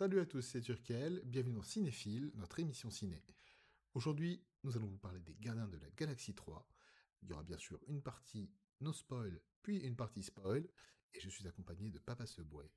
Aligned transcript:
Salut 0.00 0.20
à 0.20 0.24
tous, 0.24 0.40
c'est 0.40 0.62
Turkel, 0.62 1.20
bienvenue 1.26 1.52
dans 1.52 1.62
Cinéphile, 1.62 2.32
notre 2.36 2.58
émission 2.58 2.88
ciné. 2.88 3.22
Aujourd'hui, 3.92 4.42
nous 4.64 4.74
allons 4.74 4.86
vous 4.86 4.96
parler 4.96 5.20
des 5.20 5.34
Gardiens 5.34 5.68
de 5.68 5.76
la 5.76 5.90
Galaxie 5.90 6.32
3. 6.34 6.66
Il 7.20 7.28
y 7.28 7.34
aura 7.34 7.42
bien 7.42 7.58
sûr 7.58 7.78
une 7.86 8.00
partie 8.00 8.50
no 8.80 8.94
spoil, 8.94 9.42
puis 9.60 9.76
une 9.80 9.96
partie 9.96 10.22
spoil, 10.22 10.66
et 11.12 11.20
je 11.20 11.28
suis 11.28 11.46
accompagné 11.46 11.90
de 11.90 11.98
Papa 11.98 12.24
Seboué, 12.24 12.72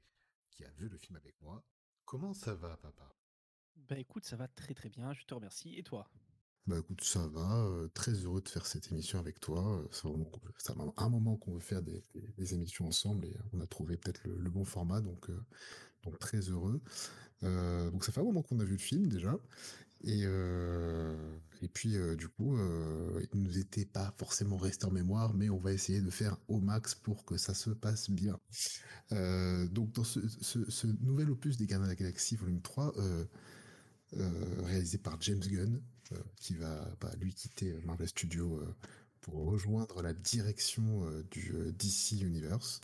qui 0.52 0.66
a 0.66 0.72
vu 0.72 0.90
le 0.90 0.98
film 0.98 1.16
avec 1.16 1.42
moi. 1.42 1.66
Comment 2.04 2.34
ça 2.34 2.56
va, 2.56 2.76
papa? 2.76 3.16
Bah 3.78 3.98
écoute, 3.98 4.26
ça 4.26 4.36
va 4.36 4.50
très 4.50 4.74
très 4.74 4.90
bien, 4.90 5.14
je 5.14 5.24
te 5.24 5.34
remercie. 5.34 5.76
Et 5.78 5.84
toi? 5.84 6.12
Bah 6.68 6.78
écoute, 6.78 7.06
ça 7.06 7.26
va, 7.28 7.68
euh, 7.68 7.88
très 7.88 8.12
heureux 8.12 8.42
de 8.42 8.50
faire 8.50 8.66
cette 8.66 8.92
émission 8.92 9.18
avec 9.18 9.40
toi. 9.40 9.80
euh, 9.80 9.88
C'est 9.92 10.04
vraiment 10.10 10.30
fait 10.92 11.02
un 11.02 11.10
moment 11.10 11.38
qu'on 11.38 11.54
veut 11.54 11.62
faire 11.62 11.82
des, 11.82 12.04
des- 12.14 12.34
des 12.38 12.54
émissions 12.54 12.86
ensemble 12.86 13.28
et 13.28 13.38
on 13.54 13.62
a 13.62 13.68
trouvé 13.68 13.96
peut-être 13.96 14.26
le, 14.26 14.38
le 14.38 14.50
bon 14.50 14.66
format, 14.66 15.00
donc, 15.00 15.30
euh, 15.30 15.42
donc 16.04 16.20
très 16.20 16.40
heureux. 16.40 16.82
Euh, 17.44 17.90
donc 17.92 18.06
ça 18.06 18.12
fait 18.12 18.22
un 18.22 18.24
moment 18.24 18.42
qu'on 18.42 18.60
a 18.60 18.64
vu 18.64 18.74
le 18.74 18.78
film 18.78 19.08
déjà. 19.08 19.38
Et, 20.06 20.24
euh, 20.26 21.16
et 21.62 21.70
puis 21.70 21.96
euh, 21.96 22.16
du 22.16 22.28
coup, 22.28 22.58
il 23.34 23.42
nous 23.42 23.58
était 23.58 23.86
pas 23.86 24.14
forcément 24.18 24.58
resté 24.58 24.86
en 24.86 24.92
mémoire, 24.92 25.34
mais 25.34 25.50
on 25.50 25.58
va 25.58 25.72
essayer 25.72 26.02
de 26.02 26.10
faire 26.10 26.38
au 26.48 26.60
max 26.60 26.96
pour 26.96 27.26
que 27.26 27.38
ça 27.38 27.54
se 27.54 27.70
passe 27.70 28.10
bien. 28.10 28.40
Donc 29.12 29.92
dans 29.94 30.04
ce, 30.04 30.88
nouvel 31.02 31.30
opus 31.30 31.58
des 31.58 31.68
Gardiens 31.68 31.86
de 31.86 31.92
la 31.92 31.96
Galaxie 31.96 32.36
volume 32.36 32.62
3, 32.62 32.94
euh, 32.98 33.26
euh, 34.18 34.30
réalisé 34.64 34.98
par 34.98 35.22
James 35.22 35.40
Gunn, 35.40 35.82
qui 36.36 36.56
va 36.56 36.88
bah, 37.02 37.12
lui 37.20 37.34
quitter 37.34 37.74
Marvel 37.86 38.08
Studios 38.08 38.62
pour 39.22 39.46
rejoindre 39.46 40.02
la 40.02 40.14
direction 40.14 41.08
du 41.32 41.54
DC 41.78 42.22
Universe, 42.22 42.82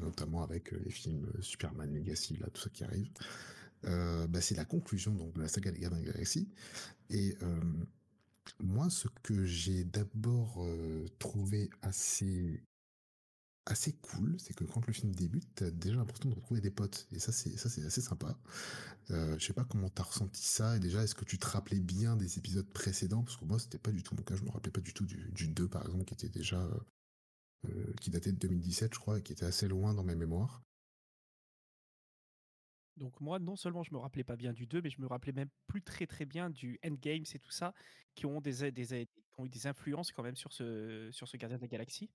notamment 0.00 0.42
avec 0.42 0.72
euh, 0.72 0.80
les 0.84 0.90
films 0.90 1.26
Superman 1.40 1.92
Legacy, 1.94 2.36
là, 2.38 2.48
tout 2.52 2.62
ça 2.62 2.70
qui 2.70 2.84
arrive. 2.84 3.10
Euh, 3.84 4.26
bah, 4.28 4.40
c'est 4.40 4.54
la 4.54 4.64
conclusion 4.64 5.12
donc 5.12 5.34
de 5.34 5.40
la 5.40 5.48
saga 5.48 5.72
des 5.72 5.80
Gardiens 5.80 6.00
de 6.00 6.06
la 6.06 6.12
Galaxie. 6.12 6.48
Et 7.10 7.36
euh, 7.42 7.60
moi, 8.60 8.90
ce 8.90 9.08
que 9.22 9.44
j'ai 9.44 9.84
d'abord 9.84 10.56
euh, 10.58 11.06
trouvé 11.18 11.70
assez 11.82 12.62
assez 13.64 13.92
cool, 13.92 14.36
c'est 14.40 14.54
que 14.54 14.64
quand 14.64 14.84
le 14.88 14.92
film 14.92 15.14
débute, 15.14 15.48
t'as 15.54 15.70
déjà 15.70 15.94
l'impression 15.94 16.28
de 16.28 16.34
retrouver 16.34 16.60
des 16.60 16.72
potes. 16.72 17.06
Et 17.12 17.20
ça, 17.20 17.30
c'est 17.30 17.56
ça, 17.56 17.68
c'est 17.68 17.84
assez 17.84 18.00
sympa. 18.00 18.36
Euh, 19.10 19.38
je 19.38 19.46
sais 19.46 19.52
pas 19.52 19.64
comment 19.64 19.88
t'as 19.88 20.02
ressenti 20.02 20.42
ça. 20.44 20.76
Et 20.76 20.80
déjà, 20.80 21.02
est-ce 21.04 21.14
que 21.14 21.24
tu 21.24 21.38
te 21.38 21.46
rappelais 21.46 21.78
bien 21.78 22.16
des 22.16 22.38
épisodes 22.38 22.68
précédents? 22.68 23.22
Parce 23.22 23.36
que 23.36 23.44
moi, 23.44 23.58
c'était 23.58 23.78
pas 23.78 23.92
du 23.92 24.02
tout 24.02 24.16
mon 24.16 24.22
cas. 24.22 24.34
Je 24.36 24.42
me 24.42 24.50
rappelais 24.50 24.72
pas 24.72 24.80
du 24.80 24.92
tout 24.92 25.04
du, 25.04 25.30
du 25.32 25.48
2, 25.48 25.68
par 25.68 25.82
exemple, 25.86 26.04
qui 26.04 26.14
était 26.14 26.28
déjà 26.28 26.68
euh, 27.68 27.92
qui 28.00 28.10
datait 28.10 28.32
de 28.32 28.38
2017, 28.38 28.94
je 28.94 28.98
crois, 28.98 29.18
et 29.18 29.22
qui 29.22 29.32
était 29.32 29.44
assez 29.44 29.68
loin 29.68 29.94
dans 29.94 30.02
mes 30.02 30.14
mémoires. 30.14 30.62
Donc 32.96 33.20
moi, 33.20 33.38
non 33.38 33.56
seulement 33.56 33.82
je 33.82 33.92
me 33.92 33.98
rappelais 33.98 34.24
pas 34.24 34.36
bien 34.36 34.52
du 34.52 34.66
2, 34.66 34.82
mais 34.82 34.90
je 34.90 35.00
me 35.00 35.06
rappelais 35.06 35.32
même 35.32 35.48
plus 35.66 35.82
très 35.82 36.06
très 36.06 36.26
bien 36.26 36.50
du 36.50 36.78
Endgame 36.84 37.22
et 37.34 37.38
tout 37.38 37.50
ça, 37.50 37.72
qui 38.14 38.26
ont, 38.26 38.40
des, 38.40 38.64
ont 39.38 39.46
eu 39.46 39.48
des 39.48 39.66
influences 39.66 40.12
quand 40.12 40.22
même 40.22 40.36
sur 40.36 40.52
ce, 40.52 41.08
sur 41.10 41.26
ce 41.26 41.36
Gardien 41.36 41.56
de 41.56 41.62
la 41.62 41.68
Galaxie. 41.68 42.10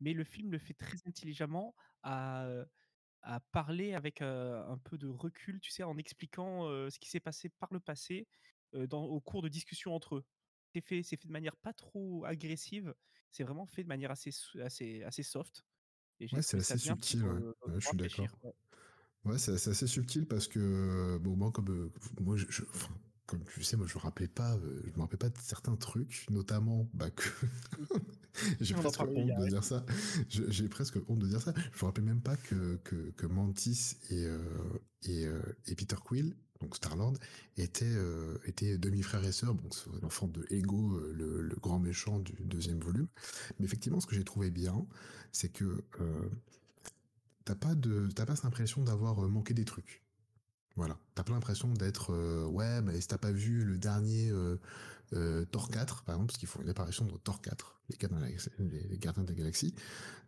Mais 0.00 0.12
le 0.12 0.24
film 0.24 0.50
le 0.50 0.58
fait 0.58 0.74
très 0.74 0.96
intelligemment 1.06 1.74
à, 2.02 2.46
à 3.22 3.40
parler 3.52 3.94
avec 3.94 4.22
euh, 4.22 4.64
un 4.66 4.78
peu 4.78 4.98
de 4.98 5.06
recul, 5.06 5.60
tu 5.60 5.70
sais, 5.70 5.82
en 5.82 5.96
expliquant 5.96 6.68
euh, 6.68 6.90
ce 6.90 6.98
qui 6.98 7.08
s'est 7.08 7.20
passé 7.20 7.48
par 7.48 7.72
le 7.72 7.80
passé 7.80 8.26
au 8.92 9.20
cours 9.20 9.42
de 9.42 9.48
discussions 9.48 9.94
entre 9.94 10.16
eux. 10.16 10.24
C'est 10.72 10.80
fait, 10.80 11.02
fait 11.02 11.26
de 11.26 11.32
manière 11.32 11.56
pas 11.56 11.72
trop 11.72 12.24
agressive, 12.24 12.94
c'est 13.30 13.44
vraiment 13.44 13.66
fait 13.66 13.82
de 13.82 13.88
manière 13.88 14.10
assez, 14.10 14.30
assez, 14.60 15.02
assez 15.04 15.22
soft. 15.22 15.64
Ouais, 16.20 16.42
c'est 16.42 16.58
assez 16.58 16.78
subtil, 16.78 17.24
ouais. 17.24 17.30
euh, 17.30 17.52
ouais 17.66 17.80
je 17.80 17.86
suis 17.86 17.96
d'accord. 17.96 18.26
Ouais, 19.24 19.38
c'est 19.38 19.52
assez 19.52 19.86
subtil 19.86 20.26
parce 20.26 20.48
que, 20.48 21.18
bon, 21.18 21.36
moi, 21.36 21.50
comme, 21.52 21.68
euh, 21.70 21.92
moi, 22.20 22.36
je, 22.36 22.46
je 22.48 22.62
enfin, 22.74 22.94
comme 23.26 23.44
tu 23.44 23.62
sais, 23.62 23.76
moi, 23.76 23.86
je 23.86 23.94
me 23.94 24.00
rappelais 24.00 24.28
pas, 24.28 24.56
euh, 24.56 24.82
je 24.84 24.96
me 24.96 25.00
rappelais 25.02 25.18
pas 25.18 25.28
de 25.28 25.38
certains 25.38 25.76
trucs, 25.76 26.26
notamment, 26.30 26.88
bah, 26.94 27.10
que, 27.10 27.28
j'ai 28.60 28.74
presque 28.74 29.00
honte 29.00 29.34
de 29.36 29.48
dire 29.48 29.62
ça. 29.62 29.84
J'ai 30.28 30.68
presque 30.68 30.96
honte 31.08 31.20
de 31.20 31.28
dire 31.28 31.40
ça. 31.40 31.54
Je 31.56 31.78
me 31.80 31.84
rappelais 31.84 32.04
même 32.04 32.22
pas 32.22 32.36
que, 32.36 32.76
que, 32.78 33.10
que 33.12 33.26
Mantis 33.26 33.98
et, 34.10 34.24
euh, 34.24 34.38
et, 35.02 35.26
euh, 35.26 35.42
et 35.66 35.74
Peter 35.74 35.96
Quill, 36.02 36.36
donc 36.60 36.76
Star-Lord, 36.76 37.14
étaient, 37.56 37.84
euh, 37.86 38.36
étaient 38.44 38.78
demi-frères 38.78 39.24
et 39.24 39.32
sœurs, 39.32 39.54
donc 39.54 39.74
l'enfant 40.02 40.26
de 40.26 40.46
Ego, 40.50 40.94
euh, 40.96 41.12
le, 41.14 41.56
grand 41.56 41.78
méchant 41.78 42.18
du 42.18 42.34
deuxième 42.40 42.80
volume. 42.80 43.08
Mais 43.58 43.66
effectivement, 43.66 44.00
ce 44.00 44.06
que 44.06 44.14
j'ai 44.14 44.24
trouvé 44.24 44.50
bien, 44.50 44.86
c'est 45.32 45.50
que 45.50 45.82
euh, 46.00 46.28
t'as 47.44 47.54
pas 47.54 47.74
de, 47.74 48.08
t'as 48.14 48.26
pas 48.26 48.36
cette 48.36 48.44
impression 48.44 48.82
d'avoir 48.82 49.16
manqué 49.28 49.54
des 49.54 49.64
trucs. 49.64 50.02
Voilà, 50.76 50.98
t'as 51.14 51.24
pas 51.24 51.32
l'impression 51.32 51.68
d'être 51.74 52.14
euh, 52.14 52.46
ouais, 52.46 52.80
mais 52.82 53.00
si 53.00 53.08
t'as 53.08 53.18
pas 53.18 53.32
vu 53.32 53.64
le 53.64 53.76
dernier 53.76 54.30
euh, 54.30 54.56
euh, 55.14 55.44
Thor 55.46 55.70
4 55.70 56.04
par 56.04 56.14
exemple, 56.14 56.28
parce 56.28 56.38
qu'ils 56.38 56.48
font 56.48 56.62
une 56.62 56.68
apparition 56.68 57.04
de 57.04 57.16
Thor 57.18 57.40
4, 57.40 57.80
les 57.88 57.96
gardiens 57.96 58.18
de 58.18 58.24
la, 58.24 58.88
les, 58.88 58.98
gardiens 58.98 59.22
de 59.24 59.28
la 59.28 59.34
galaxie, 59.34 59.74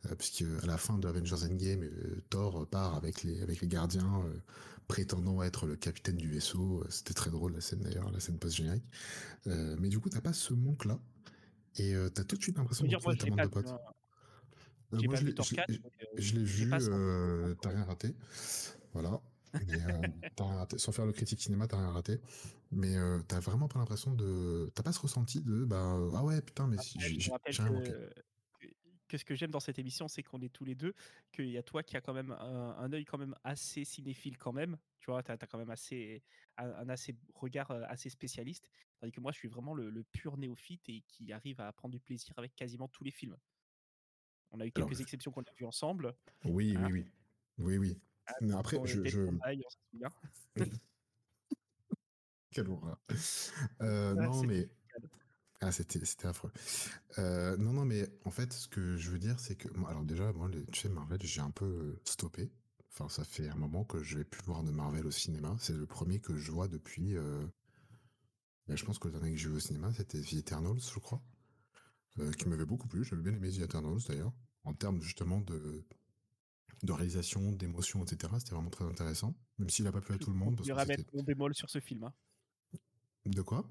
euh, 0.07 0.15
puisque 0.15 0.45
à 0.63 0.67
la 0.67 0.79
fin 0.79 0.99
de 0.99 1.09
Avengers 1.09 1.45
Endgame, 1.45 1.83
euh, 1.83 2.23
Thor 2.31 2.67
part 2.67 2.95
avec 2.95 3.23
les 3.23 3.41
avec 3.43 3.61
les 3.61 3.69
gardiens 3.69 4.25
prétendant 4.89 5.43
être 5.43 5.67
le 5.67 5.77
capitaine 5.77 6.17
du 6.17 6.29
vaisseau. 6.29 6.85
C'était 6.91 7.15
très 7.15 7.31
drôle 7.31 7.55
la 7.55 7.61
scène 7.61 7.81
d'ailleurs, 7.81 8.11
la 8.11 8.21
scène 8.21 8.39
post 8.39 8.57
générique. 8.57 8.85
Mais 9.47 9.89
du 9.89 10.01
coup, 10.01 10.11
t'as 10.11 10.21
pas 10.21 10.33
ce 10.33 10.53
manque 10.53 10.85
là, 10.85 10.99
et 11.77 11.95
t'as 12.15 12.25
tout 12.25 12.37
de 12.37 12.43
suite 12.43 12.59
l'impression 12.59 12.85
de 12.85 12.97
bande 12.97 13.17
de 13.17 13.49
potes. 13.49 13.75
Euh, 14.95 14.99
moi, 15.05 15.17
je 15.17 16.35
l'ai 16.35 16.45
vu, 16.45 16.69
t'as 17.61 17.71
rien 17.71 17.85
raté. 17.85 18.15
Voilà. 18.93 19.21
Euh, 19.55 20.03
raté. 20.39 20.79
Sans 20.79 20.93
faire 20.93 21.07
le 21.07 21.13
critique 21.13 21.41
cinéma, 21.41 21.67
t'as 21.67 21.79
rien 21.79 21.91
raté. 21.91 22.21
Mais 22.71 22.97
euh, 22.97 23.21
t'as 23.29 23.41
vraiment 23.41 23.69
pas 23.69 23.79
l'impression 23.79 24.15
de. 24.15 24.71
T'as 24.75 24.83
pas 24.83 24.93
ce 24.93 25.01
ressenti 25.01 25.41
de. 25.41 25.65
Bah, 25.65 25.99
ah 26.15 26.25
ouais, 26.25 26.41
putain, 26.41 26.67
mais 26.67 26.79
si, 26.79 26.99
j'ai 27.01 27.31
rien 27.49 27.71
manqué. 27.71 27.93
Que 29.09 29.19
ce 29.19 29.27
que 29.27 29.35
j'aime 29.35 29.51
dans 29.51 29.61
cette 29.61 29.79
émission, 29.79 30.09
c'est 30.09 30.23
qu'on 30.23 30.41
est 30.41 30.49
tous 30.49 30.65
les 30.65 30.75
deux, 30.75 30.95
qu'il 31.33 31.51
y 31.51 31.59
a 31.59 31.63
toi 31.63 31.83
qui 31.83 31.99
a 31.99 32.01
quand 32.01 32.15
même 32.15 32.31
un, 32.31 32.77
un 32.79 32.93
œil 32.95 33.05
quand 33.05 33.19
même 33.19 33.35
assez 33.45 33.85
cinéphile 33.85 34.39
quand 34.39 34.55
même. 34.55 34.79
Tu 35.01 35.11
vois, 35.11 35.23
t'as 35.23 35.35
as 35.35 35.47
quand 35.47 35.59
même 35.59 35.69
assez 35.69 36.23
un, 36.57 36.71
un, 36.71 36.89
assez 36.89 37.15
regard 37.35 37.71
euh, 37.73 37.83
assez 37.89 38.09
spécialiste. 38.09 38.71
Tandis 39.01 39.13
que 39.13 39.21
moi, 39.21 39.31
je 39.33 39.37
suis 39.37 39.49
vraiment 39.49 39.75
le, 39.75 39.91
le, 39.91 40.03
pur 40.03 40.39
néophyte 40.39 40.89
et 40.89 41.03
qui 41.09 41.31
arrive 41.31 41.61
à 41.61 41.71
prendre 41.73 41.93
du 41.93 42.01
plaisir 42.01 42.33
avec 42.39 42.57
quasiment 42.57 42.89
tous 42.89 43.05
les 43.05 43.11
films. 43.11 43.37
On 44.51 44.61
a 44.61 44.67
eu 44.67 44.73
quelques 44.73 44.87
Alors, 44.87 45.01
exceptions 45.03 45.31
qu'on 45.31 45.43
a 45.43 45.53
vues 45.59 45.67
ensemble. 45.67 46.15
Oui, 46.47 46.75
hein 46.79 46.89
oui, 46.91 46.93
oui. 46.93 47.13
Oui, 47.59 47.77
oui. 47.77 48.01
Mais 48.41 48.55
après, 48.55 48.79
je. 48.85 49.05
je... 49.05 49.21
On 49.21 49.39
Quelle 52.51 52.69
horreur. 52.69 52.99
Euh, 53.81 54.15
ah, 54.19 54.23
non, 54.23 54.43
mais. 54.45 54.69
Ah, 55.61 55.73
c'était, 55.73 56.05
c'était 56.05 56.27
affreux. 56.27 56.51
Euh, 57.19 57.57
non, 57.57 57.73
non, 57.73 57.85
mais 57.85 58.09
en 58.25 58.31
fait, 58.31 58.53
ce 58.53 58.69
que 58.69 58.97
je 58.97 59.11
veux 59.11 59.19
dire, 59.19 59.39
c'est 59.41 59.55
que. 59.55 59.69
Moi, 59.77 59.89
alors, 59.91 60.05
déjà, 60.05 60.33
moi, 60.33 60.49
les, 60.49 60.65
tu 60.67 60.81
sais, 60.81 60.89
Marvel, 60.89 61.21
j'ai 61.23 61.41
un 61.41 61.51
peu 61.51 61.99
stoppé. 62.05 62.51
Enfin, 62.91 63.09
ça 63.09 63.25
fait 63.25 63.49
un 63.49 63.55
moment 63.55 63.85
que 63.85 64.03
je 64.03 64.19
vais 64.19 64.25
plus 64.25 64.43
voir 64.43 64.63
de 64.65 64.71
Marvel 64.71 65.07
au 65.07 65.11
cinéma. 65.11 65.57
C'est 65.59 65.73
le 65.73 65.87
premier 65.87 66.21
que 66.21 66.37
je 66.37 66.53
vois 66.53 66.69
depuis. 66.69 67.17
Euh... 67.17 67.47
Ben, 68.69 68.77
je 68.77 68.85
pense 68.85 68.99
que 68.99 69.09
le 69.09 69.15
dernier 69.15 69.33
que 69.33 69.39
j'ai 69.39 69.49
vu 69.49 69.57
au 69.57 69.61
cinéma, 69.61 69.93
c'était 69.93 70.21
The 70.21 70.35
Eternals, 70.35 70.81
je 70.81 70.99
crois. 70.99 71.23
Euh, 72.19 72.31
qui 72.33 72.49
m'avait 72.49 72.67
beaucoup 72.67 72.89
plu. 72.89 73.05
J'avais 73.05 73.23
bien 73.23 73.33
aimé 73.33 73.51
The 73.51 73.61
Eternals, 73.61 74.03
d'ailleurs. 74.07 74.33
En 74.65 74.75
termes, 74.75 75.01
justement, 75.01 75.41
de 75.41 75.85
de 76.83 76.93
réalisation, 76.93 77.53
d'émotion, 77.53 78.03
etc. 78.03 78.33
C'était 78.39 78.55
vraiment 78.55 78.71
très 78.71 78.85
intéressant, 78.85 79.35
même 79.59 79.71
s'il 79.71 79.85
n'a 79.85 79.93
pas 79.93 80.01
plu 80.01 80.15
à 80.15 80.19
tout 80.19 80.31
le 80.31 80.37
monde. 80.37 80.55
Je 80.55 80.73
continuerai 80.73 80.83
à 80.83 80.87
mettre 80.87 81.05
mon 81.15 81.23
bémol 81.23 81.55
sur 81.55 81.71
ce 81.71 81.81
film. 81.81 82.05
Hein. 82.05 82.13
De 83.27 83.43
quoi? 83.43 83.65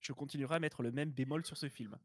Je 0.00 0.12
continuerai 0.12 0.56
à 0.56 0.60
mettre 0.60 0.82
le 0.82 0.92
même 0.92 1.10
bémol 1.10 1.44
sur 1.44 1.56
ce 1.56 1.68
film. 1.68 1.96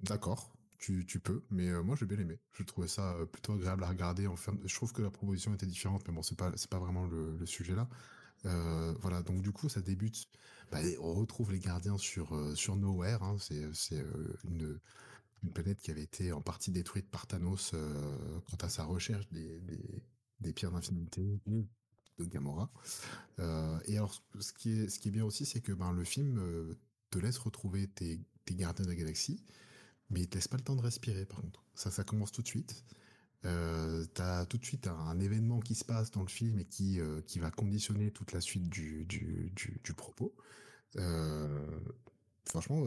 D'accord, 0.00 0.52
tu, 0.78 1.06
tu, 1.06 1.20
peux, 1.20 1.44
mais 1.50 1.68
euh, 1.68 1.82
moi 1.82 1.96
j'ai 1.96 2.06
bien 2.06 2.18
aimé. 2.18 2.38
Je 2.52 2.62
trouvais 2.62 2.88
ça 2.88 3.14
euh, 3.14 3.26
plutôt 3.26 3.52
agréable 3.52 3.84
à 3.84 3.88
regarder. 3.88 4.26
En 4.26 4.36
fait, 4.36 4.52
je 4.64 4.74
trouve 4.74 4.92
que 4.92 5.02
la 5.02 5.10
proposition 5.10 5.54
était 5.54 5.66
différente, 5.66 6.06
mais 6.06 6.14
bon, 6.14 6.22
c'est 6.22 6.36
pas 6.36 6.52
c'est 6.56 6.70
pas 6.70 6.78
vraiment 6.78 7.06
le, 7.06 7.36
le 7.36 7.46
sujet 7.46 7.74
là. 7.74 7.88
Euh, 8.44 8.94
voilà, 9.00 9.22
donc 9.22 9.42
du 9.42 9.52
coup 9.52 9.68
ça 9.68 9.80
débute. 9.80 10.26
Bah, 10.70 10.78
on 11.00 11.14
retrouve 11.14 11.52
les 11.52 11.60
gardiens 11.60 11.98
sur 11.98 12.34
sur 12.56 12.76
Nowhere. 12.76 13.22
Hein, 13.22 13.36
c'est 13.38 13.72
c'est 13.74 14.04
une 14.44 14.78
une 15.42 15.52
planète 15.52 15.80
qui 15.80 15.90
avait 15.90 16.02
été 16.02 16.32
en 16.32 16.40
partie 16.40 16.70
détruite 16.70 17.10
par 17.10 17.26
Thanos 17.26 17.72
euh, 17.74 18.40
quant 18.50 18.56
à 18.60 18.68
sa 18.68 18.84
recherche 18.84 19.28
des, 19.30 19.60
des, 19.60 20.02
des 20.40 20.52
pierres 20.52 20.72
d'infinité 20.72 21.40
de 22.18 22.24
Gamora. 22.24 22.70
Euh, 23.38 23.78
et 23.86 23.96
alors, 23.96 24.22
ce 24.40 24.52
qui 24.52 24.72
est, 24.72 24.88
ce 24.88 24.98
qui 24.98 25.08
est 25.08 25.12
bien 25.12 25.24
aussi, 25.24 25.46
c'est 25.46 25.60
que 25.60 25.72
ben, 25.72 25.92
le 25.92 26.04
film 26.04 26.38
euh, 26.38 26.74
te 27.10 27.18
laisse 27.18 27.38
retrouver 27.38 27.88
tes, 27.88 28.20
tes 28.44 28.54
gardiens 28.54 28.84
de 28.84 28.90
la 28.90 28.96
galaxie, 28.96 29.44
mais 30.10 30.22
il 30.22 30.28
te 30.28 30.36
laisse 30.36 30.48
pas 30.48 30.56
le 30.56 30.62
temps 30.62 30.76
de 30.76 30.82
respirer, 30.82 31.26
par 31.26 31.40
contre. 31.40 31.64
Ça, 31.74 31.90
ça 31.90 32.04
commence 32.04 32.32
tout 32.32 32.42
de 32.42 32.48
suite. 32.48 32.84
Euh, 33.44 34.04
t'as 34.14 34.46
tout 34.46 34.56
de 34.56 34.64
suite 34.64 34.86
un, 34.86 34.96
un, 34.96 35.20
événement 35.20 35.60
qui 35.60 35.74
se 35.74 35.84
passe 35.84 36.10
dans 36.10 36.22
le 36.22 36.28
film 36.28 36.58
et 36.58 36.64
qui 36.64 36.98
qui 37.26 37.38
va 37.38 37.50
conditionner 37.50 38.10
toute 38.10 38.32
la 38.32 38.40
suite 38.40 38.68
du 38.68 39.04
du, 39.04 39.52
du, 39.54 39.80
du 39.84 39.92
propos. 39.92 40.34
Euh, 40.96 41.80
franchement, 42.48 42.84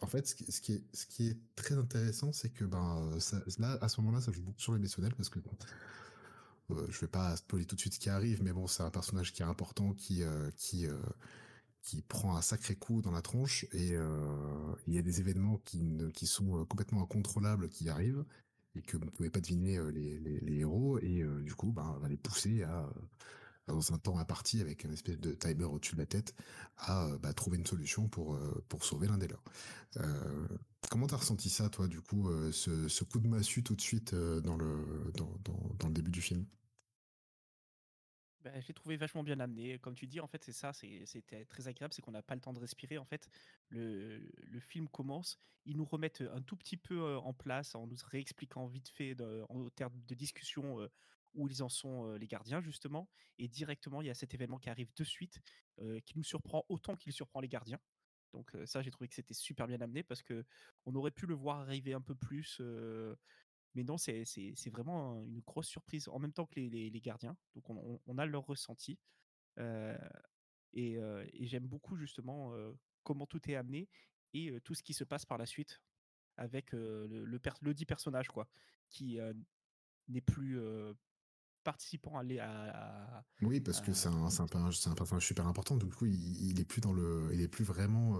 en 0.00 0.06
fait, 0.06 0.26
ce 0.26 0.60
qui, 0.60 1.26
est, 1.26 1.36
très 1.54 1.76
intéressant, 1.76 2.32
c'est 2.32 2.50
que 2.50 2.64
ben 2.64 3.18
ça, 3.18 3.42
là, 3.58 3.78
à 3.80 3.88
ce 3.88 4.00
moment-là, 4.00 4.20
ça 4.20 4.32
joue 4.32 4.42
beaucoup 4.42 4.60
sur 4.60 4.72
l'émotionnel 4.72 5.14
parce 5.14 5.28
que 5.28 5.38
je 6.70 7.00
vais 7.00 7.06
pas 7.06 7.36
spoiler 7.36 7.64
tout 7.64 7.76
de 7.76 7.80
suite 7.80 7.94
ce 7.94 8.00
qui 8.00 8.10
arrive, 8.10 8.42
mais 8.42 8.52
bon, 8.52 8.66
c'est 8.66 8.82
un 8.82 8.90
personnage 8.90 9.32
qui 9.32 9.42
est 9.42 9.46
important, 9.46 9.94
qui 9.94 10.22
qui 11.82 12.02
prend 12.02 12.36
un 12.36 12.42
sacré 12.42 12.74
coup 12.74 13.00
dans 13.00 13.12
la 13.12 13.22
tronche 13.22 13.64
et 13.72 13.94
il 14.86 14.94
y 14.94 14.98
a 14.98 15.02
des 15.02 15.20
événements 15.20 15.58
qui 15.58 16.26
sont 16.26 16.64
complètement 16.66 17.02
incontrôlables 17.02 17.68
qui 17.68 17.88
arrivent 17.88 18.24
et 18.74 18.82
que 18.82 18.96
vous 18.96 19.04
ne 19.04 19.10
pouvez 19.10 19.30
pas 19.30 19.40
deviner 19.40 19.78
les 19.92 20.58
héros 20.58 20.98
et 20.98 21.24
du 21.42 21.54
coup, 21.54 21.72
ben, 21.72 21.94
on 21.96 22.00
va 22.00 22.08
les 22.08 22.16
pousser 22.16 22.64
à 22.64 22.88
dans 23.66 23.92
un 23.92 23.98
temps 23.98 24.18
imparti 24.18 24.60
avec 24.60 24.84
une 24.84 24.92
espèce 24.92 25.18
de 25.18 25.32
timer 25.32 25.64
au-dessus 25.64 25.94
de 25.94 26.00
la 26.00 26.06
tête 26.06 26.34
à 26.78 27.08
bah, 27.18 27.32
trouver 27.32 27.58
une 27.58 27.66
solution 27.66 28.08
pour 28.08 28.38
pour 28.68 28.84
sauver 28.84 29.08
l'un 29.08 29.18
des 29.18 29.28
leurs. 29.28 29.42
Euh, 29.96 30.48
comment 30.90 31.06
t'as 31.06 31.16
ressenti 31.16 31.50
ça, 31.50 31.68
toi, 31.68 31.88
du 31.88 32.00
coup, 32.00 32.30
ce, 32.52 32.88
ce, 32.88 33.04
coup 33.04 33.18
de 33.18 33.28
massue 33.28 33.62
tout 33.62 33.74
de 33.74 33.80
suite 33.80 34.14
dans 34.14 34.56
le 34.56 35.12
dans, 35.14 35.32
dans, 35.78 35.88
le 35.88 35.94
début 35.94 36.10
du 36.10 36.20
film? 36.20 36.46
Bah, 38.42 38.60
je 38.60 38.68
l'ai 38.68 38.74
trouvé 38.74 38.96
vachement 38.96 39.24
bien 39.24 39.40
amené. 39.40 39.78
Comme 39.78 39.94
tu 39.94 40.06
dis, 40.06 40.20
en 40.20 40.28
fait, 40.28 40.44
c'est 40.44 40.52
ça, 40.52 40.72
c'était 40.72 41.44
très 41.46 41.66
agréable, 41.66 41.92
c'est 41.94 42.02
qu'on 42.02 42.12
n'a 42.12 42.22
pas 42.22 42.34
le 42.34 42.40
temps 42.40 42.52
de 42.52 42.60
respirer. 42.60 42.98
En 42.98 43.04
fait, 43.04 43.28
le, 43.70 44.18
le, 44.18 44.60
film 44.60 44.88
commence, 44.88 45.40
ils 45.64 45.76
nous 45.76 45.84
remettent 45.84 46.22
un 46.32 46.42
tout 46.42 46.56
petit 46.56 46.76
peu 46.76 47.16
en 47.16 47.32
place 47.32 47.74
en 47.74 47.86
nous 47.86 47.96
réexpliquant 48.08 48.66
vite 48.66 48.88
fait 48.88 49.16
en 49.48 49.68
termes 49.70 50.00
de 50.06 50.14
discussion 50.14 50.88
où 51.36 51.48
ils 51.48 51.62
en 51.62 51.68
sont 51.68 52.12
les 52.14 52.26
gardiens 52.26 52.60
justement, 52.60 53.08
et 53.38 53.48
directement 53.48 54.02
il 54.02 54.08
y 54.08 54.10
a 54.10 54.14
cet 54.14 54.34
événement 54.34 54.58
qui 54.58 54.70
arrive 54.70 54.92
de 54.94 55.04
suite, 55.04 55.40
qui 55.78 56.16
nous 56.16 56.24
surprend 56.24 56.64
autant 56.68 56.96
qu'il 56.96 57.12
surprend 57.12 57.40
les 57.40 57.48
gardiens. 57.48 57.80
Donc 58.32 58.54
ça, 58.64 58.82
j'ai 58.82 58.90
trouvé 58.90 59.08
que 59.08 59.14
c'était 59.14 59.34
super 59.34 59.66
bien 59.66 59.80
amené 59.80 60.02
parce 60.02 60.22
que 60.22 60.44
on 60.84 60.94
aurait 60.94 61.10
pu 61.10 61.26
le 61.26 61.34
voir 61.34 61.60
arriver 61.60 61.94
un 61.94 62.00
peu 62.00 62.14
plus 62.14 62.60
mais 63.76 63.84
non, 63.84 63.98
c'est 63.98 64.24
vraiment 64.70 65.22
une 65.26 65.40
grosse 65.40 65.68
surprise 65.68 66.08
en 66.08 66.18
même 66.18 66.32
temps 66.32 66.46
que 66.46 66.58
les, 66.58 66.90
les, 66.90 67.00
gardiens. 67.00 67.36
Donc 67.54 67.68
on, 67.68 68.18
a 68.18 68.24
leur 68.24 68.46
ressenti. 68.46 68.98
et, 69.58 70.98
j'aime 71.40 71.66
beaucoup 71.66 71.96
justement 71.96 72.52
comment 73.02 73.26
tout 73.26 73.50
est 73.50 73.54
amené 73.54 73.88
et 74.32 74.58
tout 74.64 74.74
ce 74.74 74.82
qui 74.82 74.94
se 74.94 75.04
passe 75.04 75.26
par 75.26 75.36
la 75.36 75.44
suite 75.44 75.82
avec 76.38 76.72
le, 76.72 77.06
le, 77.06 77.74
dit 77.74 77.84
personnage 77.84 78.28
quoi, 78.28 78.48
qui 78.88 79.18
n'est 80.08 80.22
plus 80.22 80.58
participant 81.66 82.16
à, 82.16 82.22
à, 82.40 83.24
oui 83.42 83.60
parce 83.60 83.80
que 83.80 83.92
c'est 83.92 84.08
un, 84.08 84.24
un, 84.24 84.28
un, 84.28 84.94
personnage 84.94 85.26
super 85.26 85.46
important 85.46 85.76
du 85.76 85.86
coup 85.86 86.06
il, 86.06 86.50
il, 86.50 86.60
est 86.60 86.64
plus 86.64 86.80
dans 86.80 86.92
le 86.92 87.30
il 87.34 87.40
est 87.40 87.48
plus 87.48 87.64
vraiment 87.64 88.16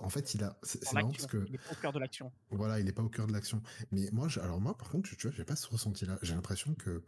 en 0.00 0.08
fait, 0.08 0.34
il 0.34 0.44
a. 0.44 0.56
C'est 0.62 0.92
marrant 0.92 1.10
parce 1.10 1.26
que. 1.26 1.44
Il 1.48 1.54
est 1.54 1.58
pas 1.58 1.72
au 1.72 1.80
cœur 1.80 1.92
de 1.92 1.98
l'action. 1.98 2.32
Voilà, 2.50 2.80
il 2.80 2.88
est 2.88 2.92
pas 2.92 3.02
au 3.02 3.08
cœur 3.08 3.26
de 3.26 3.32
l'action. 3.32 3.62
Mais 3.90 4.08
moi, 4.12 4.28
alors 4.40 4.60
moi, 4.60 4.76
par 4.76 4.90
contre, 4.90 5.10
tu 5.10 5.26
vois, 5.26 5.34
j'ai 5.36 5.44
pas 5.44 5.56
ce 5.56 5.66
ressenti-là. 5.68 6.18
J'ai 6.22 6.34
l'impression 6.34 6.74
que 6.74 7.02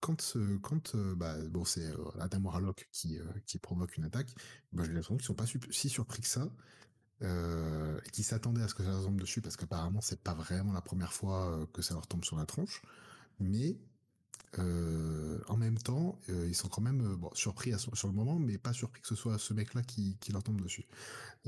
quand, 0.00 0.36
quand 0.62 0.96
bah, 0.96 1.36
bon, 1.48 1.64
c'est 1.64 1.86
euh, 1.86 2.20
Adam 2.20 2.40
Warlock 2.40 2.88
qui, 2.92 3.18
euh, 3.18 3.24
qui 3.46 3.58
provoque 3.58 3.96
une 3.96 4.04
attaque, 4.04 4.34
bah, 4.72 4.84
j'ai 4.84 4.92
l'impression 4.92 5.16
qu'ils 5.16 5.26
sont 5.26 5.34
pas 5.34 5.46
si 5.70 5.88
surpris 5.88 6.22
que 6.22 6.28
ça. 6.28 6.48
Euh, 7.22 7.98
qui 8.12 8.22
s'attendaient 8.22 8.60
à 8.60 8.68
ce 8.68 8.74
que 8.74 8.82
ça 8.82 8.90
leur 8.90 9.02
tombe 9.02 9.18
dessus 9.18 9.40
parce 9.40 9.56
qu'apparemment 9.56 10.02
c'est 10.02 10.22
pas 10.22 10.34
vraiment 10.34 10.74
la 10.74 10.82
première 10.82 11.14
fois 11.14 11.66
que 11.72 11.80
ça 11.80 11.94
leur 11.94 12.06
tombe 12.06 12.26
sur 12.26 12.36
la 12.36 12.44
tronche 12.44 12.82
mais 13.40 13.78
en 14.58 15.56
même 15.56 15.78
temps 15.78 16.18
ils 16.28 16.54
sont 16.54 16.68
quand 16.68 16.82
même 16.82 17.16
bon, 17.16 17.30
surpris 17.34 17.72
sur 17.78 18.08
le 18.08 18.14
moment 18.14 18.38
mais 18.38 18.58
pas 18.58 18.72
surpris 18.72 19.00
que 19.00 19.08
ce 19.08 19.14
soit 19.14 19.38
ce 19.38 19.54
mec 19.54 19.74
là 19.74 19.82
qui, 19.82 20.16
qui 20.20 20.32
leur 20.32 20.42
tombe 20.42 20.60
dessus 20.60 20.86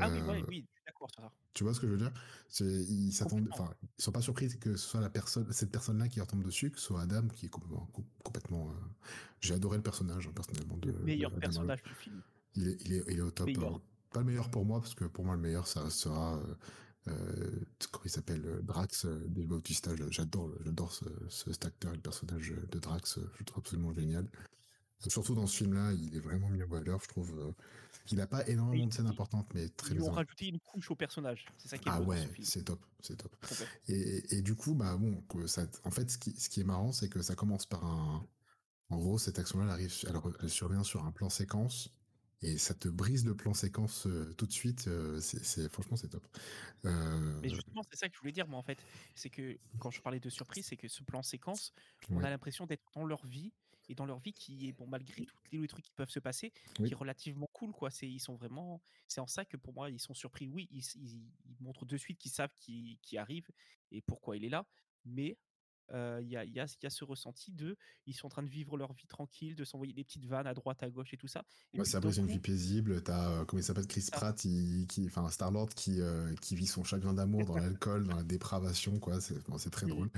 ah 0.01 0.09
oui, 0.11 0.21
oui, 0.29 0.45
oui, 0.49 0.67
d'accord, 0.87 1.11
ça. 1.15 1.33
Tu 1.55 1.65
vois 1.65 1.75
ce 1.75 1.81
que 1.81 1.87
je 1.87 1.93
veux 1.93 1.99
dire? 1.99 2.13
Ils 2.61 3.13
s'attendent, 3.13 3.49
enfin, 3.53 3.71
ils 3.99 4.03
sont 4.03 4.13
pas 4.13 4.21
surpris 4.21 4.49
que 4.59 4.77
ce 4.77 4.89
soit 4.89 5.01
la 5.01 5.11
personne, 5.11 5.51
cette 5.53 5.73
personne-là 5.73 6.09
qui 6.09 6.19
leur 6.19 6.27
tombe 6.27 6.45
dessus, 6.45 6.71
que 6.71 6.79
ce 6.79 6.87
soit 6.87 7.03
Adam 7.03 7.27
qui 7.29 7.47
est 7.47 7.49
complètement. 7.49 7.89
complètement 8.23 8.71
euh, 8.71 8.75
J'ai 9.41 9.55
adoré 9.55 9.77
le 9.77 9.83
personnage 9.83 10.29
hein, 10.29 10.33
personnellement. 10.35 10.77
De, 10.77 10.93
le 10.93 10.99
meilleur 11.01 11.33
personnage 11.35 11.83
du 11.83 11.95
film. 11.95 12.23
Il 12.55 12.69
est, 12.69 12.77
il 12.85 12.93
est, 12.93 13.05
il 13.09 13.19
est 13.19 13.23
au 13.23 13.31
top. 13.31 13.49
Hein. 13.49 13.81
Pas 14.13 14.21
le 14.21 14.27
meilleur 14.27 14.51
pour 14.51 14.65
moi 14.65 14.81
parce 14.81 14.95
que 14.95 15.05
pour 15.05 15.25
moi 15.25 15.35
le 15.35 15.41
meilleur 15.41 15.67
ça 15.67 15.91
sera. 15.91 16.41
Euh, 17.09 17.13
euh, 17.13 17.67
comment 17.91 18.05
il 18.05 18.11
s'appelle 18.11 18.61
Drax 18.63 19.07
Dave 19.07 19.47
Bautista 19.47 19.91
j'adore 20.11 20.51
j'adore 20.65 20.93
ce, 20.93 21.05
ce, 21.29 21.53
cet 21.53 21.65
acteur 21.67 21.93
le 21.93 22.01
personnage 22.01 22.55
de 22.71 22.79
Drax 22.79 23.19
je 23.19 23.39
le 23.39 23.45
trouve 23.45 23.63
absolument 23.63 23.95
génial 23.95 24.27
surtout 25.07 25.35
dans 25.35 25.47
ce 25.47 25.57
film 25.59 25.75
là 25.75 25.93
il 25.93 26.17
est 26.17 26.21
vraiment 26.21 26.49
mis 26.49 26.63
en 26.63 26.69
valeur 26.69 27.01
je 27.03 27.09
trouve 27.09 27.55
il 28.11 28.19
n'a 28.19 28.27
pas 28.27 28.47
énormément 28.49 28.87
de 28.87 28.93
scènes 28.93 29.07
importantes, 29.07 29.49
mais 29.55 29.69
très 29.69 29.95
bien. 29.95 30.05
Ils 30.05 30.09
ont 30.09 30.13
rajouté 30.13 30.47
une 30.47 30.61
couche 30.61 30.91
au 30.91 30.95
personnage. 30.95 31.47
C'est 31.59 31.69
ça 31.69 31.79
qui 31.79 31.89
est 31.89 31.93
Ah 31.93 32.01
ouais, 32.01 32.29
c'est 32.43 32.65
top, 32.65 32.81
c'est 33.01 33.17
top. 33.17 33.35
Et, 33.89 34.37
et, 34.37 34.43
du 34.43 34.55
coup, 34.55 34.75
bah 34.75 34.97
bon, 34.97 35.23
ça, 35.47 35.67
en 35.85 35.91
fait, 35.91 36.11
ce 36.11 36.19
qui, 36.19 36.33
ce 36.39 36.49
qui 36.49 36.61
est 36.61 36.65
marrant, 36.65 36.93
c'est 36.93 37.09
que 37.09 37.23
ça 37.23 37.35
commence 37.35 37.67
par 37.67 37.85
un. 37.85 38.27
En 38.91 38.97
gros, 38.97 39.19
cette 39.19 39.39
action-là, 39.39 39.67
elle 39.67 39.71
arrive, 39.71 39.95
elle, 40.41 40.49
survient 40.49 40.83
sur 40.83 41.05
un 41.05 41.13
plan 41.13 41.29
séquence 41.29 41.95
et 42.43 42.57
ça 42.59 42.75
te 42.75 42.89
brise 42.89 43.25
le 43.27 43.37
plan 43.37 43.53
séquence 43.53 44.07
euh, 44.07 44.33
tout 44.35 44.47
de 44.47 44.53
suite. 44.53 44.87
Euh, 44.89 45.21
c'est 45.21 45.69
franchement 45.71 45.97
c'est 45.97 46.09
top. 46.09 46.27
Euh... 46.85 47.41
Mais 47.43 47.49
justement, 47.49 47.83
c'est 47.91 47.99
ça 47.99 48.09
que 48.09 48.15
je 48.15 48.21
voulais 48.21 48.33
dire 48.33 48.47
moi 48.47 48.59
en 48.59 48.63
fait, 48.63 48.79
c'est 49.15 49.31
que 49.31 49.59
quand 49.79 49.91
je 49.91 50.01
parlais 50.01 50.21
de 50.21 50.31
surprise, 50.31 50.67
c'est 50.67 50.77
que 50.77 50.89
ce 50.89 51.03
plan 51.03 51.23
séquence, 51.23 51.73
on 52.11 52.23
a 52.23 52.31
l'impression 52.31 52.67
d'être 52.67 52.85
dans 52.95 53.05
leur 53.05 53.27
vie 53.27 53.53
et 53.89 53.95
dans 53.95 54.07
leur 54.07 54.19
vie 54.19 54.33
qui 54.33 54.69
est 54.69 54.73
bon 54.73 54.87
malgré 54.87 55.25
tous 55.25 55.61
les 55.61 55.67
trucs 55.67 55.85
qui 55.85 55.95
peuvent 55.95 56.11
se 56.11 56.21
passer 56.21 56.53
qui 56.75 56.93
est 56.93 56.95
relativement 56.95 57.49
cool 57.55 57.73
quoi 57.73 57.91
c'est 57.91 58.07
ils 58.07 58.21
sont 58.21 58.35
vraiment 58.35 58.83
c'est 59.07 59.23
en 59.23 59.27
ça 59.27 59.47
que 59.47 59.57
pour 59.57 59.73
moi 59.73 59.89
ils 59.89 59.99
sont 59.99 60.13
surpris 60.13 60.47
oui 60.47 60.69
ils, 60.71 60.85
ils, 60.97 61.23
montrent 61.61 61.87
de 61.87 61.97
suite 61.97 62.19
qu'ils 62.19 62.31
savent 62.31 62.53
qui, 62.55 62.99
qui 63.01 63.17
arrive 63.17 63.49
et 63.91 64.03
pourquoi 64.03 64.37
il 64.37 64.45
est 64.45 64.51
là 64.51 64.67
mais 65.07 65.39
il 65.93 66.29
y, 66.29 66.37
a, 66.37 66.45
y, 66.45 66.61
a, 66.61 66.67
y, 66.83 66.87
a, 66.87 66.91
ce 66.91 67.05
ressenti 67.05 67.53
de 67.53 67.77
ils 68.07 68.15
sont 68.15 68.27
en 68.27 68.31
train 68.31 68.43
de 68.43 68.49
vivre 68.49 68.77
leur 68.77 68.93
vie 68.93 69.07
tranquille, 69.07 69.55
de 69.55 69.65
s'envoyer 69.65 69.93
des 69.93 70.05
petites 70.05 70.27
vannes 70.27 70.47
à 70.47 70.55
droite, 70.55 70.83
à 70.83 70.91
gauche 70.91 71.15
et 71.15 71.17
tout 71.17 71.29
ça. 71.29 71.45
Ouais, 71.75 71.85
c'est 71.85 71.99
une 72.17 72.27
vie 72.27 72.39
paisible. 72.39 73.03
T'as, 73.03 73.45
comment 73.45 73.61
il 73.61 73.65
s'appelle, 73.65 73.87
Chris 73.87 74.09
Pratt, 74.11 74.37
qui, 74.37 75.07
enfin 75.07 75.29
Star-Lord, 75.31 75.71
qui, 75.71 76.01
qui 76.41 76.57
vit 76.57 76.67
son 76.67 76.85
chagrin 76.85 77.15
d'amour 77.15 77.45
dans 77.45 77.57
l'alcool, 77.57 78.07
dans 78.07 78.17
la 78.17 78.23
dépravation, 78.23 78.99
quoi. 78.99 79.21
C'est, 79.21 79.37
c'est 79.59 79.71
très 79.71 79.87
drôle. 79.87 80.11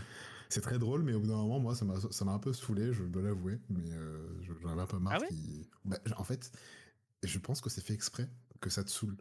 C'est 0.49 0.63
très 0.63 0.81
drôle, 0.81 1.05
mais 1.05 1.15
au 1.15 1.21
bout 1.21 1.29
d'un 1.29 1.37
moment, 1.37 1.61
moi, 1.61 1.77
ça 1.77 1.85
m'a, 1.85 1.95
ça 2.11 2.25
m'a 2.25 2.33
un 2.33 2.41
peu 2.41 2.53
saoulé, 2.53 2.93
je 2.93 3.05
dois 3.05 3.23
l'avouer. 3.23 3.61
Mais 3.69 3.93
euh, 3.93 4.27
j'en 4.61 4.71
avais 4.71 4.83
un 4.83 4.87
peu 4.87 4.99
marre. 4.99 5.21
Ah 5.23 5.35
bah, 5.85 5.97
en 6.17 6.25
fait, 6.25 6.51
je 7.23 7.39
pense 7.39 7.61
que 7.61 7.71
c'est 7.71 7.81
fait 7.81 7.95
exprès 7.95 8.29
que 8.61 8.69
ça 8.69 8.83
te 8.83 8.91
saoule. 8.91 9.17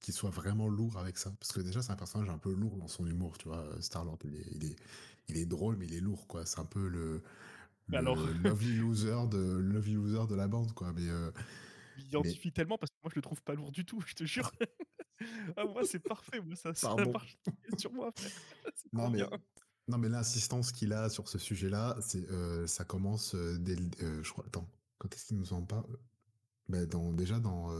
Qu'il 0.00 0.14
soit 0.14 0.30
vraiment 0.30 0.68
lourd 0.68 0.96
avec 0.96 1.18
ça. 1.18 1.30
Parce 1.38 1.52
que 1.52 1.60
déjà, 1.60 1.82
c'est 1.82 1.92
un 1.92 1.96
personnage 1.96 2.30
un 2.30 2.38
peu 2.38 2.52
lourd 2.54 2.76
dans 2.78 2.88
son 2.88 3.06
humour, 3.06 3.36
tu 3.36 3.48
vois. 3.48 3.64
Star-Lord, 3.80 4.18
il 4.24 4.34
est, 4.34 4.46
il 4.52 4.64
est, 4.64 4.76
il 5.28 5.38
est 5.38 5.46
drôle, 5.46 5.76
mais 5.76 5.86
il 5.86 5.94
est 5.94 6.00
lourd, 6.00 6.26
quoi. 6.26 6.44
C'est 6.46 6.60
un 6.60 6.64
peu 6.64 6.88
le, 6.88 7.22
le 7.88 7.98
Alors... 7.98 8.16
lovely 8.44 8.76
loser 8.76 9.28
de 9.30 9.38
lovely 9.38 9.94
loser 9.94 10.26
de 10.28 10.34
la 10.34 10.48
bande, 10.48 10.72
quoi. 10.72 10.92
Mais 10.92 11.08
euh, 11.08 11.30
identifie 11.98 12.52
tellement 12.52 12.78
parce 12.78 12.90
que 12.90 12.96
moi 13.02 13.10
je 13.10 13.16
le 13.16 13.22
trouve 13.22 13.42
pas 13.42 13.54
lourd 13.54 13.70
du 13.70 13.84
tout, 13.84 14.00
je 14.06 14.14
te 14.14 14.24
jure. 14.24 14.50
ah, 15.56 15.64
moi 15.64 15.82
c'est 15.84 16.00
parfait, 16.00 16.40
moi 16.40 16.56
ça, 16.56 16.74
ça 16.74 16.94
marche 16.96 17.38
sur 17.78 17.92
moi. 17.92 18.12
non 18.92 19.10
mais 19.10 19.22
non, 19.88 19.98
mais 19.98 20.08
l'insistance 20.08 20.70
qu'il 20.70 20.92
a 20.92 21.08
sur 21.08 21.28
ce 21.28 21.38
sujet-là, 21.38 21.96
c'est 22.00 22.30
euh, 22.30 22.66
ça 22.66 22.84
commence 22.84 23.34
euh, 23.34 23.58
dès 23.58 23.76
euh, 24.02 24.22
je 24.22 24.30
crois. 24.30 24.44
Attends, 24.46 24.68
quand 24.98 25.12
est-ce 25.14 25.26
qu'il 25.26 25.38
nous 25.38 25.52
en 25.52 25.62
parle? 25.62 25.98
Ben, 26.68 26.86
dans, 26.86 27.12
déjà 27.12 27.40
dans 27.40 27.70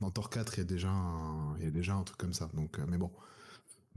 dans 0.00 0.10
Thor 0.10 0.30
4, 0.30 0.54
il 0.54 0.58
y 0.58 0.60
a 0.62 0.64
déjà 0.64 0.88
un, 0.88 1.56
il 1.58 1.64
y 1.64 1.66
a 1.66 1.70
déjà 1.70 1.94
un 1.94 2.02
truc 2.04 2.18
comme 2.18 2.32
ça. 2.32 2.48
Donc, 2.54 2.78
mais 2.78 2.96
bon. 2.96 3.12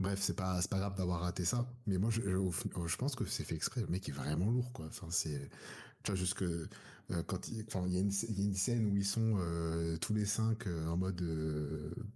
Bref, 0.00 0.20
c'est 0.20 0.34
pas 0.34 0.60
pas 0.68 0.78
grave 0.78 0.96
d'avoir 0.96 1.20
raté 1.20 1.44
ça, 1.44 1.66
mais 1.86 1.98
moi 1.98 2.10
je, 2.10 2.20
je, 2.22 2.96
pense 2.96 3.14
que 3.14 3.24
c'est 3.24 3.44
fait 3.44 3.54
exprès. 3.54 3.80
Le 3.80 3.86
mec 3.86 4.08
est 4.08 4.12
vraiment 4.12 4.50
lourd 4.50 4.72
quoi. 4.72 4.86
Enfin 4.86 5.06
c'est 5.10 5.48
tu 6.02 6.10
vois 6.10 6.16
jusque 6.16 6.44
quand 7.26 7.48
il, 7.48 7.58
y, 7.92 7.96
a 7.96 8.00
une, 8.00 8.54
scène 8.54 8.86
où 8.90 8.96
ils 8.96 9.04
sont 9.04 9.38
tous 10.00 10.14
les 10.14 10.24
cinq 10.24 10.66
en 10.66 10.96
mode 10.96 11.22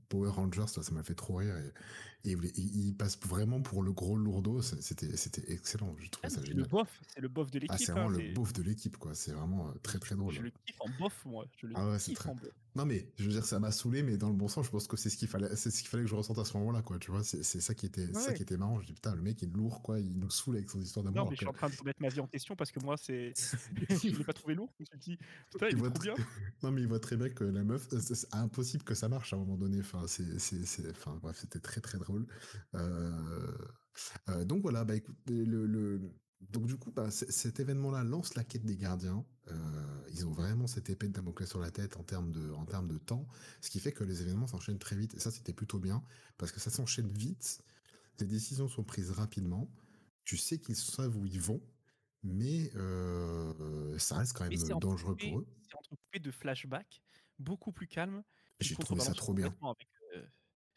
Power 0.09 0.31
Rangers, 0.31 0.67
ça, 0.67 0.81
m'a 0.93 1.03
fait 1.03 1.15
trop 1.15 1.37
rire. 1.37 1.55
Et 2.25 2.37
il 2.57 2.95
passe 2.95 3.19
vraiment 3.21 3.61
pour 3.61 3.83
le 3.83 3.93
gros 3.93 4.17
lourdeau. 4.17 4.61
C'était, 4.61 5.17
c'était 5.17 5.53
excellent. 5.53 5.95
Je 5.99 6.11
trouvais 6.11 6.27
ah, 6.27 6.31
ça 6.31 6.43
génial. 6.43 6.63
Le 6.63 6.69
bof, 6.69 7.01
c'est 7.07 7.21
le 7.21 7.29
bof 7.29 7.51
de 7.51 7.61
l'équipe. 7.61 7.73
Ah, 7.73 7.79
c'est 7.79 7.93
vraiment 7.93 8.09
hein, 8.09 8.19
le 8.19 8.35
bof 8.35 8.53
de 8.53 8.63
l'équipe, 8.63 8.97
quoi. 8.97 9.15
C'est 9.15 9.33
vraiment 9.33 9.69
euh, 9.69 9.73
très 9.83 9.99
très 9.99 10.17
drôle. 10.17 10.33
Je 10.33 10.43
le 10.43 10.51
kiffe 10.51 10.81
en 10.81 10.89
bof, 10.99 11.25
moi. 11.25 11.47
Je 11.57 11.67
le 11.67 11.75
ah 11.77 11.91
ouais, 11.91 11.99
kiffe 11.99 12.27
en 12.27 12.35
bof. 12.35 12.51
Non 12.79 12.87
mais 12.87 13.09
je 13.17 13.25
veux 13.25 13.33
dire, 13.33 13.45
ça 13.45 13.59
m'a 13.59 13.73
saoulé, 13.73 14.05
mais 14.05 14.17
dans 14.17 14.29
le 14.29 14.37
bon 14.37 14.47
sens. 14.47 14.67
Je 14.67 14.71
pense 14.71 14.87
que 14.87 14.97
c'est 14.97 15.11
ce 15.11 15.17
qu'il 15.17 15.27
fallait, 15.27 15.55
c'est 15.57 15.71
ce 15.71 15.81
qu'il 15.81 15.89
fallait 15.89 16.05
que 16.05 16.09
je 16.09 16.15
ressente 16.15 16.39
à 16.39 16.45
ce 16.45 16.57
moment-là, 16.59 16.83
quoi. 16.83 16.99
Tu 16.99 17.11
vois, 17.11 17.25
c'est, 17.25 17.43
ça 17.43 17.75
qui 17.75 17.87
était, 17.87 18.13
ça 18.15 18.33
qui 18.33 18.43
était 18.43 18.57
marrant. 18.57 18.81
Je 18.81 18.87
dis 18.87 18.93
putain, 18.93 19.15
le 19.17 19.23
mec 19.23 19.43
est 19.43 19.53
lourd, 19.53 19.83
quoi. 19.83 19.99
Il 19.99 20.17
nous 20.17 20.31
saoule 20.31 20.57
avec 20.57 20.71
son 20.71 20.81
histoire 20.81 21.03
d'amour. 21.05 21.25
Non 21.25 21.31
mais 21.31 21.35
je 21.35 21.41
suis 21.41 21.47
en 21.49 21.53
train 21.53 21.69
de 21.69 21.77
remettre 21.77 22.01
ma 22.01 22.09
vie 22.09 22.21
en 22.21 22.27
question 22.27 22.55
parce 22.55 22.71
que 22.71 22.79
moi, 22.81 22.97
c'est, 22.97 23.33
je 23.91 24.17
l'ai 24.17 24.25
pas 24.25 24.33
trouvé 24.33 24.55
lourd. 24.55 24.71
Je 24.79 24.83
me 24.83 24.87
suis 24.87 24.99
dit 24.99 25.19
putain, 25.51 25.69
il, 25.71 25.79
est 25.79 25.91
trop 25.91 26.03
bien. 26.03 26.15
non 26.63 26.71
mais 26.71 26.83
il 26.83 26.87
voit 26.87 27.01
très 27.01 27.17
bien 27.17 27.31
que 27.31 27.45
la 27.45 27.65
meuf, 27.65 27.89
c'est 27.91 28.35
impossible 28.35 28.85
que 28.85 28.95
ça 28.95 29.09
marche 29.09 29.33
à 29.33 29.37
un 29.37 29.41
moment 29.41 29.57
donné. 29.57 29.81
Enfin, 29.81 30.05
c'est, 30.07 30.39
c'est, 30.39 30.91
enfin 30.91 31.19
bref, 31.21 31.39
c'était 31.41 31.61
très 31.61 31.81
très 31.81 31.99
drôle. 31.99 32.08
Euh, 32.75 33.59
euh, 34.29 34.45
donc 34.45 34.63
voilà, 34.63 34.85
bah 34.85 34.97
écoute, 34.97 35.17
le, 35.27 36.01
donc 36.41 36.67
du 36.67 36.77
coup, 36.77 36.93
bah, 36.93 37.11
cet 37.11 37.59
événement-là 37.59 38.05
lance 38.05 38.35
la 38.35 38.45
quête 38.45 38.65
des 38.65 38.77
gardiens. 38.77 39.25
Euh, 39.49 40.05
ils 40.11 40.27
ont 40.27 40.33
vraiment 40.33 40.67
cette 40.67 40.89
épée 40.91 41.09
de 41.09 41.13
Damoclès 41.13 41.49
sur 41.49 41.59
la 41.59 41.71
tête 41.71 41.97
en 41.97 42.05
termes 42.05 42.31
de, 42.31 42.53
en 42.53 42.65
termes 42.65 42.89
de 42.89 42.99
temps, 42.99 43.27
ce 43.61 43.71
qui 43.71 43.81
fait 43.81 43.93
que 43.93 44.05
les 44.05 44.23
événements 44.23 44.47
s'enchaînent 44.47 44.79
très 44.79 44.97
vite. 44.97 45.15
Et 45.15 45.21
ça, 45.21 45.31
c'était 45.31 45.53
plutôt 45.53 45.79
bien 45.79 46.03
parce 46.37 46.53
que 46.53 46.61
ça 46.61 46.71
s'enchaîne 46.71 47.11
vite. 47.11 47.63
Les 48.21 48.27
décisions 48.27 48.69
sont 48.69 48.85
prises 48.85 49.11
rapidement. 49.11 49.71
Tu 50.25 50.37
sais 50.37 50.59
qu'ils 50.59 50.77
savent 50.77 51.17
où 51.17 51.27
ils 51.27 51.41
vont. 51.41 51.63
mais 52.23 52.71
euh, 52.75 53.99
ça 53.99 54.19
reste 54.19 54.35
quand 54.35 54.49
même 54.49 54.79
dangereux 54.81 55.17
pour 55.17 55.41
eux. 55.41 55.47
c'est 55.63 55.75
entrecoupé 55.77 56.19
de 56.19 56.31
flashbacks 56.31 57.03
beaucoup 57.39 57.73
plus 57.73 57.87
calmes 57.87 58.23
qui 58.61 58.69
J'ai 58.69 58.77
trouvé 58.77 59.01
ça 59.01 59.15
trop 59.15 59.33
bien. 59.33 59.47
avec, 59.47 59.89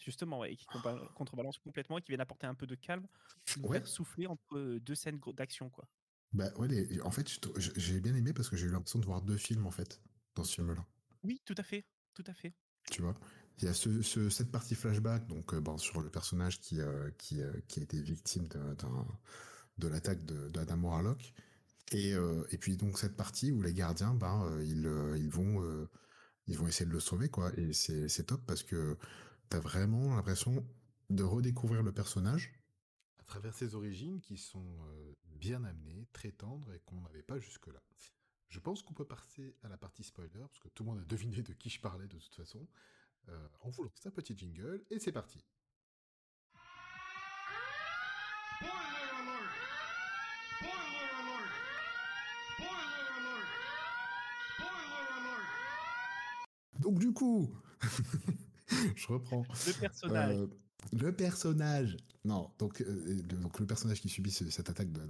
justement, 0.02 0.40
ouais 0.40 0.54
et 0.54 0.58
qui 0.58 0.66
compa 0.66 1.08
contrebalancent 1.16 1.60
complètement 1.60 1.98
et 2.00 2.02
qui 2.02 2.12
viennent 2.12 2.22
apporter 2.22 2.48
un 2.48 2.56
peu 2.56 2.68
de 2.68 2.76
calme 2.76 3.08
Ouais. 3.64 3.82
souffler 3.86 4.28
entre, 4.28 4.58
heu, 4.58 4.80
2 4.82 4.96
scènes 4.96 5.20
d'action, 5.36 5.70
quoi. 5.70 5.88
Bah 6.34 6.52
ouais, 6.58 6.68
les 6.68 7.00
en 7.02 7.12
fait, 7.12 7.30
j'ai 7.78 8.00
bien 8.02 8.16
aimé 8.16 8.34
parce 8.34 8.50
que 8.50 8.56
j'ai 8.58 8.68
eu 8.68 8.70
l'impression 8.72 9.00
de 9.00 9.06
voir 9.06 9.22
2 9.22 9.38
films, 9.38 9.66
en 9.66 9.72
fait, 9.72 10.02
dans 10.36 10.44
ce 10.44 10.56
film-là. 10.56 10.86
Oui, 11.24 11.42
tout 11.46 11.56
à 11.58 11.64
fait, 11.64 11.88
tout 12.14 12.24
à 12.28 12.34
fait. 12.36 12.54
Tu 12.92 13.02
vois? 13.02 13.16
Il 13.60 13.66
y 13.66 13.68
a 13.68 13.74
ce 13.74 14.02
ce 14.02 14.30
cette 14.30 14.52
partie 14.52 14.76
flashback 14.76 15.28
donc, 15.28 15.54
heu, 15.54 15.60
ben, 15.62 15.78
sur 15.78 16.02
le 16.02 16.10
personnage 16.10 16.60
qui, 16.60 16.80
heu, 16.82 17.14
qui, 17.18 17.42
qui 17.68 17.80
a 17.80 17.84
été 17.84 18.02
victime 18.02 18.48
de 18.48 18.74
d'un 18.76 19.08
de 19.78 19.88
l'attaque 19.88 20.26
de 20.26 20.50
d'Adam 20.50 20.82
Warlock 20.84 21.34
et 21.94 22.14
et 22.52 22.60
puis 22.60 22.78
donc 22.78 23.00
cette 23.00 23.18
partie 23.18 23.52
où 23.52 23.62
les 23.62 23.74
gardiens, 23.74 24.14
ben, 24.16 24.60
ils, 24.64 24.88
ils 25.18 25.32
vont, 25.32 25.88
ils 26.48 26.58
vont 26.58 26.68
essayer 26.68 26.86
de 26.88 26.94
le 26.94 27.00
sauver, 27.02 27.30
quoi 27.30 27.52
et 27.58 27.74
c'est 27.74 28.10
c'est 28.10 28.26
top 28.26 28.46
parce 28.48 28.64
que 28.64 28.98
tu 29.52 29.58
as 29.58 29.60
vraiment 29.60 30.16
l'impression 30.16 30.66
de 31.10 31.24
redécouvrir 31.24 31.84
le 31.84 31.92
personnage 31.92 32.54
à 33.20 33.24
travers 33.24 33.54
ses 33.54 33.76
origines 33.76 34.22
qui 34.22 34.38
sont, 34.38 34.86
heu, 34.86 35.18
bien 35.26 35.66
amenées, 35.66 36.08
très 36.14 36.32
tendres 36.32 36.74
et 36.74 36.80
qu'on 36.80 37.02
n'avait 37.02 37.22
pas 37.22 37.38
jusque-là. 37.38 37.82
Je 38.48 38.60
pense 38.60 38.82
qu'on 38.82 38.94
peut 38.94 39.06
passer 39.06 39.58
à 39.64 39.68
la 39.68 39.78
partie 39.78 40.04
spoiler, 40.04 40.40
parce 40.40 40.60
que 40.60 40.70
tout 40.70 40.84
le 40.84 40.92
monde 40.92 41.00
a 41.00 41.06
deviné 41.06 41.42
de 41.42 41.54
qui 41.54 41.70
je 41.70 41.82
parlais 41.82 42.08
de 42.08 42.18
toute 42.18 42.34
façon. 42.34 42.66
Euh, 43.28 43.48
on 43.64 43.70
vous 43.70 43.84
lance 43.84 44.06
un 44.06 44.12
petit 44.12 44.38
jingle 44.38 44.86
et 44.90 45.00
c'est 45.00 45.12
parti. 45.12 45.46
Donc 56.80 57.00
du 57.00 57.12
coup, 57.14 57.54
je 58.96 59.08
reprends. 59.08 59.44
Le 59.68 59.80
personnage. 59.80 60.36
Euh, 60.38 60.48
le 60.94 61.16
personnage. 61.16 61.98
Non, 62.24 62.52
donc, 62.60 62.82
euh, 62.82 63.22
le, 63.30 63.38
donc 63.38 63.60
le 63.60 63.66
personnage 63.68 64.02
qui 64.02 64.10
subit 64.10 64.32
ce- 64.32 64.50
cette 64.50 64.70
attaque 64.70 64.92
de 64.92 65.02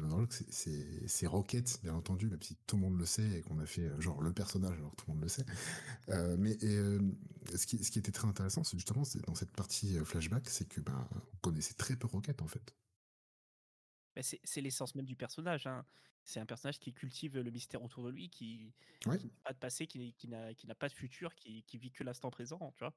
c'est- 0.50 1.28
Rocket, 1.28 1.80
bien 1.84 1.94
entendu, 1.94 2.28
même 2.28 2.42
si 2.42 2.58
tout 2.68 2.76
le 2.78 2.82
monde 2.84 2.98
le 2.98 3.06
sait 3.06 3.40
et 3.40 3.42
qu'on 3.42 3.60
a 3.60 3.66
fait 3.66 3.84
euh, 3.86 4.00
genre 4.02 4.22
le 4.22 4.34
personnage, 4.34 4.78
alors 4.78 4.96
tout 4.96 5.06
le 5.08 5.14
monde 5.14 5.24
le 5.24 5.30
sait. 5.30 5.46
Euh, 6.10 6.36
mais 6.38 6.52
et, 6.62 6.76
euh, 6.78 7.00
ce, 7.56 7.66
qui, 7.68 7.84
ce 7.84 7.92
qui 7.92 8.00
était 8.00 8.12
très 8.12 8.28
intéressant, 8.28 8.64
c'est 8.64 8.78
justement 8.78 9.04
c'est 9.04 9.26
dans 9.26 9.36
cette 9.36 9.52
partie 9.52 9.98
euh, 9.98 10.06
flashback, 10.06 10.50
c'est 10.50 10.68
que 10.68 10.82
ben 10.82 11.08
on 11.34 11.38
connaissait 11.42 11.74
très 11.74 11.96
peu 11.96 12.08
Rocket 12.08 12.42
en 12.42 12.48
fait. 12.48 12.76
Bah, 14.16 14.24
c'est 14.24 14.40
c'est 14.44 14.62
l'essence 14.62 14.96
même 14.96 15.06
du 15.06 15.16
personnage, 15.16 15.68
hein. 15.68 15.86
C'est 16.24 16.40
un 16.40 16.46
personnage 16.46 16.80
qui 16.80 16.94
cultive 16.94 17.38
le 17.40 17.50
mystère 17.50 17.82
autour 17.82 18.04
de 18.04 18.10
lui, 18.12 18.30
qui 18.30 18.74
Ouais. 19.08 19.18
qui 19.18 19.26
n'a 19.28 19.34
pas 19.44 19.54
de 19.54 19.58
passé, 19.60 19.88
qui 19.88 20.00
n'est 20.00 20.12
qui 20.14 20.28
n'a 20.28 20.54
qui 20.54 20.68
n'a 20.68 20.76
pas 20.76 20.88
de 20.88 20.94
futur, 20.94 21.34
qui 21.36 21.64
qui 21.64 21.78
vit 21.78 21.92
que 21.92 22.04
l'instant 22.04 22.30
présent, 22.30 22.72
tu 22.76 22.84
vois? 22.84 22.94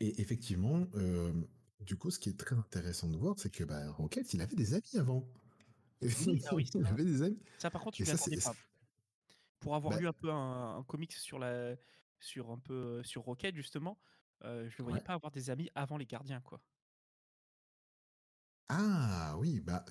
Et 0.00 0.20
effectivement, 0.20 0.86
euh, 0.94 1.32
du 1.80 1.96
coup, 1.96 2.10
ce 2.10 2.18
qui 2.18 2.28
est 2.28 2.38
très 2.38 2.56
intéressant 2.56 3.08
de 3.08 3.16
voir, 3.16 3.38
c'est 3.38 3.50
que 3.50 3.64
bah, 3.64 3.90
Rocket, 3.92 4.32
il 4.34 4.40
avait 4.42 4.56
des 4.56 4.74
amis 4.74 4.96
avant. 4.98 5.28
Oui, 6.26 6.42
ah 6.46 6.54
oui, 6.54 6.68
il 6.74 6.84
ça 6.84 6.88
avait 6.88 7.04
des 7.04 7.22
amis. 7.22 7.40
ça 7.58 7.70
par 7.70 7.82
contre, 7.82 7.98
Et 7.98 8.04
je 8.04 8.04
m'y 8.04 8.10
ça, 8.10 8.14
attendais 8.14 8.36
c'est. 8.36 8.40
pas. 8.40 8.54
Pour 9.60 9.74
avoir 9.74 9.94
bah, 9.94 9.98
lu 9.98 10.06
un 10.06 10.12
peu 10.12 10.30
un 10.30 10.76
un 10.78 10.82
comics 10.84 11.12
sur 11.12 11.38
la 11.38 11.76
sur 12.20 12.50
un 12.50 12.58
peu, 12.58 13.02
sur 13.04 13.22
Rocket 13.22 13.54
justement, 13.54 13.98
je 14.42 14.76
le 14.78 14.82
voyais 14.84 15.00
ouais. 15.00 15.02
pas 15.02 15.14
avoir 15.14 15.32
des 15.32 15.50
amis 15.50 15.70
avant 15.74 15.96
les 15.96 16.06
gardiens, 16.06 16.40
quoi. 16.40 16.60
Ah 18.68 19.36
oui, 19.38 19.60
bah, 19.60 19.84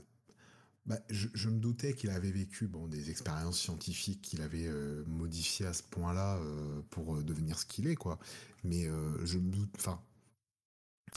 bah 0.85 0.99
je, 1.09 1.47
me 1.47 1.59
doutais 1.59 1.93
qu'il 1.93 2.09
avait 2.09 2.31
vécu 2.31 2.67
bon, 2.67 2.87
des 2.87 3.09
expériences 3.09 3.57
scientifiques 3.57 4.21
qu'il 4.21 4.41
avait 4.41 4.67
euh, 4.67 5.05
modifiées 5.07 5.65
à 5.65 5.73
ce 5.73 5.81
point-là 5.83 6.37
euh, 6.37 6.81
pour 6.89 7.15
euh, 7.15 7.23
devenir 7.23 7.57
ce 7.57 7.65
qu'il 7.65 7.87
est, 7.87 7.95
quoi. 7.95 8.19
Mais 8.65 8.87
je 9.23 9.39
doute. 9.39 9.73
Enfin. 9.77 10.01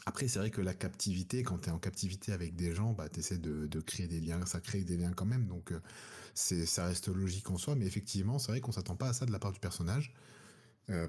Après, 0.05 0.29
c'est 0.29 0.39
vrai 0.39 0.51
que 0.51 0.61
la 0.61 0.75
captivité, 0.75 1.43
quand 1.43 1.59
tu 1.59 1.69
es 1.69 1.73
en 1.73 1.79
captivité 1.79 2.33
avec 2.33 2.55
des 2.55 2.75
gens, 2.75 2.93
bah, 2.93 3.09
tu 3.09 3.21
essaies 3.21 3.39
de, 3.39 3.81
créer 3.81 4.07
des 4.07 4.21
liens, 4.21 4.45
ça 4.47 4.61
crée 4.61 4.85
des 4.85 4.97
liens 4.97 5.13
quand 5.13 5.25
même, 5.25 5.47
donc 5.47 5.73
c'est 6.35 6.67
ça 6.67 6.87
reste 6.87 7.09
logique 7.09 7.51
en 7.51 7.57
soi, 7.57 7.75
mais 7.77 7.87
effectivement, 7.87 8.39
c'est 8.39 8.53
vrai 8.53 8.61
qu'on 8.61 8.73
s'attend 8.73 8.95
pas 8.95 9.09
à 9.09 9.13
ça 9.13 9.27
de 9.27 9.33
la 9.33 9.39
part 9.39 9.53
du 9.53 9.61
personnage. 9.61 10.15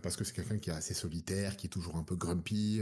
Parce 0.01 0.15
que 0.15 0.23
c'est 0.23 0.33
quelqu'un 0.33 0.57
qui 0.57 0.71
est 0.71 0.73
assez 0.73 0.95
solitaire, 0.95 1.57
qui 1.57 1.67
est 1.67 1.69
toujours 1.69 1.97
un 1.97 2.03
peu 2.03 2.15
grumpy, 2.15 2.81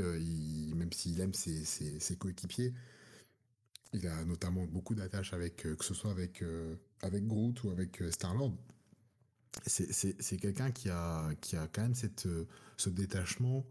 même 0.75 0.94
s'il 0.94 1.20
aime 1.20 1.34
ses 1.34 2.15
coéquipiers. 2.17 2.74
Il 3.96 4.08
a 4.08 4.25
notamment 4.25 4.66
beaucoup 4.66 4.96
d'attaches 4.96 5.34
avec, 5.34 5.66
euh, 5.66 5.75
que 5.75 5.86
ce 5.86 5.94
soit 5.94 6.12
avec, 6.12 6.42
euh, 6.44 6.75
avec 7.02 7.25
Groot 7.28 7.64
ou 7.64 7.72
avec 7.72 8.02
euh, 8.02 8.12
Star-Lord. 8.12 8.56
C'est- 9.66 10.38
quelqu'un 10.38 10.72
qui 10.72 10.90
a, 10.90 11.34
qui 11.42 11.56
a 11.56 11.68
quand 11.68 11.82
même 11.84 11.96
cette, 11.96 12.28
ce 12.78 12.90
détachement 12.90 13.66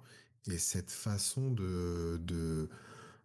et 0.51 0.59
cette 0.59 0.91
façon 0.91 1.51
de, 1.51 2.19
de 2.23 2.69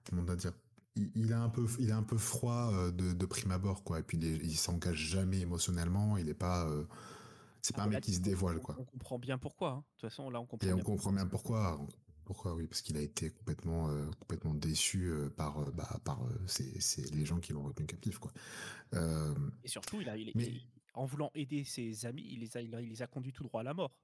comment 0.09 0.21
on 0.23 0.25
va 0.25 0.35
dire, 0.35 0.53
il, 0.95 1.31
est 1.31 1.35
un 1.35 1.49
peu, 1.49 1.65
il 1.79 1.89
est 1.89 1.93
un 1.93 2.03
peu 2.03 2.17
froid 2.17 2.91
de, 2.91 3.13
de 3.13 3.25
prime 3.25 3.51
abord, 3.51 3.83
quoi. 3.83 3.99
Et 3.99 4.03
puis 4.03 4.17
il, 4.17 4.43
il 4.45 4.57
s'engage 4.57 4.97
jamais 4.97 5.39
émotionnellement. 5.41 6.17
Il 6.17 6.29
est 6.29 6.33
pas, 6.35 6.67
euh, 6.69 6.85
c'est 7.61 7.75
pas 7.75 7.83
Ah 7.83 7.85
un 7.85 7.87
bah, 7.87 7.89
mec 7.89 8.01
qui 8.01 8.13
se 8.15 8.21
on 8.21 8.21
dévoile, 8.21 8.59
on 8.59 8.61
quoi. 8.61 8.75
on 8.75 8.85
comprend 8.85 9.19
bien 9.19 9.37
pourquoi, 9.37 9.71
hein. 9.71 9.77
De 9.77 10.01
toute 10.01 10.09
façon, 10.09 10.29
là, 10.29 10.39
on 10.41 10.45
comprend 10.45 10.65
Et 10.67 10.73
on 10.73 10.75
bien 10.75 10.83
comprend 10.83 11.11
bien 11.11 11.25
pourquoi. 11.27 11.85
Pourquoi? 12.29 12.53
Oui, 12.53 12.67
parce 12.67 12.83
qu'il 12.83 12.95
a 12.95 13.01
été 13.01 13.31
complètement, 13.31 13.89
euh, 13.89 14.05
complètement 14.19 14.53
déçu 14.53 15.05
euh, 15.07 15.31
par, 15.31 15.57
euh, 15.61 15.71
bah, 15.71 15.99
par 16.05 16.21
euh, 16.27 16.29
ces- 16.45 16.79
ces- 16.79 17.09
les 17.09 17.25
gens 17.25 17.39
qui 17.39 17.53
l'ont 17.53 17.63
retenu 17.63 17.87
captif, 17.87 18.19
quoi. 18.19 18.31
Et 19.63 19.69
surtout, 19.69 20.01
il 20.01 20.09
a 20.09 20.17
il 20.17 20.33
mais 20.35 20.45
il 20.45 20.67
en 20.93 21.05
voulant 21.05 21.31
aider 21.33 21.63
ses 21.63 22.05
amis, 22.05 22.25
il 22.29 22.39
les 22.41 22.57
a 22.57 22.61
il 22.61 22.71
les 22.71 23.01
a 23.01 23.07
conduits 23.07 23.31
tout 23.33 23.43
droit 23.43 23.61
à 23.61 23.63
la 23.63 23.73
mort. 23.73 23.95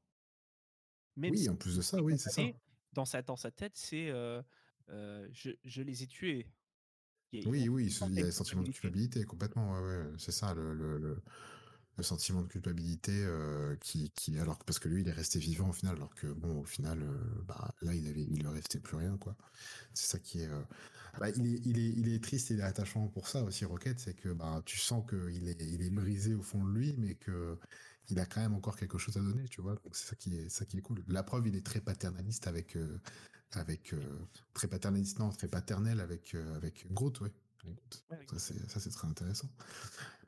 Même 1.17 1.34
oui, 1.34 1.44
si 1.44 1.50
en 1.50 1.55
plus 1.55 1.75
de 1.75 1.82
ça, 1.82 2.01
oui, 2.01 2.17
c'est 2.17 2.29
ça. 2.29 2.41
dans 2.94 3.05
sa 3.05 3.22
dans 3.22 3.36
sa 3.36 3.51
tête, 3.51 3.75
c'est, 3.75 4.08
je 4.88 5.51
je 5.63 5.82
les 5.82 6.03
ai 6.03 6.08
tués. 6.08 6.48
Oui, 7.46 7.67
oui, 7.70 7.86
il 8.01 8.13
y 8.15 8.22
a 8.22 8.25
une 8.25 8.32
sentiment 8.32 8.63
de 8.63 8.70
culpabilité. 8.70 9.20
culpabilité, 9.20 9.24
complètement, 9.25 9.74
ouais, 9.74 9.82
ouais, 9.82 10.13
c'est 10.17 10.32
ça, 10.32 10.53
le, 10.53 10.74
le, 10.74 10.98
le, 10.98 11.22
le 11.98 12.04
sentiment 12.04 12.42
de 12.42 12.48
culpabilité 12.48 13.14
euh, 13.14 13.75
qui, 13.78 14.12
qui, 14.12 14.38
alors 14.38 14.58
parce 14.66 14.80
que 14.80 14.90
lui, 14.90 15.02
il 15.02 15.08
est 15.08 15.14
resté 15.14 15.40
vivant 15.40 15.70
au 15.70 15.74
final, 15.74 15.96
alors 15.96 16.14
que 16.14 16.28
bon, 16.28 16.60
au 16.60 16.66
final, 16.66 17.02
euh, 17.02 17.42
bah, 17.48 17.74
là, 17.82 17.94
il 17.94 18.08
avait, 18.08 18.24
il 18.24 18.40
lui 18.42 18.48
restait 18.48 18.80
plus 18.80 18.98
rien, 18.98 19.18
quoi. 19.18 19.36
C'est 19.94 20.08
ça 20.08 20.20
qui 20.20 20.42
est, 20.42 20.48
euh, 20.48 20.62
bah, 21.20 21.30
il 21.30 21.46
est, 21.46 21.62
il 21.66 21.80
est, 21.80 21.90
il 21.90 22.14
est 22.14 22.24
triste 22.24 22.52
et 22.52 22.56
il 22.56 22.60
est 22.60 22.64
attachant 22.64 23.08
pour 23.08 23.28
ça 23.28 23.44
aussi, 23.44 23.64
Rocket, 23.66 24.00
c'est 24.00 24.14
que 24.14 24.30
bah, 24.30 24.62
tu 24.66 24.78
sens 24.78 25.06
qu'il 25.10 25.48
est, 25.48 25.62
il 25.62 25.82
est 25.82 25.90
brisé 25.90 26.36
au 26.36 26.42
fond 26.42 26.64
de 26.66 26.72
lui, 26.72 26.96
mais 26.98 27.16
que 27.16 27.58
il 28.10 28.20
a 28.20 28.25
quand 28.25 28.42
même 28.42 28.54
encore 28.54 28.78
quelque 28.78 29.00
chose 29.00 29.18
à 29.18 29.22
donner, 29.22 29.48
tu 29.48 29.62
vois. 29.62 29.75
Donc 29.75 29.96
c'est 29.96 30.08
ça 30.08 30.16
qui 30.16 30.36
est, 30.38 30.50
ça 30.50 30.66
qui 30.66 30.78
est 30.78 30.82
cool. 30.82 31.04
La 31.08 31.24
preuve, 31.24 31.48
il 31.48 31.56
est 31.56 31.66
très 31.66 31.82
paternaliste 31.82 32.46
avec, 32.46 32.78
avec 33.54 33.96
très 34.54 34.68
paternaliste, 34.68 35.18
non, 35.18 35.30
très 35.30 35.48
paternel 35.48 36.00
avec, 36.00 36.36
avec 36.56 36.86
Groot, 36.92 37.20
ouais. 37.22 37.32
Ça, 38.38 38.80
c'est 38.80 38.90
très 38.92 39.08
intéressant. 39.08 39.50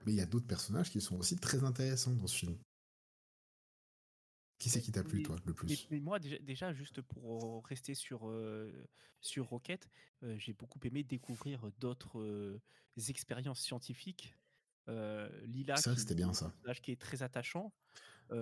Mais 0.08 0.14
il 0.14 0.16
y 0.16 0.22
a 0.22 0.26
d'autres 0.26 0.48
personnages 0.48 0.90
qui 0.90 1.02
sont 1.02 1.18
aussi 1.18 1.36
très 1.36 1.64
intéressants 1.64 2.16
dans 2.16 2.26
ce 2.26 2.36
film. 2.36 2.58
Qui 4.60 4.70
c'est 4.70 4.82
qui 4.84 4.92
t'a 4.92 5.04
plu, 5.04 5.20
mais 5.20 5.24
toi, 5.24 5.36
le 5.46 5.56
plus? 5.56 5.90
mais 5.90 6.00
moi 6.00 6.20
déjà 6.20 6.38
déjà 6.40 6.74
juste 6.74 7.02
pour 7.02 7.66
rester 7.66 7.94
sur, 7.96 8.30
heu, 8.30 8.88
sur 9.22 9.48
Rocket, 9.48 9.90
heu, 10.24 10.38
j'ai 10.38 10.54
beaucoup 10.54 10.80
aimé 10.84 11.04
découvrir 11.04 11.72
d'autres, 11.80 12.20
heu, 12.20 12.62
expériences 13.10 13.62
scientifiques. 13.62 14.36
Lila 15.44 15.84
que 15.84 16.00
qui 16.00 16.00
c'était 16.00 16.16
bien 16.16 16.34
ça. 16.34 16.54
qui 16.82 16.92
est 16.92 17.02
très 17.02 17.24
attachant. 17.24 17.74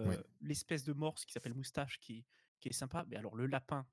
Ouais. 0.03 0.23
L'espèce 0.41 0.83
de 0.83 0.93
morse 0.93 1.25
qui 1.25 1.33
s'appelle 1.33 1.53
Moustache 1.53 1.99
qui 1.99 2.25
qui 2.59 2.69
est 2.69 2.73
sympa. 2.73 3.05
Mais 3.07 3.15
alors 3.17 3.35
le 3.35 3.45
lapin 3.47 3.87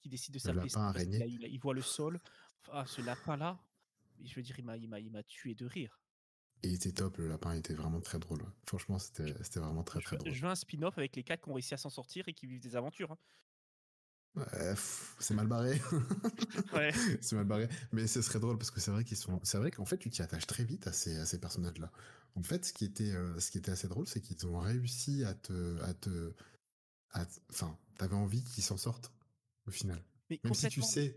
qui 0.00 0.08
décide 0.10 0.34
de 0.34 0.40
Le 0.44 0.52
s'appeler 0.52 0.68
ça 0.68 1.26
il 1.26 1.44
a 1.44 1.48
il 1.48 1.60
voit 1.60 1.74
le 1.74 1.82
sol. 1.82 2.20
Ah 2.70 2.86
ce 2.86 3.00
lapin-là, 3.02 3.64
je 4.22 4.34
veux 4.36 4.42
dire, 4.42 4.58
il 4.58 4.64
m'a 4.66 4.76
il 4.78 4.88
m'a 4.88 5.00
il 5.00 5.10
m'a 5.12 5.22
tué 5.24 5.54
de 5.54 5.66
rire. 5.66 6.01
Et 6.62 6.68
il 6.68 6.74
était 6.74 6.92
top, 6.92 7.16
le 7.18 7.26
lapin 7.28 7.52
était 7.54 7.74
vraiment 7.74 8.00
très 8.00 8.18
drôle. 8.18 8.44
Franchement, 8.66 8.98
c'était, 8.98 9.32
vraiment 9.56 9.82
très 9.82 10.00
Je 10.00 10.04
très 10.06 10.16
veux 10.16 10.20
drôle. 10.20 10.32
je 10.32 10.42
veux 10.42 10.48
un 10.48 10.54
spin-off 10.54 10.96
avec 10.96 11.16
les 11.16 11.24
4 11.24 11.42
qui 11.42 11.50
ont 11.50 11.54
réussi 11.54 11.74
à 11.74 11.76
s'en 11.76 11.90
sortir 11.90 12.28
et 12.28 12.34
qui 12.34 12.46
vivent 12.46 12.60
des 12.62 12.76
aventures, 12.76 13.10
hein. 13.12 13.18
Ouais, 14.34 14.74
c'est 15.18 15.34
mal 15.34 15.46
barré. 15.46 15.78
Ouais. 16.72 16.92
c'est 17.20 17.36
mal 17.36 17.44
barré. 17.44 17.68
Mais 17.92 18.06
ce 18.06 18.22
serait 18.22 18.40
drôle 18.40 18.56
parce 18.56 18.70
que 18.70 18.80
c'est 18.80 18.90
vrai 18.90 19.04
qu'ils 19.04 19.16
sont. 19.18 19.38
C'est 19.42 19.58
vrai 19.58 19.70
qu'en 19.70 19.84
fait, 19.84 19.98
tu 19.98 20.08
t'y 20.08 20.22
attaches 20.22 20.46
très 20.46 20.64
vite 20.64 20.86
à 20.86 20.92
ces, 20.92 21.18
à 21.18 21.26
ces 21.26 21.38
personnages-là. 21.38 21.90
En 22.34 22.42
fait, 22.42 22.64
ce 22.64 22.72
qui 22.72 22.86
était, 22.86 23.12
euh, 23.12 23.38
ce 23.38 23.50
qui 23.50 23.58
était 23.58 23.72
assez 23.72 23.88
drôle, 23.88 24.06
c'est 24.06 24.20
qu'ils 24.22 24.46
ont 24.46 24.58
réussi 24.58 25.22
à 25.24 25.34
te. 25.34 25.80
À 25.82 25.92
te 25.94 26.32
à 27.10 27.26
Enfin, 27.50 27.76
t'avais 27.98 28.14
envie 28.16 28.42
qu'ils 28.42 28.64
s'en 28.64 28.78
sortent 28.78 29.12
au 29.66 29.70
final. 29.70 30.02
Mais 30.30 30.40
Même 30.44 30.54
si 30.54 30.68
tu 30.68 30.80
sais, 30.80 31.14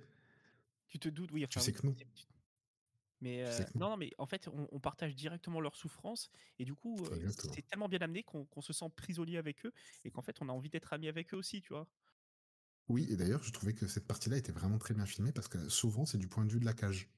tu 0.89 0.99
te 0.99 1.07
doutes, 1.07 1.31
oui, 1.31 1.47
tu 1.47 1.57
enfin 1.57 1.63
sais 1.65 1.71
oui, 1.71 1.77
que 1.79 1.87
non. 1.87 1.93
tu 1.93 2.05
mais 3.33 3.65
que 3.65 3.77
non. 3.77 3.97
mais 3.97 4.11
en 4.17 4.25
fait, 4.27 4.47
on 4.47 4.67
on 4.71 4.79
partage 4.79 5.15
directement 5.15 5.61
leurs 5.61 5.75
souffrances 5.75 6.29
et 6.59 6.65
du 6.65 6.75
coup, 6.75 7.09
Exactement. 7.11 7.53
c'est 7.53 7.65
tellement 7.67 7.89
bien 7.89 7.99
amené 8.01 8.23
qu'on 8.23 8.47
se 8.61 8.73
sent 8.73 8.85
prisonnier 8.95 9.37
avec 9.37 9.65
eux 9.65 9.71
et 10.03 10.11
qu'en 10.11 10.21
fait, 10.21 10.41
on 10.41 10.49
a 10.49 10.51
envie 10.53 10.69
d'être 10.69 10.93
amis 10.93 11.07
avec 11.07 11.33
eux 11.33 11.37
aussi, 11.37 11.61
tu 11.61 11.73
vois? 11.73 11.87
Oui, 12.87 13.05
et 13.11 13.15
d'ailleurs, 13.15 13.43
je 13.43 13.51
trouvais 13.51 13.73
que 13.75 13.85
cette 13.85 14.07
partie-là 14.07 14.37
était 14.37 14.51
vraiment 14.51 14.79
très 14.79 14.95
bien 14.95 15.05
filmée 15.05 15.31
parce 15.31 15.47
que 15.47 15.69
souvent, 15.69 16.05
c'est 16.07 16.17
du 16.17 16.27
point 16.27 16.45
de 16.45 16.51
vue 16.51 16.59
de 16.59 16.65
la 16.65 16.73
cage. 16.73 17.11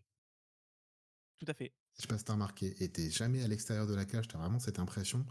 Tout 1.38 1.46
à 1.50 1.54
fait. 1.54 1.74
Je 1.98 2.02
sais 2.04 2.08
pas 2.08 2.18
si 2.18 2.24
t'as 2.26 2.34
remarqué. 2.34 2.76
Et 2.84 2.92
t'es 2.92 3.10
jamais 3.10 3.44
à 3.44 3.48
l'extérieur 3.48 3.88
de 3.88 3.96
la 3.96 4.06
cage. 4.06 4.28
T'as 4.28 4.38
vraiment 4.38 4.60
cette 4.60 4.80
impression 4.80 5.26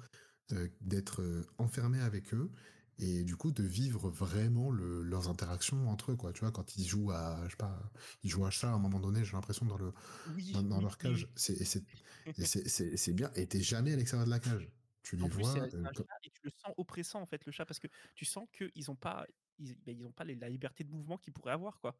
euh, 0.53 0.69
d'être 0.81 1.23
euh, 1.23 1.47
enfermé 1.59 2.01
avec 2.01 2.35
eux 2.35 2.53
et 2.99 3.25
du 3.25 3.37
coup 3.37 3.51
de 3.53 3.63
vivre 3.63 4.09
vraiment 4.11 4.71
le, 4.71 5.03
leurs 5.03 5.29
interactions 5.29 5.89
entre 5.91 6.13
eux 6.13 6.17
quoi. 6.17 6.33
Tu 6.33 6.41
vois 6.41 6.53
quand 6.53 6.77
ils 6.77 6.87
jouent 6.87 7.11
à 7.11 7.43
je 7.47 7.51
sais 7.51 7.57
pas 7.57 7.91
ils 8.23 8.31
jouent 8.31 8.47
à 8.47 8.51
chat 8.51 8.71
à 8.71 8.75
un 8.75 8.79
moment 8.79 9.01
donné 9.01 9.25
j'ai 9.25 9.33
l'impression 9.33 9.67
dans 9.67 9.77
le 9.77 9.93
Oui, 10.35 10.53
dans, 10.53 10.63
dans 10.63 10.77
oui, 10.79 10.83
leur 10.83 10.99
cage 10.99 11.25
oui. 11.25 11.33
c'est 11.37 11.83
c'est 12.99 13.13
bien. 13.13 13.31
Et 13.35 13.47
t'es 13.47 13.61
jamais 13.61 13.93
à 13.93 13.97
l'extérieur 13.97 14.27
de 14.27 14.31
la 14.31 14.41
cage. 14.41 14.71
Tu 15.03 15.17
les 15.17 15.23
En 15.25 15.29
vois 15.29 15.57
euh, 15.57 15.67
un 15.85 15.93
comme- 15.93 16.07
chat 16.07 16.19
et 16.25 16.31
tu 16.31 16.41
le 16.43 16.51
sens 16.51 16.75
oppressant 16.77 17.21
en 17.21 17.27
fait 17.27 17.45
le 17.47 17.53
chat 17.53 17.65
parce 17.67 17.79
que 17.79 17.87
tu 18.15 18.25
sens 18.25 18.47
qu'ils 18.53 18.91
ont 18.91 18.97
pas 18.97 19.27
ils, 19.59 19.77
ben, 19.85 19.97
ils 19.97 20.05
ont 20.07 20.13
pas 20.13 20.25
les- 20.25 20.35
la 20.35 20.49
liberté 20.49 20.85
de 20.85 20.91
mouvement 20.91 21.17
qu'ils 21.19 21.33
pourraient 21.33 21.53
avoir 21.53 21.79
quoi. 21.81 21.99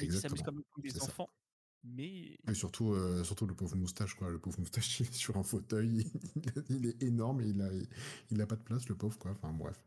Et 0.00 0.08
qu'ils 0.08 0.18
s'amusent 0.18 0.42
comme, 0.42 0.62
des 0.78 0.90
ça. 0.90 1.04
enfants, 1.04 1.28
mais 1.84 2.36
et 2.48 2.54
surtout 2.54 2.92
euh, 2.92 3.22
surtout 3.24 3.46
le 3.46 3.54
pauvre 3.54 3.76
moustache 3.76 4.14
quoi. 4.14 4.30
Le 4.30 4.38
pauvre 4.38 4.58
moustache 4.60 5.00
il 5.00 5.06
est 5.06 5.12
sur 5.12 5.36
un 5.36 5.42
fauteuil 5.42 6.06
il 6.68 6.86
est 6.86 7.02
énorme 7.02 7.40
et 7.40 7.48
il 7.48 7.60
a 7.62 7.68
il 8.30 8.40
a 8.40 8.46
pas 8.46 8.56
de 8.56 8.62
place 8.62 8.88
le 8.88 8.94
pauvre 8.96 9.18
quoi. 9.18 9.32
Enfin 9.32 9.52
bref. 9.52 9.84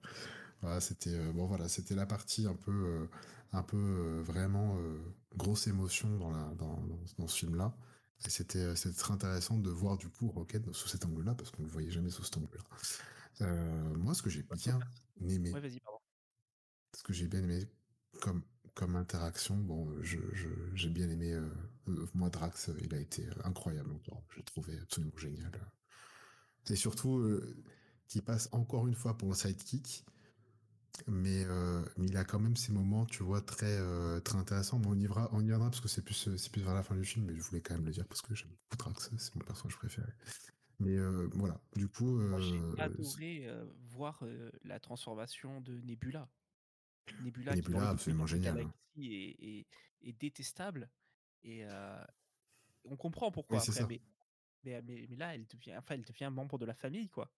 Voilà 0.62 0.80
c'était 0.82 1.14
euh, 1.16 1.32
bon 1.34 1.46
voilà 1.48 1.68
c'était 1.70 1.96
la 1.96 2.06
partie 2.06 2.48
un 2.48 2.56
peu 2.56 2.72
euh, 2.72 3.08
un 3.54 3.64
peu 3.64 4.22
vraiment 4.24 4.78
grosse 5.38 5.68
émotion 5.68 6.18
dans 6.18 6.32
la 6.32 6.44
dans, 6.56 6.76
dans, 6.88 7.00
dans 7.20 7.28
ce 7.28 7.38
film 7.40 7.56
là 7.56 7.76
et 8.26 8.30
c'était 8.30 8.76
c'était 8.76 8.96
très 8.98 9.14
intéressant 9.14 9.58
de 9.58 9.70
voir 9.70 9.98
du 9.98 10.10
coup 10.10 10.30
Rocket 10.30 10.72
sous 10.74 10.88
cet 10.88 11.06
angle 11.06 11.24
là 11.24 11.36
parce 11.36 11.52
qu'on 11.52 11.62
ne 11.64 11.68
le 11.68 11.74
voyait 11.74 11.92
jamais 11.92 12.10
sous 12.10 12.24
cet 12.24 12.38
angle 12.38 12.50
là 12.58 12.64
euh, 13.42 13.96
moi 13.96 14.14
ce 14.14 14.22
que 14.22 14.30
j'ai 14.30 14.44
bien 14.44 14.80
aimé 15.30 15.52
ouais, 15.54 15.60
vas-y, 15.62 15.80
pardon. 15.80 16.00
ce 16.96 17.04
que 17.04 17.14
j'ai 17.14 17.28
bien 17.28 17.44
aimé 17.44 17.66
comme 18.22 18.42
comme 18.74 18.96
interaction 18.96 19.56
bon 19.58 19.88
je 20.02 20.18
je- 20.34 20.48
j'ai 20.76 20.90
bien 20.90 21.10
aimé 21.10 21.34
moi 22.14 22.30
Drax 22.30 22.70
euh, 22.70 22.78
il 22.82 22.94
a 22.94 23.00
été 23.00 23.26
euh, 23.28 23.34
incroyable 23.44 23.92
encore 23.92 24.24
j'ai 24.36 24.44
trouvé 24.44 24.78
absolument 24.80 25.18
génial 25.18 25.52
et 26.70 26.76
surtout 26.76 27.18
euh, 27.18 27.64
qu'il 28.08 28.22
passe 28.24 28.50
encore 28.52 28.88
une 28.88 28.96
fois 28.96 29.18
pour 29.18 29.30
le 29.30 29.36
sidekick 29.36 30.06
mais, 31.08 31.44
euh, 31.46 31.84
mais 31.98 32.08
il 32.08 32.18
a 32.18 32.24
quand 32.24 32.40
même 32.40 32.56
ces 32.56 32.72
moments 32.72 33.06
tu 33.06 33.24
vois 33.24 33.42
très 33.42 33.78
euh, 33.80 34.20
très 34.22 34.38
intéressants 34.38 34.80
mais 34.80 34.88
on 34.88 34.96
y 34.96 35.00
viendra 35.00 35.30
on 35.34 35.42
y 35.42 35.48
viendra 35.48 35.70
parce 35.70 35.82
que 35.82 35.88
c'est 35.88 36.02
plus 36.02 36.28
euh, 36.28 36.38
c'est 36.38 36.52
plus 36.52 36.62
vers 36.62 36.74
la 36.74 36.84
fin 36.84 36.96
du 36.96 37.04
film 37.04 37.26
mais 37.26 37.36
je 37.36 37.42
voulais 37.42 37.62
quand 37.62 37.76
même 37.76 37.86
le 37.86 37.92
dire 37.92 38.08
parce 38.08 38.22
que 38.22 38.34
j'aime 38.34 38.50
beaucoup 38.50 38.78
Drax 38.78 39.12
c'est 39.18 39.36
mon 39.36 39.42
personnage 39.42 39.78
préféré 39.78 40.08
mais 40.80 40.98
euh, 40.98 41.30
voilà 41.34 41.60
du 41.76 41.88
coup 41.88 42.20
j'ai 42.40 42.58
euh, 42.58 42.76
adoré 42.78 43.48
euh, 43.48 43.66
voir 43.90 44.20
euh, 44.24 44.52
la 44.64 44.80
transformation 44.80 45.62
de 45.62 45.80
Nebula. 45.82 46.28
Nebula, 47.24 47.54
qui 47.54 47.58
Nebula 47.60 47.90
absolument 47.90 48.26
génial 48.26 48.60
hein. 48.60 48.74
est, 48.98 49.36
est, 49.40 49.68
est 50.02 50.14
détestable. 50.14 50.90
Et 51.46 51.66
on 52.86 52.96
comprend 52.98 53.32
pourquoi 53.32 53.60
après, 53.62 53.86
mais, 53.88 54.02
mais, 54.64 54.82
mais, 54.82 55.08
mais 55.10 55.16
là, 55.16 55.36
elle 55.36 55.46
devient, 55.48 55.76
enfin, 55.78 55.96
elle 55.96 56.06
devient 56.06 56.30
membre 56.32 56.58
de 56.58 56.66
la 56.66 56.74
famille, 56.74 57.10
quoi. 57.10 57.32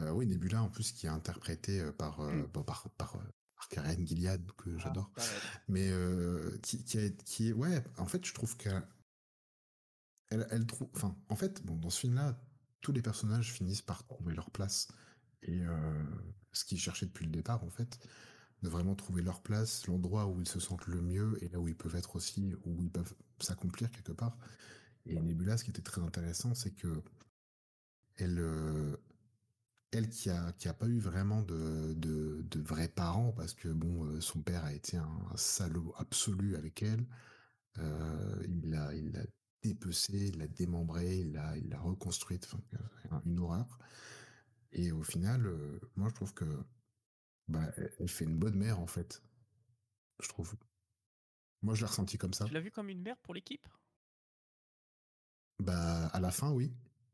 Euh, 0.00 0.10
oui, 0.12 0.26
Nebula 0.26 0.62
en 0.62 0.70
plus 0.70 0.92
qui 0.92 1.06
est 1.06 1.10
interprété 1.10 1.80
euh, 1.80 1.92
par, 1.92 2.20
euh, 2.20 2.32
Mm. 2.32 2.46
bon, 2.46 2.62
par, 2.62 2.88
par, 2.90 3.18
par 3.54 3.68
Karen 3.68 4.06
Gilead 4.06 4.50
que 4.52 4.70
Ah, 4.76 4.78
j'adore, 4.78 5.12
mais 5.68 5.90
euh, 5.90 6.56
qui, 6.62 6.82
qui, 6.84 6.98
est, 6.98 7.22
qui 7.24 7.52
ouais, 7.52 7.84
en 7.98 8.06
fait, 8.06 8.24
je 8.24 8.32
trouve 8.32 8.56
qu'elle, 8.56 8.82
elle, 10.30 10.46
elle 10.50 10.66
trouve, 10.66 10.88
enfin, 10.94 11.14
en 11.28 11.36
fait, 11.36 11.62
bon, 11.66 11.76
dans 11.76 11.90
ce 11.90 12.00
film-là, 12.00 12.40
tous 12.80 12.92
les 12.92 13.02
personnages 13.02 13.52
finissent 13.52 13.82
par 13.82 14.06
trouver 14.06 14.34
leur 14.34 14.50
place 14.50 14.88
et 15.42 15.60
ce 16.52 16.64
qu'ils 16.64 16.78
cherchaient 16.80 17.06
depuis 17.06 17.26
le 17.26 17.30
départ, 17.32 17.62
en 17.64 17.70
fait, 17.70 17.98
de 18.62 18.68
vraiment 18.68 18.94
trouver 18.94 19.22
leur 19.22 19.40
place, 19.40 19.86
l'endroit 19.86 20.26
où 20.26 20.40
ils 20.40 20.48
se 20.48 20.60
sentent 20.60 20.86
le 20.86 21.00
mieux 21.00 21.38
et 21.42 21.48
là 21.48 21.60
où 21.60 21.68
ils 21.68 21.76
peuvent 21.76 21.96
être 21.96 22.16
aussi, 22.16 22.54
où 22.64 22.82
ils 22.82 22.90
peuvent 22.90 23.14
s'accomplir 23.38 23.90
quelque 23.90 24.12
part. 24.12 24.36
Et 25.06 25.18
Nebula, 25.18 25.56
ce 25.56 25.64
qui 25.64 25.70
était 25.70 25.82
très 25.82 26.02
intéressant, 26.02 26.54
c'est 26.54 26.72
que 26.72 27.02
elle, 28.16 28.38
euh, 28.38 28.96
elle 29.92 30.08
qui 30.08 30.30
a 30.30 30.52
qui 30.52 30.68
a 30.68 30.74
pas 30.74 30.86
eu 30.86 30.98
vraiment 30.98 31.42
de 31.42 31.94
de, 31.94 32.60
vrais 32.60 32.88
parents 32.88 33.32
parce 33.32 33.54
que 33.54 33.68
bon 33.68 34.04
euh, 34.04 34.20
son 34.20 34.42
père 34.42 34.64
a 34.64 34.72
été 34.72 34.96
un, 34.98 35.36
salaud 35.36 35.94
absolu 35.98 36.56
avec 36.56 36.82
elle 36.82 37.06
euh, 37.78 38.44
il 38.46 38.70
l'a 38.70 38.94
il 38.94 39.10
l'a 39.12 39.24
dépecé 39.62 40.28
il 40.32 40.38
l'a 40.38 40.46
démembré 40.46 41.20
il 41.20 41.32
l'a 41.32 41.56
il 41.56 41.68
l'a 41.70 41.80
reconstruite 41.80 42.48
une 43.26 43.40
horreur 43.40 43.78
et 44.72 44.92
au 44.92 45.02
final 45.02 45.50
moi 45.96 46.08
je 46.08 46.14
trouve 46.14 46.34
que 46.34 46.44
bah 47.48 47.70
elle, 47.76 48.08
fait 48.08 48.24
une 48.24 48.38
bonne 48.38 48.56
mère 48.56 48.78
en 48.78 48.86
fait 48.86 49.22
je 50.20 50.28
trouve. 50.28 50.54
Moi 51.62 51.74
je 51.74 51.80
l'ai 51.80 51.86
ressenti 51.86 52.18
comme 52.18 52.34
ça. 52.34 52.44
Tu 52.44 52.52
l'as 52.52 52.60
vu 52.60 52.70
comme 52.70 52.88
une 52.88 53.02
mère 53.02 53.16
pour 53.18 53.34
l'équipe? 53.34 53.66
Bah 55.58 56.06
à 56.08 56.20
la 56.20 56.30
fin 56.30 56.52
oui. 56.52 56.72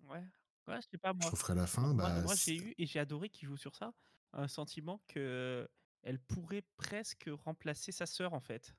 Ouais. 0.09 0.23
Ouais, 0.69 0.81
je 0.81 0.89
sais 0.91 0.99
pas, 0.99 1.13
je 1.13 1.19
moi. 1.19 1.27
trouve 1.29 1.45
qu'à 1.45 1.55
la 1.55 1.67
fin 1.67 1.95
bah 1.95 2.21
moi, 2.23 2.35
j'ai 2.35 2.57
eu, 2.57 2.75
et 2.77 2.87
j'ai 2.87 2.99
adoré 2.99 3.29
qu'il 3.29 3.47
joue 3.47 3.57
sur 3.57 3.77
ça, 3.77 3.93
un 4.33 4.49
sentiment 4.49 5.01
que 5.07 5.69
elle 6.03 6.19
pourrait 6.19 6.65
presque 6.77 7.29
remplacer 7.45 7.93
sa 7.93 8.07
sœur, 8.07 8.33
en 8.33 8.41
fait. 8.41 8.75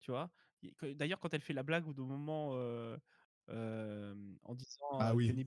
Tu 0.00 0.10
vois? 0.10 0.30
D'ailleurs, 0.82 1.20
quand 1.20 1.32
elle 1.34 1.40
fait 1.42 1.52
la 1.52 1.62
blague 1.62 1.86
au 1.86 2.04
moment 2.04 2.50
euh, 2.54 2.96
euh, 3.50 4.14
en 4.42 4.54
disant 4.54 4.98
ah 4.98 5.10
euh, 5.10 5.14
oui. 5.14 5.46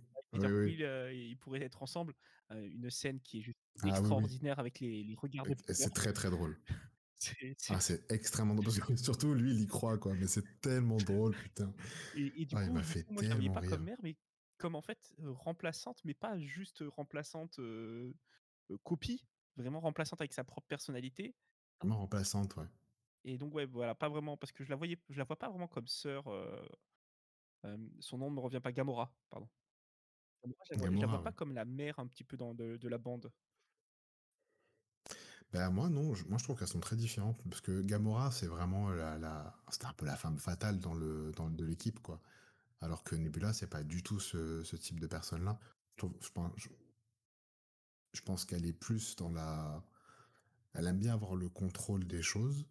Euh, 0.83 1.13
ils 1.13 1.37
pourraient 1.37 1.63
être 1.63 1.83
ensemble, 1.83 2.13
une 2.51 2.89
scène 2.89 3.19
qui 3.19 3.39
est 3.39 3.41
juste 3.41 3.59
ah 3.81 4.01
oui 4.01 4.09
oui 4.11 4.29
extraordinaire 4.29 4.59
avec 4.59 4.79
les, 4.79 5.03
les 5.03 5.15
regards 5.15 5.45
de 5.45 5.55
c'est 5.73 5.93
très 5.93 6.13
très 6.13 6.29
drôle 6.29 6.57
C'est- 7.15 7.57
Ah, 7.69 7.79
extrêmement 8.09 8.55
drôle. 8.55 8.65
Parce 8.65 8.79
que 8.79 8.95
surtout, 9.03 9.33
lui, 9.33 9.51
il 9.51 9.61
y 9.61 9.67
croit, 9.67 9.97
quoi. 9.97 10.13
Mais 10.15 10.27
c'est 10.27 10.61
tellement 10.61 10.97
drôle, 10.97 11.35
putain. 11.35 11.73
Et, 12.13 12.41
et 12.41 12.45
du 12.45 12.55
Ah, 12.55 12.63
il 12.63 12.71
coup, 12.71 12.73
m'a 12.73 12.81
du 12.81 12.83
fait 12.83 13.03
moi, 13.09 13.21
tellement 13.21 13.51
pas 13.53 13.61
comme 13.61 13.81
rire. 13.81 13.83
mère, 13.83 13.97
mais 14.03 14.17
comme 14.57 14.75
en 14.75 14.81
fait 14.81 15.13
euh, 15.19 15.31
remplaçante, 15.31 16.03
mais 16.05 16.13
pas 16.13 16.39
juste 16.39 16.83
remplaçante 16.87 17.59
euh, 17.59 18.13
euh, 18.71 18.77
copie, 18.83 19.27
vraiment 19.57 19.79
remplaçante 19.79 20.21
avec 20.21 20.33
sa 20.33 20.43
propre 20.43 20.67
personnalité. 20.67 21.37
Vraiment 21.81 21.97
remplaçante, 21.99 22.55
ouais. 22.55 22.67
Et 23.23 23.37
donc 23.37 23.53
ouais, 23.53 23.65
voilà, 23.65 23.95
pas 23.95 24.09
vraiment 24.09 24.37
parce 24.37 24.51
que 24.51 24.63
je 24.63 24.69
la 24.69 24.75
voyais, 24.75 24.97
je 25.09 25.17
la 25.17 25.23
vois 25.25 25.37
pas 25.37 25.49
vraiment 25.49 25.67
comme 25.67 25.87
sœur. 25.87 26.25
son 27.99 28.17
nom 28.17 28.29
ne 28.29 28.35
me 28.35 28.39
revient 28.41 28.59
pas, 28.61 28.71
Gamora, 28.71 29.15
pardon. 29.29 29.49
Gamora, 30.43 30.63
je 30.65 30.73
la 30.73 30.77
vois, 30.79 30.89
je 30.95 31.01
la 31.01 31.07
vois 31.07 31.19
Gamora, 31.19 31.23
pas 31.23 31.31
ouais. 31.31 31.33
comme 31.33 31.53
la 31.53 31.65
mère 31.65 31.99
un 31.99 32.07
petit 32.07 32.23
peu 32.23 32.37
dans 32.37 32.53
de, 32.55 32.77
de 32.77 32.87
la 32.89 32.97
bande. 32.97 33.33
Ben, 35.53 35.69
moi, 35.71 35.89
non. 35.89 36.13
je- 36.13 36.25
moi, 36.25 36.37
je 36.37 36.43
trouve 36.43 36.57
qu'elles 36.57 36.67
sont 36.67 36.79
très 36.79 36.95
différentes. 36.95 37.41
Parce 37.49 37.61
que 37.61 37.81
Gamora, 37.81 38.31
c'est 38.31 38.47
vraiment 38.47 38.89
la. 38.89 39.55
C'était 39.71 39.85
un 39.87 39.93
peu 39.93 40.05
la 40.05 40.15
femme 40.15 40.37
fatale 40.37 40.79
dans 40.79 40.93
le, 40.93 41.31
dans, 41.35 41.49
de 41.49 41.65
l'équipe, 41.65 41.99
quoi. 42.01 42.21
Alors 42.81 43.03
que 43.03 43.15
Nebula, 43.15 43.53
c'est 43.53 43.67
pas 43.69 43.83
du 43.83 44.03
tout 44.03 44.19
ce, 44.19 44.63
ce 44.63 44.75
type 44.75 44.99
de 44.99 45.07
personne-là. 45.07 45.59
Je, 45.95 45.97
trouve- 45.99 46.15
je 48.13 48.21
pense, 48.21 48.45
qu'elle 48.45 48.67
est 48.67 48.73
plus 48.73 49.15
dans 49.15 49.29
la... 49.31 49.83
Elle 50.73 50.87
aime 50.87 50.99
bien 50.99 51.13
avoir 51.15 51.35
le 51.35 51.49
contrôle 51.49 52.05
des 52.07 52.21
choses. 52.23 52.65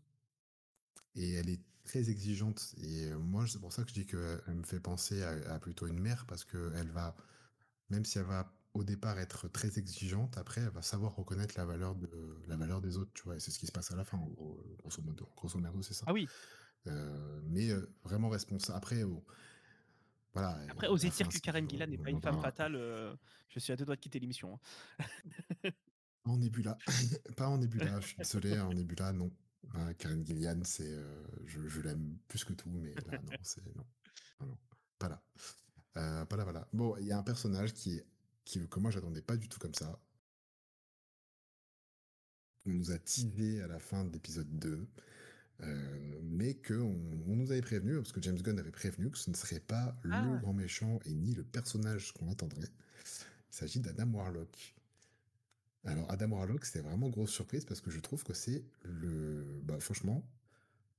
Et 1.15 1.33
elle 1.35 1.49
est 1.51 1.61
très 1.85 2.11
exigeante. 2.11 2.75
Et 2.79 3.07
euh, 3.07 3.19
moi, 3.19 3.47
c'est 3.47 3.59
pour 3.61 3.73
ça 3.73 3.83
que 3.83 3.89
je 3.91 3.95
dis 3.95 4.07
qu'elle 4.07 4.55
me 4.55 4.63
fait 4.63 4.81
penser 4.81 5.23
à, 5.23 5.55
à 5.55 5.59
plutôt 5.59 5.87
une 5.87 5.99
mère, 6.01 6.27
parce 6.27 6.45
qu'elle 6.45 6.91
va, 6.91 7.15
même 7.91 8.05
si 8.07 8.19
elle 8.19 8.27
va 8.27 8.53
au 8.79 8.85
départ 8.85 9.19
être 9.19 9.49
très 9.49 9.79
exigeante, 9.79 10.39
après, 10.39 10.61
elle 10.61 10.71
va 10.71 10.83
savoir 10.83 11.17
reconnaître 11.17 11.55
la 11.59 11.65
valeur, 11.65 11.97
de, 11.97 12.09
la 12.47 12.57
valeur 12.57 12.81
des 12.81 12.97
autres, 12.97 13.11
tu 13.13 13.25
vois. 13.25 13.37
Et 13.37 13.41
c'est 13.41 13.51
ce 13.51 13.59
qui 13.59 13.67
se 13.67 13.73
passe 13.73 13.91
à 13.91 13.97
la 13.97 14.05
fin, 14.05 14.19
gros, 14.19 14.61
euh, 14.61 14.77
grosso 14.79 15.03
modo. 15.03 15.29
Grosso 15.37 15.59
merdo, 15.59 15.83
c'est 15.83 15.95
ça. 15.95 16.05
Ah 16.07 16.13
oui. 16.13 16.29
Euh, 16.87 17.41
mais 17.45 17.71
euh, 17.71 17.93
vraiment 18.05 18.29
responsable. 18.29 18.77
Après, 18.77 19.05
bon, 19.05 19.25
voilà. 20.33 20.51
Après, 20.71 20.87
euh, 20.87 20.97
la 20.97 21.09
dire 21.11 21.29
que 21.29 21.39
Karen 21.39 21.69
Gillan 21.69 21.89
n'est 21.89 21.99
pas 21.99 22.11
une 22.11 22.23
femme 22.23 22.41
fatale, 22.41 22.77
euh, 22.77 23.17
je 23.49 23.59
suis 23.59 23.73
à 23.73 23.77
deux 23.77 23.85
doigts 23.85 23.97
de 23.97 24.01
quitter 24.01 24.21
l'émission. 24.21 24.61
hein. 25.65 25.71
En 26.25 26.37
Nebula. 26.37 26.79
pas 27.37 27.49
en 27.49 27.59
Nebula, 27.59 28.01
je 28.01 28.07
suis 28.07 28.17
désolé, 28.17 28.61
en 28.61 28.73
Nebula, 28.73 29.13
non. 29.13 29.33
Euh, 29.75 29.93
Karen 29.95 30.25
Gillian, 30.25 30.61
c'est, 30.63 30.89
euh, 30.89 31.27
je, 31.47 31.67
je 31.67 31.81
l'aime 31.81 32.17
plus 32.29 32.45
que 32.45 32.53
tout, 32.53 32.71
mais 32.71 32.95
là, 32.95 33.19
non, 33.21 33.33
c'est, 33.43 33.65
non. 33.75 33.85
Non, 34.41 34.47
non, 34.47 34.59
pas 35.01 35.09
là. 35.09 35.23
Euh, 35.97 36.25
pas 36.27 36.37
là, 36.37 36.45
voilà. 36.45 36.69
Bon, 36.73 36.97
il 36.99 37.07
y 37.07 37.13
a 37.13 37.19
un 37.19 37.25
personnage 37.25 37.75
qui, 37.75 37.97
est- 37.97 38.07
qui, 38.49 38.67
que 38.67 38.81
moi, 38.81 38.91
j'attendais 38.91 39.21
pas 39.21 39.37
du 39.37 39.47
tout 39.49 39.59
comme 39.61 39.75
ça. 39.75 40.01
On 42.67 42.71
nous 42.71 42.91
a 42.91 42.99
teasé 42.99 43.61
à 43.63 43.67
la 43.69 43.79
fin 43.79 44.05
de 44.05 44.13
l'épisode 44.13 44.49
2, 44.59 44.87
euh, 45.61 46.21
mais 46.23 46.55
que 46.55 46.75
on, 46.75 46.95
nous 47.37 47.51
avait 47.51 47.61
prévenu, 47.61 47.97
parce 47.97 48.13
que 48.13 48.23
James 48.23 48.41
Gunn 48.41 48.59
avait 48.59 48.71
prévenu 48.71 49.11
que 49.11 49.19
ce 49.19 49.31
ne 49.31 49.37
serait 49.37 49.61
pas 49.61 49.95
le 50.03 50.13
Ah. 50.15 50.39
grand 50.43 50.55
méchant 50.55 50.99
et 51.05 51.13
ni 51.15 51.35
le 51.35 51.45
personnage 51.45 52.13
qu'on 52.13 52.31
attendrait. 52.31 52.69
Il 53.51 53.55
s'agit 53.57 53.81
d'Adam 53.81 54.11
Warlock. 54.15 54.75
Alors 55.85 56.11
Adam 56.11 56.31
Warlock, 56.33 56.65
c'était 56.65 56.81
vraiment 56.81 57.09
grosse 57.09 57.31
surprise 57.31 57.65
parce 57.67 57.81
que 57.83 57.91
je 57.91 58.01
trouve 58.01 58.25
que 58.25 58.33
c'est 58.35 58.65
le, 58.83 59.61
bah 59.63 59.79
franchement, 59.81 60.27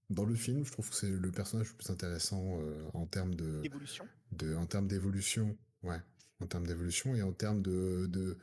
dans 0.10 0.26
le 0.26 0.36
film, 0.36 0.66
je 0.66 0.72
trouve 0.72 0.90
que 0.90 0.96
c'est 0.96 1.10
le 1.10 1.32
personnage 1.32 1.70
le 1.70 1.76
plus 1.76 1.90
intéressant 1.90 2.60
euh, 2.62 2.90
en 2.94 3.06
termes 3.06 3.36
de, 3.36 3.62
de, 4.32 4.56
en 4.56 4.66
termes 4.66 4.88
d'évolution, 4.88 5.56
ouais, 5.84 6.02
en 6.42 6.48
termes 6.48 6.66
d'évolution 6.68 7.16
et 7.16 7.22
en 7.22 7.34
termes 7.34 7.62
de, 7.62 8.08
de, 8.08 8.38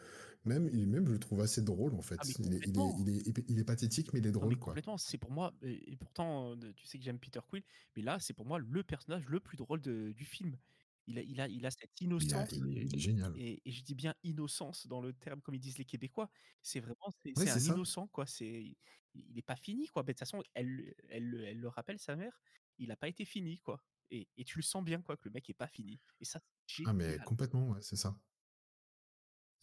même, 0.45 0.69
il, 0.73 0.89
même 0.89 1.07
je 1.07 1.13
le 1.13 1.19
trouve 1.19 1.41
assez 1.41 1.63
drôle 1.63 1.95
en 1.95 2.03
fait. 2.03 2.19
Ah, 2.19 2.25
mais 2.27 2.35
il, 2.39 2.55
est, 2.55 2.61
il, 2.67 2.79
est, 2.79 2.81
complètement. 2.81 2.97
il, 2.97 3.09
est, 3.11 3.45
il 3.49 3.59
est 3.59 3.65
pathétique 3.65 4.13
mais 4.13 4.21
il 4.21 4.27
est 4.27 4.33
Non, 4.41 4.47
mais 4.47 4.55
drôle 4.55 4.59
quoi. 4.59 4.79
complètement, 4.79 4.99
c'est 4.99 5.17
pour 5.19 5.31
moi, 5.31 5.55
et 5.63 5.97
pourtant, 5.97 6.57
euh, 6.57 6.73
tu 6.75 6.87
sais 6.87 6.99
que 6.99 7.05
j'aime 7.05 7.19
Peter 7.19 7.41
Quill, 7.49 7.63
mais 7.97 8.03
là, 8.03 8.19
c'est 8.21 8.35
pour 8.35 8.45
moi 8.47 8.59
le 8.59 8.83
personnage 8.85 9.25
le 9.27 9.41
plus 9.41 9.57
drôle 9.57 9.81
de- 9.81 10.13
du 10.13 10.25
film. 10.27 10.59
Il 11.07 11.19
a 11.19 11.23
il 11.23 11.41
a 11.41 11.49
il 11.49 11.65
a 11.65 11.71
cette 11.71 12.01
Il 12.19 12.35
a 12.35 12.47
innocence 12.47 12.51
il 12.53 12.77
est 12.77 12.85
il 12.85 12.95
est 12.95 12.99
génial. 12.99 13.33
et 13.33 13.63
et 13.65 13.71
je 13.73 13.83
dis 13.85 13.95
bien 13.95 14.15
innocence 14.25 14.87
dans 14.89 15.01
le 15.01 15.13
terme 15.15 15.41
comme 15.41 15.55
ils 15.55 15.61
disent 15.61 15.79
les 15.79 15.85
Québécois. 15.87 16.31
C'est 16.63 16.81
vraiment 16.81 16.97
c'est 17.35 17.49
un 17.51 17.61
ça. 17.61 17.61
innocent 17.63 18.09
quoi, 18.09 18.27
c'est 18.27 18.77
il 19.15 19.39
est 19.39 19.43
pas 19.43 19.57
fini 19.57 19.87
quoi. 19.87 20.03
Beh, 20.03 20.13
de 20.13 20.19
toute 20.19 20.21
façon, 20.29 20.43
elle 20.55 20.67
le 20.69 20.95
elle 21.09 21.25
le 21.31 21.45
elle 21.47 21.59
le 21.61 21.69
rappelle 21.69 21.99
sa 22.01 22.17
mère, 22.17 22.41
il 22.79 22.91
a 22.91 22.97
pas 22.97 23.09
été 23.09 23.25
fini 23.25 23.59
quoi 23.61 23.83
et 24.11 24.29
et 24.37 24.45
tu 24.45 24.59
le 24.59 24.63
sens 24.63 24.85
bien 24.85 25.03
quoi 25.03 25.17
que 25.17 25.29
le 25.29 25.33
mec 25.33 25.49
est 25.51 25.55
pas 25.55 25.67
fini 25.69 26.01
et 26.21 26.25
ça, 26.25 26.41
Ah 26.85 26.93
mais 26.95 27.19
complètement, 27.21 27.69
ouais, 27.71 27.83
c'est 27.83 27.97
ça. 27.97 28.19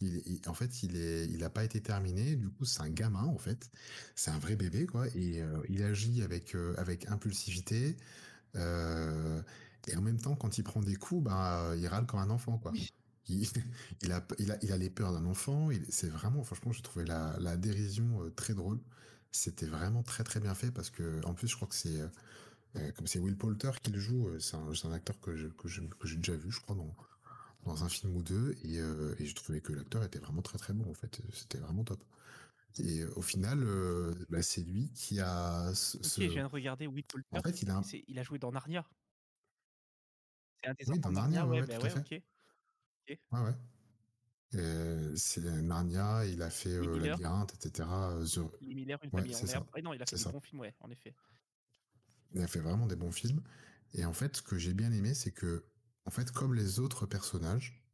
Il 0.02 0.42
en 0.48 0.54
fait, 0.54 0.84
il 0.84 0.98
est 0.98 1.28
il 1.30 1.44
a 1.46 1.50
pas 1.50 1.64
été 1.64 1.82
terminé, 1.82 2.36
du 2.36 2.50
coup, 2.50 2.66
c'est 2.66 2.82
un 2.82 2.90
gamin, 2.90 3.24
en 3.24 3.38
fait. 3.38 3.70
C'est 4.16 4.32
un 4.32 4.40
vrai 4.40 4.56
bébé, 4.58 4.86
quoi 4.86 5.08
et 5.16 5.42
il 5.70 5.84
agit 5.84 6.22
avec, 6.24 6.56
avec 6.78 7.08
impulsivité, 7.10 7.98
et 8.56 9.96
en 9.98 10.02
même 10.02 10.20
temps, 10.20 10.36
quand 10.36 10.58
il 10.58 10.64
prend 10.64 10.82
des 10.82 10.96
coups, 10.96 11.24
bah, 11.24 11.74
il 11.78 11.88
râle 11.88 12.06
comme 12.06 12.20
un 12.20 12.30
enfant, 12.30 12.58
quoi. 12.58 12.74
Oui. 12.74 12.90
Il 13.28 13.48
il 14.02 14.12
a 14.12 14.26
il 14.40 14.52
a 14.52 14.58
il 14.64 14.72
a 14.74 14.78
les 14.78 14.90
peurs 14.90 15.14
d'un 15.14 15.26
enfant, 15.26 15.70
c'est 15.90 16.10
vraiment 16.10 16.44
franchement, 16.44 16.72
j'ai 16.74 16.82
trouvé 16.82 17.06
la 17.06 17.38
la 17.40 17.58
dérision, 17.58 18.30
très 18.36 18.54
drôle. 18.54 18.82
C'était 19.32 19.66
vraiment 19.68 20.04
très, 20.04 20.24
très 20.24 20.40
bien 20.40 20.54
fait 20.56 20.72
parce 20.72 20.90
qu'en 20.92 21.34
plus, 21.34 21.48
je 21.48 21.56
crois 21.56 21.68
que 21.68 21.76
c'est, 21.76 22.00
comme 22.96 23.08
c'est 23.08 23.20
Will 23.20 23.38
Poulter 23.38 23.72
qui 23.82 23.92
le 23.92 24.00
joue, 24.00 24.28
heu, 24.30 24.40
c'est 24.40 24.56
un 24.58 24.72
un 24.84 24.92
acteur 24.92 25.20
que 25.20 25.36
je 25.36 25.48
que 25.48 25.68
je 25.68 25.82
que 25.84 26.08
j'ai 26.08 26.18
déjà 26.18 26.36
vu, 26.36 26.52
je 26.52 26.60
crois, 26.62 26.76
dans 26.76 26.96
dans 27.66 27.84
un 27.86 27.90
film 27.90 28.16
ou 28.18 28.24
2 28.24 28.56
et 28.64 28.80
heu 28.80 29.16
et 29.20 29.26
j'ai 29.26 29.34
trouvé 29.36 29.62
que 29.62 29.74
l'acteur 29.74 30.04
était 30.04 30.20
vraiment 30.20 30.42
très, 30.44 30.58
très 30.60 30.74
bon, 30.74 30.90
en 30.92 30.94
fait, 30.96 31.22
c'était 31.34 31.60
vraiment 31.60 31.84
top 31.86 32.04
et 32.80 33.02
heu, 33.04 33.14
au 33.18 33.22
final, 33.24 33.64
heu, 33.64 34.16
bah, 34.30 34.42
c'est 34.44 34.64
lui 34.64 34.92
qui 34.94 35.20
a 35.22 35.74
ce 35.76 35.98
OK, 36.04 36.16
je 36.20 36.34
viens 36.34 36.44
de 36.48 36.50
regarder 36.52 36.88
Will 36.88 37.04
en 37.34 37.40
Poulter, 37.40 37.42
fait, 37.42 37.62
il 37.62 37.70
a 37.72 37.78
un 37.78 37.82
c'est 37.82 38.04
il 38.08 38.20
a 38.20 38.24
joué 38.24 38.40
dans 38.40 38.52
Narnia. 38.52 38.86
C'est 40.64 40.70
un 40.70 40.74
des 40.74 40.86
oui, 40.86 41.00
dans 41.00 41.12
Narnia, 41.12 41.46
Narnia, 41.46 41.48
ouais, 41.48 41.62
ouais, 41.62 41.68
bah, 41.68 41.80
tout 41.80 41.86
à 41.86 41.90
ouais, 41.90 41.90
fait. 41.90 42.04
OK. 42.10 42.24
Ouais, 43.32 43.40
ouais. 43.42 43.54
C'est 45.16 45.42
Narnia, 45.42 46.26
il 46.26 46.42
a 46.42 46.50
fait, 46.50 46.70
Miller, 46.80 47.18
Labyrinthe 47.18 47.54
et 47.56 47.62
cetera, 47.64 48.14
heu, 48.16 48.26
The 48.26 48.40
Miller, 48.62 49.00
Une 49.04 49.12
ouais, 49.14 49.24
famille 49.24 49.36
en 49.36 49.46
herbe. 49.48 49.70
Ah 49.74 49.82
non, 49.82 49.94
il 49.94 50.02
a 50.02 50.06
fait 50.08 50.18
ça. 50.18 50.32
bons 50.32 50.40
films, 50.42 50.62
ouais, 50.62 50.76
en 50.80 50.90
effet. 50.90 51.16
Il 52.34 52.42
a 52.42 52.48
fait 52.48 52.60
vraiment 52.60 52.88
des 52.88 52.96
bons 52.96 53.12
films 53.12 53.42
et 53.94 54.06
en 54.06 54.14
fait, 54.14 54.38
ce 54.38 54.42
que 54.42 54.58
j'ai 54.58 54.74
bien 54.74 54.92
aimé, 54.92 55.14
c'est 55.14 55.32
que, 55.32 55.66
en 56.06 56.12
fait, 56.12 56.32
comme 56.32 56.56
les 56.56 56.80
autres 56.80 57.06
personnages, 57.06 57.86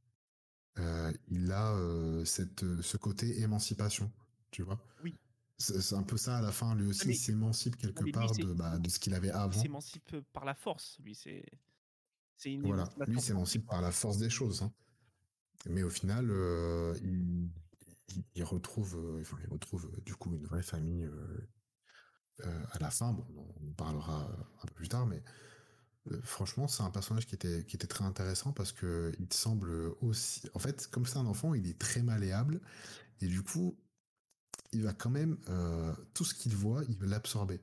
heu, 0.80 1.14
il 1.30 1.52
a, 1.54 1.74
heu, 1.78 2.26
cette, 2.26 2.64
heu, 2.64 2.82
ce 2.84 2.98
côté 2.98 3.42
émancipation, 3.42 4.12
tu 4.52 4.64
vois? 4.64 4.86
Oui. 5.00 5.20
C'est 5.60 5.96
un 5.96 6.04
peu 6.04 6.18
ça 6.18 6.38
à 6.40 6.42
la 6.42 6.52
fin, 6.54 6.76
lui 6.76 6.88
Ah 7.00 7.06
aussi, 7.06 7.10
il 7.10 7.16
s'émancipe 7.16 7.78
quelque 7.78 8.06
lui, 8.06 8.06
part 8.06 8.36
de, 8.38 8.54
il 8.54 8.56
bah, 8.56 8.80
de 8.80 8.90
ce 8.90 9.00
qu'il 9.00 9.14
avait 9.16 9.32
il 9.48 9.54
avant. 9.54 9.70
s'émancipe, 9.70 10.14
heu, 10.14 10.24
par 10.24 10.46
la 10.46 10.56
force, 10.56 11.00
lui, 11.00 11.16
c'est 11.16 11.46
c'est 12.38 12.52
une 12.54 12.64
Voilà, 12.64 12.94
lui, 13.06 13.18
il 13.18 13.22
s'émancipe 13.22 13.66
par 13.68 13.82
la 13.82 13.92
force 13.92 14.18
des 14.18 14.30
choses, 14.30 14.62
hein. 14.62 14.74
Mais 15.70 15.84
au 15.84 15.90
final, 15.90 16.32
il 17.04 17.50
il 18.10 18.24
il 18.36 18.44
retrouve, 18.44 19.20
enfin, 19.22 19.38
il 19.44 19.50
retrouve, 19.50 19.92
du 20.06 20.16
coup, 20.16 20.34
une 20.36 20.46
vraie 20.46 20.64
famille, 20.64 21.08
à 22.74 22.80
la 22.80 22.90
fin. 22.92 23.16
On 23.62 23.72
parlera, 23.74 24.30
heu, 24.32 24.44
un 24.64 24.68
peu 24.68 24.74
plus 24.76 24.90
tard, 24.90 25.06
mais 25.08 25.24
heu, 26.12 26.22
franchement, 26.24 26.68
c'est 26.68 26.84
un 26.84 26.92
personnage 26.92 27.28
qui 27.28 27.36
était 27.36 27.66
qui 27.66 27.76
était 27.78 27.88
très 27.88 28.06
intéressant 28.06 28.54
parce 28.54 28.74
qu'il 28.74 29.28
te 29.30 29.36
semble, 29.36 29.72
aussi 30.02 30.42
en 30.56 30.60
fait, 30.60 30.88
comme 30.92 31.06
c'est 31.06 31.18
un 31.20 31.28
enfant, 31.28 31.54
il 31.56 31.68
est 31.68 31.80
très 31.80 32.02
malléable 32.04 32.62
et 33.22 33.28
du 33.28 33.44
coup, 33.44 33.78
il 34.74 34.84
va 34.84 34.94
quand 34.94 35.10
même, 35.10 35.38
tout 36.14 36.24
ce 36.26 36.34
qu'il 36.34 36.56
voit, 36.56 36.84
il 36.90 36.98
va 36.98 37.08
l'absorber. 37.08 37.62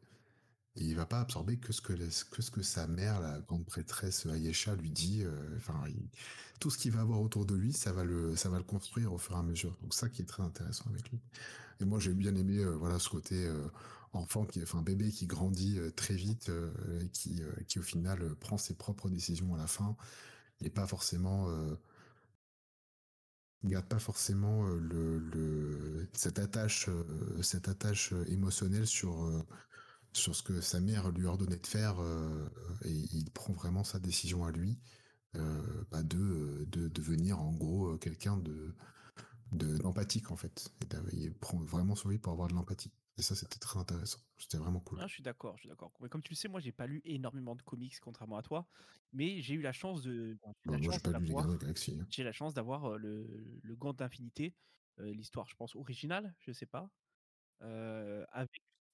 Et 0.77 0.85
il 0.85 0.97
va 0.97 1.07
pas 1.07 1.21
absorber 1.21 1.59
que 1.59 1.73
ce 1.73 1.83
que, 1.83 1.95
que 1.95 2.51
que 2.51 2.63
sa 2.63 2.87
mère, 2.87 3.21
la 3.21 3.41
grande 3.41 3.67
prêtresse 3.67 4.27
Ayesha, 4.27 4.75
lui 4.77 4.91
dit. 4.91 5.23
euh, 5.25 5.59
il- 5.89 6.09
tout 6.61 6.71
ce 6.71 6.79
qu'il 6.79 6.93
va 6.93 7.01
avoir 7.03 7.21
autour 7.23 7.47
de 7.47 7.55
lui, 7.55 7.73
ça 7.73 7.93
va 7.93 8.05
le, 8.05 8.37
ça 8.37 8.49
va 8.51 8.59
le 8.59 8.65
construire 8.65 9.13
au 9.13 9.19
fur 9.19 9.37
et 9.37 9.39
à 9.41 9.43
mesure. 9.43 9.77
Donc 9.83 9.95
ça 9.95 10.09
qui 10.09 10.23
est 10.23 10.27
très 10.27 10.43
intéressant 10.43 10.87
avec 10.91 11.11
lui. 11.11 11.21
Et 11.81 11.85
moi, 11.87 12.01
j'ai 12.01 12.15
bien 12.15 12.35
aimé, 12.37 12.59
euh, 12.59 12.73
voilà, 12.77 12.99
ce 12.99 13.09
côté 13.11 13.47
euh, 13.47 13.67
enfant, 14.17 14.45
qui, 14.47 14.63
enfin 14.63 14.83
bébé 14.83 15.11
qui 15.11 15.27
grandit 15.27 15.79
euh, 15.79 15.91
très 15.93 16.15
vite 16.15 16.49
euh, 16.51 16.73
et 17.01 17.09
qui, 17.11 17.43
euh, 17.43 17.53
qui 17.69 17.79
au 17.79 17.83
final 17.83 18.35
prend 18.37 18.59
ses 18.59 18.75
propres 18.75 19.09
décisions 19.11 19.55
à 19.55 19.59
la 19.59 19.67
fin 19.67 19.97
et 20.63 20.71
pas 20.71 20.87
forcément. 20.87 21.49
Garde 23.65 23.87
pas 23.87 23.99
forcément 23.99 24.67
le, 24.69 25.19
le 25.19 26.09
cette 26.15 26.39
attache 26.39 26.89
cette 27.43 27.69
attache 27.69 28.13
émotionnelle 28.29 28.87
sur 28.87 29.45
sur 30.13 30.37
ce 30.37 30.43
que 30.43 30.61
sa 30.61 30.81
mère 30.81 31.11
lui 31.11 31.27
ordonnait 31.27 31.59
de 31.59 31.67
faire 31.67 31.97
et 32.85 32.93
il 32.93 33.31
prend 33.33 33.53
vraiment 33.55 33.85
sa 33.85 33.99
décision 33.99 34.45
à 34.45 34.53
lui 34.53 34.79
bah, 35.35 36.03
de, 36.03 36.67
de 36.71 36.89
devenir 36.89 37.41
en 37.41 37.53
gros 37.53 37.97
quelqu'un 37.99 38.37
de 38.39 38.75
de- 39.53 39.79
d'empathique 39.79 40.31
en 40.33 40.37
fait. 40.37 40.71
Il 41.13 41.35
prend 41.35 41.59
vraiment 41.61 41.97
sur 41.97 42.11
lui 42.11 42.19
pour 42.19 42.33
avoir 42.33 42.49
de 42.49 42.55
l'empathie. 42.55 42.93
Et 43.19 43.23
ça 43.23 43.35
c'était 43.35 43.59
très 43.59 43.79
intéressant. 43.79 44.21
C'était 44.39 44.59
vraiment 44.59 44.81
cool. 44.81 44.99
Ah, 44.99 45.07
je 45.07 45.13
suis 45.15 45.23
d'accord, 45.23 45.57
je 45.57 45.61
suis 45.63 45.69
d'accord. 45.69 45.93
Mais 46.01 46.09
comme 46.09 46.23
tu 46.23 46.33
le 46.33 46.37
sais, 46.37 46.49
moi, 46.49 46.61
j'ai 46.61 46.73
pas 46.73 46.87
lu 46.87 47.03
énormément 47.05 47.55
de 47.55 47.63
comics, 47.63 47.99
contrairement 48.01 48.39
à 48.39 48.43
toi, 48.43 48.67
mais 49.13 49.43
j'ai 49.43 49.55
eu 49.55 49.61
la 49.61 49.73
chance 49.73 50.03
de 50.03 50.39
j'ai 50.65 50.69
Bah, 50.69 50.77
la 50.77 50.79
moi 50.79 50.93
chance 50.93 51.03
pas 51.03 51.13
lu 51.13 51.25
les 51.25 51.35
Gardiens 51.35 51.47
de 51.49 51.53
la 51.53 51.59
d'avoir 51.59 51.59
Galaxie. 51.59 51.99
hein. 52.01 52.07
j'ai 52.09 52.25
la 52.25 52.33
chance 52.33 52.55
d'avoir, 52.55 52.93
heu, 52.95 52.99
le 52.99 53.61
le 53.63 53.77
Gant 53.77 53.93
d'Infinité, 53.95 54.57
l'histoire, 54.99 55.49
je 55.49 55.55
pense, 55.57 55.77
originale, 55.77 56.35
je 56.41 56.53
sais 56.53 56.67
pas, 56.67 56.91
avec 57.61 58.51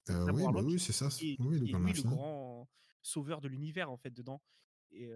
Euh, 0.09 0.27
Adam 0.27 0.33
oui 0.33 0.47
bah 0.49 0.61
oui 0.61 0.79
c'est 0.79 0.93
ça. 0.93 1.09
est 1.19 1.39
Oui 1.39 1.59
le 1.59 1.65
lui 1.67 1.93
le 1.93 2.03
grand 2.03 2.69
sauveur 3.03 3.41
de 3.41 3.47
l'univers, 3.49 3.91
en 3.91 3.97
fait, 3.97 4.11
dedans 4.11 4.43
et 4.91 5.11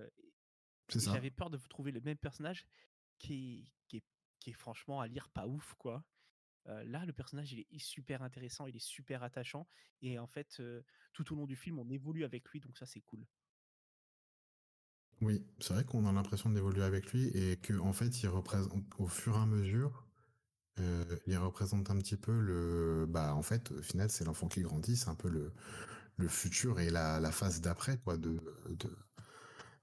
et 0.97 1.07
j'avais 1.07 1.31
peur 1.31 1.49
de 1.49 1.57
trouver 1.57 1.91
le 1.91 2.01
même 2.01 2.17
personnage 2.17 2.67
qui 3.19 3.33
est 3.35 3.73
qui 3.87 3.97
est 3.99 4.05
qui 4.39 4.51
est 4.51 4.53
franchement 4.53 5.01
à 5.01 5.07
lire 5.07 5.29
pas 5.31 5.47
ouf, 5.47 5.73
quoi. 5.75 6.05
Là, 6.85 7.05
le 7.05 7.13
personnage, 7.13 7.53
il 7.53 7.59
est 7.59 7.79
super 7.79 8.23
intéressant, 8.23 8.67
il 8.67 8.75
est 8.75 8.85
super 8.85 9.23
attachant 9.23 9.67
et 10.01 10.19
en 10.19 10.27
fait, 10.27 10.61
tout 11.13 11.33
au 11.33 11.35
long 11.35 11.45
du 11.45 11.55
film, 11.55 11.79
on 11.79 11.89
évolue 11.89 12.25
avec 12.25 12.47
lui, 12.49 12.59
donc 12.59 12.77
ça, 12.77 12.85
c'est 12.85 13.01
cool. 13.01 13.25
Oui 15.21 15.43
c'est 15.59 15.73
vrai 15.73 15.83
qu'on 15.83 16.05
a 16.05 16.11
l'impression 16.11 16.49
d'évoluer 16.49 16.83
avec 16.83 17.11
lui 17.11 17.27
et 17.29 17.57
que 17.57 17.73
en 17.79 17.93
fait 17.93 18.21
il 18.21 18.27
représente 18.27 18.83
au 18.99 19.07
fur 19.07 19.35
et 19.35 19.39
à 19.39 19.45
mesure 19.45 20.05
il 21.25 21.37
représente 21.37 21.89
un 21.89 21.97
petit 21.97 22.17
peu 22.17 22.39
le 22.39 23.07
bah 23.09 23.33
en 23.33 23.41
fait 23.41 23.71
au 23.71 23.81
final 23.81 24.11
c'est 24.11 24.25
l'enfant 24.25 24.47
qui 24.47 24.61
grandit 24.61 24.95
c'est 24.95 25.09
un 25.09 25.15
peu 25.15 25.29
le 26.17 26.27
futur 26.27 26.79
et 26.79 26.91
la, 26.91 27.31
phase 27.31 27.61
d'après 27.61 27.97
quoi 27.97 28.17
de, 28.17 28.39
de 28.69 28.95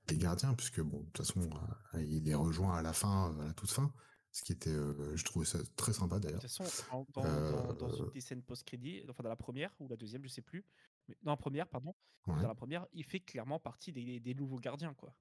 des 0.06 0.18
gardiens 0.18 0.54
puisque 0.54 0.80
bon 0.80 1.00
de 1.00 1.04
toute 1.06 1.26
façon 1.26 1.50
euh, 1.94 2.02
il 2.02 2.24
les 2.24 2.34
rejoint 2.34 2.76
à 2.76 2.82
la 2.82 2.92
fin 2.92 3.34
à 3.40 3.44
la 3.46 3.52
toute 3.54 3.70
fin 3.70 3.92
ce 4.34 4.42
qui 4.44 4.52
était 4.52 4.70
euh, 4.70 5.16
je 5.16 5.24
trouvais 5.24 5.46
ça 5.46 5.60
très 5.76 5.94
sympa 5.94 6.18
De 6.18 6.28
toute 6.28 6.32
d'ailleurs. 6.32 6.42
façon, 6.42 6.74
dans 6.90 7.06
dans 7.12 7.42
dans 7.44 7.72
dans 7.74 7.90
une 7.90 8.08
euh, 8.08 8.10
des 8.10 8.20
scènes 8.20 8.42
post-crédits, 8.42 9.04
enfin 9.08 9.22
dans 9.22 9.28
la 9.30 9.36
première 9.36 9.74
ou 9.80 9.88
la 9.88 9.96
deuxième, 9.96 10.22
je 10.24 10.28
sais 10.28 10.42
plus, 10.42 10.64
mais 11.08 11.16
dans 11.22 11.32
la 11.32 11.36
première, 11.36 11.68
pardon, 11.68 11.94
ouais. 12.26 12.34
dans 12.40 12.48
la 12.48 12.54
première, 12.54 12.86
il 12.92 13.04
fait 13.04 13.20
clairement 13.20 13.60
partie 13.60 13.92
des 13.92 14.20
des 14.20 14.34
nouveaux 14.34 14.58
gardiens, 14.60 14.94
quoi. 14.94 15.16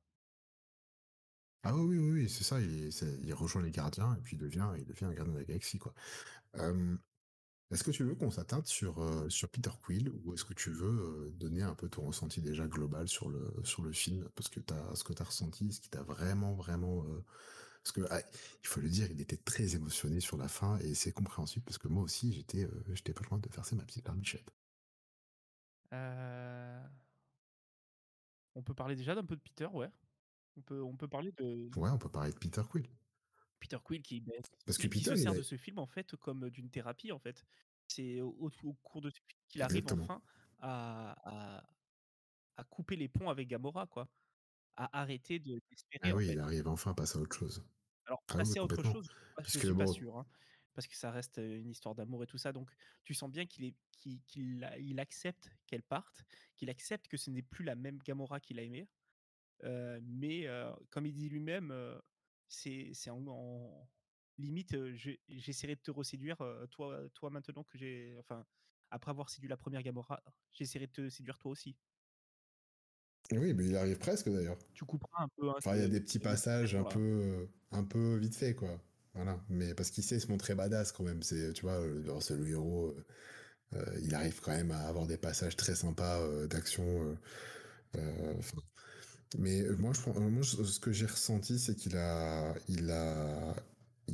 ah 1.64 1.76
oui 1.76 1.98
oui 1.98 2.12
oui 2.12 2.30
c'est 2.30 2.44
ça 2.44 2.60
il, 2.62 2.90
il 3.24 3.34
rejoint 3.34 3.62
les 3.62 3.72
gardiens 3.72 4.16
et 4.16 4.22
puis 4.22 4.36
il 4.36 4.40
devient 4.40 4.70
il 4.78 4.86
devient 4.86 5.06
un 5.06 5.14
gardien 5.14 5.34
de 5.34 5.40
la 5.40 5.46
galaxie 5.46 5.80
quoi. 5.80 5.94
Euh, 6.58 6.98
est-ce 7.72 7.84
que 7.84 7.92
tu 7.92 8.04
veux 8.06 8.16
qu'on 8.16 8.32
s'attarde 8.32 8.68
sur 8.68 9.00
euh, 9.02 9.30
sur 9.30 9.50
Peter 9.50 9.72
Quill 9.84 10.10
ou 10.24 10.34
est-ce 10.34 10.46
que 10.46 10.54
tu 10.56 10.72
veux 10.72 11.32
donner 11.36 11.64
un 11.64 11.76
peu 11.76 11.90
ton 11.90 12.04
ressenti 12.08 12.42
déjà 12.42 12.68
global 12.68 13.08
sur 13.10 13.30
le 13.30 13.54
sur 13.64 13.84
le 13.84 13.94
film? 13.94 14.30
Parce 14.36 14.50
que 14.50 14.60
t'as 14.62 14.96
ce 14.96 15.04
que 15.06 15.14
t'as 15.14 15.26
ressenti 15.26 15.72
ce 15.74 15.82
qui 15.82 15.90
t'a 15.90 16.04
vraiment 16.04 16.54
vraiment 16.56 17.06
Parce 17.84 17.92
que, 17.94 18.02
ah, 18.12 18.22
il 18.62 18.68
faut 18.68 18.80
le 18.82 18.90
dire, 18.90 19.12
il 19.12 19.20
était 19.22 19.38
très 19.38 19.76
émotionné 19.76 20.20
sur 20.22 20.38
la 20.38 20.48
fin 20.48 20.78
et 20.80 20.94
c'est 20.96 21.12
compréhensible 21.12 21.66
parce 21.66 21.78
que 21.78 21.88
moi 21.90 22.04
aussi, 22.04 22.34
j'étais 22.34 22.64
euh, 22.66 22.84
j'étais 22.94 23.14
pas 23.14 23.24
loin 23.30 23.40
de 23.40 23.50
verser 23.50 23.76
ma 23.76 23.84
petite 23.86 24.08
larmichette. 24.08 24.54
Heu, 25.92 26.90
on 28.56 28.64
peut 28.64 28.74
parler 28.74 28.96
déjà 28.96 29.16
d'un 29.16 29.26
peu 29.26 29.36
de 29.36 29.42
Peter, 29.42 29.68
ouais. 29.68 29.90
On 30.58 30.62
peut 30.62 30.82
on 30.84 30.96
peut 30.98 31.08
parler 31.08 31.32
de 31.34 31.72
Ouais, 31.76 31.90
on 31.90 31.98
peut 31.98 32.10
parler 32.10 32.32
de 32.32 32.38
Peter 32.38 32.62
Quill. 32.70 32.88
Peter 33.60 33.78
Quill 33.84 34.02
qui, 34.02 34.20
beh, 34.22 34.42
Parce 34.66 34.78
que 34.78 34.88
qui 34.88 34.90
qui 34.90 35.04
Peter, 35.04 35.16
se 35.16 35.16
il 35.16 35.20
sert 35.20 35.32
a... 35.32 35.36
de 35.36 35.42
ce 35.42 35.58
film, 35.58 35.80
en 35.80 35.88
fait, 35.88 36.16
comme, 36.18 36.50
d'une 36.50 36.70
thérapie, 36.70 37.12
en 37.12 37.20
fait. 37.20 37.46
C'est 37.88 38.22
au 38.22 38.30
au 38.40 38.52
au 38.64 38.74
cours 38.76 39.02
de 39.02 39.10
ce 39.10 39.20
film 39.20 39.40
qu'il 39.48 39.62
arrive 39.62 39.84
Exactement. 39.84 40.04
enfin 40.04 40.22
à 40.60 41.58
à 41.60 41.64
à 42.58 42.64
couper 42.66 42.96
les 42.96 43.08
ponts 43.10 43.30
avec 43.30 43.48
Gamora, 43.48 43.88
quoi. 43.88 44.10
À 44.78 45.00
arrêter 45.02 45.40
de 45.40 45.60
d'espérer, 45.70 46.12
Ah 46.12 46.16
oui, 46.16 46.30
fait. 46.30 46.34
il 46.34 46.40
arrive 46.40 46.68
enfin 46.68 46.92
à 46.92 46.94
passer 46.94 47.18
à 47.18 47.22
autre 47.22 47.36
chose. 47.36 47.64
Alors, 48.06 48.24
Ah 48.30 48.40
oui, 48.40 48.46
passer 48.46 48.60
à 48.60 48.64
autre 48.64 48.84
chose, 48.84 49.06
je 49.06 49.12
suis 49.14 49.34
pas 49.36 49.44
je 49.48 49.60
Puisque 49.60 49.66
suis 49.66 49.74
pas 49.76 49.86
bon, 49.86 49.88
sûr, 49.88 50.18
hein, 50.18 50.28
parce 50.74 50.88
que 50.88 50.96
ça 50.96 51.12
reste, 51.12 51.38
une 51.38 51.70
histoire 51.70 51.96
d'amour 51.96 52.24
et 52.24 52.28
tout 52.28 52.38
ça, 52.38 52.52
donc 52.52 52.72
tu 53.04 53.14
sens 53.14 53.32
bien 53.32 53.46
qu'il 53.46 53.66
est 53.66 53.76
qu'il 53.92 54.22
qu'il 54.26 54.64
a 54.64 54.78
il 54.78 55.00
accepte 55.00 55.50
qu'elle 55.68 55.84
parte, 55.84 56.24
qu'il 56.58 56.70
accepte 56.70 57.08
que 57.08 57.18
ce 57.18 57.30
n'est 57.30 57.42
plus 57.44 57.64
la 57.64 57.76
même 57.76 58.00
Gamora 58.00 58.40
qu'il 58.42 58.60
a 58.60 58.64
aimée, 58.64 58.90
mais 59.64 60.48
comme 60.92 61.06
il 61.06 61.14
dit 61.14 61.30
lui-même, 61.30 61.74
c'est 62.50 62.92
c'est 62.94 63.10
en 63.12 63.26
en 63.28 63.90
limite, 64.38 64.96
je 64.96 65.12
j'essaierai 65.30 65.76
de 65.76 65.82
te 65.82 65.92
reséduire, 65.92 66.38
toi 66.72 67.10
toi 67.14 67.30
maintenant 67.32 67.64
que 67.64 67.78
j'ai 67.78 68.18
enfin, 68.20 68.46
après 68.92 69.12
avoir 69.12 69.30
séduit 69.30 69.50
la 69.50 69.58
première 69.58 69.84
Gamora, 69.84 70.24
j'essaierai 70.54 70.88
de 70.88 70.92
te 70.94 71.10
séduire 71.10 71.38
toi 71.40 71.52
aussi. 71.52 71.78
Oui, 73.32 73.54
mais 73.54 73.66
il 73.66 73.76
arrive 73.76 73.98
presque 73.98 74.30
d'ailleurs. 74.30 74.58
Tu 74.74 74.86
couperas 74.86 75.24
un 75.24 75.28
peu. 75.38 75.50
hein, 75.50 75.56
Enfin, 75.58 75.76
il 75.76 75.82
y 75.82 75.86
a 75.86 75.88
des 75.88 76.02
petits 76.02 76.20
passages 76.20 76.76
un 76.76 76.84
peu, 76.84 77.00
euh, 77.00 77.46
un 77.72 77.84
peu 77.84 78.18
vite 78.18 78.36
fait, 78.36 78.54
quoi. 78.54 78.80
Voilà. 79.14 79.40
Mais 79.50 79.74
parce 79.74 79.90
qu'il 79.92 80.04
sait 80.04 80.20
se 80.20 80.28
montrer 80.28 80.56
badass 80.56 80.92
quand 80.92 81.04
même. 81.04 81.24
C'est, 81.24 81.54
tu 81.54 81.62
vois, 81.64 81.80
c'est 82.22 82.36
le 82.36 82.48
héros. 82.48 82.96
euh, 83.76 83.86
il 84.04 84.16
arrive 84.16 84.42
quand 84.42 84.52
même 84.52 84.72
à 84.72 84.82
avoir 84.88 85.08
des 85.08 85.18
passages 85.18 85.56
très 85.58 85.76
sympas 85.76 86.20
euh, 86.22 86.48
d'action. 86.48 87.18
euh, 87.98 88.34
mais 89.38 89.64
moi, 89.80 89.94
je, 89.94 90.10
moi, 90.20 90.44
ce 90.44 90.80
que 90.80 90.92
j'ai 90.92 91.06
ressenti, 91.08 91.58
c'est 91.60 91.76
qu'il 91.76 91.98
a, 91.98 92.54
il 92.68 92.90
a, 92.92 93.56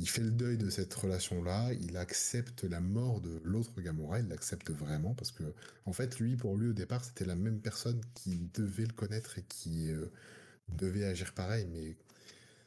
il 0.00 0.08
fait 0.08 0.22
le 0.22 0.30
deuil 0.30 0.56
de 0.56 0.70
cette 0.70 0.94
relation-là. 0.94 1.74
Il 1.74 1.98
accepte 1.98 2.64
la 2.64 2.80
mort 2.80 3.20
de 3.20 3.38
l'autre 3.44 3.78
Gamora. 3.82 4.20
Il 4.20 4.28
l'accepte 4.28 4.70
vraiment 4.70 5.14
parce 5.14 5.30
que, 5.30 5.42
en 5.84 5.92
fait, 5.92 6.18
lui, 6.18 6.36
pour 6.36 6.56
lui, 6.56 6.70
au 6.70 6.72
départ, 6.72 7.04
c'était 7.04 7.26
la 7.26 7.36
même 7.36 7.60
personne 7.60 8.00
qui 8.14 8.48
devait 8.54 8.86
le 8.86 8.94
connaître 8.94 9.38
et 9.38 9.42
qui 9.42 9.92
euh, 9.92 10.06
devait 10.70 11.04
agir 11.04 11.34
pareil. 11.34 11.66
Mais 11.70 11.96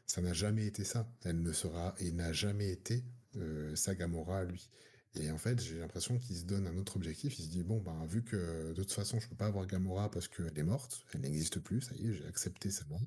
ça 0.06 0.22
n'a 0.22 0.32
jamais 0.32 0.68
été 0.68 0.84
ça. 0.84 1.10
Elle 1.24 1.42
ne 1.42 1.52
sera 1.54 1.96
et 1.98 2.12
n'a 2.12 2.32
jamais 2.34 2.70
été 2.70 3.04
euh, 3.38 3.76
sa 3.76 3.96
Gamora 3.96 4.42
à 4.42 4.44
lui. 4.44 4.70
Et 5.16 5.32
en 5.32 5.40
fait, 5.40 5.60
j'ai 5.60 5.80
l'impression 5.80 6.20
qu'il 6.20 6.36
se 6.36 6.44
donne 6.44 6.68
un 6.68 6.78
autre 6.78 6.98
objectif. 6.98 7.40
Il 7.40 7.46
se 7.46 7.50
dit 7.50 7.64
bon, 7.64 7.80
ben 7.80 8.06
vu 8.06 8.24
que 8.24 8.74
de 8.74 8.84
toute 8.84 8.92
façon, 8.92 9.20
je 9.20 9.28
peux 9.28 9.36
pas 9.36 9.48
avoir 9.48 9.66
Gamora 9.66 10.12
parce 10.12 10.28
qu'elle 10.28 10.56
est 10.56 10.64
morte, 10.64 11.04
elle 11.16 11.22
n'existe 11.22 11.60
plus. 11.60 11.82
Ça 11.82 11.96
y 11.96 12.10
est, 12.10 12.14
j'ai 12.14 12.28
accepté 12.28 12.70
sa 12.70 12.86
mort. 12.86 13.02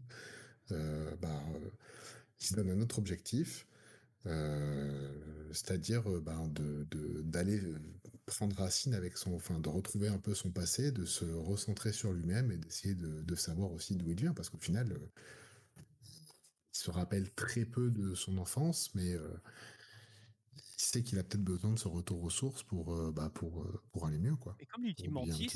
Euh, 0.73 1.15
ben, 1.23 1.43
il 2.41 2.47
se 2.47 2.55
donne 2.55 2.71
un 2.71 2.81
autre 2.81 2.99
objectif. 2.99 3.69
Euh, 4.27 5.53
c'est-à-dire 5.53 6.11
euh, 6.11 6.21
ben, 6.21 6.49
de 6.49 6.87
de- 6.91 7.23
d'aller 7.23 7.61
euh, 7.61 7.79
prendre 8.27 8.57
racine 8.57 8.95
avec 8.95 9.17
son, 9.19 9.35
enfin 9.35 9.61
de 9.61 9.69
retrouver 9.69 10.09
un 10.09 10.19
peu 10.19 10.35
son 10.35 10.51
passé, 10.51 10.93
de 10.93 11.05
se 11.05 11.25
recentrer 11.25 11.93
sur 11.93 12.13
lui-même 12.13 12.51
et 12.53 12.59
d'essayer 12.59 12.95
de, 12.95 13.23
de 13.23 13.35
savoir 13.37 13.73
aussi 13.73 13.97
d'où 13.97 14.11
il 14.11 14.17
vient, 14.17 14.35
parce 14.35 14.51
qu'au 14.51 14.59
final, 14.59 14.93
euh, 14.93 14.99
il 16.75 16.79
se 16.79 16.91
rappelle 16.91 17.33
très 17.35 17.65
peu 17.65 17.91
de 17.91 18.15
son 18.15 18.39
enfance, 18.39 18.95
mais 18.95 19.13
euh, 19.15 19.29
il 20.55 20.83
sait 20.85 21.03
qu'il 21.03 21.19
a 21.19 21.25
peut-être 21.25 21.45
besoin 21.45 21.73
de 21.73 21.79
ce 21.79 21.89
retour 21.89 22.23
aux 22.23 22.31
sources 22.31 22.63
pour, 22.63 23.13
bah, 23.13 23.31
pour, 23.35 23.67
pour 23.93 24.07
aller 24.07 24.19
mieux, 24.19 24.37
quoi. 24.37 24.57
Et 24.61 24.67
comme 24.67 24.85
un 24.85 24.93
petit 24.93 25.09
mantis, 25.09 25.49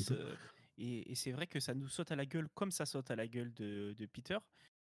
et, 0.77 1.11
et 1.11 1.15
c'est 1.15 1.31
vrai 1.31 1.47
que 1.47 1.59
ça 1.59 1.73
nous 1.75 1.87
saute 1.87 2.11
à 2.11 2.15
la 2.15 2.25
gueule 2.25 2.49
comme 2.53 2.71
ça 2.71 2.85
saute 2.85 3.11
à 3.11 3.15
la 3.15 3.27
gueule 3.27 3.53
de, 3.53 3.93
de 3.97 4.05
Peter, 4.07 4.37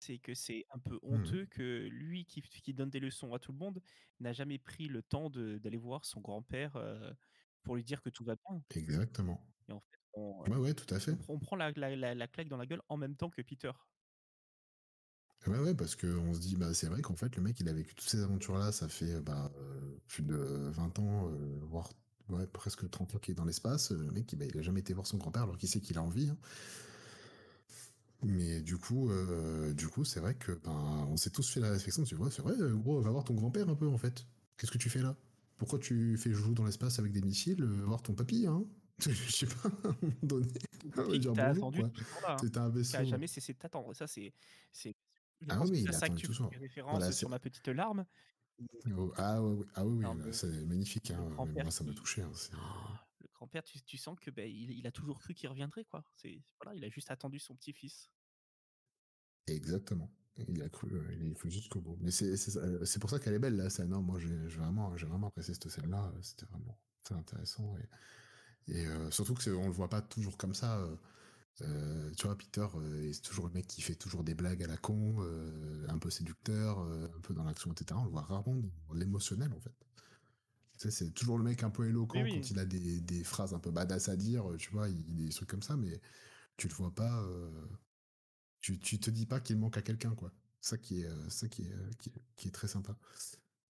c'est 0.04 0.20
que 0.20 0.34
c'est 0.36 0.66
un 0.72 0.80
peu 0.80 1.00
Mhm. 1.10 1.38
honteux 1.38 1.46
que 1.48 1.88
lui 1.92 2.26
qui, 2.26 2.42
qui 2.42 2.74
donne 2.74 2.90
des 2.90 3.00
leçons 3.00 3.34
à 3.34 3.40
tout 3.40 3.52
le 3.54 3.58
monde 3.60 3.82
n'a 4.20 4.34
jamais 4.34 4.60
pris 4.60 4.88
le 4.88 5.02
temps 5.04 5.30
d'aller 5.30 5.78
voir 5.78 6.06
son 6.06 6.22
grand-père 6.22 6.76
euh, 6.78 7.14
pour 7.64 7.76
lui 7.76 7.84
dire 7.84 8.02
que 8.02 8.10
tout 8.10 8.24
va 8.26 8.36
bien. 8.36 8.64
Exactement. 8.72 9.40
Et 9.68 9.74
en 9.74 9.82
fait, 9.82 9.98
on, 10.14 10.46
Ouais, 10.48 10.58
ouais, 10.58 10.74
tout 10.74 10.94
à 10.94 11.00
fait. 11.00 11.12
on 11.12 11.16
pr- 11.16 11.26
on 11.30 11.40
prend 11.40 11.56
la, 11.58 11.72
la- 11.74 11.96
la- 11.96 12.16
la 12.16 12.28
claque 12.28 12.50
dans 12.50 12.58
la 12.58 12.66
gueule 12.68 12.82
en 12.90 12.98
même 12.98 13.16
temps 13.18 13.30
que 13.30 13.42
Peter. 13.42 13.72
Ouais, 15.48 15.60
ouais, 15.60 15.76
parce 15.76 15.96
qu'on 15.98 16.34
se 16.34 16.40
dit, 16.40 16.56
bah, 16.56 16.74
c'est 16.74 16.88
vrai 16.88 17.02
qu'en 17.02 17.16
fait, 17.18 17.36
le 17.36 17.42
mec, 17.42 17.60
il 17.60 17.68
a 17.68 17.74
vécu 17.74 17.96
toutes 17.96 18.08
ces 18.08 18.22
aventures-là, 18.24 18.72
ça 18.72 18.88
fait 18.88 19.20
bah, 19.20 19.52
plus 20.08 20.24
de 20.24 20.36
20 20.36 20.98
ans, 21.00 21.30
euh, 21.30 21.60
voire 21.64 21.92
ouais, 22.30 22.48
presque 22.48 22.90
30 22.90 23.14
ans 23.16 23.18
qu'il 23.20 23.34
est 23.34 23.36
dans 23.36 23.44
l'espace. 23.44 23.92
Le 23.92 24.10
mec, 24.12 24.32
il, 24.32 24.38
bah, 24.38 24.46
il 24.46 24.58
a 24.58 24.62
jamais 24.62 24.80
été 24.80 24.94
voir 24.94 25.06
son 25.06 25.18
grand-père 25.18 25.44
alors 25.44 25.58
qu'il 25.58 25.68
sait 25.68 25.82
qu'il 25.82 25.98
a 25.98 26.02
envie. 26.02 26.30
hein. 26.30 26.38
Mais 28.24 28.62
du 28.62 28.78
coup, 28.78 29.10
euh, 29.12 29.74
du 29.74 29.88
coup, 29.88 30.04
c'est 30.06 30.20
vrai 30.20 30.36
que 30.36 30.52
ben, 30.54 31.06
on 31.10 31.18
s'est 31.18 31.30
tous 31.30 31.50
fait 31.50 31.60
la 31.60 31.72
réflexion. 31.72 32.04
Tu 32.04 32.16
vois, 32.16 32.32
c'est 32.32 32.42
vrai, 32.42 32.54
euh, 32.60 32.76
gros, 32.76 33.02
va 33.02 33.12
voir 33.12 33.24
ton 33.24 33.34
grand-père 33.34 33.70
un 33.70 33.76
peu 33.76 33.88
en 33.88 33.98
fait. 33.98 34.26
Qu'est-ce 34.58 34.72
que 34.72 34.78
tu 34.78 34.90
fais 34.90 35.02
là? 35.02 35.18
Pourquoi 35.58 35.80
tu 35.80 36.18
fais 36.18 36.32
joujou 36.32 36.54
dans 36.54 36.66
l'espace 36.66 37.00
avec 37.00 37.12
des 37.12 37.22
missiles 37.22 37.64
euh, 37.64 37.68
Va 37.82 37.86
voir 37.86 38.02
ton 38.02 38.14
papy, 38.14 38.48
hein? 38.48 38.64
Je 39.00 39.32
sais 39.32 39.46
pas, 39.48 39.70
à 39.84 39.88
un 39.90 39.96
moment 40.02 40.14
donné. 40.24 40.48
On 40.86 40.90
va 40.90 40.96
Papy 41.04 41.12
qui 41.14 41.20
dire 41.20 41.34
t'a 41.34 41.48
bonjour, 41.54 41.68
attendu 41.68 41.80
quoi. 41.80 41.92
hein, 42.30 42.38
C'est 42.42 42.58
un 42.58 42.70
qui 42.70 42.78
vaisseau. 42.78 42.98
a 42.98 43.04
jamais 43.04 43.28
cessé 43.28 43.54
de 43.54 43.58
t'attendre. 43.58 43.94
Ça, 43.94 44.08
c'est, 44.08 44.34
Ah 45.50 45.62
oui, 45.62 45.84
il 45.86 45.94
ça 45.94 46.10
que 46.10 46.16
tu 46.16 46.28
tout 46.28 46.34
ça. 46.34 46.48
fais 46.52 46.58
référence 46.58 46.98
Voilà, 46.98 47.12
sur 47.12 47.30
ma 47.30 47.40
petite 47.40 47.68
larme. 47.68 48.06
Oh, 48.96 49.12
ah 49.18 49.42
oui, 49.42 49.58
oui, 49.60 49.66
ah 49.74 49.86
oui, 49.86 50.06
c'est 50.32 50.66
magnifique. 50.66 51.12
Hein. 51.12 51.28
Moi, 51.56 51.72
ça 51.72 51.84
m'a 51.84 51.94
touché. 51.94 52.22
hein, 52.22 52.30
le 52.32 53.13
grand-père, 53.44 53.64
tu, 53.64 53.98
sens 53.98 54.18
que 54.20 54.32
ben, 54.32 54.50
il, 54.50 54.88
a 54.88 54.92
toujours 54.92 55.20
cru 55.20 55.34
qu'il 55.34 55.50
reviendrait, 55.50 55.84
quoi. 55.86 56.04
C'est 56.16 56.42
voilà, 56.62 56.78
il 56.78 56.84
a 56.86 56.90
juste 56.90 57.12
attendu 57.12 57.40
son 57.40 57.56
petit-fils. 57.56 58.10
Exactement. 59.48 60.10
Il 60.48 60.62
a 60.64 60.70
cru, 60.70 60.88
euh, 60.94 61.14
il 61.14 61.32
a 61.32 61.34
cru 61.36 61.52
jusqu'au 61.52 61.82
bout. 61.82 61.98
Mais 62.00 62.10
ça- 62.10 62.26
euh, 62.60 62.86
c'est 62.86 63.00
pour 63.00 63.10
ça 63.10 63.20
qu'elle 63.20 63.34
est 63.34 63.40
belle 63.40 63.58
la 63.58 63.70
scène. 63.70 63.94
hein. 63.94 64.02
Moi, 64.02 64.18
j'ai 64.20 64.34
vraiment, 64.58 64.96
j'ai 64.96 65.06
vraiment 65.06 65.28
apprécié 65.28 65.54
cette 65.54 65.70
scène-là. 65.70 66.12
euh, 66.16 66.22
C'était 66.22 66.46
vraiment 66.46 66.80
très 67.04 67.16
intéressant 67.16 67.76
et, 68.68 68.86
surtout 69.12 69.34
que 69.34 69.50
on 69.50 69.66
le 69.66 69.74
voit 69.74 69.90
pas 69.90 70.02
toujours 70.02 70.38
comme 70.38 70.54
ça. 70.54 70.88
tu 71.58 71.66
vois, 72.24 72.38
Peter, 72.38 72.66
c'est 73.12 73.22
toujours 73.22 73.48
le 73.48 73.54
mec 73.54 73.68
qui 73.68 73.82
fait 73.82 73.96
toujours 73.96 74.24
des 74.24 74.36
blagues 74.36 74.64
à 74.64 74.68
la 74.68 74.78
con, 74.78 75.18
un 75.90 75.98
peu 76.00 76.10
séducteur, 76.10 76.80
un 76.80 77.20
peu 77.22 77.34
dans 77.34 77.44
l'action, 77.44 77.72
etc. 77.74 78.00
On 78.00 78.06
le 78.06 78.12
voit 78.12 78.22
rarement 78.22 78.56
dans 78.88 78.94
l'émotionnel 78.94 79.52
en 79.54 79.60
fait. 79.60 79.83
Tu 80.84 80.92
sais, 80.92 81.06
c'est 81.06 81.12
toujours 81.12 81.38
le 81.38 81.46
mec 81.46 81.64
un 81.64 81.70
peu 81.70 81.88
éloquent 81.88 82.20
Oui, 82.20 82.32
oui. 82.32 82.42
quand 82.42 82.52
il 82.52 82.60
a 82.60 82.66
des, 82.66 83.00
des 83.00 83.24
phrases 83.24 83.54
un 83.54 83.60
peu 83.60 83.72
badass 83.72 84.10
à 84.10 84.18
dire, 84.18 84.46
tu 84.58 84.70
vois, 84.72 84.90
il, 84.90 85.00
il- 85.10 85.26
des 85.28 85.32
trucs 85.32 85.50
comme 85.50 85.62
ça, 85.62 85.78
mais 85.78 86.02
tu 86.58 86.68
le 86.68 86.74
vois 86.74 86.92
pas. 86.94 87.22
euh, 87.24 87.50
tu, 88.62 88.80
tu 88.80 89.00
te 89.00 89.10
dis 89.10 89.26
pas 89.26 89.40
qu'il 89.40 89.58
manque 89.58 89.78
à 89.78 89.82
quelqu'un, 89.82 90.14
quoi. 90.16 90.32
Ça 90.62 90.78
qui 90.78 91.02
est, 91.02 91.06
euh, 91.08 91.30
ça 91.30 91.48
qui 91.48 91.64
est, 91.64 91.72
euh, 91.74 91.90
qui 92.00 92.10
est, 92.10 92.14
qui 92.36 92.48
est 92.50 92.52
très 92.52 92.68
sympa. 92.68 92.98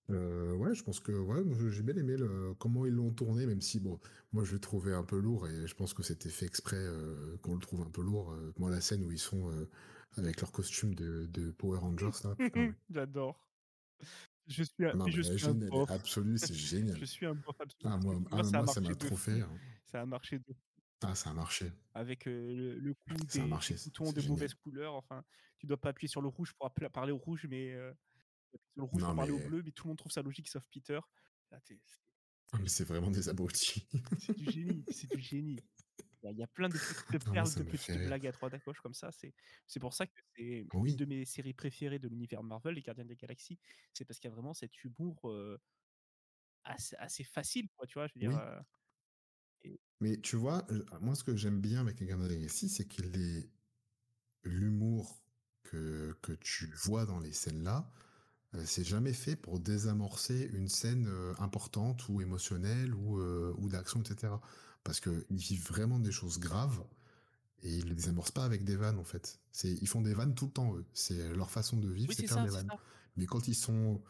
Euh, 0.09 0.53
ouais, 0.55 0.75
je 0.75 0.83
pense 0.83 0.99
que 0.99 1.11
ouais, 1.11 1.43
j'ai 1.71 1.83
bien 1.83 1.95
aimé 1.95 2.17
le, 2.17 2.53
comment 2.59 2.85
ils 2.85 2.93
l'ont 2.93 3.11
tourné, 3.13 3.45
même 3.45 3.61
si 3.61 3.79
bon, 3.79 3.99
moi 4.33 4.43
je 4.43 4.53
l'ai 4.53 4.59
trouvé 4.59 4.93
un 4.93 5.03
peu 5.03 5.19
lourd 5.19 5.47
et 5.47 5.65
je 5.67 5.75
pense 5.75 5.93
que 5.93 6.03
c'était 6.03 6.29
fait 6.29 6.45
exprès 6.45 6.77
euh, 6.77 7.37
qu'on 7.41 7.53
le 7.55 7.61
trouve 7.61 7.81
un 7.81 7.89
peu 7.89 8.01
lourd. 8.01 8.31
Euh, 8.33 8.53
moi, 8.57 8.69
la 8.71 8.81
scène 8.81 9.03
où 9.05 9.11
ils 9.11 9.19
sont 9.19 9.51
avec 10.17 10.41
leur 10.41 10.51
costume 10.51 10.95
de, 10.95 11.27
de 11.27 11.51
Power 11.51 11.79
Rangers, 11.79 12.11
J'adore. 12.89 13.47
Je 14.47 14.63
suis 14.63 14.85
un, 14.85 14.93
non, 14.93 15.07
je 15.07 15.21
suis 15.21 15.45
un 15.45 15.53
bof. 15.53 15.89
absolue, 15.91 16.37
c'est 16.37 16.53
génial. 16.53 16.97
Je 16.99 17.05
suis 17.05 17.25
un 17.25 17.33
bof 17.35 17.55
absolu. 17.59 17.85
Ah, 17.85 17.97
moi, 17.97 18.15
Moi, 18.19 18.29
ah, 18.31 18.43
ça 18.43 18.61
moi, 18.61 18.79
m'a 18.89 18.95
trop 18.95 19.15
fait. 19.15 19.41
hein. 19.41 19.57
Ça 19.85 20.01
a 20.01 20.05
marché 20.05 20.39
de 20.39 20.45
Ah, 21.01 21.15
ça 21.15 21.29
a 21.29 21.33
marché. 21.33 21.71
avec 21.93 22.27
euh, 22.27 22.53
le, 22.53 22.79
le 22.79 22.93
coup 22.93 23.13
des, 23.33 23.41
marché, 23.43 23.75
des 23.75 23.81
boutons 23.85 24.11
de 24.11 24.19
génial. 24.19 24.31
mauvaise 24.31 24.53
couleur. 24.55 24.95
Enfin, 24.95 25.23
tu 25.59 25.65
dois 25.67 25.79
pas 25.79 25.89
appuyer 25.89 26.09
sur 26.09 26.21
le 26.21 26.27
rouge 26.27 26.53
pour 26.59 26.69
parler 26.91 27.11
au 27.13 27.17
rouge, 27.17 27.45
mais 27.49 27.71
euh, 27.73 27.93
sur 28.51 28.59
le 28.75 28.83
rouge 28.83 29.01
Non, 29.01 29.07
pour 29.07 29.15
parler 29.17 29.31
au 29.31 29.39
bleu, 29.39 29.61
mais 29.63 29.71
tout 29.71 29.85
le 29.85 29.89
monde 29.89 29.97
trouve 29.97 30.11
ça 30.11 30.21
logique 30.21 30.47
sauf 30.49 30.63
Peter. 30.71 30.99
Là, 31.51 31.59
Ah, 32.51 32.57
Mais 32.59 32.67
c'est 32.67 32.83
vraiment 32.83 33.11
des 33.11 33.29
abrutis. 33.29 33.87
c'est 34.19 34.35
du 34.35 34.51
génie, 34.51 34.83
c'est 34.89 35.09
du 35.09 35.21
génie. 35.21 35.59
Il 36.23 36.27
y 36.27 36.29
a- 36.29 36.31
il 36.31 36.37
y 36.39 36.43
a 36.43 36.47
plein 36.47 36.69
de 36.69 36.79
petites 36.79 37.19
perles, 37.31 37.53
de 37.55 37.63
petites 37.63 37.97
blagues 37.97 38.25
à 38.27 38.31
droite 38.31 38.53
à 38.53 38.59
gauche 38.59 38.81
comme 38.81 38.93
ça. 38.93 39.09
C'est 39.11 39.79
pour 39.79 39.93
ça 39.93 40.07
que 40.07 40.13
c'est 40.35 40.67
Oui. 40.73 40.93
une 40.93 40.95
de 40.95 41.05
mes 41.05 41.25
séries 41.25 41.53
préférées 41.53 41.99
de 41.99 42.07
l'univers 42.07 42.43
Marvel, 42.43 42.75
Les 42.75 42.81
Gardiens 42.81 43.05
des 43.05 43.15
Galaxies. 43.17 43.59
C'est 43.93 44.05
parce 44.05 44.19
qu'il 44.19 44.29
y 44.29 44.31
a 44.31 44.35
vraiment 44.35 44.53
cet 44.53 44.83
humour 44.83 45.29
euh, 45.29 45.59
assez, 46.63 46.95
assez 46.97 47.23
facile, 47.23 47.69
quoi, 47.75 47.87
tu 47.87 47.93
vois. 47.99 48.07
Je 48.07 48.13
veux 48.15 48.19
dire, 48.19 48.35
Oui. 48.35 48.37
euh, 48.37 48.59
Mais 50.01 50.17
tu 50.19 50.35
vois, 50.35 50.65
euh, 50.71 50.83
moi, 51.01 51.15
ce 51.15 51.23
que 51.23 51.35
j'aime 51.35 51.61
bien 51.61 51.81
avec 51.81 51.99
les 51.99 52.07
Gardiens 52.07 52.25
de 52.27 52.31
la 52.33 52.35
Galaxie, 52.37 52.69
c'est 52.69 52.85
qu'il 52.87 53.15
est 53.17 53.49
l'humour 54.43 55.23
que, 55.63 56.17
que 56.23 56.33
tu 56.33 56.71
vois 56.75 57.05
dans 57.05 57.19
les 57.19 57.33
scènes-là, 57.33 57.91
c'est 58.65 58.83
jamais 58.85 59.13
fait 59.13 59.35
pour 59.35 59.59
désamorcer 59.59 60.49
une 60.53 60.69
scène 60.69 61.07
euh, 61.07 61.33
importante 61.39 62.09
ou 62.09 62.21
émotionnelle 62.21 62.95
ou, 62.95 63.19
euh, 63.19 63.53
ou 63.57 63.69
d'action, 63.69 64.01
etc. 64.01 64.41
Parce 64.83 64.99
qu'ils 64.99 65.25
vivent 65.31 65.67
vraiment 65.67 65.99
des 65.99 66.11
choses 66.11 66.39
graves 66.39 66.83
et 67.61 67.77
ils 67.77 67.85
les 67.87 67.95
désamorcent 67.95 68.31
pas 68.31 68.43
avec 68.43 68.63
des 68.65 68.75
vannes, 68.75 68.99
en 68.99 69.03
fait. 69.03 69.39
C'est, 69.51 69.71
ils 69.71 69.87
font 69.87 70.01
des 70.01 70.13
vannes 70.13 70.35
tout 70.35 70.45
le 70.47 70.51
temps, 70.51 70.75
eux. 70.75 70.85
C'est 70.93 71.33
leur 71.33 71.49
façon 71.49 71.77
de 71.77 71.89
vivre, 71.89 72.09
Oui, 72.09 72.15
c'est 72.15 72.27
faire 72.27 72.37
ça, 72.37 72.43
des 72.43 72.49
vannes. 72.49 72.67
ça. 72.69 72.77
Mais 73.15 73.25
quand 73.25 73.47
ils 73.47 73.55
sont, 73.55 74.01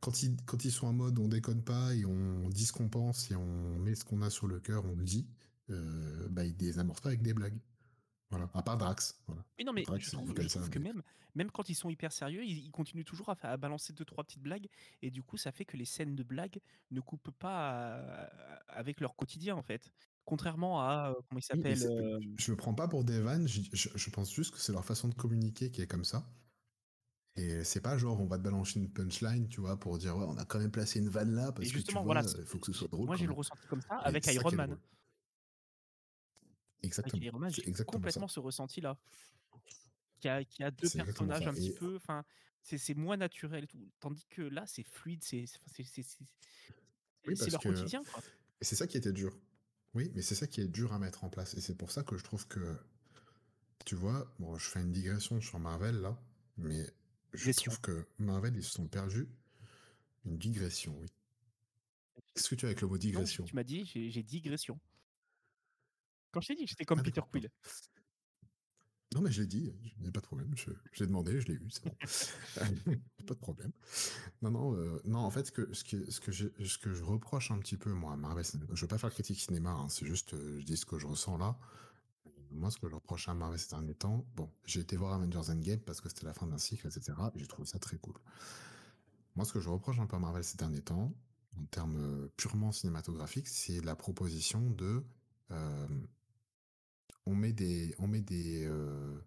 quand 0.00 0.22
ils, 0.22 0.36
quand 0.46 0.64
ils 0.64 0.72
sont 0.72 0.86
en 0.86 0.92
mode 0.92 1.18
on 1.18 1.28
déconne 1.28 1.62
pas 1.62 1.94
et 1.94 2.04
on 2.06 2.48
dit 2.48 2.64
ce 2.64 2.72
qu'on 2.72 2.88
pense 2.88 3.30
et 3.30 3.36
on 3.36 3.78
met 3.78 3.94
ce 3.94 4.04
qu'on 4.04 4.22
a 4.22 4.30
sur 4.30 4.46
le 4.46 4.60
cœur, 4.60 4.84
on 4.86 4.94
le 4.96 5.04
dit, 5.04 5.26
euh, 5.70 6.28
bah 6.30 6.44
ils 6.44 6.56
désamorcent 6.56 7.00
pas 7.00 7.10
avec 7.10 7.22
des 7.22 7.34
blagues. 7.34 7.58
Voilà. 8.30 8.50
À 8.54 8.62
part 8.62 8.78
Drax. 8.78 9.20
Voilà. 9.26 9.44
Mais 9.58 9.64
non, 9.64 9.72
mais 9.72 9.82
Drax, 9.82 10.04
je 10.06 10.10
trouve, 10.10 10.34
je 10.36 10.68
que 10.70 10.78
même, 10.78 11.02
même 11.34 11.50
quand 11.50 11.68
ils 11.68 11.74
sont 11.74 11.90
hyper 11.90 12.12
sérieux, 12.12 12.44
ils, 12.44 12.66
ils 12.66 12.70
continuent 12.70 13.04
toujours 13.04 13.34
à 13.42 13.56
balancer 13.56 13.92
deux, 13.92 14.04
trois 14.04 14.24
petites 14.24 14.42
blagues. 14.42 14.68
Et 15.02 15.10
du 15.10 15.22
coup, 15.22 15.36
ça 15.36 15.52
fait 15.52 15.64
que 15.64 15.76
les 15.76 15.84
scènes 15.84 16.16
de 16.16 16.22
blagues 16.22 16.60
ne 16.90 17.00
coupent 17.00 17.30
pas 17.30 17.74
euh, 17.74 18.26
avec 18.68 19.00
leur 19.00 19.14
quotidien, 19.14 19.56
en 19.56 19.62
fait. 19.62 19.92
Contrairement 20.24 20.80
à, 20.80 21.10
euh, 21.10 21.14
comment 21.28 21.32
il 21.32 21.34
Oui, 21.36 21.42
s'appelle 21.76 21.82
euh, 21.86 22.18
Je 22.38 22.50
le 22.50 22.56
prends 22.56 22.74
pas 22.74 22.88
pour 22.88 23.04
des 23.04 23.20
vannes, 23.20 23.46
je, 23.46 23.60
je- 23.72 23.90
je 23.94 24.10
pense 24.10 24.32
juste 24.32 24.52
que 24.54 24.58
c'est 24.58 24.72
leur 24.72 24.84
façon 24.84 25.08
de 25.08 25.14
communiquer 25.14 25.70
qui 25.70 25.82
est 25.82 25.86
comme 25.86 26.04
ça. 26.04 26.26
Et 27.36 27.62
c'est 27.64 27.80
pas 27.80 27.98
genre 27.98 28.20
on 28.20 28.26
va 28.26 28.38
te 28.38 28.42
balancer 28.42 28.78
une 28.78 28.90
punchline, 28.92 29.48
tu 29.48 29.60
vois, 29.60 29.76
pour 29.78 29.98
dire 29.98 30.16
ouais, 30.16 30.24
on 30.26 30.36
a 30.38 30.44
quand 30.44 30.58
même 30.60 30.70
placé 30.70 31.00
une 31.00 31.08
vanne 31.08 31.34
là 31.34 31.52
parce 31.52 31.66
Et 31.66 31.70
que 31.70 31.72
tu 31.72 31.76
justement, 31.78 32.04
vois, 32.04 32.14
voilà, 32.14 32.28
il 32.38 32.44
faut 32.46 32.58
que 32.58 32.66
ce 32.66 32.72
soit 32.72 32.88
drôle. 32.88 33.06
moi 33.06 33.16
j'ai 33.16 33.26
le 33.26 33.32
ressenti 33.32 33.66
comme 33.68 33.82
ça 33.82 34.00
Et 34.02 34.06
avec 34.06 34.24
ça 34.24 34.32
Iron 34.32 34.52
Man. 34.52 34.70
Avec 34.70 34.80
Exactement. 36.82 37.22
Iron 37.22 37.38
Man, 37.40 37.50
j'ai 37.52 37.74
ça. 37.74 37.84
complètement 37.84 38.28
ce 38.28 38.40
ressenti-là. 38.40 38.96
Qui 40.20 40.28
a, 40.28 40.44
qui 40.44 40.62
a 40.62 40.70
deux 40.70 40.88
personnages 40.88 41.46
un 41.46 41.52
petit 41.52 41.68
Et- 41.70 41.74
peu, 41.74 41.96
enfin, 41.96 42.24
c'est 42.62 42.78
c'est 42.78 42.94
moins 42.94 43.16
naturel 43.18 43.66
tout. 43.66 43.90
Tandis 44.00 44.24
que 44.30 44.40
là, 44.42 44.64
c'est 44.66 44.84
fluide, 44.84 45.22
c'est 45.22 45.44
Oui, 47.26 47.34
leur 47.50 47.60
que- 47.60 47.68
quotidien, 47.68 48.02
quoi. 48.04 48.22
Et 48.60 48.64
c'est 48.64 48.76
ça 48.76 48.86
qui 48.86 48.96
était 48.96 49.12
dur. 49.12 49.36
Oui, 49.94 50.10
mais 50.14 50.22
c'est 50.22 50.34
ça 50.34 50.46
qui 50.46 50.60
est 50.60 50.68
dur 50.68 50.92
à 50.92 50.98
mettre 50.98 51.24
en 51.24 51.28
place. 51.30 51.54
Et 51.54 51.60
c'est 51.60 51.76
pour 51.76 51.90
ça 51.90 52.02
que 52.02 52.16
je 52.18 52.24
trouve 52.24 52.46
que 52.48 52.76
tu 53.84 53.94
vois, 53.94 54.32
bon, 54.38 54.56
je 54.58 54.68
fais 54.68 54.80
une 54.80 54.92
digression 54.92 55.40
sur 55.40 55.58
Marvel 55.58 56.00
là, 56.00 56.18
mais 56.56 56.86
je 57.32 57.50
trouve 57.52 57.80
que 57.80 58.06
Marvel, 58.18 58.56
ils 58.56 58.64
se 58.64 58.72
sont 58.72 58.86
perdus. 58.86 59.28
Une 60.24 60.38
digression, 60.38 60.96
oui. 61.00 61.08
Qu'est-ce 62.34 62.48
que 62.48 62.54
tu 62.54 62.64
as 62.64 62.68
avec 62.68 62.80
le 62.80 62.88
mot 62.88 62.94
Non, 62.94 62.98
digression? 62.98 63.44
tu 63.44 63.54
m'as 63.54 63.62
dit, 63.64 63.84
j'ai 63.84 64.22
digression. 64.22 64.78
Quand 66.32 66.40
je 66.40 66.48
t'ai 66.48 66.54
dit 66.54 66.64
que 66.64 66.70
j'étais 66.70 66.84
comme 66.84 66.98
Ah, 67.00 67.02
Peter 67.02 67.20
Quill. 67.30 67.50
Non, 69.14 69.20
mais 69.20 69.30
je 69.30 69.42
l'ai 69.42 69.46
dit, 69.46 69.72
il 69.96 70.02
n'y 70.02 70.08
a 70.08 70.12
pas 70.12 70.20
de 70.20 70.26
problème. 70.26 70.50
Je, 70.56 70.70
je 70.92 71.00
l'ai 71.00 71.06
demandé, 71.06 71.40
je 71.40 71.46
l'ai 71.46 71.54
eu, 71.54 71.68
c'est 71.70 71.84
bon. 71.84 71.94
pas 73.26 73.34
de 73.34 73.38
problème. 73.38 73.70
Non, 74.42 74.50
non, 74.50 74.74
euh, 74.74 75.00
non, 75.04 75.20
en 75.20 75.30
fait, 75.30 75.46
ce 75.46 75.52
que, 75.52 75.72
ce, 75.72 75.84
que, 75.84 76.10
ce, 76.10 76.20
que 76.20 76.32
je, 76.32 76.48
ce 76.64 76.78
que 76.78 76.92
je 76.92 77.04
reproche 77.04 77.52
un 77.52 77.58
petit 77.58 77.76
peu, 77.76 77.92
moi, 77.92 78.14
à 78.14 78.16
Marvel, 78.16 78.44
je 78.44 78.56
ne 78.58 78.76
veux 78.76 78.86
pas 78.88 78.98
faire 78.98 79.10
critique 79.10 79.38
cinéma, 79.38 79.70
hein, 79.70 79.88
c'est 79.88 80.04
juste, 80.04 80.34
euh, 80.34 80.58
je 80.58 80.64
dis 80.64 80.76
ce 80.76 80.84
que 80.84 80.98
je 80.98 81.06
ressens 81.06 81.38
là. 81.38 81.56
Moi, 82.50 82.72
ce 82.72 82.78
que 82.78 82.88
je 82.88 82.94
reproche 82.94 83.28
à 83.28 83.34
Marvel 83.34 83.58
ces 83.58 83.68
derniers 83.68 83.94
temps, 83.94 84.26
bon, 84.34 84.50
j'ai 84.64 84.80
été 84.80 84.96
voir 84.96 85.12
Avengers 85.12 85.50
Endgame 85.50 85.80
parce 85.80 86.00
que 86.00 86.08
c'était 86.08 86.26
la 86.26 86.34
fin 86.34 86.48
d'un 86.48 86.58
cycle, 86.58 86.86
etc. 86.86 87.12
Et 87.36 87.38
j'ai 87.38 87.46
trouvé 87.46 87.66
ça 87.66 87.78
très 87.78 87.98
cool. 87.98 88.14
Moi, 89.36 89.44
ce 89.44 89.52
que 89.52 89.60
je 89.60 89.68
reproche 89.68 89.98
un 90.00 90.06
peu 90.06 90.16
à 90.16 90.20
Marvel 90.20 90.42
ces 90.42 90.56
derniers 90.56 90.82
temps, 90.82 91.14
en 91.56 91.64
termes 91.66 91.98
euh, 91.98 92.28
purement 92.36 92.72
cinématographiques, 92.72 93.48
c'est 93.48 93.80
la 93.84 93.94
proposition 93.94 94.70
de 94.70 95.04
euh, 95.52 95.86
on 97.26 97.34
met 97.34 97.52
des, 97.52 97.94
on 97.98 98.06
met 98.06 98.20
des, 98.20 98.66
euh, 98.66 99.18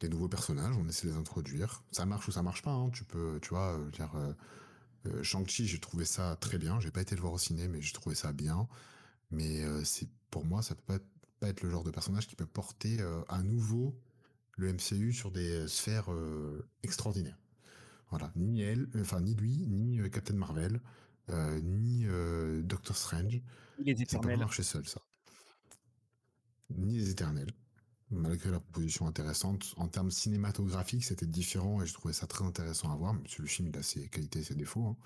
des 0.00 0.08
nouveaux 0.08 0.28
personnages, 0.28 0.74
on 0.76 0.88
essaie 0.88 1.06
de 1.06 1.12
les 1.12 1.18
introduire. 1.18 1.82
Ça 1.92 2.06
marche 2.06 2.28
ou 2.28 2.32
ça 2.32 2.42
marche 2.42 2.62
pas. 2.62 2.72
Hein. 2.72 2.90
Tu 2.90 3.04
peux, 3.04 3.38
tu 3.42 3.50
vois, 3.50 3.78
euh, 3.78 3.90
dire 3.90 4.12
euh, 5.06 5.22
Shang-Chi, 5.22 5.66
j'ai 5.66 5.78
trouvé 5.78 6.04
ça 6.04 6.36
très 6.40 6.58
bien. 6.58 6.80
J'ai 6.80 6.90
pas 6.90 7.02
été 7.02 7.14
le 7.14 7.20
voir 7.20 7.32
au 7.32 7.38
ciné, 7.38 7.68
mais 7.68 7.80
j'ai 7.80 7.92
trouvé 7.92 8.14
ça 8.14 8.32
bien. 8.32 8.68
Mais 9.30 9.62
euh, 9.64 9.84
c'est 9.84 10.08
pour 10.30 10.44
moi, 10.44 10.62
ça 10.62 10.74
peut 10.74 10.82
pas 10.86 10.94
être, 10.96 11.06
pas 11.40 11.48
être 11.48 11.62
le 11.62 11.70
genre 11.70 11.84
de 11.84 11.90
personnage 11.90 12.26
qui 12.26 12.36
peut 12.36 12.46
porter 12.46 12.98
à 13.28 13.42
nouveau 13.42 13.94
le 14.56 14.72
MCU 14.72 15.12
sur 15.12 15.30
des 15.30 15.66
sphères 15.68 16.08
extraordinaires. 16.82 17.38
Voilà, 18.10 18.32
ni 18.36 18.62
elle, 18.62 18.88
enfin 19.00 19.20
ni 19.20 19.34
lui, 19.34 19.66
ni 19.68 19.98
Captain 20.10 20.34
Marvel, 20.34 20.80
euh, 21.30 21.60
ni 21.62 22.04
euh, 22.06 22.62
Doctor 22.62 22.96
Strange. 22.96 23.40
Les 23.78 23.96
Ça 24.04 24.18
peut 24.18 24.28
pas 24.28 24.36
marcher 24.36 24.62
seul, 24.62 24.86
ça. 24.86 25.00
Ni 26.70 26.98
les 26.98 27.10
éternels. 27.10 27.52
Malgré 28.10 28.50
la 28.50 28.60
proposition 28.60 29.06
intéressante, 29.06 29.74
en 29.78 29.88
termes 29.88 30.10
cinématographiques, 30.10 31.04
c'était 31.04 31.26
différent 31.26 31.82
et 31.82 31.86
je 31.86 31.94
trouvais 31.94 32.14
ça 32.14 32.26
très 32.26 32.44
intéressant 32.44 32.92
à 32.92 32.96
voir. 32.96 33.14
Même 33.14 33.26
si 33.26 33.40
le 33.42 33.48
film, 33.48 33.68
il 33.68 33.78
a 33.78 33.82
ses 33.82 34.08
qualités 34.08 34.40
et 34.40 34.44
ses 34.44 34.54
défauts. 34.56 34.86
hein. 34.86 34.96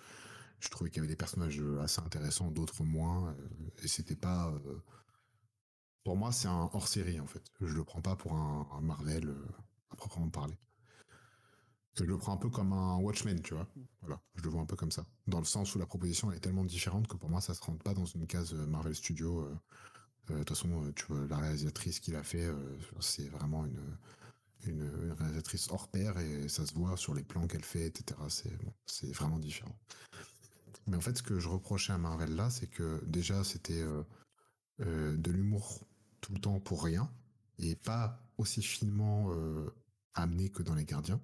Je 0.61 0.69
trouvais 0.71 0.91
qu'il 0.91 0.99
y 0.99 1.01
avait 1.01 1.09
des 1.09 1.17
personnages 1.17 1.63
assez 1.83 2.01
intéressants, 2.03 2.51
d'autres 2.51 2.85
moins. 2.85 3.31
euh, 3.31 3.49
et 3.83 3.89
c'était 3.89 4.17
pas. 4.17 4.49
euh, 4.51 4.83
Pour 6.03 6.17
moi, 6.17 6.33
c'est 6.33 6.49
un 6.49 6.69
hors 6.73 6.89
série 6.89 7.21
en 7.21 7.29
fait. 7.29 7.53
Je 7.61 7.73
le 7.73 7.85
prends 7.85 8.03
pas 8.03 8.17
pour 8.17 8.33
un, 8.33 8.81
Marvel 8.81 9.29
euh, 9.29 9.47
à 9.91 9.95
proprement 9.97 10.29
parler. 10.29 10.59
Je 11.99 12.05
le 12.05 12.17
prends 12.17 12.33
un 12.33 12.37
peu 12.39 12.49
comme 12.49 12.73
un 12.73 12.97
Watchmen, 12.99 13.41
tu 13.43 13.53
vois. 13.55 13.69
Voilà, 14.01 14.21
je 14.37 14.43
le 14.43 14.49
vois 14.51 14.61
un 14.63 14.67
peu 14.67 14.77
comme 14.77 14.91
ça. 14.93 15.05
Dans 15.27 15.39
le 15.41 15.45
sens 15.45 15.75
où 15.75 15.79
la 15.79 15.87
proposition 15.87 16.31
est 16.33 16.41
tellement 16.41 16.65
différente 16.65 17.09
que 17.09 17.17
pour 17.17 17.29
moi, 17.29 17.41
ça 17.43 17.53
se 17.55 17.61
rentre 17.63 17.83
pas 17.83 17.93
dans 17.95 18.05
une 18.07 18.27
case 18.27 18.55
Marvel 18.55 18.95
Studio. 18.95 19.49
De 20.31 20.39
toute 20.39 20.49
façon, 20.51 20.85
euh, 20.85 20.93
tu 20.95 21.05
vois, 21.07 21.27
la 21.29 21.39
réalisatrice 21.39 22.01
qui 22.01 22.11
l'a 22.11 22.23
fait, 22.23 22.45
euh, 22.45 22.55
c'est 23.01 23.29
vraiment 23.29 23.65
une, 23.65 23.81
une, 24.67 25.15
réalisatrice 25.19 25.69
hors 25.71 25.89
pair 25.89 26.19
et 26.19 26.49
ça 26.49 26.67
se 26.67 26.75
voit 26.75 26.97
sur 26.97 27.15
les 27.15 27.23
plans 27.23 27.47
qu'elle 27.47 27.65
fait, 27.65 27.87
etc. 27.87 28.21
C'est 28.87 29.13
vraiment 29.13 29.39
différent. 29.39 29.77
Mais 30.87 30.97
en 30.97 31.01
fait, 31.01 31.19
ce 31.19 31.23
que 31.23 31.39
je 31.39 31.49
reprochais 31.49 31.93
à 31.93 31.99
Marvel 31.99 32.35
là, 32.35 32.51
c'est 32.51 32.67
que 32.67 33.03
déjà, 33.07 33.45
c'était 33.45 33.81
euh, 33.81 34.03
euh, 34.81 35.17
de 35.17 35.31
l'humour 35.31 35.87
tout 36.21 36.33
le 36.33 36.41
temps 36.41 36.61
pour 36.61 36.83
rien 36.83 37.11
et 37.59 37.77
pas 37.77 38.27
aussi 38.39 38.63
finement 38.63 39.31
euh, 39.31 39.69
amené 40.15 40.49
que 40.49 40.63
dans 40.63 40.75
Les 40.75 40.85
Gardiens. 40.85 41.21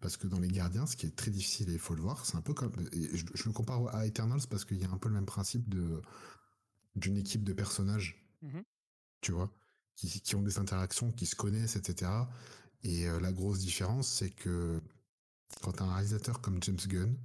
Parce 0.00 0.16
que 0.16 0.26
dans 0.26 0.38
Les 0.38 0.48
Gardiens, 0.48 0.86
ce 0.86 0.96
qui 0.96 1.06
est 1.06 1.16
très 1.16 1.30
difficile 1.30 1.70
et 1.70 1.74
il 1.74 1.78
faut 1.78 1.94
le 1.94 2.02
voir, 2.02 2.24
c'est 2.26 2.36
un 2.36 2.42
peu 2.42 2.54
comme. 2.54 2.72
je, 2.92 3.24
je 3.34 3.44
le 3.44 3.52
compare 3.52 3.94
à 3.94 4.06
Eternals 4.06 4.42
parce 4.48 4.64
qu'il 4.64 4.78
y 4.80 4.84
a 4.84 4.90
un 4.90 4.98
peu 4.98 5.08
le 5.08 5.14
même 5.14 5.26
principe 5.26 5.68
de 5.68 6.00
d'une 6.94 7.16
équipe 7.16 7.42
de 7.42 7.54
personnages 7.54 8.21
Mhm. 8.42 8.64
tu 9.20 9.32
vois, 9.32 9.50
qui, 9.96 10.34
ont 10.36 10.42
des 10.42 10.58
interactions, 10.58 11.12
qui 11.12 11.26
se 11.26 11.36
connaissent, 11.36 11.76
etc. 11.76 12.10
Et 12.84 13.06
la 13.06 13.32
grosse 13.32 13.60
différence, 13.60 14.08
c'est 14.08 14.30
que 14.30 14.80
quand 15.62 15.72
t'as 15.72 15.84
un 15.84 15.94
réalisateur 15.94 16.40
comme 16.40 16.62
James 16.62 16.76
Gunn, 16.88 17.16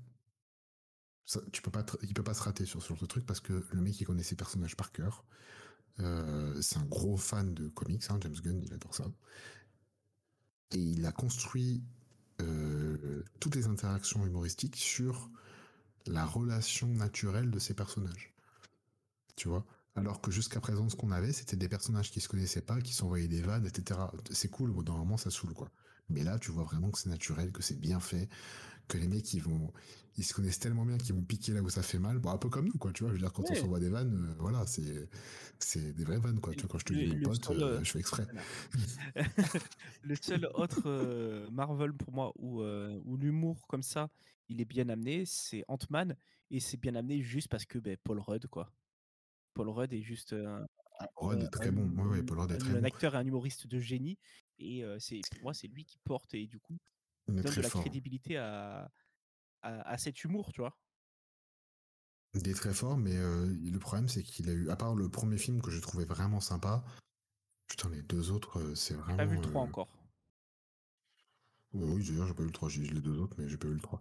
ça, 1.26 1.42
tu 1.52 1.62
peux 1.62 1.72
pas, 1.72 1.86
il 2.04 2.14
peut 2.14 2.24
pas 2.24 2.34
se 2.34 2.44
rater 2.44 2.66
sur 2.66 2.82
ce 2.82 2.90
genre 2.90 3.00
de 3.00 3.06
truc 3.06 3.26
parce 3.26 3.40
que 3.40 3.66
le 3.72 3.82
mec 3.82 4.00
il 4.00 4.06
connaît 4.06 4.24
ses 4.24 4.36
personnages 4.36 4.78
par 4.78 4.92
cœur. 4.92 5.26
C'est 5.98 6.78
un 6.78 6.86
gros 6.86 7.18
fan 7.18 7.54
de 7.54 7.68
comics, 7.70 8.04
hein, 8.10 8.20
James 8.22 8.36
Gunn, 8.44 8.62
il 8.64 8.74
adore 8.74 8.94
ça. 8.94 9.06
Et 10.72 10.80
il 10.80 11.06
a 11.06 11.12
construit 11.12 11.84
toutes 13.40 13.56
les 13.56 13.68
interactions 13.68 14.26
humoristiques 14.26 14.76
sur 14.76 15.30
la 16.06 16.26
relation 16.26 16.88
naturelle 16.88 17.50
de 17.52 17.60
ces 17.60 17.74
personnages. 17.74 18.34
Tu 19.36 19.48
vois? 19.48 19.66
Alors 19.98 20.22
que 20.22 20.30
jusqu'à 20.30 20.60
présent, 20.60 20.88
ce 20.90 20.96
qu'on 20.96 21.12
avait, 21.12 21.34
c'était 21.34 21.58
des 21.58 21.68
personnages 21.68 22.12
qui 22.12 22.22
se 22.22 22.30
connaissaient 22.30 22.62
pas, 22.62 22.80
qui 22.82 22.94
s'envoyaient 22.94 23.28
des 23.28 23.42
vannes, 23.42 23.66
etc. 23.66 24.00
C'est 24.30 24.50
cool, 24.50 24.70
au 24.72 24.84
d'un 24.84 24.94
moment, 24.94 25.18
ça 25.18 25.32
saoule, 25.32 25.54
quoi. 25.54 25.70
Mais 26.10 26.24
là, 26.24 26.38
tu 26.38 26.52
vois 26.52 26.64
vraiment 26.64 26.92
que 26.92 27.00
c'est 27.00 27.10
naturel, 27.10 27.52
que 27.52 27.64
c'est 27.64 27.80
bien 27.80 28.00
fait, 28.00 28.30
que 28.88 28.98
les 29.00 29.08
mecs, 29.08 29.34
ils 29.34 29.42
vont, 29.42 29.74
ils 30.16 30.24
se 30.24 30.36
connaissent 30.36 30.60
tellement 30.60 30.86
bien 30.86 30.98
qu'ils 30.98 31.16
vont 31.16 31.24
piquer 31.24 31.52
là 31.54 31.62
où 31.62 31.70
ça 31.70 31.82
fait 31.82 31.98
mal. 31.98 32.20
Bon, 32.20 32.30
un 32.30 32.38
peu 32.38 32.48
comme 32.48 32.68
nous, 32.68 32.78
quoi, 32.78 32.94
tu 32.94 33.04
vois. 33.04 33.10
Je 33.12 33.16
veux 33.16 33.22
dire, 33.22 33.34
quand 33.34 33.44
Ouais. 33.44 33.58
on 33.58 33.62
s'envoie 33.62 33.80
des 33.80 33.90
vannes, 33.90 34.28
euh, 34.30 34.36
voilà, 34.40 34.68
c'est, 34.68 35.10
c'est 35.60 35.94
des 35.94 36.04
vraies 36.04 36.20
vannes, 36.20 36.40
quoi. 36.40 36.54
Tu 36.54 36.62
vois, 36.62 36.70
quand 36.70 36.78
je 36.78 36.86
te 36.86 36.94
dis 36.94 37.08
mon 37.08 37.20
pote, 37.20 37.44
seul, 37.44 37.62
euh, 37.62 37.80
euh, 37.80 37.84
je 37.84 37.92
fais 37.92 38.00
exprès. 38.00 38.28
le 40.04 40.16
seul 40.16 40.48
autre 40.54 41.50
Marvel 41.52 41.94
pour 41.94 42.14
moi 42.14 42.32
où, 42.38 42.62
où 42.62 43.18
l'humour 43.18 43.66
comme 43.68 43.84
ça, 43.84 44.10
il 44.48 44.62
est 44.62 44.66
bien 44.66 44.90
amené, 44.90 45.24
c'est 45.26 45.64
Ant-Man. 45.68 46.16
Et 46.52 46.60
c'est 46.60 46.78
bien 46.78 46.96
amené 46.96 47.22
juste 47.22 47.50
parce 47.50 47.66
que 47.66 47.80
ben, 47.80 47.98
Paul 48.04 48.20
Rudd, 48.20 48.48
quoi. 48.48 48.72
Paul 49.58 49.70
Rudd 49.70 49.94
est 49.94 50.02
juste 50.02 50.34
un, 50.34 50.66
est 51.34 51.52
très 51.52 51.72
bon. 51.72 51.90
Ouais, 51.90 52.18
ouais, 52.18 52.24
Paul 52.24 52.40
Rudd 52.40 52.52
est 52.52 52.58
très 52.58 52.72
un 52.72 52.80
bon. 52.80 52.86
acteur 52.86 53.16
et 53.16 53.18
un 53.18 53.26
humoriste 53.26 53.68
de 53.68 53.80
génie. 53.80 54.18
Et 54.60 54.84
c'est 55.00 55.22
pour 55.32 55.42
moi, 55.44 55.54
c'est 55.54 55.68
lui 55.68 55.86
qui 55.86 56.00
porte 56.00 56.34
et 56.34 56.48
du 56.48 56.60
coup, 56.60 56.78
donne 57.28 57.44
de 57.44 57.62
la 57.62 57.70
fort. 57.70 57.82
crédibilité 57.82 58.38
à, 58.38 58.90
à, 59.62 59.90
à 59.90 59.98
cet 59.98 60.24
humour, 60.24 60.52
tu 60.54 60.62
vois? 60.62 60.78
Il 62.34 62.48
est 62.48 62.54
très 62.54 62.74
fort, 62.74 62.98
mais 62.98 63.16
euh, 63.16 63.46
le 63.48 63.80
problème, 63.80 64.08
c'est 64.08 64.22
qu'il 64.22 64.50
a 64.50 64.54
eu, 64.54 64.70
à 64.70 64.76
part 64.76 64.96
le 64.96 65.10
premier 65.10 65.38
film 65.38 65.62
que 65.62 65.72
j'ai 65.72 65.82
trouvé 65.82 66.06
vraiment 66.06 66.40
sympa, 66.40 66.84
putain, 67.68 67.90
les 67.90 68.02
deux 68.04 68.32
autres, 68.32 68.76
c'est 68.76 68.94
J'ai 68.94 69.00
vraiment. 69.02 69.18
pas 69.18 69.26
vu 69.26 69.36
le 69.38 69.42
3 69.42 69.62
euh, 69.62 69.66
encore. 69.66 69.88
Oui, 71.74 72.04
d'ailleurs, 72.08 72.28
j'ai 72.28 72.34
pas 72.34 72.44
eu 72.44 72.48
le 72.48 72.52
3, 72.52 72.70
j'ai 72.70 72.82
eu 72.82 72.86
les 72.94 73.02
deux 73.02 73.20
autres, 73.20 73.36
mais 73.40 73.48
j'ai 73.50 73.58
pas 73.58 73.68
eu 73.68 73.74
le 73.74 73.80
3. 73.80 74.00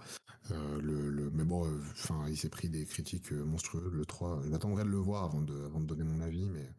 Euh, 0.51 0.81
le, 0.81 1.11
le- 1.11 1.31
mais 1.31 1.45
bon, 1.45 1.67
euh, 1.67 1.79
enfin, 1.93 2.27
il 2.29 2.37
s'est 2.37 2.49
pris 2.49 2.69
des 2.69 2.87
critiques 2.87 3.33
euh, 3.33 3.45
monstrueuses, 3.45 3.93
le 3.93 4.05
3. 4.07 4.41
J'attendrai 4.49 4.85
de 4.85 4.89
le 4.89 4.99
voir 4.99 5.25
avant 5.25 5.43
de, 5.43 5.65
avant 5.67 5.81
de 5.81 5.87
donner 5.87 6.05
mon 6.05 6.21
avis, 6.21 6.49
mais, 6.49 6.71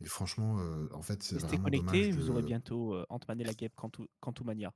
mais 0.00 0.06
franchement, 0.06 0.58
euh, 0.60 0.88
en 0.92 1.02
fait, 1.02 1.22
c'est 1.22 1.38
vraiment 1.38 1.68
dommage 1.70 1.96
connectés, 1.96 2.12
vous 2.12 2.30
aurez 2.30 2.42
de. 2.42 2.46
bientôt 2.48 2.94
euh, 2.94 3.06
Ant-Man 3.08 3.40
et 3.40 3.44
la 3.44 3.54
guêpe 3.54 3.74
Quantu- 3.76 4.08
Quantumania. 4.20 4.72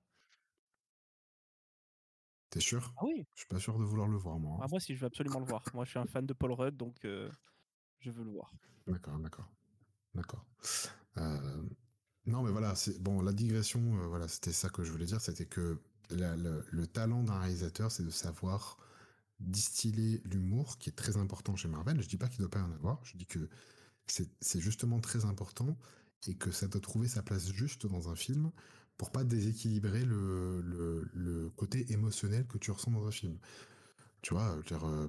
T'es 2.51 2.61
sûr? 2.61 2.93
Ah 2.97 3.05
oui, 3.05 3.27
Je 3.35 3.41
suis 3.41 3.49
pas 3.49 3.59
sûr 3.59 3.79
de 3.79 3.85
vouloir 3.85 4.09
le 4.09 4.17
voir, 4.17 4.39
moi. 4.39 4.55
hein. 4.55 4.61
ah, 4.65 4.69
moi 4.71 4.81
si 4.81 4.95
je 4.95 5.01
veux 5.01 5.07
absolument 5.07 5.41
le 5.41 5.47
voir. 5.47 5.63
Moi 5.75 5.85
je 5.85 5.91
suis 5.91 5.99
un 5.99 6.07
fan 6.07 6.25
de 6.25 6.33
Paul 6.33 6.53
Rudd, 6.53 6.77
donc 6.77 6.95
je 7.03 8.11
veux 8.11 8.25
le 8.25 8.31
voir. 8.31 8.53
D'accord, 8.87 9.19
d'accord. 9.19 9.49
D'accord. 10.15 10.45
Euh, 11.19 11.63
non, 12.27 12.43
mais 12.43 12.51
voilà, 12.51 12.75
bon. 13.01 13.21
La 13.23 13.33
digression, 13.33 13.81
euh, 13.99 14.07
voilà, 14.07 14.29
c'était 14.29 14.53
ça 14.53 14.69
que 14.69 14.83
je 14.85 14.91
voulais 14.91 15.07
dire, 15.07 15.21
c'était 15.21 15.47
que 15.47 15.79
le, 16.11 16.65
le 16.71 16.87
talent 16.87 17.23
d'un 17.23 17.39
réalisateur, 17.39 17.91
c'est 17.93 18.05
de 18.05 18.11
savoir 18.11 18.79
distiller 19.41 20.23
l'humour, 20.25 20.79
qui 20.79 20.91
est 20.91 20.95
très 20.95 21.17
important 21.17 21.57
chez 21.57 21.69
Marvel. 21.69 22.01
Je 22.03 22.09
dis 22.09 22.17
pas 22.17 22.29
qu'il 22.29 22.43
ne 22.43 22.47
doit 22.47 22.51
pas 22.51 22.61
y 22.61 22.71
en 22.71 22.73
avoir. 22.73 23.05
Je 23.05 23.17
dis 23.17 23.27
que 23.27 23.49
c'est 24.07 24.61
justement 24.61 25.01
très 25.01 25.25
important 25.25 25.77
et 26.27 26.35
que 26.35 26.51
ça 26.51 26.69
doit 26.69 26.81
trouver 26.81 27.09
sa 27.09 27.23
place 27.23 27.51
juste 27.53 27.87
dans 27.87 28.09
un 28.09 28.17
film 28.17 28.51
pour 28.97 29.11
pas 29.11 29.25
déséquilibrer 29.25 30.05
le, 30.05 31.53
côté 31.57 31.91
émotionnel 31.93 32.47
que 32.47 32.59
tu 32.59 32.71
ressens 32.71 32.91
dans 32.91 33.07
un 33.07 33.11
film. 33.11 33.39
Tu 34.23 34.35
vois, 34.35 34.57
euh, 34.73 35.09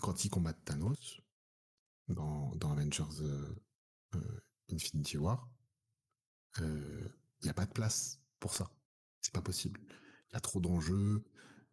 quand 0.00 0.24
ils 0.24 0.30
combattent 0.30 0.64
Thanos 0.64 1.20
dans, 2.08 2.52
Avengers 2.62 3.22
euh, 3.22 3.54
Infinity 4.72 5.16
War, 5.18 5.48
il 6.58 7.44
n'y 7.44 7.50
a 7.50 7.54
pas 7.54 7.66
de 7.66 7.72
place 7.72 8.20
pour 8.40 8.54
ça. 8.54 8.70
C'est 9.20 9.32
pas 9.32 9.42
possible. 9.42 9.80
Il 10.30 10.34
y 10.34 10.36
a 10.36 10.40
trop 10.40 10.60
d'enjeux. 10.60 11.24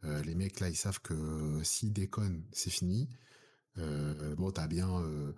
Euh, 0.04 0.22
les 0.24 0.36
mecs 0.36 0.60
là, 0.60 0.70
ils 0.70 0.76
savent 0.76 1.02
que 1.02 1.62
s'ils 1.64 1.94
déconnent, 1.94 2.44
c'est 2.52 2.70
fini. 2.70 3.10
Euh, 3.78 4.36
bon, 4.36 4.52
t'as 4.52 4.68
bien, 4.68 4.90
euh, 5.02 5.34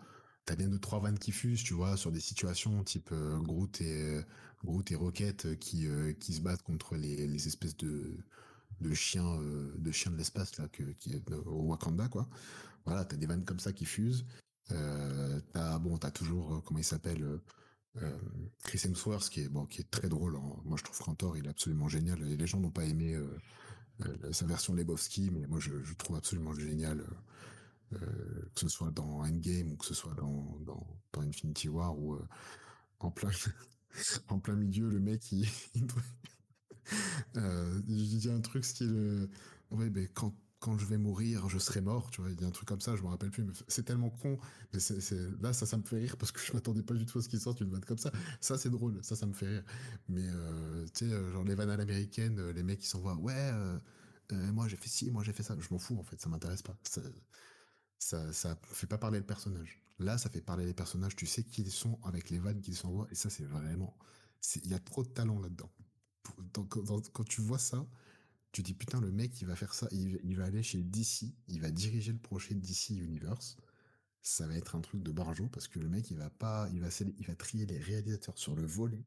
t'as 0.46 0.56
bien 0.56 0.68
deux 0.68 0.80
trois 0.80 1.00
vannes 1.00 1.20
qui 1.20 1.32
fusent, 1.32 1.64
tu 1.64 1.74
vois, 1.74 1.98
sur 1.98 2.12
des 2.12 2.20
situations 2.20 2.84
type 2.84 3.10
euh, 3.12 3.38
Groot 3.40 3.82
et 3.82 4.22
Groot 4.64 4.92
et 4.92 4.96
euh, 4.96 5.56
qui 5.56 5.88
euh, 5.88 6.14
qui 6.14 6.34
se 6.34 6.42
battent 6.42 6.64
contre 6.64 6.96
les, 6.96 7.28
les 7.28 7.48
espèces 7.48 7.78
de 7.78 8.18
de 8.80 8.94
chiens 8.94 9.40
euh, 9.42 9.74
de 9.78 9.92
chiens 9.92 10.12
de 10.12 10.18
l'espace 10.18 10.58
là 10.58 10.68
que, 10.70 10.84
au 11.46 11.64
Wakanda 11.70 12.08
quoi. 12.08 12.28
Voilà, 12.86 13.06
t'as 13.06 13.18
des 13.18 13.28
vannes 13.28 13.46
comme 13.46 13.60
ça 13.60 13.74
qui 13.74 13.86
fusent. 13.86 14.26
Euh, 14.72 15.40
t'as 15.54 15.80
bon, 15.80 15.98
t'as 15.98 16.12
toujours 16.12 16.56
euh, 16.56 16.62
comment 16.62 16.80
il 16.80 16.84
s'appelle 16.86 17.24
euh, 17.24 17.38
euh, 18.02 18.18
Chris 18.64 18.82
Hemsworth 18.86 19.30
qui 19.30 19.42
est 19.42 19.50
bon, 19.50 19.66
qui 19.66 19.82
est 19.82 19.90
très 19.92 20.10
drôle. 20.10 20.36
hein. 20.36 20.56
Moi, 20.66 20.78
je 20.78 20.84
trouve 20.84 21.00
Cantor, 21.00 21.38
il 21.38 21.46
est 21.46 21.50
absolument 21.50 21.88
génial. 21.90 22.20
Les 22.20 22.48
gens 22.48 22.60
n'ont 22.60 22.72
pas 22.72 22.86
aimé 22.86 23.18
sa 24.32 24.46
version 24.46 24.74
Lebowski, 24.74 25.30
mais 25.32 25.46
moi, 25.48 25.60
je, 25.60 25.84
je 25.84 25.94
trouve 25.94 26.16
absolument 26.16 26.54
génial. 26.54 27.04
que 27.92 27.98
ce 28.60 28.70
soit 28.70 28.92
dans 28.92 29.22
Endgame 29.24 29.72
ou 29.72 29.76
que 29.76 29.86
ce 29.86 29.94
soit 29.94 30.14
dans, 30.16 30.58
Infinity 31.18 31.70
War 31.70 31.98
ou 32.00 32.18
en 33.00 33.12
plein 33.12 33.30
en 34.30 34.40
plein 34.40 34.56
milieu 34.56 34.90
le 34.90 35.00
mec 35.00 35.32
il, 35.34 35.46
il 37.36 38.20
dit 38.20 38.30
un 38.30 38.40
truc 38.40 38.64
style 38.64 39.30
ouais 39.72 39.90
ben 39.90 40.08
quand 40.14 40.34
quand 40.62 40.78
je 40.78 40.86
vais 40.86 40.98
mourir 40.98 41.50
je 41.50 41.58
serai 41.58 41.82
mort 41.82 42.12
tu 42.12 42.22
vois 42.22 42.30
il 42.30 42.36
dit 42.36 42.46
un 42.46 42.52
truc 42.52 42.70
comme 42.70 42.80
ça 42.80 42.96
je 42.96 43.02
me 43.02 43.08
rappelle 43.08 43.32
plus 43.32 43.44
mais 43.44 43.52
c'est 43.68 43.84
tellement 43.84 44.12
con 44.12 44.38
mais 44.72 44.80
là 45.42 45.54
ça 45.54 45.66
ça 45.66 45.76
me 45.76 45.84
fait 45.84 45.98
rire 45.98 46.16
parce 46.18 46.32
que 46.32 46.40
je 46.40 46.54
m'attendais 46.54 46.84
pas 46.84 46.94
du 46.94 47.06
tout 47.06 47.18
à 47.18 47.22
ce 47.22 47.28
qu'il 47.28 47.42
sorte 47.42 47.60
une 47.62 47.70
vanne 47.72 47.84
comme 47.84 47.98
ça. 47.98 48.12
Ça 48.40 48.58
c'est 48.58 48.70
drôle 48.70 49.04
ça 49.04 49.16
ça 49.16 49.26
me 49.26 49.34
fait 49.34 49.48
rire. 49.48 49.64
Mais 50.08 50.24
euh, 50.24 50.86
tu 50.94 51.06
sais 51.08 51.12
euh, 51.12 51.32
genre 51.32 51.44
les 51.44 51.56
vannes 51.56 51.72
à 51.72 51.78
l'américaine 51.78 52.40
euh, 52.40 52.54
les 52.54 52.64
mecs 52.64 52.80
qui 52.80 52.88
s'envoient 52.88 53.16
ouais 53.16 53.52
moi 54.54 54.68
j'ai 54.70 54.78
fait 54.78 54.88
ci 54.88 55.12
moi 55.12 55.24
j'ai 55.24 55.34
fait 55.34 55.44
ça 55.44 55.58
je 55.60 55.68
m'en 55.72 55.80
fous 55.80 55.98
en 56.00 56.04
fait 56.04 56.22
ça 56.22 56.30
m'intéresse 56.30 56.62
pas. 56.62 56.78
Ça, 56.84 57.02
ça 57.98 58.32
ça 58.32 58.60
fait 58.64 58.88
pas 58.88 59.00
parler 59.00 59.18
le 59.18 59.26
personnage. 59.26 59.82
Là 59.98 60.18
ça 60.20 60.30
fait 60.30 60.42
parler 60.42 60.66
les 60.66 60.74
personnages 60.76 61.16
tu 61.16 61.26
sais 61.26 61.44
qui 61.44 61.64
ils 61.64 61.72
sont 61.72 62.00
avec 62.04 62.30
les 62.30 62.40
vannes 62.40 62.62
qu'ils 62.62 62.78
s'envoient 62.78 63.08
et 63.12 63.16
ça 63.16 63.30
c'est 63.32 63.46
vraiment 63.46 63.98
il 64.64 64.72
y 64.72 64.74
a 64.76 64.80
trop 64.80 65.04
de 65.04 65.10
talent 65.10 65.40
là-dedans. 65.40 65.72
Quand 66.54 67.24
tu 67.24 67.42
vois 67.42 67.60
ça 67.60 67.86
tu 68.52 68.64
dis 68.64 68.74
putain 68.74 69.00
le 69.02 69.12
mec 69.12 69.40
il 69.42 69.48
va 69.48 69.56
faire 69.56 69.74
ça 69.74 69.88
il, 69.92 70.20
il 70.24 70.36
va 70.38 70.46
aller 70.46 70.64
chez 70.64 70.84
DC 70.84 71.34
il 71.48 71.62
va 71.62 71.72
diriger 71.72 72.12
le 72.12 72.20
projet 72.20 72.56
DC 72.56 72.90
Universe. 72.92 73.58
Ça 74.22 74.48
va 74.48 74.56
être 74.58 74.76
un 74.76 74.82
truc 74.82 75.04
de 75.04 75.12
barjo 75.12 75.48
parce 75.50 75.68
que 75.68 75.80
le 75.80 75.90
mec 75.90 76.12
il 76.12 76.18
va 76.18 76.30
pas 76.32 76.70
il 76.74 76.82
va 76.82 76.90
il 77.20 77.26
va 77.28 77.36
trier 77.36 77.66
les 77.66 77.80
réalisateurs 77.80 78.38
sur 78.38 78.56
le 78.56 78.66
volet. 78.66 79.06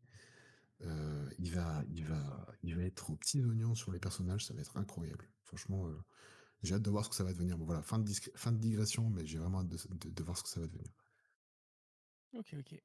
Euh, 0.83 1.31
il 1.39 1.53
va 1.53 1.85
il 1.91 2.05
va 2.05 2.47
il 2.63 2.77
va 2.77 2.83
être 2.83 3.11
aux 3.11 3.17
petits 3.17 3.43
oignons 3.45 3.75
sur 3.75 3.93
les 3.93 4.01
personnages 4.01 4.47
ça 4.47 4.55
va 4.55 4.61
être 4.63 4.77
incroyable. 4.77 5.29
Franchement 5.45 5.87
euh, 5.89 5.97
j'ai 6.63 6.75
hâte 6.77 6.83
de 6.83 6.91
voir 6.91 7.05
ce 7.05 7.11
que 7.11 7.17
ça 7.17 7.25
va 7.25 7.33
devenir. 7.33 7.59
Bon 7.59 7.67
voilà 7.67 7.83
fin 7.83 7.99
de, 8.01 8.05
discré- 8.05 8.33
fin 8.37 8.53
de 8.53 8.59
digression 8.59 9.11
mais 9.11 9.27
j'ai 9.27 9.39
vraiment 9.39 9.61
hâte 9.61 9.69
de, 9.69 9.79
de- 9.97 10.11
de 10.11 10.23
voir 10.25 10.39
ce 10.39 10.45
que 10.45 10.49
ça 10.51 10.61
va 10.61 10.67
devenir. 10.69 10.93
Ok, 12.33 12.55
ok. 12.59 12.81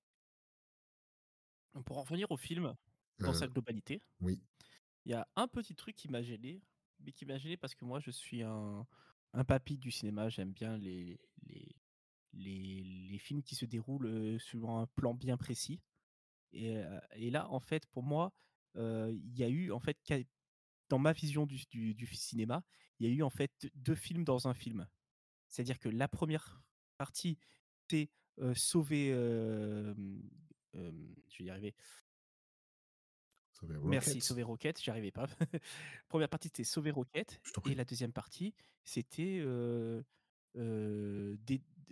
Pour 1.83 1.97
en 1.97 2.03
revenir 2.03 2.29
au 2.29 2.37
film, 2.37 2.75
dans 3.23 3.31
Euh, 3.31 3.33
sa 3.33 3.47
globalité, 3.47 4.03
oui 4.21 4.41
il 5.05 5.11
y 5.11 5.15
a 5.15 5.27
un 5.35 5.47
petit 5.47 5.75
truc 5.75 5.95
qui 5.95 6.09
m'a 6.09 6.21
gêné, 6.21 6.61
mais 6.99 7.11
qui 7.11 7.25
m'a 7.25 7.37
gêné 7.37 7.57
parce 7.57 7.75
que 7.75 7.85
moi, 7.85 7.99
je 7.99 8.11
suis 8.11 8.43
un, 8.43 8.85
un 9.33 9.43
papy 9.43 9.77
du 9.77 9.91
cinéma. 9.91 10.29
J'aime 10.29 10.51
bien 10.51 10.77
les, 10.77 11.19
les, 11.47 11.75
les, 12.33 13.17
films 13.17 13.43
qui 13.43 13.55
se 13.55 13.65
déroulent 13.65 14.39
sur 14.39 14.69
un 14.69 14.87
plan 14.87 15.13
bien 15.13 15.37
précis. 15.37 15.81
Et, 16.51 16.75
et 17.15 17.29
là, 17.29 17.49
en 17.49 17.59
fait, 17.59 17.85
pour 17.87 18.03
moi, 18.03 18.33
il 18.75 19.35
y 19.35 19.43
a 19.43 19.49
eu, 19.49 19.71
en 19.71 19.79
fait, 19.79 19.97
dans 20.89 20.99
ma 20.99 21.13
vision 21.13 21.45
du, 21.45 21.65
du, 21.93 22.05
cinéma, 22.07 22.63
il 22.99 23.07
y 23.07 23.11
a 23.11 23.15
eu 23.15 23.23
en 23.23 23.29
fait 23.29 23.69
deux 23.75 23.95
films 23.95 24.23
dans 24.23 24.47
un 24.47 24.53
film. 24.53 24.87
C'est-à-dire 25.47 25.79
que 25.79 25.89
la 25.89 26.07
première 26.07 26.61
partie, 26.97 27.37
c'est 27.89 28.09
euh, 28.39 28.53
sauver. 28.55 29.09
je 30.73 31.37
vais 31.39 31.45
y 31.45 31.49
arriver. 31.49 31.75
Sauver 33.59 33.77
Merci, 33.83 34.21
sauver 34.21 34.43
Rocket, 34.43 34.81
j'y 34.81 34.89
arrivais 34.89 35.11
pas. 35.11 35.27
Première 36.09 36.29
partie, 36.29 36.47
c'était 36.47 36.63
sauver 36.63 36.91
Rocket. 36.91 37.41
Et 37.69 37.75
la 37.75 37.85
deuxième 37.85 38.13
partie, 38.13 38.53
c'était 38.83 39.39
euh, 39.41 40.01
euh, 40.57 41.35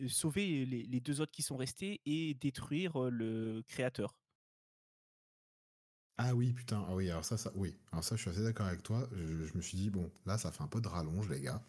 sauver 0.08 0.66
les, 0.66 0.84
les 0.84 1.00
deux 1.00 1.22
autres 1.22 1.32
qui 1.32 1.42
sont 1.42 1.58
restés 1.58 2.02
et 2.06 2.34
détruire 2.36 3.00
le 3.10 3.64
créateur. 3.68 4.16
Ah 6.18 6.34
oui, 6.34 6.52
putain, 6.54 6.84
ah 6.88 6.96
oui, 6.96 7.10
alors 7.12 7.24
ça, 7.24 7.38
ça, 7.38 7.52
oui. 7.54 7.76
Alors 7.92 8.04
ça, 8.04 8.16
je 8.16 8.22
suis 8.22 8.32
assez 8.32 8.44
d'accord 8.44 8.66
avec 8.66 8.82
toi. 8.82 9.08
Je, 9.12 9.46
je 9.46 9.56
me 9.56 9.62
suis 9.62 9.78
dit, 9.78 9.90
bon, 9.90 10.12
là, 10.26 10.38
ça 10.38 10.52
fait 10.52 10.64
un 10.64 10.68
peu 10.68 10.82
de 10.82 10.88
rallonge, 10.88 11.30
les 11.30 11.42
gars. 11.42 11.62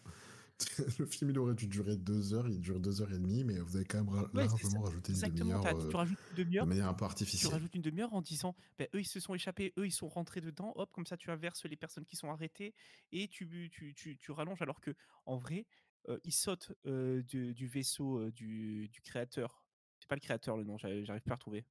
le 0.99 1.05
film, 1.05 1.29
il 1.31 1.39
aurait 1.39 1.55
dû 1.55 1.67
durer 1.67 1.95
deux 1.97 2.33
heures, 2.33 2.49
il 2.49 2.59
dure 2.59 2.79
deux 2.79 3.01
heures 3.01 3.11
et 3.13 3.19
demie, 3.19 3.43
mais 3.43 3.59
vous 3.59 3.75
avez 3.77 3.85
quand 3.85 4.03
même 4.03 4.27
Ouais, 4.33 4.47
largement 4.47 4.81
rajouté 4.81 5.13
une 5.13 5.21
demi-heure 5.21 5.73
euh, 5.73 5.89
tu 5.89 5.95
rajoutes 5.95 6.19
une 6.31 6.35
de 6.59 6.65
demi-heure. 6.65 6.67
manière 6.67 6.87
un 6.87 6.93
peu 6.93 7.05
Tu 7.37 7.47
artificielle. 7.47 7.47
rajoutes 7.47 7.75
une 7.75 7.81
demi-heure 7.81 8.13
en 8.13 8.21
disant, 8.21 8.55
ben, 8.77 8.87
eux 8.95 9.01
ils 9.01 9.05
se 9.07 9.19
sont 9.19 9.35
échappés, 9.35 9.73
eux 9.77 9.87
ils 9.87 9.91
sont 9.91 10.09
rentrés 10.09 10.41
dedans, 10.41 10.73
hop, 10.75 10.91
comme 10.93 11.05
ça 11.05 11.17
tu 11.17 11.31
inverses 11.31 11.65
les 11.65 11.77
personnes 11.77 12.05
qui 12.05 12.15
sont 12.17 12.29
arrêtées 12.29 12.75
et 13.11 13.27
tu, 13.29 13.69
tu, 13.71 13.93
tu, 13.95 14.17
tu 14.17 14.31
rallonges 14.31 14.61
alors 14.61 14.81
que 14.81 14.95
en 15.25 15.37
vrai, 15.37 15.67
euh, 16.09 16.19
ils 16.25 16.33
sautent 16.33 16.73
euh, 16.85 17.23
du, 17.23 17.53
du 17.53 17.67
vaisseau 17.67 18.31
du, 18.31 18.89
du 18.89 19.01
créateur. 19.01 19.65
C'est 19.99 20.09
pas 20.09 20.15
le 20.15 20.21
créateur 20.21 20.57
le 20.57 20.63
nom, 20.65 20.77
j'arrive 20.77 21.05
j'arrive 21.05 21.23
pas 21.25 21.33
à 21.33 21.37
retrouver. 21.37 21.65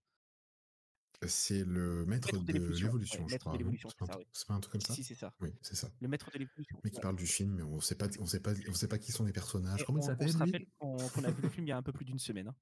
C'est 1.27 1.65
le 1.65 2.05
maître 2.07 2.33
Maître 2.33 2.45
de 2.45 2.53
l'évolution, 2.53 2.93
ouais, 3.25 3.29
je 3.29 3.37
crois. 3.39 3.57
l'évolution, 3.57 3.89
C'est 3.89 3.99
pas, 3.99 4.05
un 4.05 4.09
truc- 4.09 4.21
oui. 4.21 4.31
c'est 4.33 4.47
pas 4.47 4.55
un 4.55 4.61
truc 4.61 4.73
comme 4.73 4.81
ça? 4.81 4.95
Si, 4.95 5.03
c'est 5.03 5.15
ça. 5.17 5.35
Oui, 5.41 5.51
c'est 5.63 5.75
ça. 5.75 5.91
Le 6.01 6.07
maître 6.09 6.31
de 6.31 6.39
l'évolution. 6.39 6.81
Mais 6.85 6.91
qui 6.91 6.97
ouais. 6.97 7.03
parle 7.03 7.17
du 7.17 7.27
film, 7.27 7.55
mais 7.57 7.63
on 7.63 7.81
sait 7.81 7.97
pas, 7.97 8.07
on 8.21 8.27
sait 8.27 8.39
pas, 8.41 8.53
on 8.69 8.73
sait 8.73 8.87
pas 8.87 8.99
qui 8.99 9.11
sont 9.11 9.25
les 9.25 9.33
personnages. 9.33 9.81
Et 9.81 9.85
Comment 9.85 9.99
on, 9.99 10.03
il 10.03 10.17
on 10.21 10.29
se 10.29 10.37
rappelle 10.39 10.67
qu'on 10.79 11.25
a 11.25 11.31
vu 11.33 11.43
le 11.43 11.49
film 11.49 11.67
il 11.67 11.71
y 11.71 11.73
a 11.73 11.77
un 11.77 11.83
peu 11.83 11.93
plus 11.93 12.05
d'une 12.05 12.21
semaine. 12.21 12.49
hein. 12.49 12.57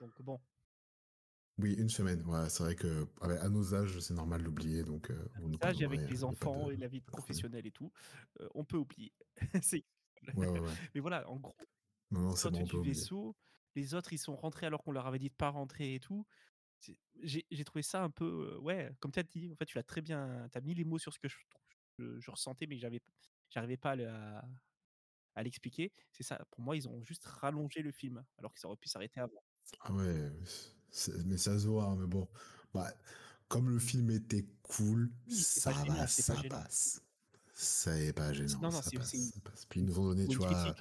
Donc 0.00 0.10
bon, 0.22 0.38
Oui, 1.58 1.72
une 1.74 1.88
semaine. 1.88 2.22
Ouais, 2.26 2.48
c'est 2.50 2.62
vrai 2.62 2.74
que 2.76 3.06
ah 3.22 3.28
ouais, 3.28 3.38
à 3.38 3.48
nos 3.48 3.74
âges, 3.74 3.98
c'est 4.00 4.14
normal 4.14 4.42
d'oublier, 4.42 4.84
donc 4.84 5.10
euh, 5.10 5.26
nous 5.40 5.58
ça, 5.60 5.72
j'ai 5.72 5.86
avec 5.86 6.08
les 6.10 6.24
enfants 6.24 6.66
de- 6.68 6.74
et 6.74 6.76
la 6.76 6.88
vie 6.88 7.00
professionnelle 7.00 7.66
et 7.66 7.72
tout, 7.72 7.90
euh, 8.40 8.48
on 8.54 8.64
peut 8.64 8.76
oublier. 8.76 9.12
Ouais. 10.36 10.48
Mais 10.94 11.00
voilà, 11.00 11.28
en 11.30 11.36
gros, 11.36 11.54
Non, 12.10 12.20
non, 12.34 12.34
bon, 12.50 12.64
du 12.64 12.88
vaisseau, 12.88 13.36
les 13.76 13.94
autres 13.94 14.12
ils 14.12 14.18
sont 14.18 14.34
rentrés 14.36 14.66
alors 14.66 14.82
qu'on 14.82 14.90
leur 14.92 15.06
avait 15.06 15.20
dit 15.20 15.30
de 15.30 15.34
pas 15.34 15.48
rentrer 15.48 15.94
et 15.94 16.00
tout. 16.00 16.26
J'ai 17.22 17.64
trouvé 17.64 17.82
ça 17.82 18.02
un 18.04 18.10
peu, 18.10 18.54
euh, 18.56 18.58
ouais, 18.60 18.92
comme 19.00 19.10
tu 19.12 19.18
as 19.18 19.22
dit, 19.24 19.50
en 19.52 19.56
fait, 19.56 19.66
tu 19.66 19.78
as 19.78 19.82
très 19.82 20.00
bien, 20.02 20.48
tu 20.52 20.58
as 20.58 20.60
mis 20.60 20.74
les 20.74 20.84
mots 20.84 20.98
sur 20.98 21.12
ce 21.12 21.18
que 21.18 21.28
je, 21.28 21.36
trou- 21.50 21.62
je, 21.98 22.20
je 22.20 22.30
ressentais, 22.30 22.66
mais 22.66 22.78
j'avais, 22.78 23.00
j'arrivais 23.50 23.76
pas 23.76 23.92
à, 23.92 23.96
le- 23.96 24.08
à, 24.08 24.44
à 25.34 25.42
l'expliquer. 25.42 25.92
C'est 26.12 26.24
ça, 26.24 26.44
pour 26.50 26.60
moi, 26.62 26.76
ils 26.76 26.88
ont 26.88 27.04
juste 27.04 27.24
rallongé 27.26 27.82
le 27.82 27.92
film, 27.92 28.24
alors 28.38 28.54
qu'ils 28.54 28.66
auraient 28.66 28.76
pu 28.76 28.88
s'arrêter 28.88 29.20
avant. 29.20 29.42
Ah 29.80 29.92
ouais, 29.92 30.30
mais 31.24 31.36
ça 31.36 31.58
se 31.58 31.66
voit, 31.66 31.94
mais 31.96 32.06
bon. 32.06 32.28
Bah, 32.74 32.92
comme 33.48 33.70
le 33.70 33.78
film 33.78 34.10
était 34.10 34.46
cool, 34.62 35.10
Oui, 35.26 35.34
ça 35.42 35.72
gênant, 35.72 35.94
va, 35.96 36.06
ça 36.06 36.44
passe. 36.44 37.02
Ça 37.54 37.98
est 38.00 38.12
pas 38.12 38.32
gênant, 38.32 38.60
non, 38.60 38.70
non, 38.72 38.82
ça 38.82 38.92
passe, 38.92 39.32
ça 39.34 39.40
passe. 39.40 39.64
Puis 39.66 39.80
ils 39.80 39.86
nous 39.86 39.98
ont 39.98 40.04
donné, 40.06 40.28
tu 40.28 40.38
vois. 40.38 40.74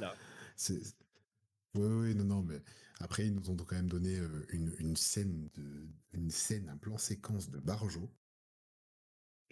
Oui, 1.75 1.83
oui, 1.87 2.15
non, 2.15 2.23
non, 2.25 2.43
mais 2.43 2.61
après, 2.99 3.27
ils 3.27 3.33
nous 3.33 3.49
ont 3.49 3.55
quand 3.55 3.75
même 3.75 3.89
donné 3.89 4.17
euh, 4.17 4.45
une, 4.49 4.73
une 4.79 4.95
scène, 4.95 5.49
de, 5.55 5.87
une 6.13 6.31
scène, 6.31 6.69
un 6.69 6.77
plan 6.77 6.97
séquence 6.97 7.49
de 7.49 7.59
Barjo. 7.59 8.09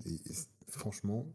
Et, 0.05 0.19
franchement, 0.69 1.31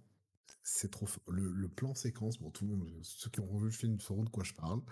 c'est 0.63 0.91
trop. 0.91 1.09
Le, 1.29 1.53
le 1.53 1.69
plan 1.69 1.95
séquence, 1.95 2.39
bon, 2.39 2.51
tout 2.51 2.65
le 2.67 2.77
monde, 2.77 2.91
ceux 3.03 3.31
qui 3.31 3.41
ont 3.41 3.47
revu 3.47 3.67
le 3.67 3.71
film 3.71 4.01
sauront 4.01 4.25
de 4.25 4.31
quoi 4.31 4.45
je 4.45 4.55
parle. 4.55 4.83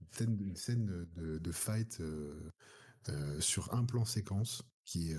Une 0.00 0.12
scène, 0.12 0.40
une 0.40 0.56
scène 0.56 0.86
de, 0.86 1.08
de- 1.16 1.38
de 1.38 1.52
fight 1.52 2.00
euh, 2.00 2.50
euh, 3.08 3.40
sur 3.40 3.74
un 3.74 3.84
plan 3.84 4.04
séquence 4.04 4.62
qui 4.84 5.12
est 5.12 5.18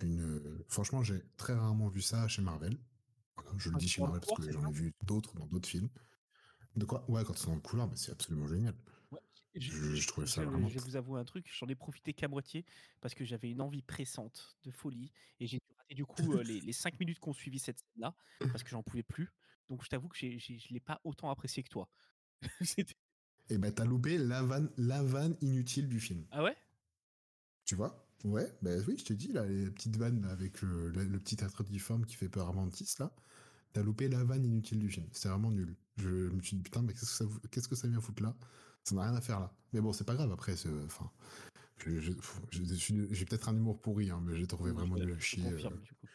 une. 0.00 0.62
Franchement, 0.68 1.02
j'ai 1.02 1.22
très 1.36 1.54
rarement 1.54 1.88
vu 1.88 2.02
ça 2.02 2.28
chez 2.28 2.42
Marvel. 2.42 2.76
Je 3.56 3.68
le 3.68 3.74
Quand 3.74 3.78
dis 3.80 3.88
chez 3.88 4.02
Marvel 4.02 4.20
parce 4.20 4.34
que 4.34 4.42
c'est 4.42 4.52
j'en 4.52 4.66
ai 4.68 4.72
vu 4.72 4.92
d'autres 5.04 5.34
dans 5.34 5.46
d'autres 5.46 5.68
films. 5.68 5.88
De 6.76 6.84
quoi? 6.84 7.04
Ouais, 7.10 7.24
quand 7.24 7.32
ils 7.32 7.38
sont 7.38 7.50
dans 7.50 7.56
le 7.56 7.60
couloir, 7.62 7.88
mais 7.88 7.96
c'est 7.96 8.12
absolument 8.12 8.46
génial. 8.46 8.74
Je, 9.60 10.06
trouvais 10.06 10.26
ça 10.26 10.42
je 10.42 10.46
vraiment. 10.48 10.68
vais 10.68 10.78
vous 10.78 10.96
avouer 10.96 11.20
un 11.20 11.24
truc, 11.24 11.46
j'en 11.52 11.66
ai 11.68 11.74
profité 11.74 12.12
qu'à 12.12 12.28
moitié 12.28 12.64
parce 13.00 13.14
que 13.14 13.24
j'avais 13.24 13.50
une 13.50 13.60
envie 13.60 13.82
pressante 13.82 14.56
de 14.64 14.70
folie 14.70 15.10
et 15.40 15.46
j'ai 15.46 15.58
rater 15.76 15.94
du 15.94 16.04
coup 16.04 16.34
euh, 16.34 16.42
les, 16.42 16.60
les 16.60 16.72
cinq 16.72 16.98
minutes 17.00 17.18
qu'on 17.18 17.32
suivi 17.32 17.58
cette 17.58 17.78
scène-là 17.78 18.14
parce 18.40 18.62
que 18.62 18.70
j'en 18.70 18.82
pouvais 18.82 19.02
plus. 19.02 19.30
Donc 19.68 19.84
je 19.84 19.88
t'avoue 19.88 20.08
que 20.08 20.16
j'ai, 20.16 20.38
j'ai- 20.38 20.58
je 20.58 20.72
l'ai 20.72 20.80
pas 20.80 21.00
autant 21.04 21.30
apprécié 21.30 21.62
que 21.62 21.68
toi. 21.68 21.88
Et 23.50 23.58
ben, 23.58 23.72
t'as 23.72 23.84
loupé 23.84 24.16
la 24.18 24.42
vanne, 24.42 24.70
la 24.76 25.02
vanne 25.02 25.36
inutile 25.40 25.88
du 25.88 26.00
film. 26.00 26.26
ah 26.30 26.42
ouais? 26.42 26.56
Tu 27.64 27.74
vois? 27.74 28.04
Ouais, 28.24 28.52
ben 28.62 28.82
oui, 28.88 28.96
je 28.98 29.04
t'ai 29.04 29.14
dit, 29.14 29.32
là, 29.32 29.44
les 29.46 29.70
petites 29.70 29.96
vannes 29.96 30.24
avec 30.24 30.60
le, 30.62 30.88
le, 30.90 31.04
le 31.04 31.18
petit 31.20 31.36
être 31.42 31.62
difforme 31.64 32.04
qui 32.04 32.16
fait 32.16 32.28
peur 32.28 32.48
à 32.48 32.52
Mantis, 32.52 32.94
là. 32.98 33.12
T'as 33.72 33.82
loupé 33.82 34.08
la 34.08 34.24
vanne 34.24 34.44
inutile 34.44 34.78
du 34.80 34.90
film. 34.90 35.06
C'était 35.12 35.28
vraiment 35.30 35.50
nul. 35.52 35.76
Je 35.98 36.08
me 36.08 36.42
suis 36.42 36.56
dit, 36.56 36.62
putain, 36.62 36.82
mais 36.82 36.94
qu'est-ce 36.94 37.18
que 37.24 37.30
ça, 37.32 37.40
qu'est-ce 37.50 37.68
que 37.68 37.76
ça 37.76 37.88
vient 37.88 38.00
foutre 38.00 38.22
là? 38.22 38.36
Ça 38.84 38.94
n'a 38.94 39.02
rien 39.02 39.14
à 39.14 39.20
faire 39.20 39.40
là. 39.40 39.52
Mais 39.72 39.80
bon, 39.80 39.92
c'est 39.92 40.04
pas 40.04 40.14
grave, 40.14 40.32
après, 40.32 40.54
enfin. 40.84 41.10
je- 41.78 42.00
je- 42.00 42.12
je- 42.50 42.64
je 42.64 43.14
J'ai 43.14 43.24
peut-être 43.24 43.48
un 43.48 43.56
humour 43.56 43.80
pourri, 43.80 44.10
hein, 44.10 44.20
mais 44.24 44.36
j'ai 44.36 44.46
trouvé 44.46 44.72
vraiment 44.72 44.96
nul 44.96 45.12
à 45.14 45.18
chier. 45.18 45.44
euh, 45.46 45.50
confirme 45.52 45.80
du 45.82 45.92
coup. 45.92 46.06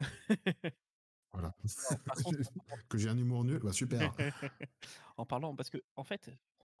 voilà. 1.32 1.54
que 2.88 2.98
j'ai 2.98 3.08
un 3.08 3.18
humour 3.18 3.44
nul, 3.44 3.60
bah 3.60 3.72
super. 3.72 4.14
en 5.16 5.26
parlant 5.26 5.54
parce 5.54 5.70
que 5.70 5.78
en 5.96 6.04
fait 6.04 6.30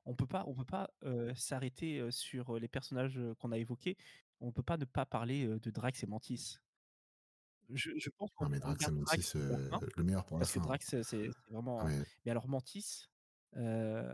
on 0.04 0.14
peut 0.14 0.26
pas 0.26 0.44
on 0.46 0.54
peut 0.54 0.64
pas 0.64 0.90
euh, 1.04 1.34
s'arrêter 1.34 1.98
euh, 1.98 2.10
sur 2.10 2.56
euh, 2.56 2.58
les 2.60 2.68
personnages 2.68 3.18
euh, 3.18 3.34
qu'on 3.34 3.52
a 3.52 3.58
évoqués 3.58 3.96
on 4.40 4.52
peut 4.52 4.62
pas 4.62 4.76
ne 4.76 4.84
pas 4.84 5.06
parler 5.06 5.46
euh, 5.46 5.58
de 5.58 5.70
Drax 5.70 6.02
et 6.02 6.06
Mantis 6.06 6.58
je, 7.70 7.90
je 7.98 8.10
pense 8.10 8.30
qu'on 8.32 8.44
Non, 8.44 8.50
mais 8.50 8.60
Drax 8.60 8.86
et 8.86 8.90
Mantis, 8.92 9.32
euh, 9.34 9.70
le 9.96 10.04
meilleur 10.04 10.24
pour 10.24 10.36
la 10.38 10.42
parce 10.42 10.52
que 10.52 10.60
fin. 10.60 10.66
Drax 10.66 11.02
c'est 11.02 11.28
vraiment 11.50 11.80
Ah, 11.80 11.84
mais 11.88 12.02
mais 12.24 12.30
alors 12.30 12.48
Mantis 12.48 13.06
euh, 13.56 14.12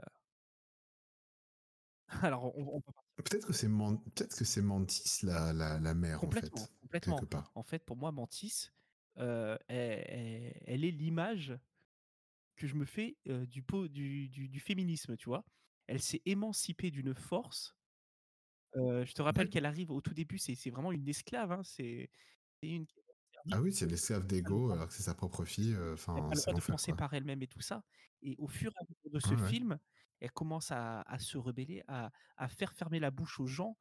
alors 2.22 2.56
on, 2.56 2.76
on 2.76 2.80
peut 2.80 2.92
partir 2.92 3.12
Peut-être 3.16 3.46
que 3.46 3.52
c'est 3.52 3.68
peut-être 3.68 4.36
que 4.36 4.44
c'est 4.44 4.62
Mantis 4.62 5.22
la, 5.22 5.52
la, 5.52 5.78
la 5.78 5.94
mère 5.94 6.24
en 6.24 6.30
Complètement, 6.30 6.66
fait, 6.66 6.80
complètement. 6.80 7.20
part. 7.28 7.52
En 7.54 7.62
fait, 7.62 7.84
pour 7.84 7.96
moi, 7.96 8.10
Mantis, 8.12 8.70
euh, 9.18 9.56
elle, 9.68 10.84
est 10.84 10.90
l'image 10.90 11.54
que 12.56 12.66
je 12.66 12.74
me 12.74 12.84
fais 12.84 13.16
euh, 13.28 13.46
du, 13.46 13.62
po- 13.62 13.88
du, 13.88 14.28
du, 14.28 14.48
du 14.48 14.60
féminisme, 14.60 15.16
tu 15.16 15.26
vois? 15.26 15.44
Elle 15.86 16.00
s'est 16.02 16.22
émancipée 16.26 16.90
d'une 16.90 17.14
force. 17.14 17.76
Euh, 18.76 19.04
je 19.04 19.12
te 19.12 19.20
rappelle 19.22 19.50
qu'elle 19.50 19.66
arrive 19.66 19.90
au 19.90 20.00
tout 20.00 20.14
début, 20.14 20.38
c'est 20.38 20.70
vraiment 20.70 20.92
une 20.92 21.06
esclave. 21.08 21.52
hein, 21.52 21.62
C'est 21.62 22.10
une 22.62 22.86
Ah 23.50 23.60
oui, 23.60 23.72
c'est 23.72 23.86
l'esclave 23.86 24.26
d'ego 24.26 24.70
alors 24.70 24.88
que 24.88 24.94
c'est 24.94 25.02
sa 25.02 25.14
propre 25.14 25.44
fille. 25.44 25.72
elle 25.72 26.22
pas 26.24 26.34
le 26.34 26.40
droit 26.42 26.60
de 26.60 26.64
penser 26.64 26.92
quoi. 26.92 26.96
par 26.96 27.14
elle-même 27.14 27.42
et 27.42 27.48
tout 27.48 27.60
ça. 27.60 27.84
Et 28.22 28.36
au 28.38 28.48
fur 28.48 28.70
et 28.70 28.80
à 28.80 28.84
mesure 28.88 29.10
de 29.10 29.20
ce 29.20 29.36
ouais. 29.42 29.48
film, 29.48 29.78
elle 30.22 30.32
commence 30.32 30.70
à, 30.70 31.02
à 31.02 31.18
se 31.18 31.38
rebeller, 31.38 31.82
à, 31.88 32.10
à 32.36 32.48
faire 32.48 32.72
fermer 32.72 33.00
la 33.00 33.10
bouche 33.10 33.40
aux 33.40 33.46
gens, 33.46 33.76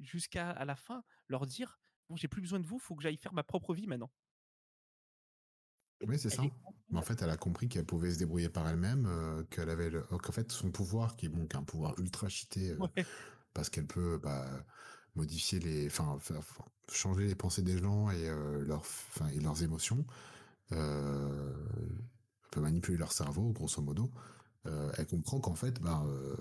jusqu'à 0.00 0.50
à 0.50 0.64
la 0.64 0.76
fin 0.76 1.04
leur 1.28 1.46
dire 1.46 1.80
Bon, 2.08 2.16
j'ai 2.16 2.28
plus 2.28 2.40
besoin 2.42 2.60
de 2.60 2.66
vous, 2.66 2.78
faut 2.78 2.96
que 2.96 3.02
j'aille 3.02 3.18
faire 3.18 3.34
ma 3.34 3.44
propre 3.44 3.74
vie 3.74 3.86
maintenant. 3.86 4.10
Oui, 6.06 6.18
c'est 6.18 6.30
ça. 6.30 6.44
est 6.44 6.52
Mais 6.90 6.98
en 6.98 7.02
fait, 7.02 7.20
elle 7.22 7.30
a 7.30 7.36
compris 7.36 7.68
qu'elle 7.68 7.84
pouvait 7.84 8.12
se 8.12 8.18
débrouiller 8.18 8.48
par 8.48 8.68
elle-même, 8.68 9.06
euh, 9.06 9.44
qu'elle 9.50 9.68
avait 9.68 9.90
le... 9.90 10.02
qu'en 10.02 10.32
fait 10.32 10.50
son 10.52 10.70
pouvoir, 10.70 11.16
qui 11.16 11.26
est 11.26 11.28
bon, 11.28 11.46
qui 11.46 11.56
est 11.56 11.58
un 11.58 11.64
pouvoir 11.64 11.98
ultra 11.98 12.28
cheaté, 12.28 12.70
euh, 12.70 12.78
Ouais. 12.78 13.06
parce 13.52 13.68
qu'elle 13.70 13.86
peut 13.86 14.18
bah, 14.22 14.46
modifier 15.16 15.58
les, 15.58 15.88
enfin, 15.88 16.18
changer 16.92 17.26
les 17.26 17.34
pensées 17.34 17.62
des 17.62 17.78
gens 17.78 18.10
et 18.10 18.28
euh, 18.28 18.64
leurs, 18.64 18.80
enfin, 18.80 19.28
et 19.28 19.40
leurs 19.40 19.62
émotions. 19.62 20.06
Elle 20.70 20.78
peut 22.50 22.60
manipuler 22.60 22.96
leur 22.98 23.12
cerveau, 23.12 23.52
grosso 23.52 23.82
modo. 23.82 24.12
Euh, 24.68 24.90
elle 24.96 25.06
comprend 25.06 25.40
qu'en 25.40 25.54
fait, 25.54 25.80
bah, 25.80 26.02
euh, 26.06 26.36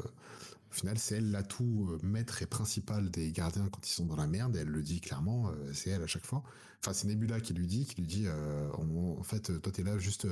au 0.71 0.73
final, 0.73 0.97
c'est 0.97 1.17
elle 1.17 1.32
l'atout 1.32 1.89
euh, 1.91 1.99
maître 2.05 2.41
et 2.41 2.45
principal 2.45 3.09
des 3.09 3.32
gardiens 3.32 3.69
quand 3.69 3.88
ils 3.88 3.93
sont 3.93 4.05
dans 4.05 4.15
la 4.15 4.28
merde. 4.28 4.55
Et 4.55 4.59
elle 4.59 4.67
le 4.67 4.82
dit 4.82 5.01
clairement, 5.01 5.49
euh, 5.49 5.73
c'est 5.73 5.89
elle 5.89 6.03
à 6.03 6.07
chaque 6.07 6.25
fois. 6.25 6.43
Enfin, 6.84 6.93
c'est 6.93 7.07
Nebula 7.07 7.39
qui 7.39 7.53
lui 7.53 7.67
dit, 7.67 7.86
qui 7.86 8.01
lui 8.01 8.07
dit, 8.07 8.25
euh, 8.28 8.69
en, 8.73 9.23
fait, 9.23 9.61
toi, 9.61 9.71
t'es 9.71 9.84
là 9.84 9.97
juste 9.97 10.28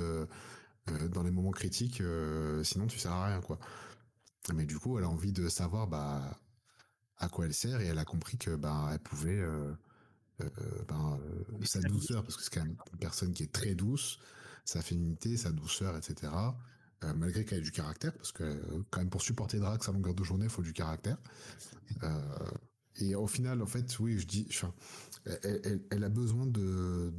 dans 1.14 1.24
les 1.24 1.32
moments 1.32 1.52
critiques, 1.52 2.04
sinon 2.64 2.86
tu 2.86 3.00
sers 3.00 3.12
à 3.12 3.26
rien, 3.26 3.42
quoi. 3.42 3.60
Mais 4.54 4.66
du 4.66 4.78
coup, 4.78 5.00
elle 5.00 5.06
a 5.06 5.10
envie 5.10 5.32
de 5.32 5.50
savoir, 5.50 5.88
bah, 5.88 6.38
à 7.18 7.30
quoi 7.30 7.46
elle 7.46 7.54
sert, 7.54 7.82
et 7.82 7.86
elle 7.86 7.98
a 7.98 8.06
compris 8.06 8.38
que, 8.38 8.56
bah, 8.56 8.90
elle 8.92 9.00
pouvait, 9.00 9.40
euh, 9.40 9.74
euh, 10.42 10.50
ben, 10.88 11.20
euh, 11.22 11.44
Mais 11.60 11.66
sa 11.66 11.82
douceur, 11.82 12.24
parce 12.24 12.36
que 12.36 12.44
c'est 12.44 12.54
quand 12.54 12.64
même 12.64 12.78
une 12.92 13.00
personne 13.00 13.34
qui 13.34 13.44
est 13.44 13.52
très 13.52 13.76
douce, 13.76 14.20
sa 14.66 14.82
féminité, 14.82 15.38
sa 15.38 15.52
douceur, 15.52 15.96
etc. 15.98 16.32
Euh, 17.04 17.14
malgré 17.14 17.44
qu'elle 17.44 17.60
ait 17.60 17.62
du 17.62 17.72
caractère, 17.72 18.14
parce 18.14 18.32
que 18.32 18.44
quand 18.90 19.00
même 19.00 19.10
pour 19.10 19.22
supporter 19.22 19.60
Drax 19.60 19.90
à 19.90 19.92
longueur 19.92 20.14
de 20.14 20.24
journée, 20.24 20.46
il 20.46 20.50
faut 20.50 20.62
du 20.62 20.74
caractère. 20.74 21.18
Euh, 22.04 22.20
et 22.98 23.16
au 23.16 23.28
final, 23.28 23.62
en 23.62 23.66
fait, 23.66 24.00
oui, 24.00 24.18
je 24.18 24.26
dis, 24.26 24.48
enfin, 24.50 24.74
elle, 25.26 26.04
a 26.04 26.10
besoin 26.10 26.46
de, 26.46 27.14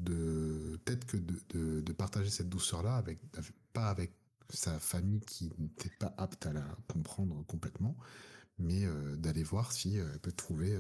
peut-être 0.85 1.05
que 1.07 1.19
de, 1.19 1.93
partager 1.93 2.31
cette 2.31 2.49
douceur-là 2.49 2.97
avec, 2.97 3.19
pas 3.75 3.91
avec 3.91 4.13
sa 4.49 4.79
famille 4.79 5.21
qui 5.21 5.53
n'était 5.59 5.93
pas 5.99 6.15
apte 6.17 6.47
à 6.47 6.53
la 6.55 6.65
comprendre 6.89 7.45
complètement, 7.47 7.97
mais 8.59 8.85
euh, 8.85 9.17
d'aller 9.17 9.43
voir 9.43 9.73
si 9.73 9.97
elle 9.97 10.19
peut 10.21 10.33
trouver 10.33 10.75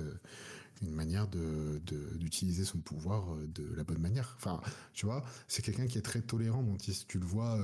une 0.80 0.92
manière 0.92 1.28
de 1.28 1.80
d'utiliser 2.16 2.64
son 2.64 2.78
pouvoir 2.78 3.36
de 3.49 3.74
la 3.74 3.84
bonne 3.84 4.01
manière. 4.01 4.34
Enfin, 4.38 4.62
tu 4.94 5.05
vois, 5.05 5.22
c'est 5.49 5.61
quelqu'un 5.61 5.86
qui 5.86 5.99
est 5.99 6.03
très 6.03 6.22
tolérant, 6.22 6.62
Mantis. 6.62 7.05
Tu 7.07 7.18
le 7.18 7.26
vois. 7.26 7.59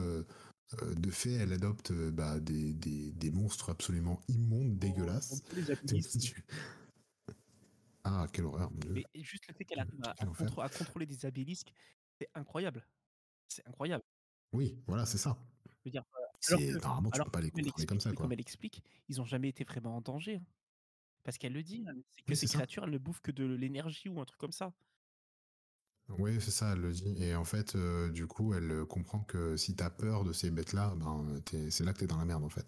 De 0.97 1.11
fait, 1.11 1.33
elle 1.33 1.53
adopte 1.53 1.91
euh, 1.91 2.11
bah, 2.11 2.41
des, 2.41 2.73
des, 2.73 3.13
des 3.13 3.31
monstres 3.31 3.71
absolument 3.71 4.21
immondes, 4.29 4.79
dégueulasses. 4.79 5.43
les 5.55 5.71
abilistes. 5.71 6.35
Ah, 8.05 8.27
quelle 8.33 8.47
horreur. 8.47 8.71
Mais 8.91 9.05
juste 9.15 9.47
le 9.47 9.55
fait 9.55 9.65
qu'elle 9.65 9.79
arrive 9.79 10.01
à, 10.05 10.15
à 10.63 10.69
contrôler 10.69 11.07
des 11.07 11.25
abilisques, 11.25 11.73
c'est 12.19 12.29
incroyable. 12.35 12.85
C'est 13.49 13.67
incroyable. 13.69 14.03
Oui, 14.53 14.77
voilà, 14.89 15.07
c'est 15.07 15.19
ça. 15.19 15.39
Je 15.67 15.71
veux 15.85 15.91
dire, 15.93 16.03
euh, 16.15 16.19
alors 16.49 16.61
C'est 16.61 16.67
que, 16.73 16.79
normalement 16.79 17.11
tu 17.11 17.15
alors 17.17 17.27
peux 17.27 17.31
pas 17.31 17.41
les 17.41 17.51
comme 17.51 17.61
elle 17.61 17.65
contrôler 17.67 17.87
comme 17.87 17.97
explique, 17.97 18.01
ça, 18.01 18.11
quoi. 18.17 18.25
comme 18.25 18.33
elle 18.33 18.41
explique, 18.41 18.83
ils 19.09 19.17
n'ont 19.19 19.25
jamais 19.25 19.49
été 19.51 19.65
vraiment 19.65 19.97
en 19.97 20.01
danger. 20.01 20.37
hein. 20.37 20.45
Parce 21.23 21.39
qu'elle 21.39 21.53
le 21.53 21.63
dit, 21.63 21.85
hein, 21.87 21.95
c'est 22.11 22.23
que 22.23 22.31
Oui, 22.33 22.37
ces 22.37 22.47
créatures, 22.49 22.85
elles 22.85 22.91
ne 22.91 22.99
bouffent 22.99 23.21
que 23.21 23.31
de 23.31 23.45
l'énergie 23.45 24.09
ou 24.09 24.21
un 24.21 24.25
truc 24.25 24.41
comme 24.41 24.53
ça. 24.53 24.73
Oui, 26.19 26.39
c'est 26.41 26.51
ça, 26.51 26.73
elle 26.73 26.81
le 26.81 26.93
dit. 26.93 27.15
Et 27.23 27.35
en 27.35 27.45
fait, 27.45 27.75
euh, 27.75 28.11
du 28.11 28.27
coup, 28.27 28.55
elle 28.55 28.71
euh, 28.71 28.85
comprend 28.85 29.21
que 29.21 29.57
si 29.57 29.75
t'as 29.75 29.91
peur 29.91 30.25
de 30.25 30.33
ces 30.33 30.51
bêtes-là, 30.51 30.95
ben, 30.97 31.41
c'est 31.71 31.85
là 31.85 31.93
que 31.93 32.01
t'es 32.01 32.07
dans 32.07 32.19
la 32.19 32.25
merde, 32.25 32.45
en 32.45 32.49
fait. 32.49 32.67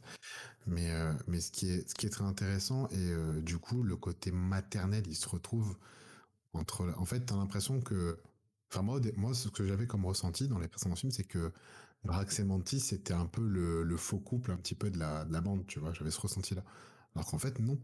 Mais, 0.66 0.90
euh, 0.90 1.12
mais 1.26 1.40
ce, 1.40 1.50
qui 1.50 1.70
est, 1.70 1.88
ce 1.88 1.94
qui 1.94 2.06
est 2.06 2.10
très 2.10 2.24
intéressant, 2.24 2.88
et 2.88 3.42
du 3.42 3.58
coup, 3.58 3.82
le 3.82 3.96
côté 3.96 4.30
maternel, 4.30 5.04
il 5.06 5.16
se 5.16 5.28
retrouve 5.28 5.76
entre... 6.52 6.94
En 6.96 7.04
fait, 7.04 7.20
t'as 7.20 7.36
l'impression 7.36 7.80
que... 7.80 8.18
Enfin, 8.70 8.82
moi, 8.82 9.00
moi, 9.16 9.34
ce 9.34 9.48
que 9.48 9.66
j'avais 9.66 9.86
comme 9.86 10.06
ressenti 10.06 10.48
dans 10.48 10.58
les 10.58 10.68
précédents 10.68 10.96
films, 10.96 11.12
c'est 11.12 11.24
que 11.24 11.52
Drax 12.04 12.40
et 12.40 12.44
Mantis, 12.44 12.80
c'était 12.80 13.14
un 13.14 13.26
peu 13.26 13.46
le, 13.46 13.82
le 13.82 13.96
faux 13.96 14.18
couple 14.18 14.50
un 14.50 14.56
petit 14.56 14.74
peu 14.74 14.90
de 14.90 14.98
la, 14.98 15.24
de 15.24 15.32
la 15.32 15.40
bande, 15.40 15.66
tu 15.66 15.78
vois. 15.78 15.92
J'avais 15.92 16.10
ce 16.10 16.20
ressenti-là. 16.20 16.64
Alors 17.14 17.26
qu'en 17.26 17.38
fait, 17.38 17.58
non. 17.60 17.78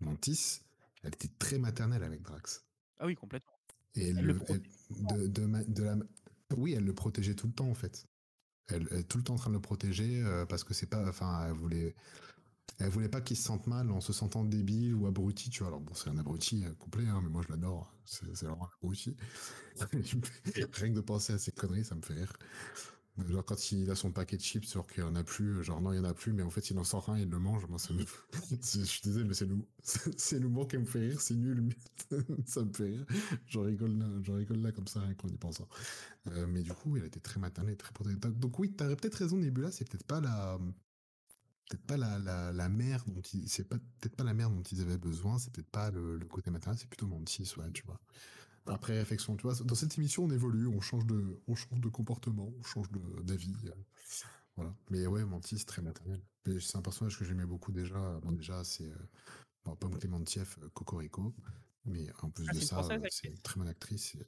Mantis, 0.00 0.60
elle 1.02 1.14
était 1.14 1.30
très 1.38 1.58
maternelle 1.58 2.02
avec 2.02 2.22
Drax. 2.22 2.64
Ah 2.98 3.06
oui, 3.06 3.14
complètement. 3.14 3.52
Et 3.94 4.08
Elle 4.10 4.24
le 4.26 4.38
elle- 4.48 4.62
de, 4.90 5.26
de, 5.26 5.64
de 5.68 5.82
la, 5.82 5.96
oui, 6.56 6.72
elle 6.72 6.84
le 6.84 6.94
protégeait 6.94 7.34
tout 7.34 7.46
le 7.46 7.52
temps 7.52 7.68
en 7.68 7.74
fait. 7.74 8.06
Elle, 8.68 8.88
elle 8.90 9.00
est 9.00 9.04
tout 9.04 9.18
le 9.18 9.24
temps 9.24 9.34
en 9.34 9.38
train 9.38 9.50
de 9.50 9.56
le 9.56 9.60
protéger 9.62 10.22
euh, 10.22 10.46
parce 10.46 10.64
que 10.64 10.74
c'est 10.74 10.86
pas, 10.88 11.08
enfin, 11.08 11.46
elle 11.48 11.54
voulait, 11.54 11.94
elle 12.78 12.90
voulait 12.90 13.08
pas 13.08 13.20
qu'il 13.20 13.36
se 13.36 13.44
sente 13.44 13.66
mal 13.66 13.90
en 13.92 14.00
se 14.00 14.12
sentant 14.12 14.44
débile 14.44 14.94
ou 14.94 15.06
abruti, 15.06 15.50
tu 15.50 15.60
vois. 15.60 15.68
Alors 15.68 15.80
bon, 15.80 15.94
c'est 15.94 16.10
un 16.10 16.18
abruti 16.18 16.64
euh, 16.64 16.74
complet, 16.74 17.06
hein, 17.08 17.20
mais 17.22 17.30
moi 17.30 17.42
je 17.46 17.52
l'adore. 17.52 17.94
C'est 18.04 18.26
c'est 18.36 18.46
vraiment 18.46 18.66
un 18.66 18.70
abruti. 18.82 19.16
Rien 20.74 20.90
que 20.90 20.94
de 20.96 21.00
penser 21.00 21.32
à 21.34 21.38
ces 21.38 21.52
conneries, 21.52 21.84
ça 21.84 21.94
me 21.96 22.02
fait 22.02 22.14
rire. 22.14 22.32
Genre 23.18 23.44
quand 23.44 23.72
il 23.72 23.90
a 23.90 23.94
son 23.94 24.10
paquet 24.10 24.38
de 24.38 24.42
chips, 24.42 24.72
genre 24.72 24.86
qu'il 24.86 25.02
y 25.02 25.06
en 25.06 25.14
a 25.14 25.22
plus, 25.22 25.62
genre 25.62 25.82
non 25.82 25.92
il 25.92 25.96
y 25.96 25.98
en 25.98 26.04
a 26.04 26.14
plus, 26.14 26.32
mais 26.32 26.42
en 26.42 26.48
fait 26.48 26.70
il 26.70 26.78
en 26.78 26.84
sort 26.84 27.10
un, 27.10 27.18
il 27.18 27.28
le 27.28 27.38
mange. 27.38 27.66
Moi, 27.66 27.78
ça 27.78 27.92
je 28.50 28.84
suis 28.84 29.02
désolé, 29.02 29.26
mais 29.26 29.34
c'est 29.34 29.44
l'humour, 29.44 29.66
c'est 30.16 30.38
l'humour 30.38 30.66
qui 30.66 30.78
me 30.78 30.86
fait 30.86 31.00
rire, 31.00 31.20
c'est 31.20 31.34
nul, 31.34 31.68
ça 32.46 32.62
me 32.64 32.72
fait 32.72 32.84
rire. 32.84 33.06
J'en 33.48 33.62
rigole 33.62 33.98
là, 33.98 34.06
j'en 34.22 34.34
rigole 34.34 34.62
là 34.62 34.72
comme 34.72 34.86
ça 34.86 35.02
qu'en 35.18 35.28
y 35.28 35.36
pensant. 35.36 35.68
Euh, 36.28 36.46
mais 36.46 36.62
du 36.62 36.72
coup, 36.72 36.96
elle 36.96 37.04
était 37.04 37.20
très 37.20 37.38
maternelle, 37.40 37.76
très 37.76 37.92
protectrice. 37.92 38.34
Donc 38.36 38.58
oui, 38.58 38.72
t'aurais 38.72 38.96
peut-être 38.96 39.16
raison, 39.16 39.36
Nebula, 39.36 39.70
c'est 39.70 39.88
peut-être 39.88 40.06
pas 40.06 40.20
la, 40.20 40.58
peut-être 41.68 41.86
pas 41.86 41.96
la, 41.96 42.18
la, 42.18 42.52
la 42.52 42.68
mère 42.68 43.04
dont 43.06 43.22
ils, 43.34 43.48
c'est 43.48 43.64
pas 43.64 43.76
peut-être 44.00 44.16
pas 44.16 44.24
la 44.24 44.34
mère 44.34 44.50
dont 44.50 44.62
ils 44.62 44.80
avaient 44.80 44.98
besoin, 44.98 45.38
c'est 45.38 45.52
peut-être 45.52 45.70
pas 45.70 45.90
le, 45.90 46.16
le 46.18 46.26
côté 46.26 46.50
maternel, 46.50 46.78
c'est 46.78 46.88
plutôt 46.88 47.06
Mantis, 47.06 47.54
ouais, 47.56 47.70
tu 47.72 47.84
vois. 47.84 48.00
Après 48.66 48.96
réflexion, 48.98 49.36
tu 49.36 49.42
vois, 49.42 49.54
dans 49.64 49.74
cette 49.74 49.96
émission, 49.98 50.24
on 50.24 50.30
évolue, 50.30 50.66
on 50.68 50.80
change 50.80 51.04
de, 51.06 51.40
on 51.48 51.54
change 51.54 51.80
de 51.80 51.88
comportement, 51.88 52.52
on 52.58 52.62
change 52.62 52.88
d'avis. 53.22 53.52
voilà. 54.56 54.74
Mais 54.90 55.06
ouais, 55.06 55.24
Mantis, 55.24 55.64
très 55.64 55.82
maternel. 55.82 56.22
Mais 56.46 56.60
c'est 56.60 56.76
un 56.76 56.82
personnage 56.82 57.18
que 57.18 57.24
j'aimais 57.24 57.46
beaucoup 57.46 57.72
déjà. 57.72 58.18
Bon, 58.20 58.32
déjà, 58.32 58.62
c'est 58.64 58.88
euh, 58.88 58.96
bon, 59.64 59.74
Pomme 59.76 59.98
Clémentieff, 59.98 60.58
euh, 60.62 60.68
Cocorico. 60.70 61.34
Mais 61.84 62.06
en 62.22 62.30
plus 62.30 62.46
Ah, 62.48 62.52
de 62.52 62.60
c'est 62.60 62.66
ça, 62.66 62.88
euh, 62.92 63.00
c'est 63.10 63.28
une 63.28 63.38
très 63.38 63.58
bonne 63.58 63.68
actrice. 63.68 64.14
Et, 64.14 64.26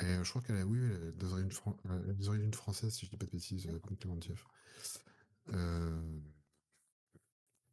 et, 0.00 0.04
euh, 0.04 0.24
je 0.24 0.30
crois 0.30 0.40
qu'elle 0.42 0.56
a, 0.56 0.64
oui, 0.64 0.78
elle 0.78 1.08
a 1.08 1.12
des 1.12 1.32
origines, 1.32 1.52
fran- 1.52 1.76
elle 1.84 2.10
a 2.10 2.14
des 2.14 2.28
origines 2.28 2.54
françaises, 2.54 2.94
si 2.94 3.04
je 3.06 3.10
dis 3.10 3.16
pas 3.18 3.26
de 3.26 3.30
bêtises, 3.30 3.66
Pomme 3.82 3.96
Clémentieff. 3.98 4.46
Euh, 5.52 6.20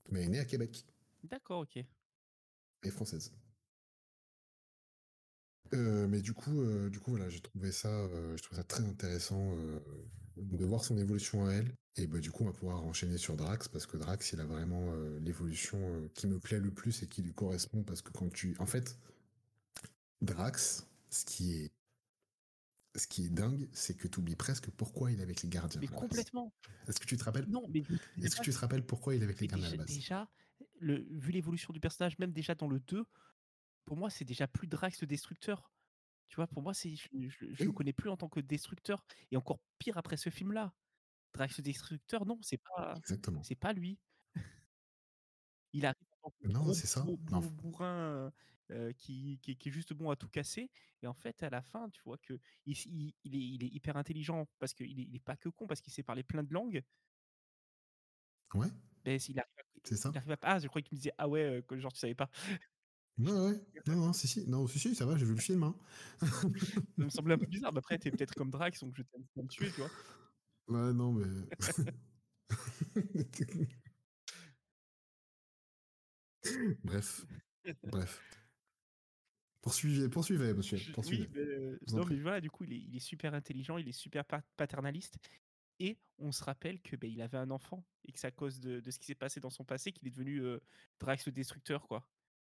mais 0.10 0.20
elle 0.22 0.26
est 0.26 0.30
née 0.30 0.40
à 0.40 0.46
Québec 0.46 0.86
D'accord, 1.24 1.62
ok. 1.62 1.86
et 2.84 2.92
française. 2.92 3.32
Euh, 5.74 6.08
mais 6.08 6.22
du 6.22 6.34
coup, 6.34 6.62
euh, 6.62 6.90
du 6.90 7.00
coup, 7.00 7.12
voilà, 7.12 7.30
j'ai 7.30 7.40
trouvé 7.40 7.72
ça, 7.72 7.90
euh, 7.90 8.36
je 8.38 8.44
trouve 8.44 8.58
ça 8.58 8.64
très 8.64 8.84
intéressant 8.84 9.56
euh, 9.58 9.80
de 10.38 10.66
voir 10.66 10.84
son 10.84 10.98
évolution 10.98 11.46
à 11.46 11.54
elle. 11.54 11.74
Et 11.96 12.08
bah, 12.08 12.20
du 12.20 12.32
coup, 12.32 12.44
on 12.44 12.48
va 12.48 12.54
pouvoir 12.54 12.84
enchaîner 12.84 13.18
sur 13.18 13.36
Drax 13.36 13.68
parce 13.68 13.86
que 13.86 13.98
Drax, 13.98 14.34
il 14.34 14.40
a 14.40 14.46
vraiment 14.46 14.94
l'évolution 15.20 16.08
qui 16.14 16.28
me 16.28 16.40
plaît 16.40 16.60
le 16.60 16.70
plus 16.70 17.02
et 17.02 17.08
qui 17.08 17.24
lui 17.24 17.34
correspond 17.34 17.82
parce 17.82 18.04
que 18.04 18.12
quand 18.12 18.32
tu, 18.32 18.56
en 18.60 18.68
fait, 18.68 19.00
Drax, 20.22 20.86
ce 21.10 21.26
qui 21.26 21.54
est, 21.54 21.72
ce 22.96 23.08
qui 23.08 23.26
est 23.26 23.30
dingue, 23.30 23.68
c'est 23.74 23.96
que 23.96 24.08
tu 24.08 24.20
oublies 24.20 24.36
presque 24.36 24.70
pourquoi 24.70 25.12
il 25.12 25.20
est 25.20 25.24
avec 25.24 25.42
les 25.42 25.50
gardiens. 25.50 25.82
Mais 25.82 25.88
complètement. 25.88 26.54
Est-ce 26.88 27.00
que 27.00 27.06
tu 27.06 27.18
te 27.18 27.24
rappelles 27.24 27.48
Non, 27.48 27.66
mais 27.70 27.84
Est-ce 28.22 28.36
que 28.36 28.44
tu 28.44 28.52
te 28.52 28.60
rappelles 28.60 28.86
pourquoi 28.86 29.16
il 29.16 29.22
est 29.22 29.26
avec 29.26 29.40
les 29.40 29.48
gardiens 29.48 29.68
à 29.68 29.72
la 29.72 29.78
base? 29.78 29.88
déjà, 29.88 30.30
le, 30.80 31.06
vu 31.10 31.32
l'évolution 31.32 31.74
du 31.74 31.80
personnage, 31.80 32.18
même 32.20 32.32
déjà 32.32 32.56
dans 32.56 32.68
le 32.68 32.80
2, 32.80 33.06
pour 33.88 33.98
moi, 33.98 34.12
c'est 34.12 34.26
déjà 34.26 34.48
plus 34.48 34.68
Drax 34.68 35.02
le 35.02 35.08
destructeur. 35.08 35.74
Tu 36.30 36.36
vois, 36.36 36.48
pour 36.48 36.62
moi, 36.62 36.74
c'est, 36.76 36.96
je, 36.96 37.08
je, 37.30 37.54
je 37.54 37.64
le 37.66 37.72
Oui. 37.72 37.76
connais 37.76 37.94
plus 37.94 38.10
en 38.10 38.18
tant 38.18 38.30
que 38.30 38.42
destructeur. 38.42 39.06
Et 39.32 39.38
encore 39.38 39.62
pire 39.80 39.98
après 39.98 40.18
ce 40.18 40.30
film-là. 40.30 40.76
Drax 41.34 41.58
le 41.60 41.64
destructeur, 41.64 42.26
non, 42.26 42.40
c'est 42.44 42.60
pas, 42.60 42.96
Exactement. 42.98 43.44
c'est 43.44 43.56
pas 43.56 43.74
lui. 43.74 44.00
Il 45.74 45.86
arrive 45.86 45.96
en 46.24 46.32
Non, 46.44 46.74
c'est 46.74 46.88
ça. 46.88 47.04
bourrin 47.04 48.32
euh, 48.72 48.92
qui, 48.94 49.40
qui, 49.42 49.58
qui 49.58 49.70
est 49.70 49.72
juste 49.72 49.94
bon 49.94 50.10
à 50.10 50.16
tout 50.18 50.30
casser. 50.30 50.72
Et 51.02 51.08
en 51.08 51.14
fait, 51.14 51.44
à 51.44 51.50
la 51.50 51.62
fin, 51.62 51.90
tu 51.90 52.02
vois 52.04 52.18
que 52.18 52.40
il, 52.66 52.76
il- 52.88 53.16
il 53.24 53.36
est, 53.36 53.40
il 53.40 53.64
est 53.64 53.68
hyper 53.70 53.96
intelligent 53.98 54.48
parce 54.60 54.74
qu'il 54.74 55.00
est, 55.00 55.04
il 55.04 55.16
est 55.16 55.20
pas 55.24 55.38
que 55.38 55.50
con, 55.50 55.68
parce 55.68 55.82
qu'il 55.82 55.94
sait 55.94 56.04
parler 56.04 56.24
plein 56.24 56.44
de 56.44 56.54
langues. 56.54 56.84
Ouais. 58.54 58.68
Ben, 59.04 59.20
il 59.30 59.40
arrive, 59.40 59.52
à, 59.58 59.64
C'est 59.84 59.96
ça 59.96 60.12
Il 60.12 60.18
arrive 60.18 60.32
à... 60.32 60.38
Ah, 60.42 60.60
je 60.60 60.68
croyais 60.68 60.84
que 60.84 60.90
tu 60.90 60.96
me 60.96 61.00
disais 61.00 61.14
ah 61.18 61.28
ouais, 61.30 61.44
euh, 61.44 61.62
que 61.62 61.78
genre 61.78 61.94
tu 61.94 62.00
savais 62.00 62.16
pas. 62.16 62.30
Ouais, 63.20 63.32
ouais. 63.32 63.62
Non, 63.88 63.96
non, 63.96 64.14
si, 64.14 64.28
si. 64.28 64.48
Non, 64.48 64.68
si, 64.68 64.80
si, 64.80 64.96
ça 64.96 65.06
va, 65.06 65.18
j'ai 65.18 65.26
vu 65.26 65.34
le 65.34 65.42
film. 65.42 65.64
Hein. 65.64 65.76
Ça 66.22 66.28
me 66.98 67.10
semblait 67.10 67.34
un 67.34 67.38
peu 67.38 67.48
bizarre. 67.48 67.74
Mais 67.74 67.80
après, 67.80 67.98
t'es 67.98 68.12
peut-être 68.12 68.36
comme 68.36 68.52
Drax, 68.52 68.80
donc 68.82 68.96
je 68.96 69.04
t'aime 69.04 69.26
pas 69.36 69.42
me 69.42 69.48
tuer, 69.48 69.72
tu 69.72 69.82
vois. 69.82 69.90
Ouais, 70.68 70.94
non, 70.94 71.14
mais. 71.14 71.26
Bref. 76.84 77.26
Bref. 77.84 78.22
Poursuivez, 79.62 80.10
poursuivez, 80.10 80.54
monsieur. 80.54 80.78
Poursuivez. 80.94 81.24
Oui, 81.24 81.30
mais, 81.34 81.40
euh, 81.42 81.78
Je 81.82 81.92
vous 81.92 81.96
en 81.96 82.00
non, 82.00 82.06
mais 82.06 82.22
voilà, 82.22 82.40
du 82.40 82.50
coup, 82.50 82.64
il 82.64 82.74
est, 82.74 82.80
il 82.80 82.96
est 82.96 83.00
super 83.00 83.34
intelligent, 83.34 83.78
il 83.78 83.88
est 83.88 83.92
super 83.94 84.24
pa- 84.26 84.44
paternaliste. 84.56 85.18
Et 85.80 86.00
on 86.18 86.32
se 86.32 86.44
rappelle 86.44 86.82
que 86.82 86.96
ben, 86.96 87.12
il 87.12 87.22
avait 87.22 87.38
un 87.38 87.52
enfant 87.52 87.86
et 88.06 88.12
que 88.12 88.20
c'est 88.20 88.28
à 88.28 88.32
cause 88.32 88.60
de, 88.60 88.80
de 88.80 88.92
ce 88.92 88.98
qui 88.98 89.08
s'est 89.08 89.16
passé 89.16 89.40
dans 89.40 89.50
son 89.50 89.66
passé 89.66 89.92
qu'il 89.92 90.08
est 90.08 90.12
devenu 90.12 90.42
euh, 90.42 90.60
Drax 91.00 91.26
le 91.26 91.32
Destructeur, 91.32 91.88
quoi. 91.88 92.10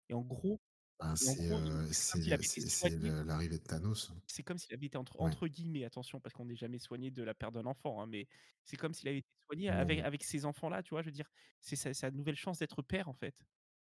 Et 0.09 0.15
en 0.15 0.23
gros, 0.23 0.61
Ben, 1.01 1.11
et 1.11 1.11
en 1.11 1.17
c'est 1.17 1.49
gros, 1.49 1.59
euh, 1.59 1.87
été 1.91 2.91
le- 2.91 3.23
l'arrivée 3.23 3.59
de 3.59 3.63
Thanos. 3.63 4.13
C'est 4.27 4.43
comme 4.43 4.59
s'il 4.59 4.75
avait 4.75 4.87
été 4.87 4.99
entre, 4.99 5.21
Ouais. 5.21 5.27
entre 5.27 5.47
guillemets, 5.49 5.85
attention, 5.85 6.21
parce 6.21 6.35
qu'on 6.35 6.45
n'est 6.45 6.57
jamais 6.57 6.79
soigné 6.79 7.11
de 7.11 7.23
la 7.23 7.35
perte 7.35 7.55
d'un 7.55 7.67
enfant, 7.67 8.03
hein, 8.03 8.07
mais 8.07 8.27
c'est 8.65 8.77
comme 8.77 8.93
s'il 8.93 9.09
avait 9.09 9.19
été 9.19 9.29
soigné 9.47 9.69
avec, 9.71 10.01
avec 10.01 10.25
ces 10.25 10.45
enfants-là, 10.45 10.83
tu 10.83 10.91
vois, 10.91 11.03
je 11.03 11.07
veux 11.07 11.13
dire, 11.13 11.29
c'est 11.61 11.77
sa, 11.77 11.95
sa 11.95 12.11
nouvelle 12.11 12.37
chance 12.37 12.59
d'être 12.59 12.83
père, 12.83 13.09
en 13.09 13.15
fait. 13.15 13.35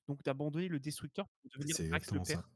Donc 0.07 0.24
d'abandonner 0.24 0.67
le 0.67 0.80
destructeur 0.80 1.28
pour 1.41 1.49
devenir 1.51 1.76
Drax 1.89 2.11
le 2.11 2.22
père. 2.22 2.39
ça. 2.39 2.49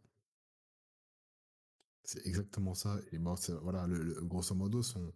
C'est 2.03 2.25
exactement 2.27 2.73
ça. 2.73 2.99
Et 3.11 3.17
bon, 3.19 3.35
c'est- 3.35 3.53
voilà, 3.53 3.87
le, 3.87 4.01
le- 4.03 4.21
grosso 4.25 4.53
modo, 4.55 4.81
son, 4.83 5.11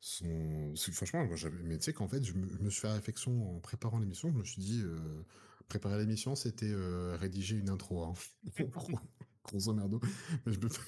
son, 0.00 0.74
franchement, 0.92 1.26
moi, 1.26 1.36
j'avais, 1.36 1.62
mais 1.62 1.78
tu 1.78 1.84
sais 1.84 1.94
qu'en 1.94 2.08
fait, 2.08 2.24
je 2.24 2.34
me, 2.34 2.48
je 2.48 2.62
me 2.62 2.70
suis 2.70 2.82
fait 2.82 2.92
réflexion 2.92 3.56
en 3.56 3.60
préparant 3.60 3.98
l'émission. 4.00 4.30
Je 4.32 4.38
me 4.38 4.44
suis 4.44 4.62
dit, 4.62 4.82
euh, 4.84 5.24
préparer 5.68 5.98
l'émission, 5.98 6.34
c'était 6.34 6.70
euh, 6.70 7.16
rédiger 7.16 7.56
une 7.56 7.68
intro. 7.70 8.04
Hein. 8.04 8.14
Gros- 8.72 8.98
Grosso 9.44 9.72
merdo. 9.74 10.00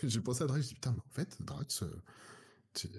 J'ai 0.04 0.20
pensé 0.20 0.44
à 0.44 0.46
Drax. 0.46 0.62
Je 0.64 0.68
dis 0.68 0.74
putain, 0.74 0.92
mais 0.92 1.00
en 1.06 1.10
fait, 1.14 1.36
Drax, 1.42 1.82
euh, 1.84 2.02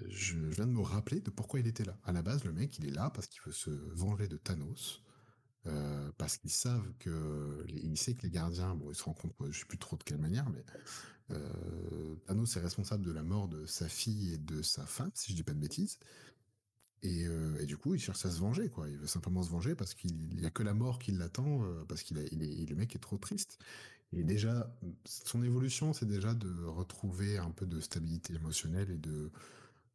je 0.08 0.38
viens 0.38 0.66
de 0.66 0.72
me 0.72 0.80
rappeler 0.82 1.20
de 1.20 1.30
pourquoi 1.30 1.60
il 1.60 1.66
était 1.66 1.84
là. 1.84 1.96
À 2.04 2.12
la 2.12 2.22
base, 2.22 2.44
le 2.44 2.52
mec, 2.52 2.78
il 2.78 2.86
est 2.86 2.90
là 2.92 3.10
parce 3.10 3.26
qu'il 3.26 3.40
veut 3.44 3.52
se 3.52 3.70
venger 3.70 4.28
de 4.28 4.36
Thanos. 4.36 5.02
euh, 5.66 6.10
parce 6.18 6.38
qu'ils 6.38 6.50
savent 6.52 6.92
que, 7.00 7.64
il 7.68 7.96
sait 7.98 8.14
que 8.14 8.22
les 8.22 8.30
gardiens, 8.30 8.74
bon, 8.76 8.90
ils 8.90 8.96
se 8.96 9.02
compte, 9.04 9.18
je 9.50 9.58
sais 9.60 9.66
plus 9.66 9.78
trop 9.78 9.96
de 9.96 10.04
quelle 10.04 10.18
manière, 10.18 10.48
mais 10.50 10.64
Thanos 12.26 12.56
est 12.56 12.60
responsable 12.60 13.04
de 13.04 13.12
la 13.12 13.22
mort 13.22 13.48
de 13.48 13.66
sa 13.66 13.88
fille 13.88 14.34
et 14.34 14.38
de 14.38 14.62
sa 14.62 14.84
femme, 14.86 15.10
si 15.14 15.32
je 15.32 15.36
dis 15.36 15.42
pas 15.42 15.52
de 15.54 15.58
bêtises. 15.60 15.98
Et, 17.02 17.26
euh, 17.26 17.58
et 17.60 17.66
du 17.66 17.76
coup, 17.76 17.94
il 17.94 18.00
cherche 18.00 18.24
à 18.26 18.30
se 18.30 18.38
venger, 18.40 18.68
quoi. 18.68 18.88
Il 18.88 18.96
veut 18.96 19.06
simplement 19.06 19.42
se 19.42 19.50
venger 19.50 19.74
parce 19.74 19.94
qu'il 19.94 20.40
y 20.40 20.46
a 20.46 20.50
que 20.50 20.62
la 20.62 20.74
mort 20.74 20.98
qui 20.98 21.12
l'attend, 21.12 21.64
euh, 21.64 21.84
parce 21.88 22.02
qu'il 22.02 22.18
est, 22.18 22.30
le 22.30 22.76
mec 22.76 22.94
est 22.94 22.98
trop 22.98 23.16
triste. 23.16 23.58
Et 24.12 24.24
déjà, 24.24 24.76
son 25.06 25.42
évolution, 25.42 25.92
c'est 25.92 26.06
déjà 26.06 26.34
de 26.34 26.64
retrouver 26.64 27.38
un 27.38 27.52
peu 27.52 27.64
de 27.64 27.80
stabilité 27.80 28.34
émotionnelle 28.34 28.90
et 28.90 28.98
de 28.98 29.30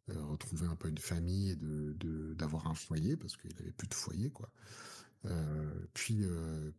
euh, 0.10 0.24
retrouver 0.24 0.68
un 0.68 0.76
peu 0.76 0.88
une 0.88 0.98
famille 0.98 1.50
et 1.50 1.56
de 1.58 2.34
d'avoir 2.34 2.68
un 2.68 2.76
foyer 2.76 3.18
parce 3.18 3.36
qu'il 3.36 3.52
avait 3.60 3.72
plus 3.72 3.88
de 3.88 3.94
foyer, 3.94 4.30
quoi. 4.32 4.50
Puis, 5.94 6.24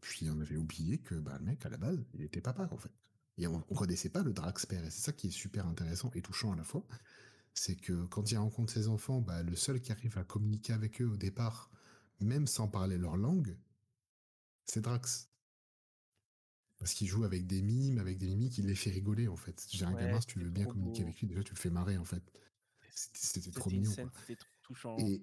puis 0.01 0.31
on 0.31 0.41
avait 0.41 0.57
oublié 0.57 0.99
que 0.99 1.17
bah, 1.17 1.37
le 1.41 1.45
mec, 1.45 1.67
à 1.67 1.69
la 1.69 1.77
base, 1.77 1.99
il 2.15 2.23
était 2.23 2.41
papa, 2.41 2.69
en 2.71 2.79
fait. 2.79 2.93
Et 3.39 3.47
on, 3.49 3.63
on 3.69 3.75
connaissait 3.75 4.09
pas 4.09 4.23
le 4.23 4.33
Drax 4.33 4.65
père. 4.67 4.85
Et 4.85 4.91
c'est 4.91 5.03
ça 5.03 5.13
qui 5.13 5.27
est 5.27 5.31
super 5.31 5.67
intéressant 5.67 6.11
et 6.15 6.23
touchant 6.23 6.53
à 6.53 6.57
la 6.57 6.65
fois. 6.65 6.87
C'est 7.59 7.75
que 7.75 8.05
quand 8.07 8.31
il 8.31 8.37
rencontre 8.39 8.73
ses 8.73 8.87
enfants, 8.87 9.21
bah, 9.21 9.43
le 9.43 9.57
seul 9.57 9.81
qui 9.81 9.91
arrive 9.91 10.17
à 10.19 10.25
communiquer 10.25 10.73
avec 10.75 11.01
eux 11.03 11.07
au 11.07 11.17
départ, 11.17 11.71
même 12.21 12.47
sans 12.47 12.69
parler 12.69 12.99
leur 12.99 13.17
langue, 13.17 13.57
c'est 14.67 14.81
Drax. 14.83 15.29
Parce 16.79 16.93
qu'il 16.93 17.09
joue 17.09 17.25
avec 17.25 17.47
des 17.47 17.63
mimes, 17.63 17.99
avec 17.99 18.19
des 18.19 18.27
mimiques, 18.27 18.59
il 18.59 18.67
les 18.67 18.75
fait 18.75 18.91
rigoler, 18.91 19.27
en 19.29 19.37
fait. 19.37 19.67
J'ai 19.71 19.87
un 19.87 19.95
Ouais, 19.95 20.03
gamin, 20.03 20.21
si 20.21 20.27
tu 20.27 20.39
veux 20.39 20.51
bien 20.51 20.67
communiquer 20.67 21.03
beau. 21.03 21.09
avec 21.09 21.19
lui, 21.21 21.27
déjà, 21.27 21.43
tu 21.43 21.55
le 21.55 21.59
fais 21.59 21.71
marrer, 21.71 21.97
en 21.97 22.05
fait. 22.05 22.23
C'était 22.95 23.51
trop 23.51 23.71
mignon, 23.71 23.91
c'était 23.91 24.37
trop 24.37 24.49
touchant. 24.63 24.97
Et, 24.99 25.23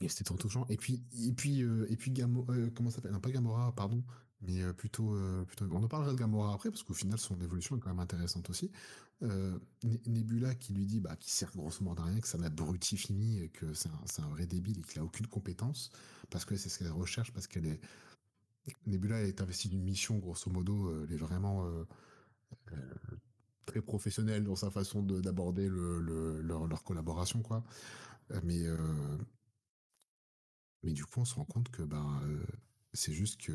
et 0.00 0.08
c'était 0.08 0.24
trop 0.24 0.36
touchant. 0.38 0.66
Et 0.68 0.76
puis, 0.76 1.04
et 1.12 1.32
puis, 1.32 1.62
euh, 1.62 1.86
et 1.90 1.96
puis 1.96 2.10
Gamo, 2.10 2.46
euh, 2.50 2.70
comment 2.70 2.90
ça 2.90 2.96
s'appelle? 2.96 3.12
Non, 3.12 3.20
pas 3.20 3.30
Gamora, 3.30 3.74
pardon, 3.74 4.02
mais 4.42 4.62
euh, 4.62 4.72
plutôt, 4.72 5.14
euh, 5.14 5.44
plutôt. 5.44 5.66
On 5.72 5.82
en 5.82 5.88
parlera 5.88 6.12
de 6.12 6.16
Gamora 6.18 6.54
après 6.54 6.70
parce 6.70 6.82
qu'au 6.82 6.94
final, 6.94 7.18
son 7.18 7.40
évolution 7.40 7.76
est 7.76 7.80
quand 7.80 7.90
même 7.90 8.00
intéressante 8.00 8.50
aussi. 8.50 8.70
Euh, 9.22 9.58
Ne- 9.84 9.98
Nebula 10.06 10.54
qui 10.54 10.72
lui 10.74 10.86
dit, 10.86 11.00
bah, 11.00 11.16
qui 11.16 11.30
sert 11.30 11.50
grosso 11.52 11.84
modo 11.84 12.02
à 12.02 12.06
rien, 12.06 12.20
que 12.20 12.28
c'est 12.28 12.38
un 12.38 12.42
abruti 12.42 12.96
fini 12.96 13.40
et 13.42 13.48
que 13.50 13.74
c'est 13.74 13.88
un, 13.90 14.24
un 14.24 14.28
vrai 14.28 14.46
débile 14.46 14.78
et 14.80 14.82
qu'il 14.82 15.00
a 15.00 15.04
aucune 15.04 15.26
compétence 15.26 15.90
parce 16.30 16.44
que 16.44 16.56
c'est 16.56 16.68
ce 16.70 16.78
qu'elle 16.78 16.92
recherche 16.92 17.32
parce 17.32 17.46
qu'elle 17.46 17.66
est. 17.66 17.80
Nebula 18.86 19.22
est 19.22 19.40
investie 19.42 19.68
d'une 19.68 19.82
mission, 19.82 20.18
grosso 20.18 20.50
modo, 20.50 21.04
elle 21.04 21.12
est 21.12 21.16
vraiment 21.16 21.66
très 23.66 23.80
professionnelle 23.82 24.44
dans 24.44 24.56
sa 24.56 24.70
façon 24.70 25.02
de- 25.02 25.20
d'aborder 25.20 25.68
le, 25.68 26.00
le- 26.00 26.40
leur, 26.40 26.82
collaboration, 26.84 27.42
quoi. 27.42 27.62
Mais 28.44 28.64
mais 30.82 30.92
du 30.92 31.04
coup, 31.04 31.20
on 31.20 31.24
se 31.24 31.34
rend 31.34 31.44
compte 31.44 31.70
que 31.70 31.82
euh, 31.82 32.44
c'est 32.92 33.12
juste 33.12 33.40
que. 33.40 33.52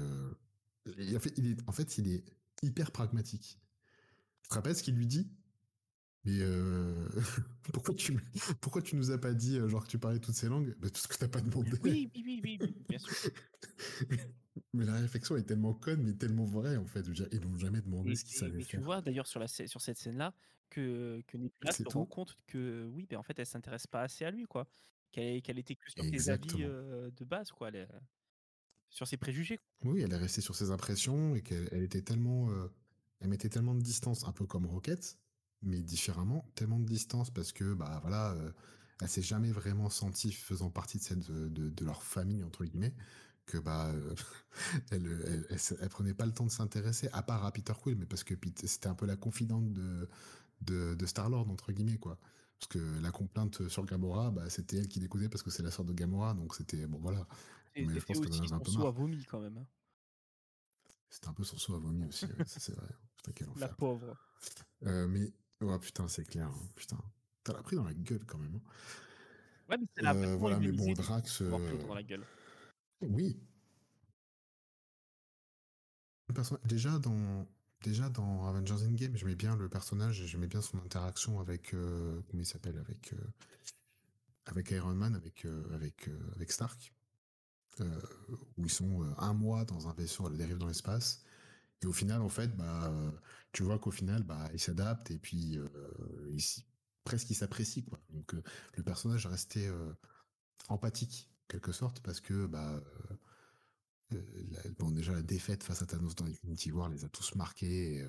A 0.88 1.19
fait- 1.19 1.38
il 1.38 1.51
est, 1.51 1.69
en 1.69 1.71
fait, 1.71 1.97
il 1.97 2.07
est 2.11 2.23
hyper 2.61 2.91
pragmatique. 2.91 3.59
Tu 4.43 4.49
te 4.49 4.53
rappelles 4.53 4.75
ce 4.75 4.83
qu'il 4.83 4.95
lui 4.95 5.07
dit? 5.07 5.29
Mais 6.25 6.39
euh, 6.41 7.07
pourquoi, 7.73 7.93
tu, 7.93 8.17
pourquoi 8.59 8.81
tu 8.81 8.95
nous 8.95 9.11
as 9.11 9.19
pas 9.19 9.33
dit 9.33 9.57
euh, 9.57 9.69
genre 9.69 9.83
que 9.83 9.89
tu 9.89 9.99
parlais 9.99 10.19
toutes 10.19 10.36
ces 10.36 10.49
langues? 10.49 10.75
Bah, 10.79 10.88
Parce 10.91 11.05
que 11.05 11.15
t'as 11.17 11.27
pas 11.27 11.41
demandé. 11.41 11.71
Oui, 11.83 12.09
oui, 12.15 12.41
oui, 12.43 12.57
oui, 12.59 12.75
bien 12.89 12.97
sûr. 12.97 13.31
mais 14.73 14.86
la 14.86 14.93
réflexion 14.93 15.36
est 15.38 15.43
tellement 15.43 15.73
conne, 15.73 16.01
mais 16.01 16.13
tellement 16.13 16.45
vraie 16.45 16.77
en 16.77 16.86
fait. 16.86 17.05
Ils 17.31 17.41
n'ont 17.41 17.57
jamais 17.57 17.81
demandé 17.81 18.11
Et, 18.11 18.15
ce 18.15 18.25
qu'ils 18.25 18.38
savaient 18.38 18.57
mais 18.57 18.65
tu 18.65 18.77
vois 18.77 19.01
d'ailleurs 19.01 19.27
sur, 19.27 19.39
la, 19.39 19.47
sur 19.47 19.81
cette 19.81 19.97
scène-là 19.97 20.33
que, 20.69 21.21
que 21.27 21.38
Nebula 21.38 21.71
se 21.71 21.83
rend 21.83 22.05
compte 22.05 22.38
que 22.47 22.89
oui, 22.93 23.05
ben 23.07 23.17
en 23.17 23.23
fait, 23.23 23.38
elle 23.38 23.45
s'intéresse 23.45 23.86
pas 23.86 24.01
assez 24.01 24.25
à 24.25 24.31
lui, 24.31 24.45
quoi. 24.45 24.67
Qu'elle 25.11 25.59
était 25.59 25.75
que 25.75 25.91
sur 25.91 26.03
ses 26.03 26.29
avis 26.29 26.63
euh, 26.63 27.09
de 27.11 27.23
base, 27.23 27.51
quoi. 27.51 27.69
elle, 27.69 27.88
sur 28.95 29.07
ses 29.07 29.17
préjugés. 29.17 29.59
Oui, 29.83 30.01
elle 30.01 30.13
est 30.13 30.17
restée 30.17 30.41
sur 30.41 30.55
ses 30.55 30.71
impressions 30.71 31.35
et 31.35 31.41
qu'elle 31.41 31.67
elle 31.73 31.83
était 31.83 32.01
tellement, 32.01 32.49
euh, 32.49 32.69
elle 33.19 33.27
mettait 33.27 33.49
tellement 33.49 33.75
de 33.75 33.81
distance, 33.81 34.25
un 34.25 34.31
peu 34.31 34.45
comme 34.45 34.65
Rocket, 34.65 35.19
mais 35.61 35.81
différemment, 35.81 36.49
tellement 36.55 36.79
de 36.79 36.85
distance 36.85 37.29
parce 37.29 37.51
que 37.51 37.73
bah 37.73 37.99
voilà, 38.01 38.31
euh, 38.31 38.51
elle 39.01 39.09
s'est 39.09 39.21
jamais 39.21 39.51
vraiment 39.51 39.89
sentie 39.89 40.31
faisant 40.31 40.69
partie 40.69 40.97
de 40.97 41.03
cette 41.03 41.29
de, 41.29 41.85
leur 41.85 42.03
famille 42.03 42.43
entre 42.43 42.63
guillemets 42.63 42.95
que 43.45 43.57
bah 43.57 43.91
euh, 43.93 44.15
elle, 44.91 45.45
elle, 45.49 45.89
prenait 45.89 46.13
pas 46.13 46.25
le 46.25 46.31
temps 46.31 46.45
de 46.45 46.51
s'intéresser 46.51 47.09
à 47.11 47.21
part 47.21 47.43
à 47.45 47.51
Peter 47.51 47.73
Quill, 47.79 47.97
mais 47.97 48.05
parce 48.05 48.23
que 48.23 48.33
c'était 48.63 48.87
un 48.87 48.95
peu 48.95 49.05
la 49.05 49.17
confidente 49.17 49.73
de 49.73 50.07
de, 50.61 51.05
Star 51.05 51.29
Lord 51.29 51.49
entre 51.49 51.73
guillemets 51.73 51.97
quoi. 51.97 52.17
Parce 52.57 52.69
que 52.69 53.01
la 53.01 53.11
complainte 53.11 53.67
sur 53.67 53.85
Gamora, 53.85 54.31
bah, 54.31 54.49
c'était 54.49 54.77
elle 54.77 54.87
qui 54.87 55.01
l'écoutait 55.01 55.27
parce 55.27 55.43
que 55.43 55.51
c'est 55.51 55.63
la 55.63 55.71
sœur 55.71 55.83
de 55.83 55.91
Gamora, 55.91 56.33
donc 56.33 56.55
c'était 56.55 56.87
bon 56.87 56.99
voilà. 57.01 57.27
Mais 57.76 57.86
je 57.88 57.99
C'était 57.99 58.13
pense 58.13 58.17
aussi 58.28 58.41
un 58.41 58.47
son 58.47 58.59
peu 58.59 58.71
seau 58.71 58.88
à 58.88 58.91
vomi 58.91 59.23
quand 59.26 59.39
même. 59.39 59.57
hein. 59.57 59.67
C'était 61.09 61.28
un 61.28 61.34
peu 61.34 61.43
son 61.43 61.57
seau 61.57 61.76
à 61.76 61.80
vomi 61.80 62.05
aussi, 62.05 62.26
ouais, 62.26 62.45
ça, 62.45 62.59
c'est 62.59 62.76
vrai. 62.76 62.88
Putain, 63.17 63.32
quel 63.34 63.47
La 63.47 63.65
enfer. 63.65 63.76
pauvre. 63.78 64.17
Euh, 64.84 65.07
mais, 65.07 65.32
oh 65.61 65.80
putain, 65.80 66.07
c'est 66.07 66.26
clair, 66.26 66.47
hein, 66.47 66.69
putain. 66.76 66.97
T'as 67.43 67.53
la 67.53 67.63
pris 67.63 67.76
dans 67.76 67.84
la 67.84 67.93
gueule 67.93 68.26
quand 68.26 68.38
même. 68.38 68.55
hein. 68.55 68.61
Ouais, 69.69 69.78
mais 69.78 69.88
ça 69.95 70.01
l'a 70.01 70.13
Euh, 70.13 70.36
voilà, 70.36 70.59
mais 70.59 70.71
bon, 70.71 70.91
Drax, 70.93 71.41
euh, 71.41 71.78
dans 71.88 71.93
la 71.95 72.03
gueule. 72.03 72.26
oui. 73.01 73.39
Déjà 76.65 76.99
dans, 76.99 77.47
déjà 77.82 78.09
dans 78.09 78.47
Avengers 78.47 78.84
Endgame, 78.86 79.15
j'aimais 79.15 79.36
bien 79.36 79.55
le 79.55 79.69
personnage, 79.69 80.21
et 80.21 80.28
j'aimais 80.28 80.47
bien 80.47 80.61
son 80.61 80.78
interaction 80.80 81.39
avec, 81.39 81.73
euh, 81.73 82.21
comment 82.28 82.41
il 82.41 82.45
s'appelle, 82.45 82.78
avec, 82.78 83.13
euh, 83.13 83.17
avec 84.45 84.71
Iron 84.71 84.93
Man, 84.95 85.15
avec, 85.15 85.45
euh, 85.45 85.63
avec, 85.73 86.09
avec 86.36 86.51
Stark, 86.51 86.93
euh, 87.82 88.01
où 88.57 88.65
ils 88.65 88.71
sont 88.71 89.03
euh, 89.03 89.13
un 89.17 89.34
mois 89.34 89.65
dans 89.65 89.88
un 89.88 89.93
vaisseau 89.93 90.28
à 90.28 90.30
la 90.30 90.38
dérive 90.38 90.57
dans 90.57 90.67
l'espace. 90.67 91.23
Et 91.84 91.88
au 91.88 91.93
final, 91.93 92.21
en 92.21 92.30
fait, 92.30 92.55
bah, 92.57 92.88
euh, 92.91 93.11
tu 93.53 93.63
vois 93.63 93.80
qu'au 93.80 93.91
final, 93.91 94.23
bah, 94.23 94.49
il 94.53 94.59
s'adapte 94.59 95.11
et 95.11 95.17
puis 95.19 95.57
euh, 95.59 95.67
presque 97.03 97.30
il 97.30 97.36
s'apprécie, 97.36 97.84
quoi. 97.84 97.99
Donc 98.09 98.34
euh, 98.34 98.43
le 98.78 98.84
personnage 98.84 99.28
restait 99.28 99.69
empathique, 100.69 101.30
en 101.45 101.47
quelque 101.49 101.71
sorte, 101.71 102.01
parce 102.01 102.21
que 102.21 102.45
bah, 102.47 102.82
la- 104.11 104.69
bon, 104.80 104.91
déjà 104.91 105.13
la 105.13 105.21
défaite 105.21 105.63
face 105.63 105.82
à 105.82 105.86
Thanos 105.86 106.15
dans 106.15 106.26
Infinity 106.26 106.71
War 106.71 106.89
les 106.89 107.03
a 107.05 107.09
tous 107.09 107.36
marqués. 107.36 108.05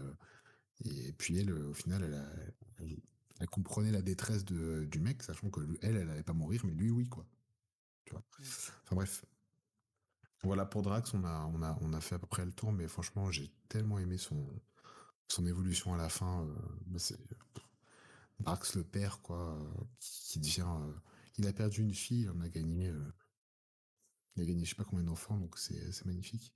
Et, 0.84 1.08
et 1.08 1.12
puis 1.12 1.38
elle, 1.38 1.52
au 1.52 1.74
final, 1.74 2.04
elle, 2.04 2.14
a- 2.14 2.32
elle, 2.80 2.98
elle 3.40 3.48
comprenait 3.48 3.92
la 3.92 4.02
détresse 4.02 4.44
de, 4.44 4.86
du 4.90 5.00
mec, 5.00 5.22
sachant 5.22 5.50
que 5.50 5.60
elle, 5.82 5.96
elle 5.96 6.10
allait 6.10 6.22
pas 6.22 6.32
mourir, 6.34 6.62
mais 6.66 6.74
lui, 6.74 6.90
oui, 6.90 7.08
quoi. 7.08 7.26
Tu 8.06 8.12
vois? 8.12 8.24
Enfin 8.84 8.96
bref. 8.96 9.24
Voilà, 10.42 10.66
pour 10.66 10.82
Drax, 10.82 11.12
on 11.14 11.24
a, 11.24 11.46
on, 11.46 11.62
a, 11.62 11.76
on 11.80 11.92
a 11.92 12.00
fait 12.00 12.14
à 12.14 12.18
peu 12.18 12.26
près 12.26 12.44
le 12.44 12.52
tour, 12.52 12.72
mais 12.72 12.88
franchement, 12.88 13.30
j'ai 13.30 13.50
tellement 13.68 13.98
aimé 13.98 14.18
son, 14.18 14.46
son 15.28 15.46
évolution 15.46 15.94
à 15.94 15.96
la 15.96 16.08
fin. 16.08 16.46
euh, 16.46 16.98
c'est 16.98 17.18
Drax 18.40 18.76
le 18.76 18.84
père, 18.84 19.20
quoi, 19.22 19.58
euh, 19.58 19.84
qui, 20.00 20.38
devient. 20.40 20.66
euh, 20.68 20.92
il 21.38 21.46
a 21.46 21.52
perdu 21.52 21.82
une 21.82 21.94
fille, 21.94 22.28
on 22.34 22.40
a 22.40 22.48
gagné. 22.48 22.88
euh, 22.88 23.12
Il 24.36 24.42
a 24.42 24.46
gagné 24.46 24.64
je 24.64 24.70
sais 24.70 24.76
pas 24.76 24.84
combien 24.84 25.04
d'enfants, 25.04 25.38
donc 25.38 25.58
c'est 25.58 25.92
c'est 25.92 26.04
magnifique. 26.04 26.52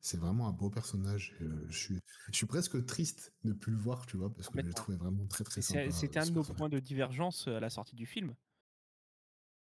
C'est 0.00 0.18
vraiment 0.18 0.48
un 0.48 0.52
beau 0.52 0.70
personnage. 0.70 1.34
je 1.40 1.76
suis 1.76 2.00
je 2.30 2.36
suis 2.36 2.46
presque 2.46 2.84
triste 2.86 3.32
de 3.44 3.52
plus 3.52 3.72
le 3.72 3.78
voir, 3.78 4.06
tu 4.06 4.16
vois, 4.16 4.32
parce 4.34 4.48
que 4.48 4.54
je 4.54 4.58
Complètement. 4.58 4.82
trouvé 4.82 4.98
vraiment 4.98 5.26
très 5.26 5.44
très 5.44 5.60
C'était 5.62 6.18
un 6.18 6.26
de 6.26 6.32
nos 6.32 6.44
points 6.44 6.68
de 6.68 6.78
divergence 6.80 7.48
à 7.48 7.60
la 7.60 7.70
sortie 7.70 7.96
du 7.96 8.06
film. 8.06 8.34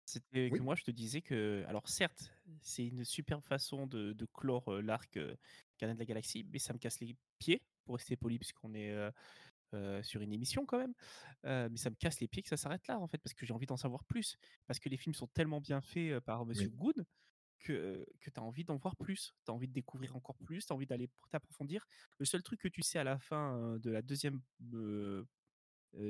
C'était 0.06 0.50
Oui. 0.52 0.58
que 0.60 0.64
moi, 0.64 0.76
je 0.76 0.84
te 0.84 0.92
disais 0.92 1.22
que, 1.22 1.64
alors 1.68 1.88
certes, 1.90 2.32
c'est 2.62 2.86
une 2.86 3.04
superbe 3.04 3.44
façon 3.44 3.88
de, 3.88 4.14
de 4.14 4.26
clore 4.26 4.82
l'arc 4.82 5.18
Gardien 5.80 5.96
de 5.96 6.00
la 6.00 6.06
Galaxie, 6.06 6.46
mais 6.52 6.60
ça 6.60 6.74
me 6.74 6.80
casse 6.80 7.00
les 7.00 7.16
pieds, 7.40 7.62
pour 7.86 7.96
rester 7.96 8.16
poli, 8.16 8.40
puisqu'on 8.40 8.74
est 8.74 8.96
euh, 9.74 10.02
sur 10.04 10.22
une 10.22 10.32
émission 10.32 10.66
quand 10.66 10.78
même. 10.78 10.94
Euh, 11.46 11.68
mais 11.70 11.78
ça 11.78 11.90
me 11.90 11.96
casse 11.96 12.20
les 12.20 12.28
pieds 12.28 12.42
que 12.42 12.50
ça 12.50 12.58
s'arrête 12.58 12.88
là, 12.88 13.00
en 13.00 13.08
fait, 13.08 13.18
parce 13.18 13.34
que 13.34 13.46
j'ai 13.46 13.54
envie 13.54 13.66
d'en 13.66 13.78
savoir 13.78 14.04
plus. 14.06 14.38
Parce 14.68 14.80
que 14.80 14.90
les 14.90 14.98
films 14.98 15.14
sont 15.14 15.28
tellement 15.28 15.60
bien 15.60 15.82
faits 15.82 16.20
par 16.22 16.46
Monsieur 16.46 16.68
Oui. 16.68 16.76
Good 16.76 17.06
que, 17.60 18.06
que 18.22 18.30
tu 18.30 18.40
as 18.40 18.44
envie 18.44 18.64
d'en 18.64 18.78
voir 18.78 18.96
plus. 18.96 19.34
Tu 19.44 19.52
as 19.52 19.54
envie 19.54 19.68
de 19.68 19.74
découvrir 19.74 20.16
encore 20.16 20.38
plus, 20.38 20.66
tu 20.66 20.72
as 20.72 20.76
envie 20.76 20.86
d'aller 20.86 21.10
t'approfondir. 21.30 21.88
Le 22.20 22.26
seul 22.26 22.44
truc 22.44 22.62
que 22.62 22.68
tu 22.68 22.84
sais 22.84 23.00
à 23.00 23.04
la 23.04 23.18
fin 23.18 23.78
de 23.80 23.90
la 23.90 24.02
deuxième 24.02 24.40
euh, 24.74 25.26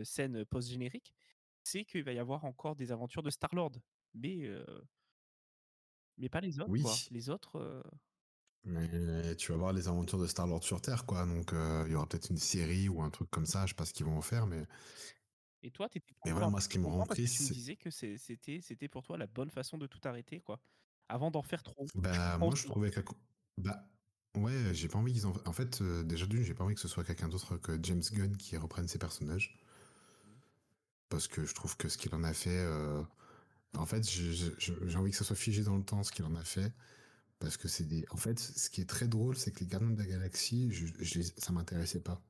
scène 0.03 0.45
post-générique, 0.45 1.13
c'est 1.63 1.85
qu'il 1.85 2.03
va 2.03 2.11
y 2.11 2.19
avoir 2.19 2.45
encore 2.45 2.75
des 2.75 2.91
aventures 2.91 3.23
de 3.23 3.29
Star-Lord. 3.29 3.71
Mais, 4.13 4.47
mais 6.17 6.29
pas 6.29 6.41
les 6.41 6.59
autres, 6.59 6.77
quoi. 6.77 7.01
Oui. 7.01 7.07
Les 7.11 7.29
autres, 7.29 7.57
euh, 7.57 7.81
Mais 8.65 9.35
tu 9.35 9.51
vas 9.51 9.57
voir 9.57 9.73
les 9.73 9.87
aventures 9.87 10.17
de 10.19 10.25
Star-Lord 10.27 10.63
sur 10.63 10.81
Terre, 10.81 11.05
quoi. 11.05 11.25
Donc, 11.25 11.53
euh, 11.53 11.83
il 11.87 11.91
y 11.93 11.95
aura 11.95 12.07
peut-être 12.07 12.29
une 12.31 12.37
série 12.37 12.89
ou 12.89 13.01
un 13.03 13.09
truc 13.11 13.29
comme 13.29 13.45
ça. 13.45 13.65
Je 13.65 13.71
sais 13.71 13.75
pas 13.75 13.85
ce 13.85 13.93
qu'ils 13.93 14.05
vont 14.07 14.17
en 14.17 14.21
faire, 14.21 14.47
mais 14.47 14.65
Et 15.63 15.71
toi, 15.71 15.89
tu 15.89 15.97
étais 15.97 16.13
Mais 16.25 16.31
voilà, 16.31 16.47
moi, 16.49 16.61
ce 16.61 16.69
qui 16.69 16.79
me 16.79 16.87
rend 16.87 17.03
que 17.05 17.13
triste, 17.13 17.37
tu 17.37 17.43
me 17.43 17.49
disais 17.49 17.75
que 17.75 17.89
c'était 17.89 18.87
pour 18.87 19.03
toi 19.03 19.17
la 19.17 19.27
bonne 19.27 19.49
façon 19.49 19.77
de 19.77 19.87
tout 19.87 19.99
arrêter, 20.03 20.39
quoi. 20.39 20.59
Avant 21.09 21.31
d'en 21.31 21.41
faire 21.43 21.63
trop. 21.63 21.87
Bah, 21.95 22.37
moi, 22.37 22.55
je 22.55 22.65
trouvais 22.65 22.91
co- 22.91 23.15
Bah, 23.57 23.87
ouais, 24.35 24.73
j'ai 24.73 24.87
pas 24.87 24.97
envie 24.99 25.13
qu'ils 25.13 25.27
en... 25.27 25.33
En 25.45 25.53
fait, 25.53 25.81
euh, 25.81 26.03
déjà 26.03 26.25
d'une, 26.25 26.43
j'ai 26.43 26.53
pas 26.53 26.63
envie 26.63 26.75
que 26.75 26.81
ce 26.81 26.87
soit 26.87 27.03
quelqu'un 27.03 27.29
d'autre 27.29 27.57
que 27.57 27.79
James 27.81 28.03
Gunn 28.11 28.37
qui 28.37 28.57
reprenne 28.57 28.87
ses 28.87 28.99
personnages. 28.99 29.57
Parce 31.09 31.27
que 31.27 31.45
je 31.45 31.53
trouve 31.55 31.77
que 31.77 31.89
ce 31.89 31.97
qu'il 31.97 32.13
en 32.15 32.23
a 32.23 32.33
fait... 32.33 32.49
euh, 32.59 33.01
En 33.77 33.85
fait, 33.85 34.03
j'ai 34.09 34.95
envie 34.97 35.11
que 35.11 35.17
ça 35.17 35.23
soit 35.25 35.35
figé 35.35 35.63
dans 35.63 35.75
le 35.77 35.83
temps, 35.83 36.03
ce 36.03 36.11
qu'il 36.11 36.25
en 36.25 36.35
a 36.35 36.43
fait. 36.43 36.73
Parce 37.39 37.57
que 37.57 37.67
c'est 37.67 37.83
des... 37.85 38.05
En 38.11 38.17
fait, 38.17 38.39
ce 38.39 38.69
qui 38.69 38.81
est 38.81 38.85
très 38.89 39.07
drôle, 39.07 39.35
c'est 39.37 39.51
que 39.51 39.59
les 39.61 39.67
Gardiens 39.67 39.91
de 39.91 39.97
la 39.99 40.05
Galaxie, 40.07 40.71
je, 40.71 40.87
je 40.99 41.21
ça 41.37 41.51
m'intéressait 41.53 41.99
pas. 42.01 42.21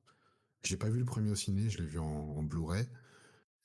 J'ai 0.64 0.78
pas 0.78 0.89
vu 0.89 1.00
le 1.00 1.06
premier 1.06 1.32
au 1.32 1.36
ciné, 1.36 1.70
je 1.70 1.80
l'ai 1.80 1.86
vu 1.88 2.00
en, 2.00 2.06
en 2.06 2.43
Blu-ray. 2.43 2.88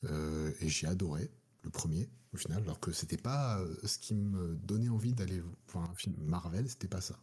euh, 0.04 0.52
et 0.60 0.68
j'ai 0.68 0.86
adoré 0.86 1.30
le 1.62 1.70
premier, 1.70 2.10
au 2.32 2.36
final. 2.36 2.62
Alors 2.62 2.80
que 2.80 2.92
c'était 2.92 3.16
pas 3.18 3.60
euh, 3.60 3.74
ce 3.84 3.98
qui 3.98 4.14
me 4.14 4.56
donnait 4.56 4.88
envie 4.90 5.14
d'aller 5.14 5.42
voir 5.68 5.90
un 5.90 5.94
film 5.94 6.16
Marvel, 6.20 6.68
c'était 6.68 6.88
pas 6.88 7.00
ça. 7.00 7.18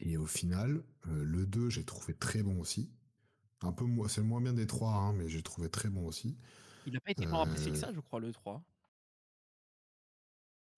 Et 0.00 0.16
au 0.16 0.26
final, 0.26 0.82
euh, 1.08 1.24
le 1.24 1.46
2, 1.46 1.70
j'ai 1.70 1.84
trouvé 1.84 2.14
très 2.14 2.42
bon 2.42 2.60
aussi. 2.60 2.90
Un 3.62 3.72
peu 3.72 3.84
moins, 3.84 4.08
c'est 4.08 4.20
le 4.22 4.26
moins 4.26 4.40
bien 4.40 4.52
des 4.54 4.66
trois, 4.66 4.92
hein, 4.94 5.12
mais 5.14 5.28
j'ai 5.28 5.42
trouvé 5.42 5.68
très 5.70 5.88
bon 5.90 6.06
aussi. 6.06 6.36
Il 6.86 6.92
n'a 6.94 7.00
pas 7.00 7.10
été 7.10 7.26
tant 7.26 7.42
apprécié 7.42 7.70
que 7.72 7.78
ça, 7.78 7.92
je 7.92 8.00
crois, 8.00 8.20
le 8.20 8.32
3. 8.32 8.62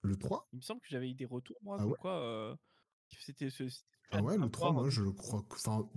Le 0.03 0.17
3 0.17 0.49
Il 0.53 0.57
me 0.57 0.61
semble 0.63 0.81
que 0.81 0.89
j'avais 0.91 1.11
eu 1.11 1.15
des 1.15 1.25
retours, 1.25 1.57
moi, 1.63 1.79
Ah 1.79 1.85
comme 1.85 1.93
ouais? 1.93 1.99
quoi 1.99 2.21
euh, 2.23 2.57
c'était 3.19 3.51
ce- 3.51 3.65
Ah 4.11 4.21
ouais, 4.23 4.37
le 4.39 4.51
3, 4.51 4.73
voir. 4.73 4.85
moi, 4.85 4.91
je 4.91 5.03
crois 5.05 5.43
que. 5.43 5.55
Enfin, 5.57 5.89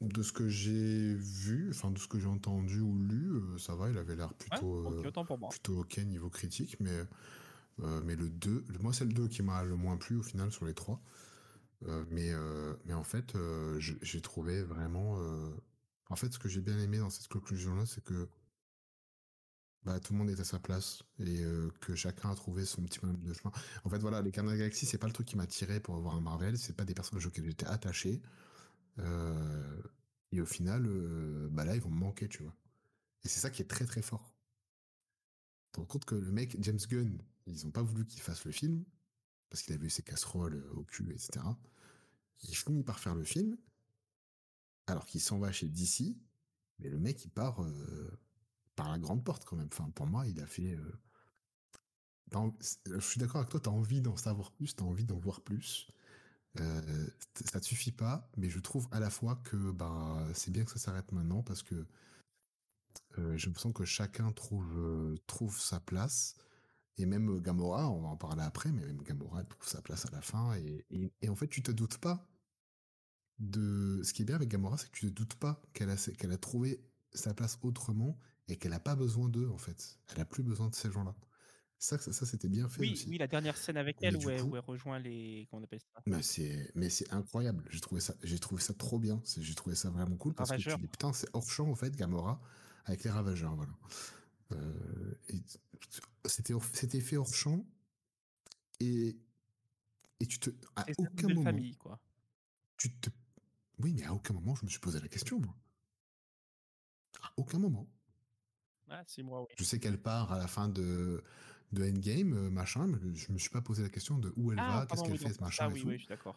de 0.00 0.22
ce 0.22 0.32
que 0.32 0.48
j'ai 0.48 1.14
vu, 1.14 1.70
enfin, 1.70 1.90
de 1.90 1.98
ce 1.98 2.08
que 2.08 2.18
j'ai 2.18 2.26
entendu 2.26 2.80
ou 2.80 2.98
lu, 2.98 3.30
euh, 3.32 3.58
ça 3.58 3.74
va, 3.74 3.90
il 3.90 3.98
avait 3.98 4.16
l'air 4.16 4.32
plutôt, 4.34 4.74
ok, 4.84 5.04
euh, 5.04 5.06
autant 5.06 5.24
pour 5.24 5.38
moi. 5.38 5.50
plutôt 5.50 5.80
ok 5.80 5.98
niveau 5.98 6.30
critique, 6.30 6.78
mais, 6.80 7.04
mais 8.04 8.16
le 8.16 8.30
2, 8.30 8.64
le- 8.68 8.78
moi, 8.80 8.92
c'est 8.92 9.04
le 9.06 9.12
2 9.12 9.28
qui 9.28 9.42
m'a 9.42 9.64
le 9.64 9.76
moins 9.76 9.96
plu 9.96 10.16
au 10.16 10.22
final 10.22 10.52
sur 10.52 10.66
les 10.66 10.74
3. 10.74 11.02
Euh, 11.84 12.04
mais, 12.10 12.32
mais 12.86 12.94
en 12.94 13.04
fait, 13.04 13.36
j'ai 13.78 14.20
trouvé 14.22 14.62
vraiment. 14.62 15.18
En 16.10 16.16
fait, 16.16 16.32
ce 16.32 16.38
que 16.38 16.48
j'ai 16.48 16.60
bien 16.60 16.78
aimé 16.78 16.98
dans 16.98 17.10
cette 17.10 17.28
conclusion-là, 17.28 17.86
c'est 17.86 18.04
que 18.04 18.28
bah, 19.84 19.98
tout 19.98 20.12
le 20.12 20.18
monde 20.18 20.30
est 20.30 20.38
à 20.38 20.44
sa 20.44 20.58
place 20.58 21.02
et 21.18 21.42
euh, 21.42 21.70
que 21.80 21.94
chacun 21.94 22.30
a 22.30 22.34
trouvé 22.34 22.66
son 22.66 22.82
petit 22.82 22.98
bonhomme 22.98 23.22
de 23.22 23.32
chemin. 23.32 23.52
En 23.84 23.88
fait, 23.88 23.98
voilà, 23.98 24.20
les 24.20 24.30
Gardiens 24.30 24.54
de 24.54 24.70
c'est 24.74 24.98
pas 24.98 25.06
le 25.06 25.12
truc 25.12 25.26
qui 25.26 25.36
m'a 25.36 25.46
tiré 25.46 25.80
pour 25.80 25.96
avoir 25.96 26.16
un 26.16 26.20
Marvel, 26.20 26.58
c'est 26.58 26.74
pas 26.74 26.84
des 26.84 26.94
personnages 26.94 27.26
auxquels 27.26 27.46
j'étais 27.46 27.66
attaché. 27.66 28.20
Euh, 28.98 29.82
et 30.32 30.40
au 30.40 30.46
final, 30.46 30.84
euh, 30.86 31.48
bah 31.50 31.64
là, 31.64 31.74
ils 31.74 31.80
vont 31.80 31.90
me 31.90 31.98
manquer, 31.98 32.28
tu 32.28 32.42
vois. 32.42 32.54
Et 33.24 33.28
c'est 33.28 33.40
ça 33.40 33.50
qui 33.50 33.62
est 33.62 33.66
très 33.66 33.86
très 33.86 34.02
fort. 34.02 34.34
Tu 35.72 35.80
rends 35.80 35.86
compte 35.86 36.04
que 36.04 36.14
le 36.14 36.30
mec, 36.30 36.56
James 36.60 36.80
Gunn, 36.88 37.22
ils 37.46 37.66
ont 37.66 37.70
pas 37.70 37.82
voulu 37.82 38.06
qu'il 38.06 38.20
fasse 38.20 38.44
le 38.44 38.52
film, 38.52 38.84
parce 39.48 39.62
qu'il 39.62 39.72
avait 39.74 39.86
eu 39.86 39.90
ses 39.90 40.02
casseroles 40.02 40.62
au 40.74 40.84
cul, 40.84 41.10
etc. 41.12 41.40
Il 42.42 42.54
finit 42.54 42.82
par 42.82 42.98
faire 42.98 43.14
le 43.14 43.24
film, 43.24 43.56
alors 44.86 45.06
qu'il 45.06 45.20
s'en 45.20 45.38
va 45.38 45.52
chez 45.52 45.68
DC, 45.68 46.16
mais 46.80 46.90
le 46.90 46.98
mec, 46.98 47.24
il 47.24 47.30
part 47.30 47.64
grande 48.98 49.24
porte 49.24 49.44
quand 49.44 49.56
même. 49.56 49.68
Enfin, 49.72 49.90
pour 49.94 50.06
moi, 50.06 50.26
il 50.26 50.40
a 50.40 50.46
fait. 50.46 50.74
euh, 50.74 51.00
Je 52.86 53.00
suis 53.00 53.18
d'accord 53.20 53.38
avec 53.38 53.50
toi, 53.50 53.60
t'as 53.60 53.70
envie 53.70 54.00
d'en 54.00 54.16
savoir 54.16 54.52
plus, 54.52 54.74
t'as 54.76 54.84
envie 54.84 55.04
d'en 55.04 55.18
voir 55.18 55.40
plus. 55.40 55.88
Euh, 56.60 57.06
ça 57.52 57.60
te 57.60 57.66
suffit 57.66 57.92
pas, 57.92 58.30
mais 58.36 58.50
je 58.50 58.60
trouve 58.60 58.88
à 58.92 59.00
la 59.00 59.10
fois 59.10 59.36
que 59.44 59.72
bah, 59.72 60.26
c'est 60.34 60.52
bien 60.52 60.64
que 60.64 60.72
ça 60.72 60.78
s'arrête 60.78 61.12
maintenant 61.12 61.42
parce 61.42 61.62
que 61.62 61.86
euh, 63.18 63.36
j'ai 63.36 63.46
l'impression 63.46 63.72
que 63.72 63.84
chacun 63.84 64.32
trouve, 64.32 64.72
euh, 64.78 65.16
trouve 65.26 65.58
sa 65.58 65.80
place. 65.80 66.34
Et 66.98 67.06
même 67.06 67.40
Gamora, 67.40 67.90
on 67.90 68.02
va 68.02 68.08
en 68.08 68.16
parler 68.16 68.42
après, 68.42 68.72
mais 68.72 68.84
même 68.86 69.02
Gamora 69.02 69.44
trouve 69.44 69.68
sa 69.68 69.82
place 69.82 70.06
à 70.06 70.10
la 70.12 70.22
fin. 70.22 70.54
Et, 70.56 70.86
et- 70.90 71.12
et 71.22 71.28
en 71.28 71.36
fait, 71.36 71.48
tu 71.48 71.62
te 71.62 71.70
doutes 71.72 71.98
pas 71.98 72.28
de. 73.38 74.00
Ce 74.04 74.12
qui 74.12 74.22
est 74.22 74.24
bien 74.24 74.36
avec 74.36 74.48
Gamora, 74.48 74.76
c'est 74.78 74.86
que 74.90 74.96
tu 74.98 75.06
te 75.06 75.12
doutes 75.12 75.34
pas 75.34 75.60
qu'elle 75.72 75.90
a, 75.90 75.96
qu'elle 75.96 76.32
a 76.32 76.38
trouvé 76.38 76.80
sa 77.12 77.34
place 77.34 77.58
autrement 77.62 78.18
et 78.50 78.56
qu'elle 78.58 78.72
a 78.72 78.80
pas 78.80 78.96
besoin 78.96 79.28
d'eux, 79.28 79.48
en 79.48 79.58
fait. 79.58 79.98
Elle 80.08 80.20
a 80.20 80.24
plus 80.24 80.42
besoin 80.42 80.68
de 80.68 80.74
ces 80.74 80.90
gens-là. 80.90 81.14
Ça, 81.78 81.98
ça, 81.98 82.12
ça, 82.12 82.26
c'était 82.26 82.48
bien 82.48 82.68
fait 82.68 82.82
Oui, 82.82 82.92
aussi. 82.92 83.08
oui, 83.10 83.18
la 83.18 83.26
dernière 83.28 83.56
scène 83.56 83.76
avec 83.76 84.02
Mais 84.02 84.08
elle 84.08 84.16
où 84.16 84.28
elle, 84.30 84.42
coup- 84.42 84.50
où 84.50 84.56
elle 84.56 84.62
rejoint 84.64 84.98
les. 84.98 85.46
Comment 85.50 85.60
on 85.62 85.64
appelle 85.64 85.80
ça? 85.80 86.02
Mais 86.06 86.22
c'est, 86.22 86.70
mais 86.74 86.88
c'est 86.90 87.12
incroyable. 87.12 87.64
J'ai 87.70 87.80
trouvé 87.80 88.00
ça, 88.00 88.14
j'ai 88.22 88.38
trouvé 88.38 88.60
ça 88.62 88.74
trop 88.74 88.98
bien. 88.98 89.22
J'ai 89.38 89.54
trouvé 89.54 89.76
ça 89.76 89.90
vraiment 89.90 90.16
cool 90.16 90.34
parce 90.34 90.50
que 90.52 90.56
Ravageurs. 90.56 90.78
tu 90.78 90.80
dis 90.80 90.88
putain, 90.88 91.12
c'est 91.12 91.28
hors 91.34 91.48
champ 91.50 91.68
en 91.70 91.74
fait, 91.74 91.94
Gamora 91.94 92.40
avec 92.86 93.04
les 93.04 93.10
Ravageurs, 93.10 93.54
voilà. 93.54 93.72
Euh, 94.52 95.14
c'était, 96.24 96.54
c'était 96.74 97.00
fait 97.00 97.16
hors 97.16 97.32
champ 97.34 97.64
et 98.80 99.16
et 100.20 100.26
tu 100.26 100.38
te, 100.38 100.50
à 100.76 100.92
aucun 100.98 101.28
moment, 101.30 101.42
famille, 101.42 101.76
quoi. 101.76 102.00
tu 102.76 102.90
te, 102.98 103.10
oui, 103.78 103.94
mais 103.94 104.04
à 104.04 104.14
aucun 104.14 104.34
moment 104.34 104.54
je 104.56 104.64
me 104.64 104.70
suis 104.70 104.80
posé 104.80 105.00
la 105.00 105.08
question, 105.08 105.40
moi. 105.40 105.56
À 107.22 107.32
aucun 107.38 107.58
moment. 107.58 107.88
Ah, 108.90 109.04
oui. 109.18 109.46
Je 109.56 109.64
sais 109.64 109.78
qu'elle 109.78 110.00
part 110.02 110.32
à 110.32 110.38
la 110.38 110.46
fin 110.46 110.68
de 110.68 111.22
de 111.72 111.84
Endgame, 111.84 112.32
euh, 112.34 112.50
machin, 112.50 112.88
mais 112.88 112.98
je 113.14 113.30
me 113.32 113.38
suis 113.38 113.50
pas 113.50 113.60
posé 113.62 113.82
la 113.84 113.88
question 113.90 114.18
de 114.18 114.32
où 114.36 114.50
elle 114.52 114.58
Ah, 114.58 114.66
va, 114.66 114.86
qu'est-ce 114.86 115.04
qu'elle 115.04 115.12
oui, 115.12 115.18
fait, 115.18 115.32
ce 115.32 115.40
machin 115.40 115.70
et 115.70 115.74
oui, 115.74 115.80
tout. 115.80 115.88
oui, 115.88 115.94
je 115.94 115.98
suis 116.00 116.08
d'accord. 116.08 116.36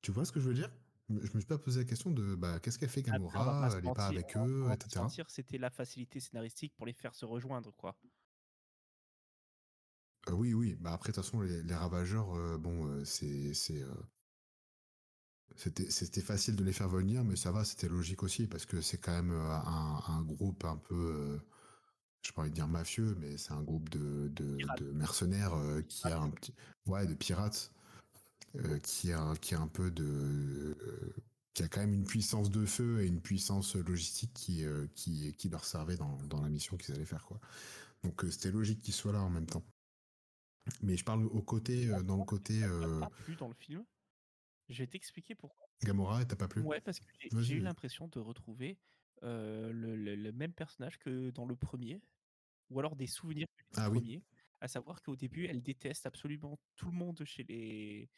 Tu 0.00 0.10
vois 0.12 0.24
ce 0.24 0.32
que 0.32 0.40
je 0.40 0.48
veux 0.48 0.54
dire? 0.54 0.70
Je 1.08 1.14
me 1.34 1.40
suis 1.40 1.46
pas 1.46 1.58
posé 1.58 1.80
la 1.80 1.84
question 1.86 2.10
de 2.10 2.34
bah, 2.34 2.58
qu'est-ce 2.60 2.78
qu'elle 2.78 2.88
fait 2.90 3.02
on 3.08 3.10
va 3.12 3.16
Gamora, 3.18 3.70
elle 3.78 3.86
est 3.86 3.92
pas 3.92 4.06
avec 4.08 4.36
on 4.36 4.40
on 4.40 4.46
eux, 4.46 4.64
pas 4.64 4.74
se 4.74 4.86
etc. 4.86 5.04
c'était 5.28 5.58
la 5.58 5.70
facilité 5.70 6.20
scénaristique 6.20 6.74
pour 6.76 6.86
les 6.86 6.92
faire 6.92 7.14
se 7.14 7.24
rejoindre, 7.24 7.72
quoi. 7.74 7.96
Euh, 10.28 10.32
oui, 10.32 10.54
oui, 10.54 10.74
bah 10.76 10.92
après 10.92 11.10
de 11.12 11.16
toute 11.16 11.24
façon 11.24 11.40
les, 11.40 11.62
les 11.62 11.74
Ravageurs, 11.74 12.34
euh, 12.34 12.58
bon, 12.58 12.86
euh, 12.86 13.04
c'est 13.04 13.52
c'était 15.56 16.20
facile 16.22 16.56
de 16.56 16.64
les 16.64 16.72
faire 16.72 16.88
venir, 16.88 17.22
mais 17.24 17.36
ça 17.36 17.50
va, 17.52 17.64
c'était 17.64 17.88
logique 17.88 18.22
aussi 18.22 18.46
parce 18.46 18.64
que 18.64 18.80
c'est 18.80 18.98
quand 18.98 19.12
même 19.12 19.32
un, 19.32 20.00
un 20.06 20.22
groupe 20.22 20.64
un 20.64 20.76
peu, 20.76 21.40
je 22.22 22.32
pas 22.32 22.42
envie 22.42 22.50
de 22.50 22.54
dire 22.54 22.68
mafieux, 22.68 23.16
mais 23.20 23.36
c'est 23.38 23.52
un 23.52 23.62
groupe 23.62 23.88
de 23.90 24.28
de, 24.28 24.92
mercenaires 24.92 25.54
euh, 25.54 25.82
qui 25.82 26.06
a 26.08 26.20
un 26.20 26.30
petit, 26.30 26.54
ouais, 26.86 27.06
de 27.06 27.14
pirates, 27.14 27.72
euh, 28.56 28.78
qui 28.80 29.12
a 29.12 29.34
qui 29.40 29.54
a 29.54 29.60
un 29.60 29.68
peu 29.68 29.90
de 29.90 30.04
euh, 30.04 31.14
qui 31.54 31.62
a 31.62 31.68
quand 31.68 31.80
même 31.80 31.94
une 31.94 32.06
puissance 32.06 32.50
de 32.50 32.64
feu 32.66 33.02
et 33.02 33.06
une 33.06 33.20
puissance 33.20 33.74
logistique 33.74 34.32
qui, 34.32 34.64
qui, 34.94 35.34
qui 35.34 35.48
leur 35.48 35.64
servait 35.64 35.96
dans, 35.96 36.16
dans 36.28 36.40
la 36.40 36.48
mission 36.48 36.76
qu'ils 36.76 36.94
allaient 36.94 37.04
faire. 37.04 37.24
Quoi. 37.24 37.40
Donc 38.04 38.24
c'était 38.30 38.52
logique 38.52 38.80
qu'ils 38.80 38.94
soient 38.94 39.12
là 39.12 39.22
en 39.22 39.30
même 39.30 39.46
temps. 39.46 39.64
Mais 40.82 40.96
je 40.96 41.04
parle 41.04 41.26
au 41.26 41.42
côté, 41.42 41.86
dans 42.04 42.16
le 42.16 42.24
côté 42.24 42.60
pas 43.00 43.10
plu 43.10 43.34
dans 43.34 43.48
le 43.48 43.54
film? 43.54 43.84
Je 44.68 44.78
vais 44.82 44.86
t'expliquer 44.86 45.34
pourquoi. 45.34 45.66
Gamora, 45.82 46.24
t'as 46.24 46.36
pas 46.36 46.46
plu? 46.46 46.62
Ouais, 46.62 46.80
parce 46.80 47.00
que 47.00 47.06
j'ai- 47.40 47.54
eu 47.54 47.60
l'impression 47.60 48.06
de 48.08 48.18
retrouver 48.18 48.78
le, 49.22 49.96
le- 49.96 50.16
le 50.16 50.32
même 50.32 50.52
personnage 50.54 50.98
que 50.98 51.30
dans 51.30 51.46
le 51.46 51.56
premier, 51.56 52.02
ou 52.70 52.78
alors 52.80 52.96
des 52.96 53.06
souvenirs 53.06 53.46
du 53.56 53.64
Ah 53.76 53.88
oui. 53.90 54.04
premier. 54.04 54.24
À 54.60 54.68
savoir 54.68 55.02
qu'au 55.02 55.16
début, 55.16 55.46
elle 55.46 55.62
déteste 55.62 56.06
absolument 56.06 56.58
tout 56.76 56.86
le 56.90 56.96
monde 56.96 57.22
chez 57.24 57.44
les. 57.44 58.10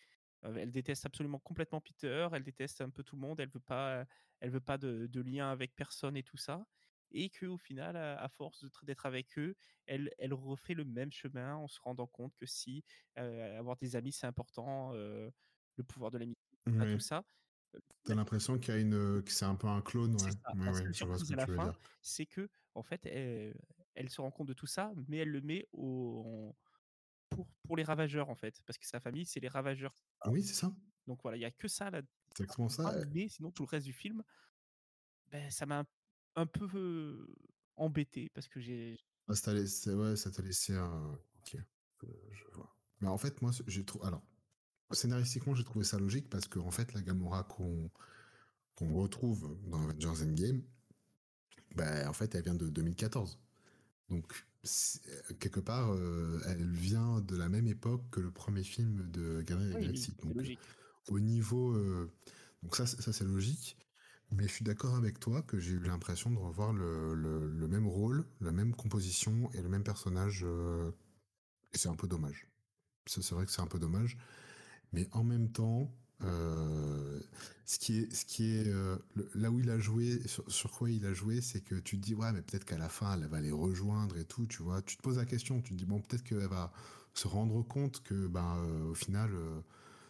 euh, 0.45 0.55
elle 0.57 0.73
déteste 0.73 1.07
absolument 1.07 1.39
complètement 1.39 1.81
Peter. 1.81 2.29
Elle 2.33 2.45
déteste 2.45 2.81
un 2.81 2.91
peu 2.91 3.03
tout 3.05 3.17
le 3.17 3.23
monde. 3.23 3.41
Elle 3.41 3.51
veut 3.51 3.61
pas, 3.61 4.07
elle 4.41 4.51
veut 4.51 4.61
pas 4.61 4.79
de, 4.79 5.07
de 5.07 5.21
lien 5.21 5.51
avec 5.51 5.75
personne 5.77 6.17
et 6.17 6.23
tout 6.23 6.37
ça. 6.39 6.65
et 7.13 7.29
que 7.31 7.47
au 7.47 7.59
final, 7.59 7.97
à, 7.97 8.21
à 8.23 8.29
force 8.29 8.65
d'être 8.85 9.05
avec 9.07 9.37
eux, 9.39 9.57
elle, 9.87 10.11
elle 10.19 10.33
refait 10.35 10.75
le 10.75 10.85
même 10.85 11.11
chemin 11.13 11.57
en 11.57 11.67
se 11.69 11.81
rendant 11.81 12.07
compte 12.07 12.35
que 12.37 12.47
si 12.47 12.85
euh, 13.19 13.59
avoir 13.59 13.77
des 13.77 13.97
amis 13.97 14.13
c'est 14.13 14.27
important, 14.29 14.93
euh, 14.95 15.31
le 15.77 15.85
pouvoir 15.85 16.11
de 16.13 16.19
l'amitié, 16.19 16.37
tout 16.89 17.01
ça. 17.01 17.25
T'as 18.05 18.15
l'impression 18.15 18.59
qu'il 18.59 18.75
y 18.75 18.77
a 18.77 18.81
une, 18.81 19.23
que 19.23 19.31
c'est 19.31 19.45
un 19.45 19.55
peu 19.55 19.67
un 19.69 19.83
clone, 19.83 20.17
ouais. 20.17 20.33
Ouais, 20.53 20.65
La 20.65 20.73
ouais, 20.73 20.73
seule 20.73 20.95
je 20.95 21.07
vois 21.07 21.19
ce 21.19 21.25
surprise 21.25 21.25
que 21.25 21.35
à 21.35 21.37
la 21.37 21.47
tu 21.47 21.51
veux 21.53 21.57
fin, 21.57 21.75
c'est 22.03 22.27
que 22.27 22.49
en 22.75 22.83
fait, 22.83 23.07
elle, 23.07 23.57
elle 23.95 24.11
se 24.11 24.21
rend 24.21 24.31
compte 24.31 24.49
de 24.49 24.55
tout 24.55 24.67
ça, 24.67 24.93
mais 25.09 25.19
elle 25.19 25.29
le 25.31 25.41
met 25.41 25.69
au, 25.73 26.23
en- 26.27 26.59
pour, 27.31 27.49
pour 27.65 27.77
les 27.77 27.85
ravageurs 27.85 28.31
en 28.31 28.37
fait, 28.37 28.63
parce 28.67 28.79
que 28.79 28.87
sa 28.87 29.01
famille 29.01 29.27
c'est 29.27 29.41
les 29.41 29.49
ravageurs. 29.49 29.99
Oui, 30.27 30.43
c'est 30.43 30.55
ça. 30.55 30.75
Donc 31.07 31.23
voilà, 31.23 31.37
il 31.37 31.41
y 31.41 31.45
a 31.45 31.51
que 31.51 31.69
ça 31.69 31.91
là. 31.91 32.03
C'est 32.37 32.43
exactement 32.45 32.69
ça. 32.69 32.85
Ah, 32.89 33.05
mais 33.13 33.29
sinon 33.29 33.51
tout 33.53 33.65
le 33.65 33.69
reste 33.69 33.87
du 33.87 33.93
film, 33.93 34.23
ben, 35.27 35.51
ça 35.51 35.67
m'a 35.67 35.81
un, 35.81 35.87
un 36.37 36.47
peu 36.47 36.69
euh, 36.75 37.35
embêté 37.77 38.29
parce 38.31 38.49
que 38.49 38.61
j'ai 38.61 38.97
Ah, 39.29 39.35
ça 39.35 39.43
t'a 39.47 39.55
laissé, 39.55 39.95
ouais, 39.95 40.17
ça 40.17 40.31
t'a 40.31 40.43
laissé 40.43 40.75
un. 40.75 41.19
Ok, 41.39 41.57
euh, 42.05 42.07
je 42.33 42.45
vois. 42.53 42.77
Mais 43.01 43.09
en 43.09 43.19
fait, 43.19 43.41
moi, 43.43 43.51
j'ai 43.67 43.85
trouvé. 43.85 44.07
Alors, 44.07 44.23
scénaristiquement, 44.93 45.55
j'ai 45.55 45.65
trouvé 45.65 45.85
ça 45.85 45.99
logique 45.99 46.29
parce 46.29 46.47
que, 46.49 46.59
en 46.59 46.71
fait, 46.71 46.93
la 46.95 47.03
Gamora 47.03 47.45
qu'on 47.45 47.91
retrouve 48.95 49.57
dans 49.67 49.83
Avengers 49.89 50.23
Endgame, 50.23 50.63
ben, 51.77 52.09
en 52.09 52.13
fait, 52.13 52.35
elle 52.35 52.43
vient 52.45 52.55
de 52.55 52.69
2014. 52.69 53.39
Donc, 54.09 54.47
c'est- 54.63 55.01
quelque 55.39 55.61
part, 55.61 55.93
euh, 55.93 56.41
elle 56.47 56.71
vient 56.71 57.21
de 57.21 57.37
la 57.37 57.49
même 57.49 57.67
époque 57.69 58.03
que 58.11 58.21
le 58.21 58.31
premier 58.31 58.65
film 58.65 59.09
de 59.11 59.43
Guardians 59.43 59.69
Oui, 59.77 59.83
Galaxy. 59.83 60.13
Donc, 60.23 60.35
logique. 60.37 60.59
au 61.09 61.21
niveau. 61.21 61.73
euh, 61.75 62.11
donc, 62.63 62.75
ça, 62.77 62.87
c'est- 62.87 63.01
ça 63.01 63.13
c'est 63.13 63.25
logique. 63.25 63.77
Mais 64.33 64.45
je 64.47 64.53
suis 64.53 64.65
d'accord 64.65 64.95
avec 64.95 65.19
toi 65.19 65.43
que 65.43 65.59
j'ai 65.59 65.73
eu 65.73 65.81
l'impression 65.81 66.31
de 66.31 66.39
revoir 66.39 66.73
le, 66.73 67.15
le- 67.15 67.49
le 67.51 67.69
même 67.69 67.87
rôle, 67.89 68.25
la 68.41 68.53
même 68.53 68.75
composition 68.77 69.51
et 69.53 69.61
le 69.63 69.69
même 69.69 69.83
personnage. 69.83 70.43
euh, 70.45 70.93
et 71.73 71.79
c'est 71.79 71.89
un 71.89 71.95
peu 71.97 72.07
dommage. 72.09 72.47
C'est 73.07 73.29
vrai 73.31 73.45
que 73.47 73.51
c'est 73.53 73.61
un 73.63 73.67
peu 73.67 73.79
dommage. 73.79 74.17
Mais 74.93 75.09
en 75.13 75.25
même 75.25 75.51
temps, 75.51 75.93
euh, 76.25 77.21
ce 77.65 77.79
qui 77.79 77.99
est, 77.99 78.13
ce 78.13 78.25
qui 78.25 78.57
est 78.57 78.67
euh, 78.67 78.97
là 79.35 79.51
où 79.51 79.61
il 79.61 79.71
a 79.71 79.79
joué, 79.79 80.21
sur, 80.27 80.71
quoi 80.71 80.91
il 80.91 81.07
a 81.07 81.15
joué, 81.15 81.41
c'est 81.41 81.61
que 81.61 81.77
tu 81.77 81.99
te 81.99 82.05
dis, 82.05 82.15
ouais, 82.15 82.33
mais 82.33 82.43
peut-être 82.43 82.65
qu'à 82.65 82.79
la 82.79 82.89
fin, 82.89 83.15
elle 83.15 83.27
va 83.29 83.41
les 83.41 83.53
rejoindre 83.53 84.19
et 84.19 84.25
tout, 84.25 84.47
tu 84.47 84.63
vois. 84.63 84.83
Tu 84.83 84.97
te 84.97 85.03
poses 85.03 85.17
la 85.17 85.25
question, 85.25 85.61
tu 85.61 85.71
te 85.71 85.79
dis, 85.79 85.87
bon, 85.87 86.01
peut-être 86.01 86.23
qu'elle 86.23 86.47
va 86.47 86.73
se 87.15 87.29
rendre 87.29 87.63
compte 87.63 88.03
que, 88.03 88.27
ben, 88.27 88.57
euh, 88.57 88.91
au 88.91 88.95
final, 88.95 89.31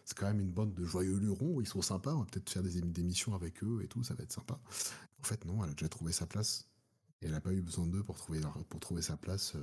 c'est 0.05 0.17
quand 0.17 0.27
même 0.27 0.39
une 0.39 0.51
bande 0.51 0.73
de 0.73 0.85
joyeux 0.85 1.17
lurons, 1.17 1.61
ils 1.61 1.67
sont 1.67 1.81
sympas, 1.81 2.13
on 2.13 2.19
va 2.19 2.25
peut-être 2.25 2.49
faire 2.49 2.63
des, 2.63 2.81
des 2.81 3.03
missions 3.03 3.35
avec 3.35 3.63
eux 3.63 3.81
et 3.83 3.87
tout, 3.87 4.03
ça 4.03 4.15
va 4.15 4.23
être 4.23 4.33
sympa. 4.33 4.59
En 5.19 5.23
fait, 5.23 5.45
non, 5.45 5.63
elle 5.63 5.71
a 5.71 5.73
déjà 5.73 5.89
trouvé 5.89 6.11
sa 6.11 6.25
place. 6.25 6.67
Et 7.21 7.27
elle 7.27 7.33
n'a 7.33 7.41
pas 7.41 7.53
eu 7.53 7.61
besoin 7.61 7.85
d'eux 7.85 8.03
pour 8.03 8.17
trouver, 8.17 8.41
pour 8.67 8.79
trouver 8.79 9.03
sa 9.03 9.15
place. 9.15 9.53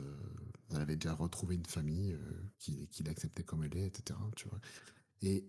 elle 0.71 0.81
avait 0.81 0.95
déjà 0.95 1.13
retrouvé 1.13 1.57
une 1.57 1.67
famille 1.67 2.17
qui, 2.61 2.87
qui 2.87 3.03
l'acceptait 3.03 3.43
comme 3.43 3.65
elle 3.65 3.77
est, 3.77 3.87
etc. 3.87 4.17
Tu 4.37 4.49
vois. 4.49 4.61
Et 5.23 5.45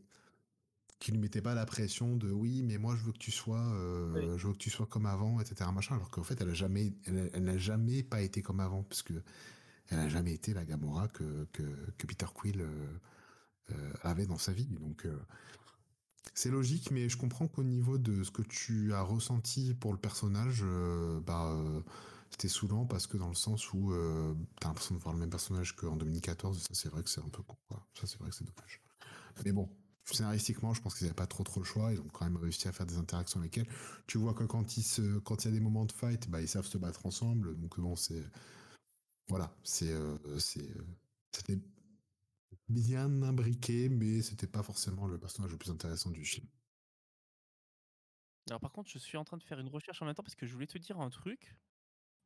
qui 0.99 1.11
lui 1.11 1.19
mettait 1.19 1.41
pas 1.41 1.53
la 1.53 1.65
pression 1.65 2.17
de 2.17 2.29
oui, 2.29 2.61
mais 2.63 2.77
moi 2.77 2.95
je 2.95 3.03
veux 3.05 3.13
que 3.13 3.17
tu 3.17 3.31
sois, 3.31 3.61
euh, 3.73 4.37
je 4.37 4.47
veux 4.47 4.53
que 4.53 4.57
tu 4.57 4.69
sois 4.69 4.85
comme 4.85 5.05
avant, 5.05 5.39
etc. 5.39 5.69
Machin. 5.73 5.95
Alors 5.95 6.09
qu'en 6.09 6.23
fait, 6.23 6.39
elle 6.41 6.49
a 6.49 6.53
jamais, 6.53 6.93
elle, 7.05 7.43
n'a 7.43 7.57
jamais 7.57 8.03
pas 8.03 8.21
été 8.21 8.41
comme 8.41 8.59
avant, 8.59 8.83
parce 8.83 9.01
que 9.01 9.13
elle 9.89 9.99
a 9.99 10.09
jamais 10.09 10.33
été 10.33 10.53
la 10.53 10.65
Gamora 10.65 11.07
que, 11.07 11.47
que, 11.51 11.63
que 11.97 12.07
Peter 12.07 12.27
Quill 12.33 12.61
euh, 12.61 12.87
euh, 13.71 13.93
avait 14.01 14.25
dans 14.25 14.37
sa 14.37 14.53
vie. 14.53 14.67
Donc 14.67 15.05
euh, 15.05 15.17
c'est 16.33 16.51
logique, 16.51 16.91
mais 16.91 17.09
je 17.09 17.17
comprends 17.17 17.47
qu'au 17.47 17.63
niveau 17.63 17.97
de 17.97 18.23
ce 18.23 18.31
que 18.31 18.43
tu 18.43 18.93
as 18.93 19.01
ressenti 19.01 19.73
pour 19.73 19.91
le 19.91 19.99
personnage, 19.99 20.63
bah, 21.25 21.57
c'était 22.29 22.47
saoulant 22.47 22.85
parce 22.85 23.07
que 23.07 23.17
dans 23.17 23.29
le 23.29 23.35
sens 23.35 23.73
où 23.73 23.93
t'as 24.59 24.69
l'impression 24.69 24.95
de 24.95 24.99
voir 24.99 25.13
le 25.13 25.19
même 25.19 25.29
personnage 25.29 25.75
qu'en 25.75 25.95
2014, 25.95 26.61
ça 26.61 26.69
c'est 26.73 26.89
vrai 26.89 27.03
que 27.03 27.09
c'est 27.09 27.21
un 27.21 27.29
peu 27.29 27.41
con, 27.41 27.57
quoi. 27.67 27.85
Ça 27.99 28.05
c'est 28.05 28.19
vrai 28.19 28.29
que 28.29 28.35
c'est 28.35 28.45
dommage. 28.45 28.81
Mais 29.45 29.51
bon, 29.51 29.69
scénaristiquement, 30.05 30.73
je 30.73 30.81
pense 30.81 30.95
qu'ils 30.95 31.05
n'avaient 31.05 31.15
pas 31.15 31.27
trop 31.27 31.43
trop 31.43 31.59
le 31.59 31.65
choix. 31.65 31.91
Ils 31.93 31.99
ont 31.99 32.07
quand 32.07 32.25
même 32.25 32.37
réussi 32.37 32.67
à 32.67 32.71
faire 32.71 32.85
des 32.85 32.97
interactions 32.97 33.39
avec 33.39 33.57
elle. 33.57 33.67
Tu 34.07 34.17
vois 34.17 34.33
que 34.33 34.43
quand 34.43 34.77
ils 34.77 34.83
se, 34.83 35.19
quand 35.19 35.43
il 35.43 35.47
y 35.49 35.51
a 35.51 35.53
des 35.53 35.59
moments 35.59 35.85
de 35.85 35.91
fight, 35.91 36.29
bah 36.29 36.41
ils 36.41 36.47
savent 36.47 36.65
se 36.65 36.77
battre 36.77 37.05
ensemble. 37.05 37.57
Donc 37.57 37.79
bon, 37.79 37.95
c'est 37.95 38.23
voilà, 39.27 39.55
c'est 39.63 39.91
euh, 39.91 40.17
c'est 40.39 40.69
euh, 40.77 40.85
c'était 41.31 41.59
bien 42.67 43.21
imbriqué, 43.23 43.89
mais 43.89 44.21
c'était 44.21 44.47
pas 44.47 44.63
forcément 44.63 45.07
le 45.07 45.19
personnage 45.19 45.51
le 45.51 45.57
plus 45.57 45.71
intéressant 45.71 46.09
du 46.09 46.25
film. 46.25 46.47
Alors 48.49 48.59
par 48.59 48.71
contre, 48.71 48.89
je 48.89 48.97
suis 48.97 49.17
en 49.17 49.23
train 49.23 49.37
de 49.37 49.43
faire 49.43 49.59
une 49.59 49.69
recherche 49.69 50.01
en 50.01 50.05
même 50.05 50.15
temps 50.15 50.23
parce 50.23 50.35
que 50.35 50.47
je 50.47 50.53
voulais 50.53 50.67
te 50.67 50.77
dire 50.77 50.99
un 50.99 51.09
truc 51.09 51.55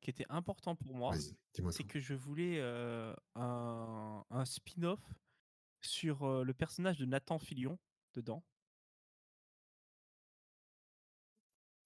qui 0.01 0.09
était 0.09 0.25
important 0.29 0.75
pour 0.75 0.95
moi. 0.95 1.13
C'est 1.71 1.83
que 1.83 1.99
je 1.99 2.13
voulais 2.13 2.59
euh, 2.59 3.13
un, 3.35 4.23
un 4.29 4.45
spin-off 4.45 5.01
sur 5.85 6.23
euh, 6.23 6.43
le 6.43 6.53
personnage 6.53 6.97
de 6.99 7.05
Nathan 7.05 7.39
Fillion 7.39 7.79
dedans. 8.13 8.43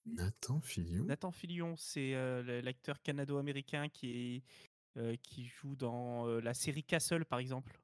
Nathan 0.06 0.60
Fillion? 0.62 1.06
Nathan 1.06 1.32
Fillion, 1.32 1.76
c'est 1.78 2.14
euh, 2.14 2.62
l'acteur 2.62 3.02
canado-américain 3.02 3.88
qui, 3.90 4.44
est, 4.98 5.18
qui 5.22 5.46
joue 5.46 5.76
dans 5.76 6.26
la 6.28 6.54
série 6.54 6.84
Castle, 6.84 7.26
par 7.26 7.40
exemple. 7.40 7.82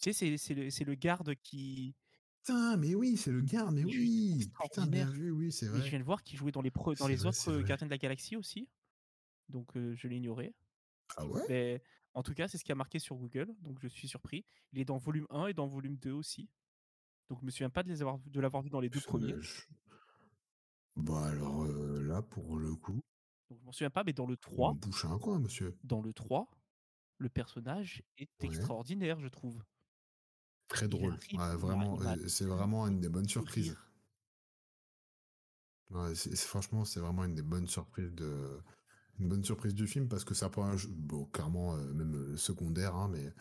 Tu 0.00 0.12
sais, 0.12 0.36
c'est- 0.36 0.54
le, 0.54 0.84
le 0.84 0.94
garde 0.94 1.34
qui. 1.36 1.96
Putain, 2.42 2.76
mais 2.76 2.94
oui, 2.94 3.16
c'est 3.16 3.32
le 3.32 3.40
garde, 3.40 3.74
mais 3.74 3.84
oui. 3.84 4.50
Putain, 4.60 4.86
bien 4.86 5.10
vu, 5.10 5.30
oui, 5.30 5.50
c'est 5.50 5.66
Et 5.72 5.82
je 5.82 5.88
vrai. 5.88 5.90
viens 5.90 5.98
de 5.98 6.04
voir 6.04 6.22
qu'il 6.22 6.38
jouait 6.38 6.52
dans 6.52 6.62
les, 6.62 6.70
dans 6.98 7.06
les 7.06 7.26
vrai, 7.26 7.26
autres 7.26 7.52
vrai. 7.52 7.62
Gardiens 7.62 7.86
de 7.86 7.90
la 7.90 7.98
Galaxie 7.98 8.36
aussi. 8.36 8.68
Donc 9.48 9.72
je 9.76 10.08
l'ignorais. 10.08 10.54
Ah 11.16 11.24
ouais? 11.26 11.42
Mais 11.48 11.82
en 12.14 12.22
tout 12.22 12.34
cas, 12.34 12.48
c'est 12.48 12.58
ce 12.58 12.64
qui 12.64 12.72
a 12.72 12.76
marqué 12.76 12.98
sur 12.98 13.16
Google, 13.16 13.54
donc 13.62 13.78
je 13.80 13.88
suis 13.88 14.08
surpris. 14.08 14.44
Il 14.72 14.78
est 14.78 14.84
dans 14.84 14.98
volume 14.98 15.26
1 15.30 15.48
et 15.48 15.54
dans 15.54 15.66
volume 15.66 15.96
2 15.96 16.12
aussi. 16.12 16.48
Donc 17.28 17.40
je 17.40 17.44
me 17.46 17.50
souviens 17.50 17.70
pas 17.70 17.82
de 17.82 17.88
les 17.88 18.02
avoir 18.02 18.18
de 18.18 18.40
l'avoir 18.40 18.62
vu 18.62 18.70
dans 18.70 18.80
les 18.80 18.88
deux 18.90 19.00
premiers. 19.00 19.34
je- 19.40 19.62
Bah 20.96 21.26
alors 21.26 21.64
euh, 21.64 22.02
là, 22.02 22.22
pour 22.22 22.56
le 22.56 22.74
coup, 22.76 23.00
Donc 23.50 23.58
je 23.60 23.64
m'en 23.64 23.72
souviens 23.72 23.90
pas, 23.90 24.04
mais 24.04 24.12
dans 24.12 24.26
le 24.26 24.34
on 24.34 24.36
3, 24.36 24.74
bouche 24.74 25.04
un 25.04 25.18
coin, 25.18 25.38
monsieur. 25.38 25.76
dans 25.82 26.00
le 26.02 26.12
3, 26.12 26.48
le 27.18 27.28
personnage 27.28 28.02
est 28.18 28.28
Ouais. 28.40 28.46
extraordinaire, 28.46 29.18
je 29.20 29.28
trouve. 29.28 29.62
Très 30.68 30.88
drôle. 30.88 31.18
Ouais, 31.32 31.56
vraiment, 31.56 32.00
euh, 32.00 32.28
c'est 32.28 32.46
vraiment 32.46 32.86
une 32.86 33.00
des 33.00 33.08
bonnes 33.08 33.28
surprises. 33.28 33.76
franchement, 36.36 36.84
c'est 36.84 37.00
vraiment 37.00 37.24
une 37.24 37.34
des 37.34 37.42
bonnes 37.42 37.68
surprises 37.68 38.12
de, 38.14 38.60
une 39.20 39.28
bonne 39.28 39.44
surprise 39.44 39.74
du 39.74 39.86
film 39.86 40.08
parce 40.08 40.24
que 40.24 40.34
ça 40.34 40.48
prend 40.48 40.64
un 40.66 40.76
jeu, 40.76 40.88
bon, 40.90 41.24
clairement, 41.26 41.76
euh, 41.76 41.92
même 41.92 42.14
euh, 42.14 42.36
secondaire, 42.36 42.94
hein, 42.96 43.08
mais, 43.12 43.32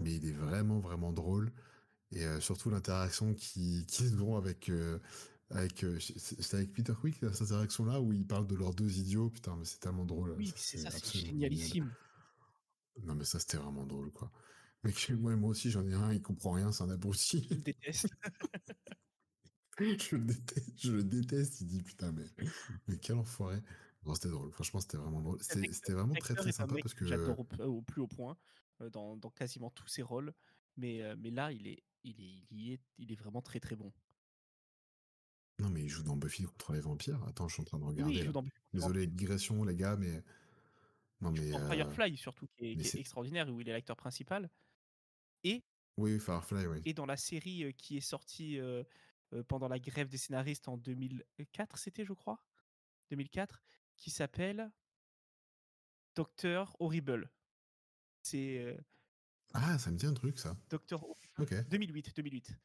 mais 0.00 0.14
il 0.16 0.26
est 0.28 0.32
vraiment, 0.32 0.80
vraiment 0.80 1.12
drôle. 1.12 1.52
Et 2.12 2.24
euh, 2.24 2.40
surtout 2.40 2.70
l'interaction 2.70 3.34
qui, 3.34 3.86
qui 3.88 4.08
se 4.08 4.14
vont 4.14 4.36
avec, 4.36 4.68
euh, 4.70 4.98
avec, 5.50 5.86
c'est 6.00 6.54
avec 6.54 6.72
Peter 6.72 6.94
Quick, 7.00 7.16
cette 7.20 7.42
interaction-là 7.42 8.00
où 8.00 8.12
ils 8.12 8.26
parlent 8.26 8.46
de 8.46 8.56
leurs 8.56 8.74
deux 8.74 8.98
idiots. 8.98 9.30
Putain, 9.30 9.56
mais 9.56 9.64
c'est 9.64 9.80
tellement 9.80 10.04
drôle. 10.04 10.34
Oui, 10.38 10.52
c'est 10.56 10.78
ça, 10.78 10.90
c'est 10.90 11.06
génial. 11.06 11.52
génialissime. 11.52 11.90
Non, 13.04 13.14
mais 13.14 13.24
ça, 13.24 13.38
c'était 13.38 13.58
vraiment 13.58 13.86
drôle, 13.86 14.10
quoi. 14.10 14.30
Mais 14.84 14.92
que- 14.92 15.12
ouais, 15.14 15.36
moi 15.36 15.50
aussi, 15.50 15.70
j'en 15.70 15.86
ai 15.86 15.94
un, 15.94 16.12
il 16.12 16.22
comprend 16.22 16.52
rien, 16.52 16.72
c'est 16.72 16.84
un 16.84 16.90
abruti. 16.90 17.46
Je 17.50 17.54
le 17.54 17.60
déteste. 17.60 18.08
je 19.78 20.16
le 20.16 20.24
déteste, 20.24 20.72
je 20.82 20.92
le 20.92 21.04
déteste. 21.04 21.60
Il 21.60 21.66
dit 21.66 21.82
putain, 21.82 22.12
mais, 22.12 22.24
mais 22.88 22.96
quel 22.98 23.16
enfoiré. 23.16 23.62
Bon, 24.06 24.14
c'était 24.14 24.28
drôle, 24.28 24.52
franchement, 24.52 24.80
c'était 24.80 24.96
vraiment 24.96 25.20
drôle. 25.20 25.38
C'était 25.42 25.92
vraiment 25.92 26.14
très 26.14 26.34
très 26.34 26.52
sympa 26.52 26.76
parce 26.80 26.94
que 26.94 27.00
que. 27.00 27.06
j'adore 27.06 27.40
au, 27.40 27.64
au 27.64 27.82
plus 27.82 28.00
haut 28.00 28.06
point 28.06 28.36
euh, 28.80 28.88
dans, 28.88 29.16
dans 29.16 29.30
quasiment 29.30 29.70
tous 29.70 29.88
ses 29.88 30.02
rôles. 30.02 30.32
Mais, 30.76 31.02
euh, 31.02 31.16
mais 31.18 31.30
là, 31.30 31.52
il 31.52 31.66
est, 31.66 31.82
il, 32.04 32.20
est, 32.20 32.46
il, 32.50 32.72
est, 32.72 32.80
il 32.98 33.12
est 33.12 33.16
vraiment 33.16 33.42
très 33.42 33.60
très 33.60 33.76
bon. 33.76 33.92
Non, 35.58 35.70
mais 35.70 35.82
il 35.82 35.88
joue 35.88 36.02
dans 36.02 36.16
Buffy 36.16 36.44
contre 36.44 36.72
les 36.72 36.80
vampires. 36.80 37.22
Attends, 37.24 37.48
je 37.48 37.54
suis 37.54 37.62
en 37.62 37.64
train 37.64 37.78
de 37.78 37.84
regarder. 37.84 38.24
dans 38.28 38.44
Désolé, 38.72 39.06
digression, 39.06 39.64
les 39.64 39.74
gars, 39.74 39.96
mais. 39.96 40.22
Non, 41.20 41.30
mais. 41.32 41.50
dans 41.50 41.60
euh, 41.60 41.70
Firefly 41.70 42.16
surtout, 42.16 42.46
qui 42.46 42.72
est, 42.72 42.76
qui 42.76 42.98
extraordinaire, 42.98 43.48
où 43.48 43.60
il 43.60 43.68
est 43.68 43.72
l'acteur 43.72 43.96
principal. 43.96 44.50
Et, 45.44 45.64
Oui, 45.96 46.18
Firefly, 46.18 46.66
oui. 46.66 46.82
et 46.84 46.94
dans 46.94 47.06
la 47.06 47.16
série 47.16 47.64
euh, 47.64 47.72
qui 47.72 47.96
est 47.96 48.00
sortie 48.00 48.58
euh, 48.58 48.84
euh, 49.32 49.42
pendant 49.44 49.68
la 49.68 49.78
grève 49.78 50.08
des 50.08 50.18
scénaristes 50.18 50.68
en 50.68 50.76
2004, 50.76 51.78
c'était, 51.78 52.04
je 52.04 52.12
crois? 52.12 52.40
2004, 53.10 53.62
qui 53.96 54.10
s'appelle 54.10 54.70
Docteur 56.14 56.76
Horrible. 56.80 57.30
C'est 58.22 58.58
euh, 58.58 58.76
Ah, 59.54 59.78
ça 59.78 59.90
me 59.90 59.96
dit 59.96 60.06
un 60.06 60.14
truc, 60.14 60.38
ça. 60.38 60.56
Docteur 60.70 61.02
Horrible. 61.04 61.34
Ok. 61.38 61.68
2008, 61.68 62.16
2008. 62.16 62.56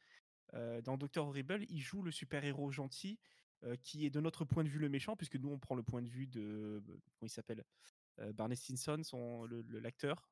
Euh, 0.54 0.82
dans 0.82 0.96
Doctor 0.96 1.26
Horrible, 1.28 1.64
il 1.68 1.80
joue 1.80 2.02
le 2.02 2.10
super-héros 2.10 2.70
gentil 2.70 3.18
euh, 3.64 3.76
qui 3.76 4.04
est 4.04 4.10
de 4.10 4.20
notre 4.20 4.44
point 4.44 4.64
de 4.64 4.68
vue 4.68 4.78
le 4.78 4.88
méchant, 4.88 5.16
puisque 5.16 5.36
nous 5.36 5.48
on 5.50 5.58
prend 5.58 5.74
le 5.74 5.82
point 5.82 6.02
de 6.02 6.08
vue 6.08 6.26
de 6.26 6.40
euh, 6.42 6.80
comment 6.86 7.26
il 7.26 7.30
s'appelle 7.30 7.64
Barney 8.34 8.54
Stinson, 8.54 9.00
son 9.02 9.46
l'acteur. 9.70 10.28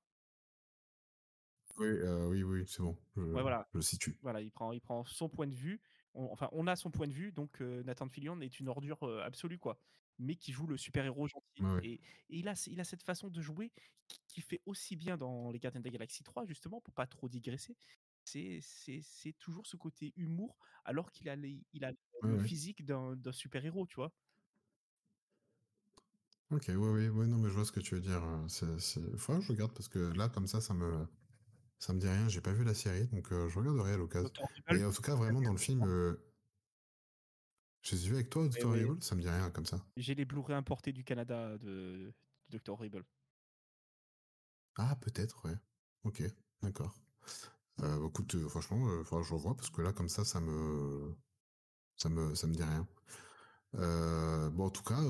Oui, 1.79 1.89
oui, 1.89 2.43
oui, 2.43 2.65
c'est 2.69 2.83
bon. 2.83 2.95
Je, 3.17 3.23
Ouais, 3.23 3.41
voilà. 3.41 3.67
je 3.73 3.79
le 3.79 3.83
situe. 3.83 4.19
Voilà, 4.21 4.43
il 4.43 4.53
prend, 4.53 4.73
il 4.73 4.83
prend 4.83 5.03
son 5.07 5.31
point 5.31 5.47
de 5.47 5.55
vue. 5.55 5.81
on 6.13 6.31
enfin, 6.31 6.51
on 6.53 6.67
a 6.67 6.77
son 6.77 6.91
point 6.91 7.07
de 7.09 7.13
vue, 7.13 7.33
donc 7.33 7.59
Nathan 7.61 8.09
Fillion 8.09 8.39
est 8.43 8.61
une 8.61 8.69
ordure, 8.69 9.03
absolue, 9.25 9.59
quoi, 9.59 9.81
mais 10.21 10.37
qui 10.37 10.53
joue 10.53 10.67
le 10.69 10.77
super-héros 10.79 11.27
gentil 11.29 11.45
Ouais, 11.61 11.83
et 11.83 11.95
et 11.95 12.01
il 12.39 12.49
a 12.49 12.55
il 12.69 12.85
cette 12.85 13.03
façon 13.05 13.31
de 13.31 13.41
jouer 13.43 13.73
qui 14.09 14.21
qui 14.29 14.41
fait 14.43 14.63
aussi 14.67 14.97
bien 14.97 15.17
dans 15.19 15.51
Les 15.53 15.59
Gardiens 15.61 15.81
de 15.81 15.87
la 15.87 15.93
Galaxie 15.93 16.23
3 16.25 16.47
justement, 16.47 16.81
pour 16.81 16.95
pas 16.95 17.07
trop 17.07 17.29
digresser. 17.29 17.77
C'est 18.25 18.61
toujours 19.39 19.67
ce 19.67 19.77
côté 19.77 20.13
humour, 20.17 20.59
alors 20.85 21.11
qu'il 21.13 21.29
a 21.29 21.37
les 21.37 21.67
il 21.73 21.85
a 21.85 21.93
Ouais, 22.23 22.31
le 22.31 22.39
ouais. 22.39 22.51
physique 22.51 22.85
d'un 22.85 23.17
super-héros, 23.33 23.87
tu 23.87 23.97
vois? 23.97 24.15
OK, 26.51 26.65
ouais, 26.69 26.75
ouais, 26.77 27.09
ouais, 27.09 27.27
non, 27.27 27.39
mais 27.39 27.49
je 27.49 27.55
vois 27.55 27.65
ce 27.65 27.71
que 27.71 27.79
tu 27.81 27.95
veux 27.95 28.01
dire, 28.01 28.23
c'est 28.49 28.81
c'est 28.81 29.17
faudrait 29.17 29.41
que 29.41 29.47
je 29.47 29.53
regarde 29.53 29.73
parce 29.73 29.89
que 29.89 29.99
là, 30.01 30.29
comme 30.29 30.49
ça, 30.49 30.61
ça 30.61 30.75
me 30.75 31.07
ça 31.79 31.93
me 31.95 32.01
dit 32.01 32.09
rien. 32.09 32.29
J'ai 32.29 32.41
pas 32.43 32.53
vu 32.53 32.65
la 32.65 32.75
série, 32.75 33.09
donc 33.09 33.33
heu, 33.33 33.49
je 33.49 33.59
regarderai 33.59 33.95
à 33.95 33.99
l'occasion. 33.99 34.31
Horrible, 34.69 34.85
en 34.85 34.93
tout 34.93 35.03
cas, 35.03 35.15
vraiment 35.17 35.43
dans 35.43 35.53
le 35.53 35.59
film, 35.59 35.81
moi? 35.81 35.95
Heu 37.85 37.91
je 37.91 37.97
les 37.97 38.05
ai 38.07 38.09
vus 38.09 38.15
avec 38.17 38.31
toi, 38.31 38.45
Ouais, 38.55 38.65
Docteur 38.65 38.71
ouais. 38.71 38.87
Horrible? 38.87 39.03
Ça 39.03 39.15
me 39.17 39.23
dit 39.23 39.29
rien 39.29 39.51
comme 39.51 39.67
ça. 39.67 39.85
J'ai 39.97 40.15
les 40.17 40.25
Blu-ray 40.25 40.57
importés 40.57 40.93
du 40.93 41.05
Canada 41.05 41.57
de 41.59 41.67
de 41.69 42.15
Docteur 42.49 42.75
Horrible. 42.75 43.07
Ah 44.77 44.97
peut-être, 44.97 45.45
ouais. 45.47 45.57
OK, 46.05 46.23
d'accord. 46.63 46.95
Heu, 47.83 48.01
bah, 48.01 48.07
écoute, 48.09 48.35
heu, 48.37 48.49
franchement, 48.49 49.05
faudra 49.05 49.23
que 49.25 49.29
je 49.29 49.35
revoie 49.35 49.57
parce 49.57 49.71
que 49.71 49.83
là, 49.83 49.93
comme 49.95 50.09
ça, 50.09 50.25
ça 50.25 50.41
me 50.41 51.17
ça 51.97 52.09
me 52.11 52.35
ça 52.35 52.47
me 52.49 52.55
dit 52.55 52.63
rien. 52.65 52.89
Heu, 53.77 54.51
bon, 54.51 54.67
en 54.67 54.71
tout 54.71 54.83
cas, 54.85 55.01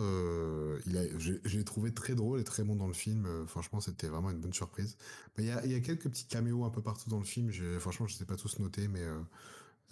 il 0.86 0.96
a 0.98 1.18
j'ai 1.18 1.64
trouvé 1.64 1.94
très 1.94 2.14
drôle 2.14 2.40
et 2.40 2.44
très 2.44 2.64
bon 2.64 2.76
dans 2.76 2.86
le 2.88 2.92
film, 2.94 3.46
franchement, 3.46 3.80
c'était 3.80 4.08
vraiment 4.08 4.30
une 4.30 4.40
bonne 4.40 4.52
surprise. 4.54 4.96
Il 5.38 5.44
y 5.44 5.50
a 5.50 5.66
y 5.66 5.74
a 5.74 5.80
quelques 5.80 6.10
petits 6.10 6.26
caméos 6.28 6.64
un 6.64 6.70
peu 6.70 6.82
partout 6.82 7.10
dans 7.10 7.18
le 7.18 7.24
film, 7.24 7.50
franchement, 7.80 8.06
je 8.06 8.16
les 8.16 8.22
ai 8.22 8.26
pas 8.26 8.36
tous 8.36 8.58
notés, 8.60 8.88
mais 8.88 9.04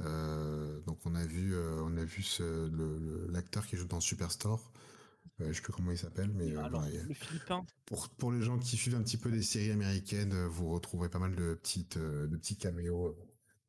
heu, 0.01 0.83
donc 0.87 1.01
on 1.07 1.15
a 1.15 1.27
vu, 1.27 1.55
heu, 1.55 1.83
on 1.83 1.97
a 1.97 2.05
vu 2.05 2.23
l'acteur 3.31 3.67
qui 3.67 3.77
joue 3.77 3.87
dans 3.87 4.01
Superstore, 4.01 4.73
heu, 5.41 5.49
je 5.49 5.55
sais 5.55 5.63
plus 5.63 5.73
comment 5.73 5.93
il 5.93 5.99
s'appelle, 5.99 6.33
mais 6.33 6.55
alors, 6.57 6.83
a 6.83 6.89
le 7.01 7.15
philippin 7.15 7.67
pour 7.87 8.09
pour 8.11 8.33
les 8.33 8.43
gens 8.43 8.59
qui 8.59 8.77
suivent 8.77 8.97
un 8.97 9.03
petit 9.03 9.17
peu 9.19 9.31
les 9.31 9.43
séries 9.43 9.71
américaines, 9.73 10.35
vous 10.47 10.71
retrouverez 10.71 11.09
pas 11.11 11.19
mal 11.19 11.35
de 11.37 11.55
petites, 11.55 11.99
de 11.99 12.37
petits 12.37 12.57
caméos, 12.59 13.17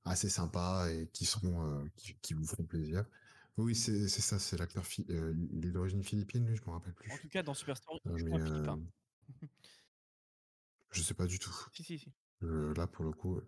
assez 0.05 0.29
sympas 0.29 0.89
et 0.91 1.09
qui 1.13 1.25
seront, 1.25 1.85
qui 1.97 2.15
qui 2.21 2.33
vous 2.33 2.45
feront 2.45 2.65
plaisir. 2.65 3.05
Oui, 3.57 3.75
c'est 3.75 4.07
ça, 4.09 4.39
c'est 4.39 4.57
l'acteur 4.57 4.85
il 4.97 5.65
est 5.65 5.71
d'origine 5.71 6.03
philippine 6.03 6.47
lui? 6.47 6.55
Je 6.57 6.63
m'en 6.65 6.73
rappelle 6.73 6.93
en 7.09 7.17
plus. 7.17 7.17
tout 7.17 7.27
cas, 7.27 7.43
dans 7.43 7.53
Superstore, 7.53 7.99
un 8.31 8.39
heu, 8.39 8.39
philippin. 8.39 8.79
je 10.91 11.01
sais 11.01 11.13
pas 11.13 11.25
du 11.27 11.39
tout. 11.39 11.55
Si, 11.71 11.83
si, 11.83 11.97
si. 11.97 12.13
Heu, 12.43 12.73
là 12.75 12.87
pour 12.87 13.05
le 13.05 13.11
coup, 13.13 13.41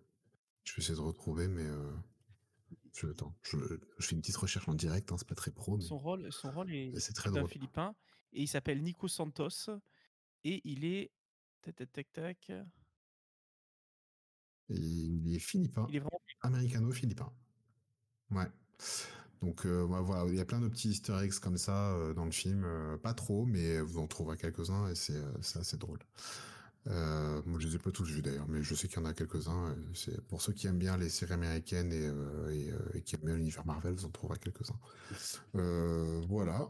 je 0.64 0.74
vais 0.74 0.82
essayer 0.82 0.96
de 0.96 1.00
retrouver 1.02 1.48
mais 1.48 1.66
je 2.94 3.06
attends, 3.08 3.34
je 3.42 3.56
je 3.98 4.06
fais 4.06 4.14
une 4.14 4.20
petite 4.20 4.36
recherche 4.36 4.68
en 4.68 4.74
direct, 4.74 5.10
hein, 5.12 5.16
c'est 5.18 5.28
pas 5.28 5.34
très 5.34 5.50
pro 5.50 5.76
mais 5.76 5.84
Son 5.84 5.98
rôle 5.98 6.32
son 6.32 6.50
rôle 6.50 6.72
est 6.74 6.98
c'est 6.98 7.14
très 7.14 7.30
drôle. 7.30 7.48
philippin 7.48 7.94
et 8.32 8.42
il 8.42 8.48
s'appelle 8.48 8.82
Nico 8.82 9.08
Santos 9.08 9.70
et 10.44 10.60
il 10.64 10.84
est 10.84 11.10
tac, 11.62 11.76
tac, 11.76 11.92
tac, 11.92 12.12
tac, 12.12 12.52
il 14.68 15.34
est 15.34 15.38
philippin, 15.38 15.86
il 15.88 15.96
est 15.96 16.00
vraiment 16.00 16.20
américano-philippin. 16.42 17.32
Ouais. 18.30 18.46
Donc 19.42 19.66
euh, 19.66 19.82
voilà, 19.82 20.24
il 20.28 20.36
y 20.36 20.40
a 20.40 20.44
plein 20.44 20.60
de 20.60 20.68
petits 20.68 20.90
easter 20.90 21.18
eggs 21.22 21.38
comme 21.40 21.58
ça 21.58 21.92
euh, 21.94 22.14
dans 22.14 22.24
le 22.24 22.30
film, 22.30 22.64
euh, 22.64 22.96
pas 22.96 23.12
trop, 23.12 23.44
mais 23.44 23.80
vous 23.80 23.98
en 23.98 24.06
trouverez 24.06 24.36
quelques-uns 24.36 24.88
et 24.88 24.94
c'est 24.94 25.20
assez 25.58 25.76
drôle. 25.76 25.98
Euh, 26.88 27.40
moi, 27.46 27.60
je 27.60 27.68
les 27.68 27.76
ai 27.76 27.78
pas 27.78 27.90
tous 27.92 28.04
vus 28.04 28.22
d'ailleurs, 28.22 28.48
mais 28.48 28.62
je 28.62 28.74
sais 28.74 28.88
qu'il 28.88 28.98
y 28.98 29.02
en 29.02 29.04
a 29.04 29.14
quelques-uns. 29.14 29.76
C'est 29.94 30.20
pour 30.22 30.42
ceux 30.42 30.52
qui 30.52 30.66
aiment 30.66 30.78
bien 30.78 30.96
les 30.96 31.08
séries 31.08 31.34
américaines 31.34 31.92
et, 31.92 32.06
euh, 32.06 32.50
et, 32.50 32.70
euh, 32.70 32.78
et 32.94 33.02
qui 33.02 33.14
aiment 33.14 33.22
bien 33.24 33.36
l'univers 33.36 33.64
Marvel, 33.64 33.92
vous 33.92 34.04
en 34.04 34.10
trouverez 34.10 34.38
quelques-uns. 34.38 34.78
Voilà. 36.28 36.68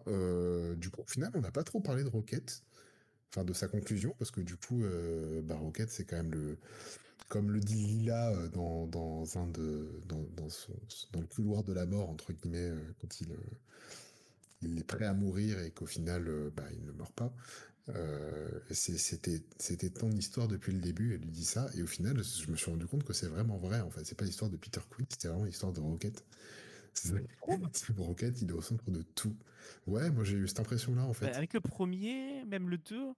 Du 0.77 0.91
coup, 0.91 1.03
au 1.03 1.07
final, 1.07 1.31
on 1.35 1.41
n'a 1.41 1.51
pas 1.51 1.65
trop 1.65 1.81
parlé 1.81 2.05
de 2.05 2.09
Rocket, 2.09 2.63
enfin 3.31 3.45
de 3.45 3.53
sa 3.53 3.69
conclusion, 3.69 4.15
parce 4.19 4.31
que 4.31 4.41
du 4.41 4.57
coup, 4.57 4.85
bah, 5.45 5.57
Rocket, 5.57 5.91
c'est 5.91 6.05
quand 6.05 6.17
même 6.17 6.33
le, 6.33 6.59
comme 7.29 7.51
le 7.51 7.61
dit 7.61 7.87
Lila 7.87 8.33
dans, 8.49 8.87
dans 8.87 9.39
un 9.39 9.47
de 9.47 9.89
dans, 10.07 10.25
dans, 10.37 10.49
son, 10.49 10.73
dans 11.13 11.21
le 11.21 11.27
couloir 11.27 11.63
de 11.63 11.73
la 11.73 11.87
mort 11.87 12.11
entre 12.11 12.33
guillemets 12.33 12.73
quand 13.01 13.21
il 13.21 13.29
il 14.61 14.79
est 14.79 14.85
prêt 14.85 15.07
à 15.07 15.15
mourir 15.15 15.61
et 15.61 15.71
qu'au 15.71 15.87
final 15.87 16.51
bah, 16.55 16.65
il 16.73 16.85
ne 16.85 16.93
meurt 16.93 17.15
pas 17.15 17.33
euh, 17.89 18.61
c'était 18.71 19.43
c'était 19.59 19.91
ton 19.91 20.11
histoire 20.13 20.47
depuis 20.47 20.73
le 20.73 20.81
début 20.81 21.15
elle 21.15 21.21
lui 21.23 21.33
dit 21.33 21.45
ça 21.45 21.69
et 21.75 21.83
au 21.83 21.87
final 21.89 22.23
je 22.23 22.49
me 22.49 22.57
suis 22.57 22.71
rendu 22.71 22.87
compte 22.87 23.03
que 23.03 23.13
c'est 23.13 23.27
vraiment 23.27 23.57
vrai 23.59 23.81
en 23.81 23.91
fait. 23.91 24.05
C'est 24.05 24.17
pas 24.17 24.25
l'histoire 24.25 24.51
de 24.51 24.57
Peter 24.57 24.81
Quill 24.89 25.07
c'était 25.09 25.29
vraiment 25.29 25.45
l'histoire 25.45 25.73
de 25.73 25.81
Rocket. 25.81 26.25
C'est 26.95 27.13
Rocket 27.99 28.41
il 28.41 28.51
est 28.51 28.53
au 28.53 28.63
centre 28.63 28.91
de 28.91 29.03
tout. 29.03 29.37
Ouais 29.87 30.11
moi 30.11 30.23
j'ai 30.23 30.37
eu 30.37 30.47
cette 30.47 30.61
impression 30.61 30.95
là 30.95 31.03
en 31.03 31.09
bah, 31.09 31.15
fait 31.15 31.33
avec 31.35 31.55
le 31.55 31.61
premier, 31.61 32.45
même 32.45 32.69
le 32.69 32.79
2, 32.79 33.15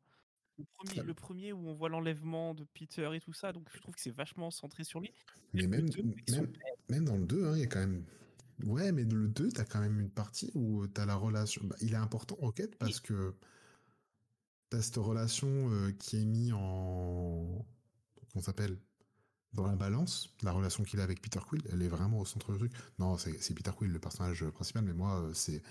le 0.58 0.64
premier 0.72 1.02
le 1.02 1.14
premier 1.14 1.52
où 1.52 1.68
on 1.68 1.74
voit 1.74 1.90
l'enlèvement 1.90 2.54
de 2.54 2.64
Peter 2.72 3.10
et 3.12 3.20
tout 3.20 3.34
ça, 3.34 3.52
donc 3.52 3.68
je 3.74 3.80
trouve 3.80 3.94
que 3.94 4.00
c'est 4.00 4.14
vachement 4.14 4.50
centré 4.50 4.84
sur 4.84 5.00
lui. 5.00 5.12
mais 5.52 5.66
Même 5.66 5.72
le 5.72 5.76
même 5.76 5.90
2 5.90 6.00
avec 6.00 6.30
son 6.30 6.36
même 6.36 6.52
père, 6.52 6.72
même 6.88 7.04
dans 7.04 7.16
le 7.16 7.26
2 7.26 7.46
hein, 7.46 7.52
il 7.56 7.60
y 7.60 7.64
a 7.64 7.66
quand 7.66 7.80
même 7.80 8.04
Ouais, 8.62 8.92
mais 8.92 9.04
le 9.04 9.28
2, 9.28 9.50
t'as 9.50 9.64
quand 9.64 9.80
même 9.80 9.98
une 10.00 10.10
partie 10.10 10.50
où 10.54 10.86
t'as 10.86 11.06
la 11.06 11.16
relation. 11.16 11.62
bah, 11.64 11.76
il 11.80 11.92
est 11.92 11.96
important, 11.96 12.36
Rocket, 12.36 12.76
parce 12.76 13.00
que 13.00 13.34
t'as 14.74 14.82
cette 14.82 14.96
relation 14.96 15.48
euh, 15.48 15.92
qui 15.98 16.16
est 16.20 16.24
mise 16.24 16.52
en. 16.52 17.64
Qu'on 18.32 18.40
s'appelle 18.40 18.76
Dans 19.52 19.66
la 19.66 19.76
balance. 19.76 20.34
La 20.42 20.52
relation 20.52 20.82
qu'il 20.82 21.00
a 21.00 21.04
avec 21.04 21.22
Peter 21.22 21.40
Quill, 21.48 21.62
elle 21.72 21.82
est 21.82 21.88
vraiment 21.88 22.20
au 22.20 22.24
centre 22.24 22.52
du 22.52 22.58
truc. 22.58 22.72
Non, 22.98 23.16
c'est 23.16 23.54
Peter 23.54 23.70
Quill, 23.76 23.90
le 23.90 24.00
personnage 24.00 24.44
principal, 24.50 24.84
mais 24.84 24.92
moi, 24.92 25.20
euh, 25.20 25.32
c'est. 25.32 25.62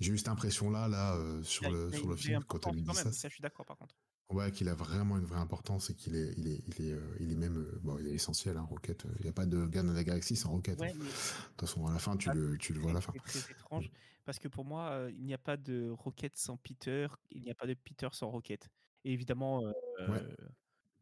J'ai 0.00 0.12
eu 0.12 0.18
cette 0.18 0.28
impression-là, 0.28 0.88
là, 0.88 1.14
euh, 1.16 1.40
il 1.40 1.44
sur 1.44 1.70
le, 1.70 1.92
sur 1.92 2.08
le 2.08 2.16
film, 2.16 2.42
quand 2.48 2.72
lui 2.72 2.82
quand 2.82 2.92
dit 2.92 2.98
ça. 2.98 3.12
ça 3.12 3.28
je 3.28 3.34
suis 3.34 3.42
d'accord 3.42 3.66
par 3.66 3.76
contre. 3.76 3.94
Ouais, 4.30 4.52
qu'il 4.52 4.68
a 4.68 4.74
vraiment 4.74 5.18
une 5.18 5.24
vraie 5.24 5.40
importance 5.40 5.90
et 5.90 5.94
qu'il 5.94 6.14
est, 6.14 6.32
il 6.38 6.46
est, 6.46 6.62
il 6.68 6.86
est, 6.86 6.92
euh, 6.92 7.16
il 7.18 7.32
est 7.32 7.34
même. 7.34 7.56
euh, 7.58 7.80
bon, 7.82 7.98
il 7.98 8.06
est 8.06 8.12
essentiel, 8.12 8.56
hein, 8.56 8.62
Rocket. 8.62 9.04
Il 9.18 9.22
n'y 9.24 9.28
a 9.28 9.32
pas 9.32 9.44
de 9.44 9.66
Garde 9.66 9.88
de 9.88 9.92
la 9.92 10.04
Galaxie 10.04 10.36
sans 10.36 10.50
Rocket. 10.50 10.84
hein. 10.84 10.86
Ouais, 10.86 10.94
mais 10.94 11.14
De 11.32 11.48
toute 11.56 11.60
façon, 11.68 11.86
à 11.86 11.92
la 11.92 11.98
fin, 11.98 12.16
tu 12.16 12.30
ça 12.30 12.32
le, 12.32 12.56
tu 12.58 12.72
le 12.72 12.80
vois 12.80 12.90
à 12.92 12.94
c'est 12.94 12.96
la 12.96 13.00
fin. 13.00 13.16
très 13.24 13.40
étrange 13.50 13.90
parce 14.24 14.38
que 14.38 14.48
pour 14.48 14.64
moi, 14.64 14.92
heu, 15.08 15.12
il 15.12 15.24
n'y 15.24 15.34
a 15.34 15.38
pas 15.38 15.56
de 15.56 15.88
Rocket 15.90 16.36
sans 16.36 16.56
Peter, 16.58 17.08
il 17.30 17.42
n'y 17.42 17.50
a 17.50 17.54
pas 17.54 17.66
de 17.66 17.74
Peter 17.74 18.08
sans 18.12 18.30
Rocket 18.30 18.68
et 19.04 19.12
évidemment, 19.12 19.60
Ouais, 20.06 20.24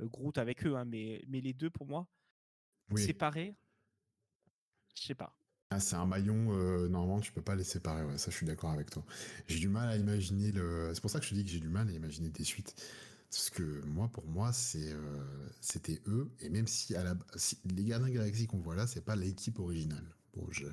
Groot 0.00 0.38
avec 0.38 0.66
eux, 0.66 0.76
hein, 0.76 0.84
mais 0.84 1.22
mais 1.28 1.40
les 1.40 1.54
2 1.54 1.70
pour 1.70 1.86
moi, 1.86 2.08
oui. 2.90 3.12
séparés, 3.12 3.56
je 4.94 5.02
sais 5.02 5.14
pas. 5.14 5.38
Ah, 5.70 5.80
c'est 5.80 5.96
un 5.96 6.06
maillon, 6.06 6.50
euh, 6.52 6.88
normalement, 6.88 7.20
tu 7.20 7.30
peux 7.30 7.42
pas 7.42 7.54
les 7.54 7.62
séparer, 7.64 8.02
ouais, 8.02 8.16
ça 8.16 8.30
je 8.30 8.36
suis 8.36 8.46
d'accord 8.46 8.70
avec 8.70 8.88
toi. 8.88 9.04
J'ai 9.48 9.58
du 9.58 9.68
mal 9.68 9.90
à 9.90 9.96
imaginer 9.98 10.50
le. 10.50 10.92
C'est 10.94 11.02
pour 11.02 11.10
ça 11.10 11.18
que 11.18 11.26
je 11.26 11.30
te 11.30 11.34
dis 11.34 11.44
que 11.44 11.50
j'ai 11.50 11.60
du 11.60 11.68
mal 11.68 11.90
à 11.90 11.92
imaginer 11.92 12.30
des 12.30 12.42
suites. 12.44 12.74
Parce 13.30 13.50
que 13.50 13.84
moi, 13.84 14.08
pour 14.08 14.26
moi, 14.26 14.50
euh, 14.76 15.48
c'était 15.60 16.00
eux, 16.06 16.30
et 16.40 16.48
même 16.48 16.66
si, 16.66 16.94
les 17.66 17.84
Gardiens 17.84 18.10
Galaxy 18.10 18.46
qu'on 18.46 18.58
voit 18.58 18.74
là, 18.74 18.86
c'est 18.86 19.02
pas 19.04 19.16
l'équipe 19.16 19.58
originale. 19.58 20.04
Bon, 20.34 20.46
je, 20.50 20.66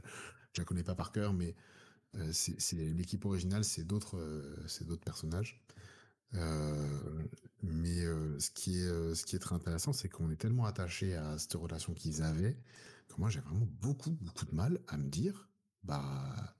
je 0.53 0.61
la 0.61 0.65
connais 0.65 0.83
pas 0.83 0.95
par 0.95 1.11
cœur, 1.11 1.33
mais 1.33 1.55
euh, 2.15 2.29
c'est, 2.31 2.75
l'équipe 2.75 3.25
originale, 3.25 3.65
c'est 3.65 3.83
d'autres, 3.83 4.17
euh, 4.17 4.55
c'est 4.67 4.85
d'autres 4.85 5.03
personnages. 5.03 5.61
Mais 7.61 8.03
ce 8.39 8.51
qui 8.51 8.79
est, 8.79 9.15
ce 9.15 9.25
qui 9.25 9.35
est 9.37 9.39
très 9.39 9.55
intéressant, 9.55 9.93
c'est 9.93 10.09
qu'on 10.09 10.29
est 10.31 10.35
tellement 10.35 10.65
attaché 10.65 11.15
à 11.15 11.37
cette 11.37 11.53
relation 11.53 11.93
qu'ils 11.93 12.21
avaient 12.23 12.57
que 13.07 13.15
moi 13.17 13.29
j'ai 13.29 13.39
vraiment 13.39 13.67
beaucoup 13.81 14.11
beaucoup 14.21 14.45
de 14.45 14.53
mal 14.53 14.79
à 14.87 14.97
me 14.97 15.07
dire, 15.07 15.49
bah 15.83 16.55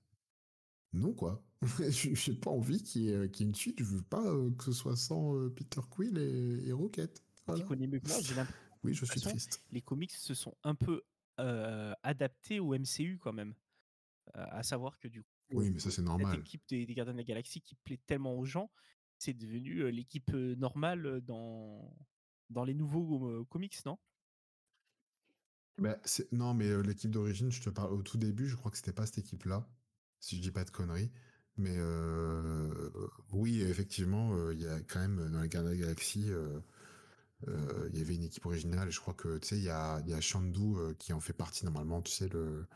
non 0.96 1.12
quoi. 1.12 1.42
J'ai 1.90 2.34
pas 2.34 2.50
envie 2.50 2.82
qu'il 2.82 3.02
y, 3.02 3.08
ait 3.08 3.12
y 3.12 3.42
ait 3.42 3.44
une 3.44 3.54
suite. 3.54 3.78
Je 3.78 3.84
veux 3.84 4.02
pas 4.02 4.24
euh, 4.26 4.50
que 4.52 4.64
ce 4.64 4.72
soit 4.72 4.96
sans 4.96 5.36
euh, 5.36 5.48
Peter 5.50 5.80
Quill 5.90 6.18
et, 6.18 6.68
et 6.68 6.72
Rocket. 6.72 7.22
Tu 7.46 7.52
Voilà. 7.64 8.46
Oui, 8.84 8.94
je 8.94 9.04
suis 9.04 9.20
triste. 9.20 9.64
les 9.72 9.82
comics 9.82 10.12
se 10.12 10.34
sont 10.34 10.54
un 10.62 10.76
peu, 10.76 11.02
adaptés 12.02 12.60
au 12.60 12.74
MCU 12.74 13.18
quand 13.18 13.32
même. 13.32 13.54
Heu, 14.36 14.40
à 14.40 14.62
savoir 14.62 14.98
que 14.98 15.08
du 15.08 15.22
coup, 15.22 15.28
Oui, 15.54 15.70
mais 15.70 15.80
ça 15.80 15.90
c'est 15.90 16.02
normal. 16.02 16.38
équipe 16.38 16.62
des 16.68 16.86
des 16.86 16.94
Gardiens 16.94 17.14
de 17.14 17.18
la 17.18 17.24
Galaxie 17.24 17.60
qui 17.60 17.74
plaît 17.74 17.98
tellement 18.06 18.38
aux 18.38 18.44
gens, 18.44 18.70
c'est 19.18 19.32
devenu, 19.32 19.90
l'équipe, 19.90 20.30
normale, 20.32 21.20
dans 21.22 21.96
dans 22.50 22.64
les 22.64 22.74
nouveaux, 22.74 23.44
comics, 23.46 23.76
non? 23.86 23.98
Bah, 25.78 25.98
non, 26.32 26.54
mais 26.54 26.68
euh, 26.68 26.80
l'équipe 26.80 27.10
d'origine, 27.10 27.50
je 27.50 27.60
te 27.60 27.68
parle 27.70 27.92
au 27.92 28.02
tout 28.02 28.16
début, 28.16 28.48
je 28.48 28.56
crois 28.56 28.70
que 28.70 28.78
c'était 28.78 28.92
pas 28.92 29.04
cette 29.04 29.18
équipe-là, 29.18 29.68
si 30.20 30.36
je 30.36 30.42
dis 30.42 30.50
pas 30.50 30.64
de 30.64 30.70
conneries. 30.70 31.10
Mais 31.58 31.74
euh, 31.76 32.90
oui, 33.32 33.62
effectivement, 33.62 34.34
euh, 34.34 34.52
il 34.52 34.60
y 34.60 34.66
a 34.66 34.78
quand 34.80 35.00
même 35.00 35.30
dans 35.30 35.40
les 35.40 35.48
Gardiens 35.48 35.70
de 35.70 35.76
la 35.76 35.80
Galaxie, 35.80 36.30
euh, 36.30 36.60
il 37.92 37.98
y 37.98 38.02
avait 38.02 38.14
une 38.14 38.24
équipe 38.24 38.44
originale. 38.44 38.88
Et 38.88 38.90
je 38.90 39.00
crois 39.00 39.14
que 39.14 39.38
tu 39.38 39.48
sais, 39.48 39.56
il 39.56 39.64
y 39.64 39.70
a, 39.70 40.00
il 40.00 40.10
y 40.10 40.14
a 40.14 40.20
Shandu 40.20 40.74
qui 40.98 41.12
en 41.12 41.20
fait 41.20 41.32
partie 41.32 41.64
normalement. 41.64 42.02
Tu 42.02 42.12
sais 42.12 42.28
le 42.28 42.66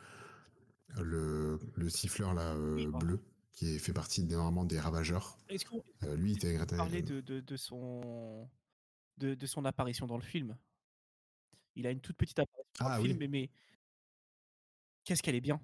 le, 0.97 1.59
le 1.76 1.88
siffleur 1.88 2.34
là 2.34 2.57
Oui, 2.57 2.86
bleu 2.86 3.20
qui 3.53 3.78
fait 3.78 3.93
partie 3.93 4.24
normalement 4.24 4.64
des 4.64 4.80
Ravageurs. 4.80 5.36
Est-ce 5.49 5.66
qu'on 5.66 5.82
lui, 6.16 6.32
était 6.32 6.59
parler 6.66 7.03
de 7.03 7.20
de 7.20 7.41
de 7.41 7.57
son 7.57 8.49
de 9.18 9.34
de 9.34 9.47
son 9.47 9.64
apparition 9.66 10.07
dans 10.07 10.16
le 10.16 10.22
film? 10.22 10.57
Il 11.76 11.86
a 11.86 11.91
une 11.91 12.01
toute 12.01 12.16
petite 12.16 12.38
apparition 12.38 12.72
dans 12.80 12.88
le 12.88 12.95
Ah 12.95 13.01
film, 13.01 13.18
mais 13.28 13.51
qu'est-ce 15.05 15.22
qu'elle 15.22 15.34
est 15.34 15.41
bien! 15.41 15.61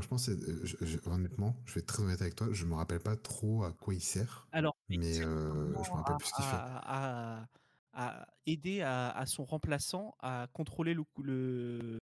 Franchement, 0.00 0.18
c'est, 0.18 0.32
euh, 0.32 0.60
je- 0.64 0.76
je- 0.84 0.98
honnêtement, 1.06 1.56
je 1.66 1.74
vais 1.74 1.80
être 1.80 1.86
très 1.86 2.02
honnête 2.02 2.20
avec 2.22 2.36
toi, 2.36 2.48
je 2.52 2.64
me 2.66 2.74
rappelle 2.74 3.00
pas 3.00 3.16
trop 3.16 3.64
à 3.64 3.72
quoi 3.72 3.94
il 3.94 4.00
sert, 4.02 4.48
Alors, 4.52 4.76
mais 4.88 5.18
euh, 5.20 5.82
je 5.82 5.90
me 5.90 5.96
rappelle 5.96 6.16
à, 6.16 6.18
plus 6.18 6.28
ce 6.28 6.32
qu'il 6.34 6.44
fait. 6.44 6.62
à- 6.62 7.40
à- 7.42 7.46
à 7.92 8.26
aider 8.46 8.82
à, 8.82 9.24
son 9.26 9.44
remplaçant 9.44 10.14
à 10.20 10.46
contrôler 10.52 10.94
le, 10.94 11.04
le, 11.18 11.98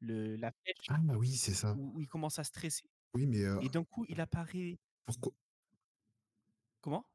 le- 0.00 0.36
la 0.36 0.52
flèche 0.52 0.88
Ah 0.88 0.98
bah 1.02 1.14
oui, 1.16 1.34
c'est 1.36 1.54
ça. 1.54 1.76
où, 1.76 1.92
où 1.96 2.00
il 2.00 2.08
commence 2.08 2.38
à 2.40 2.44
stresser. 2.44 2.90
Oui, 3.14 3.26
mais 3.26 3.44
euh, 3.44 3.60
Et 3.60 3.70
d'un 3.70 3.84
coup, 3.84 4.06
il 4.08 4.20
apparaît. 4.20 4.78
pourquoi? 5.04 5.32
Comment? 6.80 7.06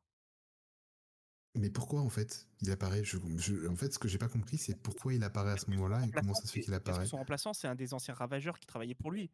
Mais 1.55 1.69
pourquoi 1.69 1.99
en 2.01 2.09
fait 2.09 2.47
il 2.61 2.71
apparaît? 2.71 3.03
Je, 3.03 3.17
je- 3.37 3.67
En 3.67 3.75
fait, 3.75 3.93
ce 3.93 3.99
que 3.99 4.07
j'ai 4.07 4.17
pas 4.17 4.29
compris, 4.29 4.57
c'est 4.57 4.81
pourquoi 4.81 5.13
il 5.13 5.23
apparaît 5.25 5.51
à 5.51 5.57
ce 5.57 5.69
moment-là 5.71 6.05
et 6.07 6.11
comment 6.13 6.33
ça 6.33 6.47
se 6.47 6.53
fait 6.53 6.59
qu'il 6.61 6.73
parce 6.83 6.97
que 6.99 7.05
apparaît? 7.05 7.07
son 7.07 7.17
remplaçant, 7.17 7.53
c'est 7.53 7.67
un 7.67 7.75
des 7.75 7.93
anciens 7.93 8.13
ravageurs 8.15 8.59
qui 8.59 8.65
travaillait 8.65 8.95
pour 8.95 9.11
lui. 9.11 9.31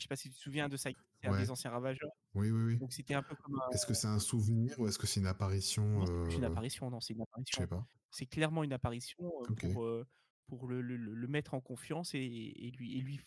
Je 0.00 0.04
sais 0.04 0.08
pas 0.08 0.16
si 0.16 0.30
tu 0.30 0.34
te 0.36 0.40
souviens 0.40 0.68
de 0.68 0.76
ça. 0.76 0.90
C'est 1.20 1.28
un 1.28 1.38
des 1.38 1.50
anciens 1.50 1.70
ravageurs. 1.70 2.10
Oui, 2.34 2.50
oui, 2.50 2.62
oui. 2.64 2.78
Donc 2.78 2.92
c'était 2.92 3.14
un 3.14 3.22
peu 3.22 3.34
comme 3.36 3.54
un. 3.60 3.70
Est-ce 3.74 3.86
que 3.86 3.94
c'est 3.94 4.06
un 4.06 4.18
souvenir 4.18 4.78
ou 4.80 4.88
est-ce 4.88 4.98
que 4.98 5.06
c'est 5.06 5.20
une 5.20 5.26
apparition 5.26 6.04
c'est 6.06 6.36
une 6.36 6.44
euh, 6.44 6.48
apparition, 6.48 6.90
non, 6.90 7.00
c'est 7.00 7.12
une 7.12 7.18
Je 7.20 7.22
apparition. 7.24 7.60
sais 7.60 7.66
pas. 7.66 7.86
C'est 8.10 8.26
clairement 8.26 8.64
une 8.64 8.72
apparition 8.72 9.18
euh, 9.42 9.54
pour, 9.72 9.84
euh, 9.84 10.06
pour 10.48 10.66
le, 10.66 10.80
le- 10.80 11.28
mettre 11.28 11.54
en 11.54 11.60
confiance 11.60 12.14
et, 12.14 12.18
et 12.18 12.70
lui, 12.72 12.96
et 12.96 13.00
lui, 13.02 13.20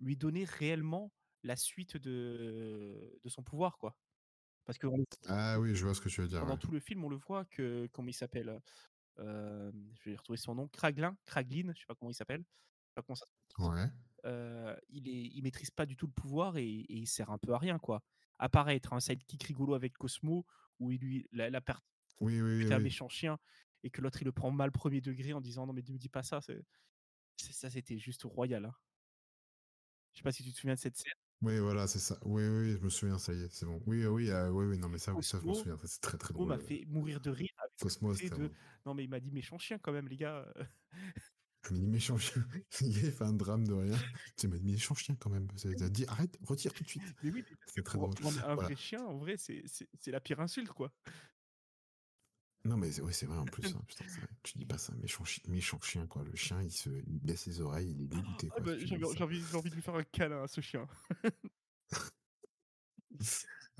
lui 0.00 0.16
donner 0.16 0.44
réellement 0.44 1.12
la 1.42 1.56
suite 1.56 1.96
de, 1.96 3.18
de 3.24 3.28
son 3.28 3.42
pouvoir, 3.42 3.78
quoi. 3.78 3.96
Parce 4.64 4.78
que 4.78 4.86
on- 4.86 5.04
Ah 5.28 5.58
oui, 5.58 5.74
je 5.74 5.84
vois 5.84 5.94
ce 5.94 6.00
que 6.00 6.08
tu 6.08 6.20
veux 6.20 6.28
dire. 6.28 6.40
ouais. 6.54 6.58
tout 6.58 6.70
le 6.70 6.80
film, 6.80 7.04
on 7.04 7.08
le 7.08 7.16
voit 7.16 7.44
que, 7.46 7.88
comment 7.92 8.08
il 8.08 8.14
s'appelle 8.14 8.60
euh, 9.18 9.72
Je 9.94 10.10
vais 10.10 10.16
retrouver 10.16 10.36
son 10.36 10.54
nom. 10.54 10.68
Kraglin, 10.68 11.16
Kraglin, 11.24 11.72
je 11.74 11.80
sais 11.80 11.86
pas 11.86 11.94
comment 11.94 12.10
il 12.10 12.14
s'appelle. 12.14 12.44
Je. 12.96 13.24
Ouais. 13.58 13.86
Euh, 14.26 14.76
il, 14.88 15.08
est, 15.08 15.30
il 15.34 15.42
maîtrise 15.42 15.70
pas 15.70 15.86
du 15.86 15.96
tout 15.96 16.06
le 16.06 16.12
pouvoir 16.12 16.58
et, 16.58 16.66
et 16.68 16.94
il 16.94 17.06
sert 17.06 17.30
un 17.30 17.38
peu 17.38 17.54
à 17.54 17.58
rien, 17.58 17.78
quoi. 17.78 18.02
Apparaître 18.38 18.92
un 18.92 19.00
sidekick 19.00 19.44
rigolo 19.44 19.74
avec 19.74 19.96
Cosmo, 19.96 20.44
où 20.78 20.90
il 20.90 21.00
lui, 21.00 21.26
la, 21.32 21.48
la 21.48 21.60
partie 21.60 21.86
Oui, 22.20 22.40
oui, 22.40 22.66
méchant 22.80 23.08
chien 23.08 23.38
et 23.82 23.90
que 23.90 24.00
l'autre 24.02 24.20
il 24.20 24.24
le 24.24 24.32
prend 24.32 24.50
mal 24.50 24.72
premier 24.72 25.00
degré 25.00 25.32
en 25.32 25.40
disant 25.40 25.66
non 25.66 25.72
mais 25.72 25.82
ne 25.86 25.92
me 25.92 25.98
dis 25.98 26.08
pas 26.08 26.22
ça 26.22 26.40
c'est 26.40 26.64
ça 27.36 27.70
c'était 27.70 27.98
juste 27.98 28.24
royal 28.24 28.64
hein. 28.64 28.74
je 30.12 30.18
sais 30.18 30.22
pas 30.22 30.32
si 30.32 30.42
tu 30.42 30.52
te 30.52 30.58
souviens 30.58 30.74
de 30.74 30.80
cette 30.80 30.96
scène 30.96 31.12
Oui, 31.42 31.58
voilà, 31.58 31.86
c'est 31.86 31.98
ça. 31.98 32.18
Oui, 32.22 32.42
oui, 32.48 32.72
je 32.72 32.78
me 32.78 32.88
souviens, 32.88 33.18
ça 33.18 33.34
y 33.34 33.42
est, 33.42 33.52
c'est 33.52 33.66
bon. 33.66 33.82
Oui, 33.86 34.02
euh, 34.02 34.08
oui, 34.08 34.30
euh, 34.30 34.48
oui, 34.48 34.64
oui, 34.64 34.78
non, 34.78 34.88
mais 34.88 34.96
ça, 34.96 35.12
oui, 35.12 35.22
ça, 35.22 35.38
je 35.38 35.46
me 35.46 35.52
souviens. 35.52 35.78
C'est 35.84 36.00
très, 36.00 36.16
très 36.16 36.32
drôle. 36.32 36.48
m'a 36.48 36.58
fait 36.58 36.84
mourir 36.86 37.20
de 37.20 37.28
rire 37.30 37.52
avec 37.62 37.76
Cosmo, 37.78 38.14
de 38.14 38.50
non 38.86 38.94
mais 38.94 39.04
il 39.04 39.10
m'a 39.10 39.20
dit 39.20 39.30
méchant 39.30 39.58
chien 39.58 39.78
quand 39.78 39.92
même 39.92 40.08
les 40.08 40.16
gars 40.16 40.50
Je 41.68 41.74
me 41.74 41.78
dis 41.80 41.86
méchant 41.86 42.16
chien. 42.16 42.44
il 42.80 42.92
fait 43.12 43.24
un 43.24 43.32
drame 43.32 43.66
de 43.66 43.72
rien. 43.72 43.96
Tu 44.36 44.48
m'as 44.48 44.58
dit 44.58 44.70
méchant 44.72 44.94
chien 44.94 45.16
quand 45.18 45.30
même. 45.30 45.48
Ça 45.56 45.68
a 45.68 45.88
dit 45.88 46.04
arrête, 46.06 46.38
retire 46.42 46.72
tout 46.72 46.84
de 46.84 46.88
suite. 46.88 47.02
mais 47.22 47.30
oui 47.30 47.44
mais 47.48 47.56
C'est 47.66 47.82
très 47.82 47.98
drôle. 47.98 48.14
un 48.24 48.30
Voilà. 48.30 48.54
vrai 48.54 48.76
chien 48.76 49.02
en 49.04 49.16
vrai 49.18 49.36
c'est 49.36 49.62
c'est 49.66 49.88
c'est 49.98 50.10
la 50.10 50.20
pire 50.20 50.40
insulte 50.40 50.68
quoi 50.72 50.92
Non, 52.64 52.76
mais 52.76 52.90
c'est 52.92 53.02
ouais, 53.02 53.12
c'est 53.12 53.26
vrai 53.26 53.38
en 53.38 53.44
plus. 53.44 53.64
hein, 53.76 53.82
putain, 53.86 54.04
c'est 54.08 54.18
vrai. 54.20 54.28
Tu 54.42 54.58
dis 54.58 54.64
pas 54.66 54.78
ça, 54.78 54.92
méchant, 54.96 55.24
chi- 55.24 55.42
méchant 55.48 55.80
chien, 55.80 56.06
quoi. 56.06 56.24
Le 56.24 56.34
chien, 56.34 56.60
il, 56.62 56.70
se, 56.72 56.90
il 57.06 57.20
baisse 57.20 57.42
ses 57.42 57.60
oreilles, 57.60 57.90
il 57.92 58.02
est 58.02 58.08
dégoûté. 58.08 58.48
Ah 58.56 58.60
bah, 58.60 58.72
envie, 58.72 58.88
ça. 58.88 59.46
j'ai 59.48 59.56
envie 59.56 59.70
de 59.70 59.74
lui 59.74 59.82
faire 59.82 59.94
un 59.94 60.04
câlin 60.04 60.42
à 60.42 60.48
ce 60.48 60.60
chien 60.60 60.86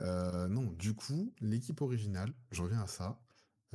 Euh, 0.00 0.46
non, 0.48 0.70
du 0.72 0.94
coup, 0.94 1.34
l'équipe 1.40 1.80
originale, 1.80 2.32
je 2.50 2.62
reviens 2.62 2.82
à 2.82 2.86
ça, 2.86 3.18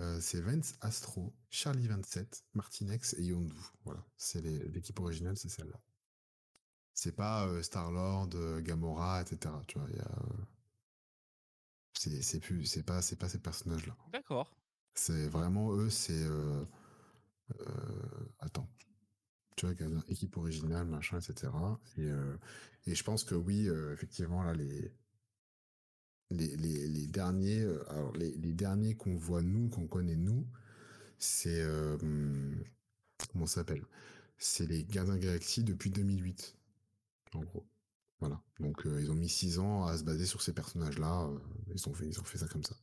euh, 0.02 0.20
c'est 0.20 0.42
Vance 0.42 0.74
Astro, 0.82 1.34
Charlie 1.50 1.88
27, 1.88 2.46
Martinex 2.54 3.14
et 3.14 3.24
Yondu. 3.24 3.56
Voilà, 3.86 4.04
c'est 4.18 4.42
l'équipe 4.42 5.00
originale, 5.00 5.38
c'est 5.38 5.50
celle-là. 5.50 5.80
C'est 6.94 7.16
pas 7.16 7.48
euh, 7.48 7.62
Star-Lord, 7.62 8.30
euh, 8.34 8.62
Gamora, 8.62 9.22
etc. 9.22 9.54
Tu 9.68 9.80
vois, 9.80 9.88
il 9.90 9.98
y 9.98 10.00
a, 10.00 10.12
c'est 11.94 12.40
plus, 12.40 12.66
c'est 12.66 12.84
pas, 12.84 13.02
c'est 13.02 13.16
pas 13.16 13.30
ces 13.30 13.40
personnages-là. 13.40 13.96
d'accord 14.12 14.56
C'est 14.96 15.28
vraiment 15.28 15.72
eux, 15.74 15.90
c'est. 15.90 16.26
attends. 18.40 18.68
Tu 19.56 19.68
vois, 19.68 19.76
équipe 20.08 20.38
originale, 20.38 20.88
machin, 20.88 21.20
etc. 21.20 21.52
Et, 21.98 22.02
euh, 22.06 22.38
et 22.88 22.96
je 22.96 23.04
pense 23.04 23.24
que 23.24 23.36
oui, 23.36 23.68
euh, 23.68 23.94
effectivement, 23.94 24.44
là, 24.44 24.54
les. 24.54 24.92
Les, 26.32 27.08
derniers, 27.08 27.62
euh, 27.62 28.12
les, 28.16 28.54
derniers 28.54 28.96
qu'on 28.96 29.16
voit 29.16 29.42
nous, 29.42 29.68
qu'on 29.68 29.88
connaît 29.88 30.16
nous, 30.16 30.48
c'est 31.20 31.62
euh, 31.62 31.98
comment 33.32 33.46
s'appelle? 33.46 33.84
C'est 34.38 34.66
les 34.66 34.86
Gardiens 34.86 35.16
de 35.16 35.20
la 35.20 35.26
Galaxie 35.26 35.64
depuis 35.64 35.92
2008, 35.92 36.56
en 37.34 37.42
gros. 37.42 37.68
Voilà. 38.22 38.42
Donc 38.60 38.86
euh, 38.86 39.02
ils 39.02 39.12
ont 39.12 39.16
mis 39.16 39.28
six 39.28 39.60
ans 39.60 39.86
à 39.86 39.98
se 39.98 40.04
baser 40.04 40.26
sur 40.26 40.42
ces 40.42 40.54
personnages-là. 40.54 41.30
ils 41.74 41.90
ont 41.90 41.94
fait, 41.94 42.08
ils 42.08 42.20
ont 42.20 42.24
fait 42.24 42.38
ça 42.38 42.48
comme 42.48 42.64
ça. 42.64 42.76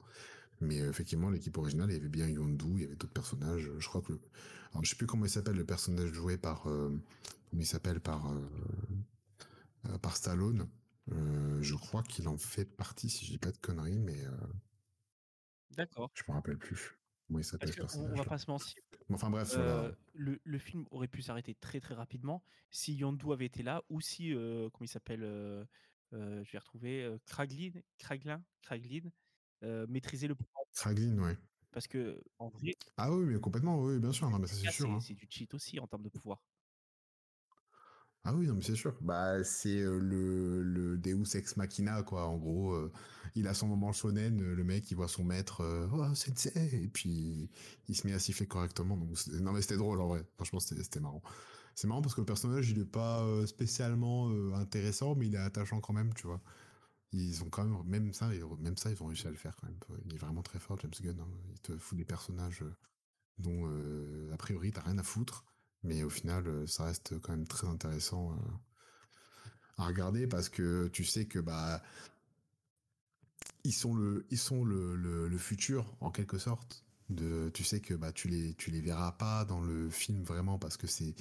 Mais 0.60 0.76
effectivement, 0.78 1.30
l'équipe 1.30 1.56
originale, 1.56 1.90
il 1.90 1.94
y 1.94 1.96
avait 1.96 2.08
bien 2.08 2.28
Yondu, 2.28 2.66
il 2.74 2.80
y 2.82 2.84
avait 2.84 2.96
d'autres 2.96 3.12
personnages. 3.12 3.70
Je 3.78 3.88
crois 3.88 4.02
que, 4.02 4.12
le... 4.12 4.20
alors 4.72 4.84
je 4.84 4.90
sais 4.90 4.96
plus 4.96 5.06
comment 5.06 5.24
il 5.24 5.30
s'appelle 5.30 5.56
le 5.56 5.64
personnage 5.64 6.12
joué 6.12 6.36
par, 6.36 6.66
il 7.52 7.66
s'appelle 7.66 8.00
par 8.00 8.26
Stallone. 10.14 10.68
Euh, 11.12 11.62
je 11.62 11.74
crois 11.74 12.02
qu'il 12.02 12.28
en 12.28 12.36
fait 12.36 12.64
partie, 12.64 13.08
si 13.08 13.24
je 13.24 13.30
dis 13.32 13.38
pas 13.38 13.52
de 13.52 13.58
conneries, 13.58 13.98
mais 13.98 14.24
euh, 14.24 14.30
d'accord 15.70 16.10
je 16.14 16.22
me 16.28 16.32
rappelle 16.34 16.58
plus 16.58 16.98
ce 17.50 17.56
qu'on 17.92 18.00
on 18.00 18.16
va 18.16 18.24
pas 18.24 18.38
se 18.38 18.50
mentir 18.50 18.82
Enfin 19.10 19.30
bref, 19.30 19.54
Euh, 19.54 19.80
voilà. 19.80 19.94
le, 20.14 20.40
le 20.44 20.58
film 20.58 20.86
aurait 20.90 21.08
pu 21.08 21.22
s'arrêter 21.22 21.54
très 21.54 21.80
très 21.80 21.94
rapidement 21.94 22.42
si 22.70 22.94
Yondu 22.94 23.32
avait 23.32 23.46
été 23.46 23.62
là 23.62 23.82
ou 23.88 24.00
si, 24.00 24.34
euh, 24.34 24.68
comment 24.70 24.84
il 24.84 24.88
s'appelle, 24.88 25.22
je 26.12 26.52
vais 26.52 26.58
retrouver, 26.58 27.16
Kraglin, 27.26 27.70
Kraglin, 27.98 28.42
Kraglin 28.62 29.10
maîtrisait 29.88 30.28
le 30.28 30.34
pouvoir. 30.34 30.64
Kraglin, 30.74 31.18
ouais. 31.18 31.36
Parce 31.72 31.86
que 31.86 32.22
en 32.38 32.48
vrai, 32.48 32.74
Ah 32.96 33.12
oui, 33.12 33.24
mais 33.24 33.40
complètement, 33.40 33.80
oui, 33.82 33.98
bien 33.98 34.12
sûr, 34.12 34.28
non, 34.30 34.38
mais 34.38 34.46
ça 34.46 34.54
c'est 34.56 34.64
gars, 34.64 34.70
sûr. 34.72 34.86
c'est 34.86 34.90
hein. 34.92 35.00
c'est 35.00 35.14
du 35.14 35.26
cheat 35.28 35.54
aussi 35.54 35.78
en 35.80 35.86
termes 35.86 36.02
de 36.02 36.08
pouvoir. 36.08 36.42
Ah 38.24 38.34
oui, 38.34 38.46
non, 38.46 38.54
mais 38.54 38.62
c'est 38.62 38.74
sûr. 38.76 38.94
Bah, 39.00 39.42
c'est 39.42 39.80
euh, 39.80 39.98
le, 39.98 40.62
le 40.62 40.98
Deus 40.98 41.34
Ex 41.36 41.56
Machina, 41.56 42.02
quoi. 42.02 42.26
En 42.26 42.36
gros, 42.36 42.72
euh, 42.74 42.92
il 43.34 43.46
a 43.48 43.54
son 43.54 43.68
moment 43.68 43.92
shonen, 43.92 44.40
euh, 44.42 44.54
le 44.54 44.64
mec, 44.64 44.90
il 44.90 44.96
voit 44.96 45.08
son 45.08 45.24
maître, 45.24 45.62
oh, 45.92 46.04
et 46.54 46.88
puis 46.88 47.50
il 47.88 47.96
se 47.96 48.06
met 48.06 48.12
à 48.12 48.18
siffler 48.18 48.46
correctement. 48.46 48.96
Non, 48.96 49.52
mais 49.52 49.62
c'était 49.62 49.76
drôle, 49.78 50.00
en 50.00 50.08
vrai. 50.08 50.24
Franchement, 50.36 50.60
c'était 50.60 51.00
marrant. 51.00 51.22
C'est 51.74 51.86
marrant 51.86 52.02
parce 52.02 52.14
que 52.14 52.20
le 52.20 52.26
personnage, 52.26 52.70
il 52.70 52.80
est 52.80 52.84
pas 52.84 53.24
spécialement 53.46 54.28
intéressant, 54.56 55.14
mais 55.14 55.26
il 55.28 55.34
est 55.34 55.38
attachant 55.38 55.80
quand 55.80 55.92
même, 55.94 56.12
tu 56.14 56.26
vois. 56.26 56.42
Ils 57.12 57.42
ont 57.44 57.50
quand 57.50 57.64
même, 57.66 57.82
même 57.86 58.12
ça, 58.14 58.34
ils- 58.34 58.44
même 58.62 58.76
ça, 58.76 58.90
ils 58.90 59.02
ont 59.02 59.06
réussi 59.06 59.26
à 59.28 59.30
le 59.30 59.36
faire 59.36 59.56
quand 59.56 59.68
même. 59.68 59.78
Il 60.06 60.14
est 60.14 60.18
vraiment 60.18 60.42
très 60.42 60.58
fort, 60.60 60.78
James 60.80 60.92
Gunn. 61.02 61.20
hein. 61.20 61.28
Il 61.54 61.60
te 61.60 61.78
fout 61.78 61.98
des 61.98 62.04
personnages 62.04 62.64
dont, 63.38 63.66
a 64.32 64.36
priori, 64.38 64.72
t'as 64.72 64.82
rien 64.82 64.98
à 64.98 65.02
foutre. 65.04 65.44
Mais 65.84 66.02
au 66.02 66.10
final, 66.10 66.46
euh, 66.46 66.66
ça 66.66 66.84
reste 66.84 67.18
quand 67.20 67.32
même 67.32 67.46
très 67.46 67.66
intéressant 67.66 68.32
euh, 68.32 68.36
à 69.78 69.86
regarder 69.86 70.26
parce 70.26 70.48
que 70.48 70.88
tu 70.88 71.04
sais 71.04 71.26
que 71.26 71.38
bah 71.38 71.82
ils 73.64 73.72
sont 73.72 73.94
le 73.94 75.38
futur 75.38 75.94
en 76.00 76.10
quelque 76.10 76.38
sorte. 76.38 76.84
De, 77.10 77.50
tu 77.54 77.64
sais 77.64 77.80
que 77.80 77.94
bah 77.94 78.12
tu 78.12 78.28
les 78.28 78.54
les 78.66 78.80
verras 78.80 79.12
pas 79.12 79.44
dans 79.46 79.60
le 79.60 79.88
film 79.88 80.22
vraiment 80.24 80.58
parce 80.58 80.76
que 80.76 80.86
c'est 80.86 81.14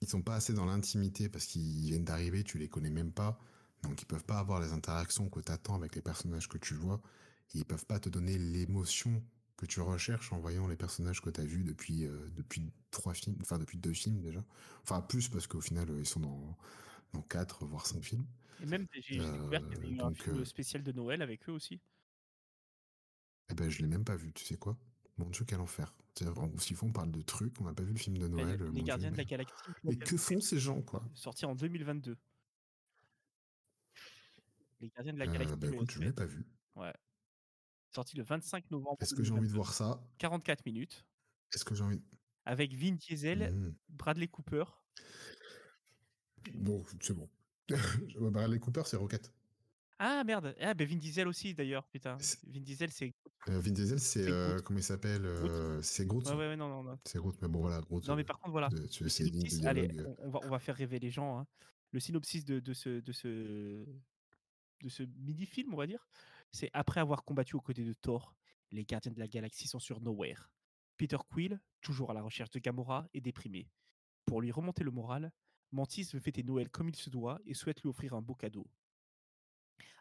ils 0.00 0.08
sont 0.08 0.22
pas 0.22 0.34
assez 0.34 0.52
dans 0.52 0.64
l'intimité 0.64 1.28
parce 1.28 1.46
qu'ils 1.46 1.86
viennent 1.86 2.04
d'arriver, 2.04 2.42
tu 2.42 2.58
les 2.58 2.68
connais 2.68 2.90
même 2.90 3.12
pas, 3.12 3.38
donc 3.82 4.02
ils 4.02 4.06
peuvent 4.06 4.24
pas 4.24 4.38
avoir 4.38 4.60
les 4.60 4.72
interactions 4.72 5.28
que 5.28 5.40
t'attends 5.40 5.76
avec 5.76 5.94
les 5.94 6.02
personnages 6.02 6.48
que 6.48 6.58
tu 6.58 6.74
vois. 6.74 7.00
Et 7.54 7.58
ils 7.58 7.64
peuvent 7.64 7.86
pas 7.86 8.00
te 8.00 8.08
donner 8.08 8.38
l'émotion 8.38 9.22
que 9.62 9.66
tu 9.66 9.80
recherches 9.80 10.32
en 10.32 10.40
voyant 10.40 10.66
les 10.66 10.76
personnages 10.76 11.20
que 11.22 11.30
tu 11.30 11.40
as 11.40 11.44
vus 11.44 11.62
depuis, 11.62 12.04
euh, 12.04 12.28
depuis 12.34 12.72
trois 12.90 13.14
films, 13.14 13.36
enfin 13.42 13.58
depuis 13.58 13.78
deux 13.78 13.92
films 13.92 14.20
déjà. 14.20 14.44
Enfin 14.82 15.00
plus 15.00 15.28
parce 15.28 15.46
qu'au 15.46 15.60
final 15.60 15.88
euh, 15.88 16.00
ils 16.00 16.06
sont 16.06 16.18
dans, 16.18 16.58
dans 17.12 17.22
quatre 17.22 17.64
voire 17.64 17.86
cinq 17.86 18.02
films. 18.02 18.26
Et 18.60 18.66
même, 18.66 18.88
j'ai 18.92 19.02
j'ai 19.02 19.18
découvert 19.30 19.60
qu'il 19.62 19.74
y 19.74 19.76
avait 19.76 19.88
eu 19.90 20.00
un 20.00 20.08
donc, 20.08 20.20
film 20.22 20.40
euh, 20.40 20.44
spécial 20.44 20.82
de 20.82 20.90
Noël 20.90 21.22
avec 21.22 21.48
eux 21.48 21.52
aussi. 21.52 21.80
Eh 23.50 23.54
ben 23.54 23.70
je 23.70 23.82
l'ai 23.82 23.86
même 23.88 24.04
pas 24.04 24.16
vu, 24.16 24.32
tu 24.32 24.44
sais 24.44 24.56
quoi? 24.56 24.76
Mon 25.16 25.30
Dieu 25.30 25.44
quel 25.46 25.60
enfer. 25.60 25.94
S'il 26.58 26.76
faut 26.76 26.86
on 26.86 26.92
parle 26.92 27.12
de 27.12 27.22
trucs, 27.22 27.60
on 27.60 27.64
n'a 27.64 27.72
pas 27.72 27.84
vu 27.84 27.92
le 27.92 27.98
film 27.98 28.18
de 28.18 28.26
Noël. 28.28 28.60
euh, 28.62 28.70
les 28.72 28.82
Gardiens 28.82 29.10
Dieu, 29.10 29.12
de 29.12 29.16
la. 29.16 29.24
Galaxie. 29.24 29.70
mais 29.84 29.96
que 29.96 30.16
font 30.16 30.40
ces 30.40 30.58
gens 30.58 30.82
quoi? 30.82 31.02
Sorti 31.14 31.44
en 31.46 31.54
2022. 31.54 32.18
Les 34.80 34.88
Gardiens 34.90 35.12
de 35.12 35.18
la 35.18 35.26
Euh, 35.26 35.32
Galaxie. 35.32 35.56
bah, 35.56 35.68
écoute, 35.68 35.90
je 35.92 36.00
l'ai 36.00 36.12
pas 36.12 36.26
vu. 36.26 36.44
Ouais. 36.74 36.92
Sorti 37.94 38.16
le 38.16 38.22
25 38.22 38.70
novembre. 38.70 38.96
Est-ce 39.00 39.14
que 39.14 39.22
j'ai 39.22 39.32
envie 39.32 39.48
de 39.48 39.52
2022. 39.52 39.54
voir 39.56 39.72
ça? 39.74 40.02
44 40.18 40.64
minutes. 40.66 41.04
Est-ce 41.54 41.64
que 41.64 41.74
j'ai 41.74 41.82
envie 41.84 42.00
Avec 42.46 42.74
Vin 42.74 42.92
Diesel, 42.92 43.52
Mhm. 43.52 43.74
Bradley 43.90 44.28
Cooper. 44.28 44.64
Bon, 46.54 46.82
c'est 47.00 47.14
bon. 47.14 47.28
Bradley 48.32 48.58
Cooper, 48.58 48.82
c'est 48.86 48.96
Rocket. 48.96 49.32
Ah 49.98 50.24
merde, 50.24 50.54
ah, 50.60 50.74
ben 50.74 50.88
Vin 50.88 50.96
Diesel 50.96 51.28
aussi 51.28 51.54
d'ailleurs, 51.54 51.86
putain. 51.88 52.16
Vin 52.48 52.60
Diesel 52.60 52.90
c'est. 52.90 53.14
Euh, 53.48 53.60
Vin 53.60 53.70
Diesel, 53.72 54.00
c'est 54.00 54.28
euh, 54.28 54.52
Groot. 54.54 54.62
comment 54.64 54.78
il 54.78 54.82
s'appelle 54.82 55.24
euh, 55.26 55.80
C'est 55.82 56.06
Groot. 56.06 56.26
Ouais, 56.26 56.32
ouais, 56.32 56.48
ouais, 56.48 56.56
non, 56.56 56.68
non, 56.68 56.82
non. 56.82 56.98
C'est 57.04 57.18
Groot, 57.18 57.36
mais 57.42 57.48
bon 57.48 57.60
voilà, 57.60 57.80
Groot. 57.82 58.06
Non, 58.08 58.16
mais 58.16 58.22
euh, 58.22 58.24
par 58.24 58.38
contre, 58.38 58.52
voilà. 58.52 58.68
de- 58.68 58.86
tu 58.86 59.04
Le 59.04 59.08
de 59.60 59.66
allez, 59.66 59.88
euh, 59.98 60.14
on 60.18 60.30
va, 60.30 60.40
on 60.44 60.48
va 60.48 60.58
faire 60.58 60.74
rêver 60.76 60.98
les 60.98 61.10
gens. 61.10 61.38
hein. 61.38 61.46
le 61.92 62.00
synopsis 62.00 62.44
de, 62.44 62.58
de 62.58 62.72
ce, 62.72 63.00
de 63.00 63.12
ce, 63.12 63.28
de 63.28 64.88
ce 64.88 65.02
mini-film, 65.18 65.72
on 65.74 65.76
va 65.76 65.86
dire, 65.86 66.08
c'est 66.52 66.70
après 66.72 67.00
avoir 67.00 67.24
combattu 67.24 67.56
aux 67.56 67.60
côtés 67.60 67.84
de 67.84 67.92
Thor, 67.94 68.34
les 68.70 68.84
gardiens 68.84 69.12
de 69.12 69.18
la 69.18 69.28
galaxie 69.28 69.68
sont 69.68 69.78
sur 69.80 70.00
Nowhere. 70.00 70.50
Peter 70.96 71.16
Quill, 71.30 71.60
toujours 71.80 72.10
à 72.10 72.14
la 72.14 72.22
recherche 72.22 72.50
de 72.50 72.58
Gamora, 72.58 73.08
est 73.14 73.20
déprimé. 73.20 73.68
Pour 74.26 74.40
lui 74.40 74.52
remonter 74.52 74.84
le 74.84 74.90
moral, 74.90 75.32
Mantis 75.72 76.04
veut 76.12 76.20
fêter 76.20 76.42
Noël 76.42 76.68
comme 76.70 76.88
il 76.88 76.96
se 76.96 77.10
doit 77.10 77.40
et 77.46 77.54
souhaite 77.54 77.80
lui 77.82 77.88
offrir 77.88 78.14
un 78.14 78.22
beau 78.22 78.34
cadeau. 78.34 78.66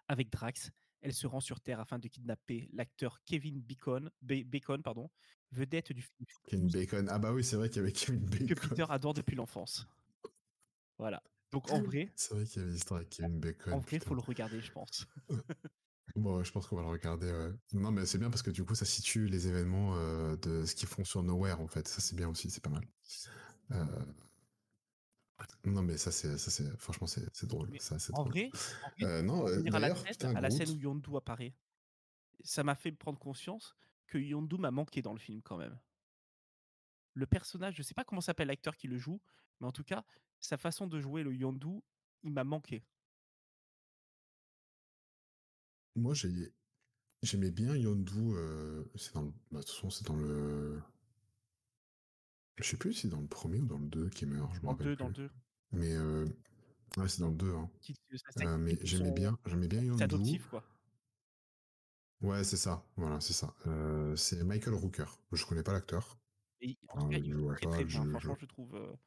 Avec 0.08 0.30
Drax, 0.30 0.72
elle 1.02 1.14
se 1.14 1.26
rend 1.28 1.40
sur 1.40 1.62
Terre 1.62 1.80
afin 1.80 1.98
de 1.98 2.08
kidnapper 2.08 2.70
l'acteur 2.74 3.24
Kevin 3.24 3.60
Bacon, 3.62 4.12
Ba- 4.22 4.44
Bacon 4.46 4.84
pardon, 4.84 5.10
vedette 5.52 5.94
du 5.94 6.02
film 6.02 6.26
Kevin 6.46 6.68
Bacon. 6.70 7.08
Ah 7.10 7.18
bah 7.20 7.32
oui, 7.34 7.44
c'est 7.44 7.56
vrai 7.56 7.70
qu'il 7.70 7.78
y 7.78 7.80
avait 7.86 7.94
Kevin 7.94 8.30
que 8.30 8.54
Bacon. 8.54 8.70
Peter 8.70 8.86
adore 8.90 9.14
depuis 9.14 9.36
l'enfance. 9.36 9.88
Voilà. 10.98 11.24
Donc 11.52 11.70
en 11.72 11.82
vrai, 11.82 12.12
C'est 12.16 12.34
vrai 12.34 12.46
qu'il 12.46 12.62
y 12.62 12.64
avait 12.64 12.74
l'histoire 12.74 13.00
avec 13.00 13.10
Kevin 13.10 13.40
Bacon. 13.40 13.74
en 13.74 13.80
vrai, 13.80 13.98
putain. 13.98 14.08
faut 14.10 14.16
le 14.16 14.22
regarder, 14.22 14.62
je 14.62 14.72
pense. 14.72 15.08
Bon, 16.16 16.44
je 16.44 16.52
pense 16.52 16.68
qu'on 16.68 16.76
va 16.76 16.82
le 16.84 16.90
regarder. 16.90 17.32
ouais. 17.32 17.52
Non, 17.74 17.92
mais 17.92 18.06
c'est 18.06 18.18
bien 18.18 18.30
parce 18.30 18.42
que 18.42 18.52
du 18.52 18.64
coup, 18.66 18.76
ça 18.76 18.86
situe 18.86 19.28
les 19.28 19.48
événements 19.48 19.96
euh, 19.96 20.36
de 20.38 20.66
ce 20.66 20.76
qu'ils 20.76 20.88
font 20.90 21.04
sur 21.06 21.24
Nowhere, 21.24 21.60
en 21.62 21.68
fait. 21.68 21.88
Ça, 21.88 22.02
c'est 22.02 22.16
bien 22.16 22.28
aussi, 22.30 22.50
c'est 22.50 22.64
pas 22.64 22.70
mal. 22.70 22.84
Euh, 23.72 23.86
Non, 25.66 25.82
mais 25.82 25.98
ça, 25.98 26.12
c'est, 26.12 26.38
ça, 26.38 26.52
c'est, 26.52 26.78
franchement, 26.80 27.08
c'est, 27.08 27.24
c'est 27.34 27.48
drôle. 27.48 27.70
Mais 27.72 27.80
Ça, 27.80 27.98
c'est 27.98 28.14
En 28.14 28.24
drôle. 28.24 28.32
vrai, 28.34 28.52
en 28.84 28.90
vrai, 28.90 29.06
Euh, 29.06 29.22
non, 29.22 29.46
à 29.46 29.80
la, 29.80 29.94
putain, 29.96 30.36
à 30.36 30.42
la 30.42 30.50
scène 30.52 30.70
où 30.70 30.78
Yondu 30.78 31.16
apparaît, 31.16 31.56
ça 32.44 32.64
m'a 32.64 32.76
fait 32.76 32.92
prendre 32.92 33.20
conscience 33.20 33.76
que 34.08 34.18
Yondu 34.18 34.58
m'a 34.58 34.72
manqué 34.72 35.02
dans 35.02 35.14
le 35.14 35.20
film 35.20 35.42
quand 35.42 35.58
même. 35.58 35.80
Le 37.14 37.26
personnage, 37.26 37.76
je 37.76 37.84
sais 37.84 37.94
pas 37.94 38.04
comment 38.04 38.22
s'appelle 38.22 38.48
l'acteur 38.48 38.76
qui 38.76 38.88
le 38.88 38.98
joue, 38.98 39.22
mais 39.60 39.68
en 39.68 39.72
tout 39.72 39.84
cas, 39.84 40.04
sa 40.40 40.58
façon 40.58 40.88
de 40.88 41.00
jouer 41.00 41.24
le 41.24 41.34
Yondu, 41.36 41.82
il 42.24 42.32
m'a 42.32 42.44
manqué. 42.44 42.84
Moi, 45.96 46.14
j'ai, 46.14 46.54
j'aimais 47.24 47.52
bien 47.52 47.76
Yondu. 47.76 48.14
euh, 48.36 48.84
c'est 48.96 49.14
dans 49.16 49.24
le, 49.24 49.32
bah, 49.52 49.60
de 49.60 49.66
toute 49.66 49.70
façon, 49.76 49.90
c'est 49.92 50.06
dans 50.08 50.16
le. 50.18 50.82
Je 52.58 52.64
sais 52.64 52.78
plus 52.78 52.94
si 52.94 53.02
c'est 53.02 53.08
dans 53.10 53.20
le 53.20 53.28
premier 53.28 53.60
ou 53.60 53.66
dans 53.66 53.78
le 53.78 53.88
2 53.88 54.10
qui 54.10 54.26
meurt. 54.26 54.54
Je 54.56 54.62
Dans 54.62 54.68
le 54.72 54.78
rappelle 54.78 54.88
2, 54.88 54.96
dans 54.96 55.08
le 55.08 55.14
plus. 55.14 55.24
2. 55.24 55.30
Mais 55.74 55.94
euh, 55.96 56.26
ouais, 56.98 57.08
c'est 57.10 57.22
dans 57.22 57.30
le 57.30 57.36
2. 57.36 57.54
Hein. 57.54 57.70
Qui, 57.82 57.96
Euh, 58.42 58.58
mais 58.58 58.78
j'aimais 58.84 59.12
bien, 59.12 59.38
j'aimais 59.46 59.68
bien 59.68 59.82
C'est 59.82 59.88
Yondu. 59.88 60.04
adoptif, 60.04 60.48
quoi. 60.48 60.64
Ouais, 62.22 62.44
c'est 62.46 62.58
ça. 62.58 62.86
Voilà, 62.98 63.20
c'est 63.20 63.34
ça. 63.34 63.54
Euh, 63.68 64.16
c'est 64.16 64.44
Michael 64.44 64.76
Rooker. 64.76 65.06
Je 65.34 65.46
connais 65.46 65.64
pas 65.64 65.74
l'acteur. 65.74 66.18
Et 66.62 66.78
en 66.90 66.98
tout 67.00 67.08
cas, 67.10 67.18
je 67.18 67.24
il 67.26 67.34
vois 67.36 67.54
joue 67.54 67.56
très 67.56 67.66
pas, 67.66 67.72
très 67.72 67.86
bien. 67.86 68.04
je- 68.06 68.10
Franchement, 68.12 68.36
je- 68.40 68.46
trouve. 68.46 68.98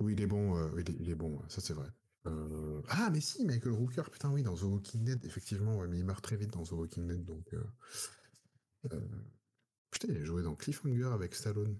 Oui, 0.00 0.12
il 0.12 0.20
est 0.20 0.26
bon. 0.26 0.70
il, 0.78 0.90
est, 0.90 0.96
il 1.00 1.10
est 1.10 1.14
bon. 1.14 1.40
Ça, 1.48 1.60
c'est 1.60 1.74
vrai. 1.74 1.88
Euh, 2.26 2.82
Ah, 2.88 3.10
mais 3.10 3.20
si, 3.20 3.44
Michael 3.44 3.72
Rooker. 3.72 4.02
Putain, 4.10 4.30
oui, 4.32 4.42
dans 4.42 4.54
The 4.54 4.62
Walking 4.62 5.04
Dead, 5.04 5.24
effectivement. 5.24 5.78
ouais, 5.78 5.88
mais 5.88 5.98
il 5.98 6.04
meurt 6.04 6.22
très 6.22 6.36
vite 6.36 6.50
dans 6.50 6.62
The 6.62 6.72
Walking 6.72 7.06
Dead, 7.06 7.24
donc. 7.24 7.52
euh, 7.54 7.62
euh, 8.92 9.00
Putain, 9.90 10.08
il 10.10 10.16
a 10.18 10.24
joué 10.24 10.42
dans 10.42 10.54
Cliffhanger 10.54 11.10
avec 11.12 11.34
Stallone. 11.34 11.78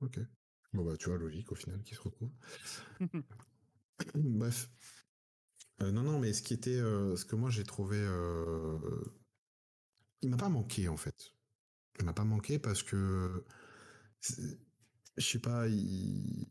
Ok. 0.00 0.18
Bon 0.72 0.84
bah, 0.84 0.96
tu 0.96 1.08
vois, 1.10 1.18
logique 1.18 1.52
au 1.52 1.54
final, 1.54 1.82
qui 1.82 1.94
se 1.94 2.00
retrouve. 2.00 2.30
Bref. 4.14 4.70
Non, 5.80 6.02
non, 6.02 6.18
mais 6.18 6.32
ce 6.32 6.42
qui 6.42 6.54
était, 6.54 6.78
ce 6.78 7.24
que 7.24 7.36
moi 7.36 7.50
j'ai 7.50 7.64
trouvé, 7.64 7.98
il 10.22 10.30
m'a 10.30 10.36
pas 10.36 10.48
manqué 10.48 10.88
en 10.88 10.96
fait. 10.96 11.34
Il 11.98 12.06
m'a 12.06 12.14
pas 12.14 12.24
manqué 12.24 12.58
parce 12.58 12.82
que, 12.82 13.44
je 14.20 14.56
sais 15.18 15.38
pas, 15.40 15.68
il, 15.68 16.48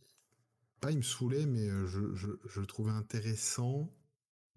pas 0.82 0.92
il 0.92 0.98
me 0.98 1.04
saoulait, 1.04 1.46
mais 1.46 1.68
euh, 1.70 1.88
je, 1.88 2.14
je, 2.16 2.32
je 2.46 2.60
le 2.62 2.66
trouvais 2.68 2.92
intéressant, 2.92 3.90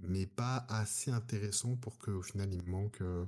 mais 0.01 0.27
pas 0.27 0.67
assez 0.71 1.11
intéressant 1.13 1.77
pour 1.77 1.99
qu'au 1.99 2.23
final 2.23 2.53
il 2.55 2.63
me 2.65 2.71
manque, 2.71 3.01
euh, 3.03 3.27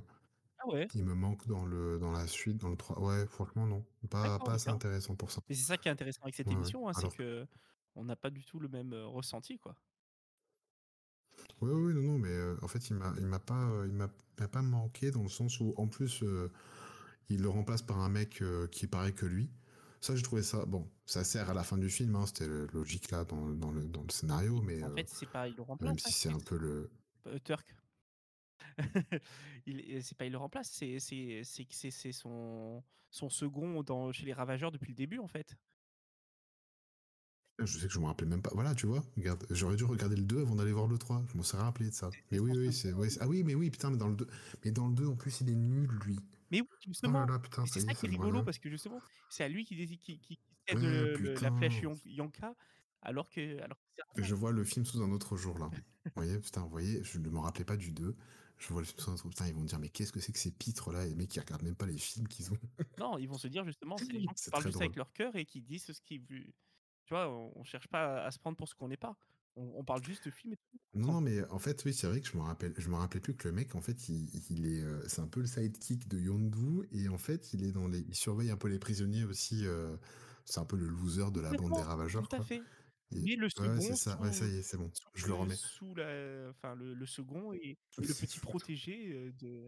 Ah 0.59 0.67
ouais, 0.67 0.89
il 0.93 1.05
me 1.05 1.15
manque 1.15 1.47
dans 1.47 1.65
le, 1.65 1.99
dans 1.99 2.11
la 2.11 2.27
suite, 2.27 2.57
dans 2.57 2.69
le 2.69 2.77
3. 2.77 2.99
Ouais, 3.01 3.27
franchement 3.27 3.67
non, 3.67 3.85
pas, 4.09 4.39
pas 4.39 4.53
assez 4.55 4.69
intéressant 4.71 5.15
pour 5.15 5.31
ça. 5.31 5.41
mais 5.47 5.55
c'est 5.55 5.63
ça 5.63 5.77
qui 5.77 5.87
est 5.87 5.91
intéressant 5.91 6.21
avec 6.23 6.35
cette 6.35 6.51
Ouais, 6.51 6.51
émission, 6.51 6.87
hein, 6.87 6.93
c'est 6.93 7.09
que 7.09 7.47
on 7.95 8.03
n'a 8.05 8.15
pas 8.15 8.29
du 8.29 8.45
tout 8.45 8.59
le 8.59 8.67
même 8.69 8.93
euh, 8.93 9.05
ressenti, 9.07 9.57
quoi. 9.59 9.75
Oui, 11.61 11.71
oui, 11.71 11.93
non, 11.93 12.01
non, 12.01 12.17
mais 12.19 12.29
euh, 12.29 12.55
en 12.61 12.67
fait, 12.67 12.89
il 12.89 12.95
m'a, 12.95 13.13
il 13.17 13.25
m'a 13.25 13.39
pas, 13.39 13.63
euh, 13.69 13.87
il 13.87 13.93
m'a, 13.93 14.07
pas 14.47 14.61
manqué 14.61 15.11
dans 15.11 15.23
le 15.23 15.29
sens 15.29 15.59
où, 15.59 15.73
en 15.77 15.87
plus, 15.87 16.21
euh, 16.23 16.51
il 17.29 17.41
le 17.41 17.49
remplace 17.49 17.81
par 17.81 17.99
un 17.99 18.09
mec 18.09 18.43
qui 18.71 18.85
est 18.85 18.87
pareil 18.89 19.13
que 19.13 19.25
lui. 19.25 19.49
Ça, 20.01 20.15
j'ai 20.15 20.21
trouvé 20.21 20.43
ça. 20.43 20.65
Bon, 20.65 20.87
ça 21.05 21.23
sert 21.23 21.49
à 21.49 21.53
la 21.53 21.63
fin 21.63 21.77
du 21.77 21.89
film, 21.89 22.15
hein, 22.15 22.25
c'était 22.25 22.47
logique 22.47 23.11
là 23.11 23.25
dans, 23.25 23.49
dans 23.49 23.71
le, 23.71 23.83
dans 23.83 24.03
le 24.03 24.11
scénario, 24.11 24.61
mais 24.61 24.81
En 24.83 24.87
euh, 24.87 24.95
fait, 24.95 25.09
c'est 25.09 25.25
pas 25.25 25.47
il 25.47 25.55
le 25.55 25.61
remplace. 25.63 25.89
même 25.89 25.97
hein, 25.97 26.01
si 26.07 26.13
c'est 26.13 26.29
un 26.29 26.39
peu 26.39 26.57
le. 26.57 26.89
euh, 27.27 27.39
Turk. 27.43 27.75
c'est 30.01 30.17
pas 30.17 30.25
il 30.25 30.31
le 30.31 30.37
remplace, 30.37 30.69
c'est 30.71 30.99
son 32.11 32.83
son 33.09 33.29
second 33.29 33.83
dans 33.83 34.11
chez 34.11 34.25
les 34.25 34.33
Ravageurs 34.33 34.71
depuis 34.71 34.89
le 34.89 34.95
début 34.95 35.19
en 35.19 35.27
fait. 35.27 35.55
Je 37.59 37.79
sais 37.79 37.87
que 37.87 37.93
je 37.93 37.99
me 37.99 38.05
rappelais 38.05 38.27
même 38.27 38.41
pas. 38.41 38.51
Voilà, 38.53 38.75
tu 38.75 38.85
vois, 38.85 39.03
regarde, 39.15 39.45
j'aurais 39.49 39.75
dû 39.75 39.83
regarder 39.83 40.15
le 40.15 40.21
2 40.23 40.41
avant 40.41 40.55
d'aller 40.55 40.71
voir 40.71 40.87
le 40.87 40.97
3. 40.99 41.23
Je 41.31 41.37
m'en 41.37 41.43
serais 41.43 41.63
rappelé 41.63 41.89
de 41.89 41.93
ça. 41.95 42.09
Mais 42.31 42.37
oui, 42.39 42.51
oui, 42.55 42.71
c'est. 42.71 42.93
ouais, 42.93 43.09
c'est- 43.09 43.19
ah 43.21 43.27
oui, 43.27 43.43
mais 43.43 43.55
oui, 43.55 43.71
putain, 43.71 43.89
mais 43.89 43.97
dans 43.97 44.07
le 44.09 44.15
2. 44.15 44.27
Mais 44.63 44.71
dans 44.71 44.87
le 44.87 44.93
2, 44.93 45.07
en 45.07 45.15
plus, 45.15 45.41
il 45.41 45.49
est 45.49 45.55
nul, 45.55 45.89
lui. 46.05 46.19
Mais 46.51 46.61
oui, 46.61 46.67
Oh 47.03 47.09
justement, 47.09 47.25
là 47.25 47.25
là, 47.25 47.39
putain, 47.39 47.65
et 47.65 47.69
ça 47.69 47.79
c'est 47.79 47.81
ça 47.81 47.93
qui 47.95 48.05
est 48.05 48.09
rigolo 48.09 48.43
parce 48.43 48.59
que 48.59 48.69
justement, 48.69 49.01
c'est 49.29 49.43
à 49.43 49.49
lui 49.49 49.65
qui 49.65 49.75
décide 49.75 49.99
qui 50.01 50.19
qui, 50.19 50.39
cède 50.67 50.79
Ouais, 50.81 50.81
le- 50.81 51.17
le- 51.17 51.39
la 51.39 51.51
flèche 51.51 51.81
Yonka 52.05 52.55
alors 53.01 53.29
que 53.29 53.61
alors 53.61 53.77
que 53.79 54.01
Je 54.17 54.35
vois 54.35 54.51
le 54.51 54.63
film 54.65 54.85
sous 54.85 55.01
un 55.01 55.11
autre 55.11 55.37
jour, 55.37 55.57
là. 55.59 55.69
Vous 56.15 56.23
voyez, 56.23 56.39
putain, 56.39 56.61
vous 56.63 56.69
voyez, 56.69 57.03
je 57.03 57.19
ne 57.19 57.29
me 57.29 57.39
rappelais 57.39 57.63
pas 57.65 57.77
du 57.77 57.91
2. 57.91 58.15
Je 58.57 58.69
vois 58.73 58.81
le 58.81 58.87
film 58.87 58.99
sous 58.99 59.11
un 59.11 59.13
autre 59.13 59.29
Putain, 59.29 59.47
ils 59.47 59.53
vont 59.53 59.61
me 59.61 59.67
dire, 59.67 59.79
mais 59.79 59.89
qu'est-ce 59.89 60.11
que 60.11 60.19
c'est 60.19 60.31
que 60.33 60.39
ces 60.39 60.51
pitres-là 60.51 61.05
Et 61.05 61.09
les 61.09 61.15
mecs 61.15 61.29
qui 61.29 61.39
regardent 61.39 61.63
même 61.63 61.75
pas 61.75 61.85
les 61.85 61.97
films 61.97 62.27
qu'ils 62.27 62.51
ont. 62.51 62.57
Non, 62.97 63.17
ils 63.17 63.27
vont 63.27 63.37
se 63.37 63.47
dire 63.47 63.63
justement, 63.63 63.99
c'est 63.99 64.13
les 64.13 64.21
gens 64.21 64.33
qui 64.33 64.45
parlent 64.49 64.65
juste 64.65 64.81
avec 64.81 64.95
leur 64.95 65.13
cœur 65.13 65.35
et 65.35 65.45
qui 65.45 65.61
disent 65.61 65.91
ce 65.91 66.01
qu'ils 66.01 66.21
vu. 66.21 66.53
Tu 67.05 67.13
vois, 67.13 67.29
on, 67.29 67.51
on 67.55 67.63
cherche 67.63 67.87
pas 67.87 68.23
à 68.25 68.31
se 68.31 68.39
prendre 68.39 68.57
pour 68.57 68.67
ce 68.67 68.75
qu'on 68.75 68.87
n'est 68.87 68.97
pas. 68.97 69.17
On, 69.57 69.71
on 69.75 69.83
parle 69.83 70.03
juste 70.03 70.25
de 70.25 70.31
films 70.31 70.53
et 70.53 70.57
tout. 70.57 70.77
Non, 70.93 71.19
mais 71.21 71.43
en 71.49 71.59
fait, 71.59 71.83
oui, 71.85 71.93
c'est 71.93 72.07
vrai 72.07 72.21
que 72.21 72.27
je 72.27 72.37
me 72.37 72.41
rappelle, 72.43 72.73
je 72.77 72.89
me 72.89 72.95
rappelais 72.95 73.19
plus 73.19 73.35
que 73.35 73.47
le 73.47 73.53
mec, 73.53 73.75
en 73.75 73.81
fait, 73.81 74.07
il, 74.09 74.29
il 74.49 74.65
est, 74.65 74.81
euh, 74.81 75.01
c'est 75.07 75.21
un 75.21 75.27
peu 75.27 75.41
le 75.41 75.45
sidekick 75.47 76.07
de 76.07 76.19
Yondu, 76.19 76.87
et 76.91 77.07
en 77.09 77.17
fait, 77.17 77.53
il 77.53 77.63
est 77.63 77.71
dans 77.71 77.87
les, 77.87 77.99
il 77.99 78.15
surveille 78.15 78.51
un 78.51 78.57
peu 78.57 78.67
les 78.67 78.79
prisonniers 78.79 79.23
aussi. 79.23 79.65
euh, 79.65 79.97
c'est 80.45 80.59
un 80.59 80.65
peu 80.65 80.77
le 80.77 80.87
loser 80.87 81.29
de 81.31 81.41
la 81.41 81.51
bande 81.51 81.73
des 81.73 81.81
Ravageurs, 81.81 82.27
Tout 82.27 82.35
à 82.35 82.37
quoi. 82.37 82.45
fait. 82.45 82.61
Et- 83.11 83.21
Mais 83.21 83.35
le 83.35 83.45
ouais, 83.45 83.49
second, 83.49 83.81
c'est 83.81 83.95
ça. 83.95 84.21
Ouais, 84.21 84.31
ça 84.31 84.45
y 84.47 84.57
est, 84.57 84.61
c'est 84.63 84.77
bon. 84.77 84.91
Je 85.13 85.27
le 85.27 85.33
remets. 85.33 85.55
Sous 85.55 85.93
la, 85.95 86.49
enfin 86.49 86.75
le, 86.75 86.93
le 86.93 87.05
second 87.05 87.53
et, 87.53 87.77
le 87.97 88.07
petit 88.07 88.39
protégé 88.39 89.11
euh, 89.13 89.31
de. 89.39 89.67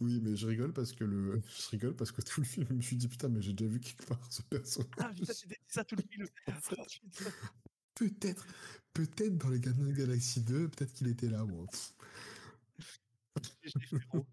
Oui, 0.00 0.20
mais 0.22 0.34
je 0.34 0.46
rigole 0.46 0.72
parce 0.72 0.92
que 0.92 1.04
le, 1.04 1.42
je 1.48 1.68
rigole 1.70 1.94
parce 1.94 2.12
que 2.12 2.22
tout 2.22 2.40
le 2.40 2.46
film, 2.46 2.66
je 2.68 2.74
me 2.74 2.80
suis 2.80 2.96
dit 2.96 3.08
putain, 3.08 3.28
mais 3.28 3.42
j'ai 3.42 3.52
déjà 3.52 3.70
vu 3.70 3.80
quelque 3.80 4.06
part 4.06 4.20
ce 4.32 4.42
personnage. 4.42 4.90
Ah 4.98 5.10
putain, 5.14 5.32
c'était 5.32 5.58
ça 5.68 5.84
tout 5.84 5.96
le 5.96 6.02
film. 6.02 6.26
Peut-être, 8.00 8.46
peut-être 8.94 9.36
dans 9.36 9.50
les 9.50 9.60
Gardiens 9.60 9.84
de 9.84 9.90
la 9.90 9.94
Galaxie 9.96 10.40
2, 10.40 10.68
peut-être 10.70 10.94
qu'il 10.94 11.08
était 11.08 11.28
là. 11.28 11.44
Bon. 11.44 11.66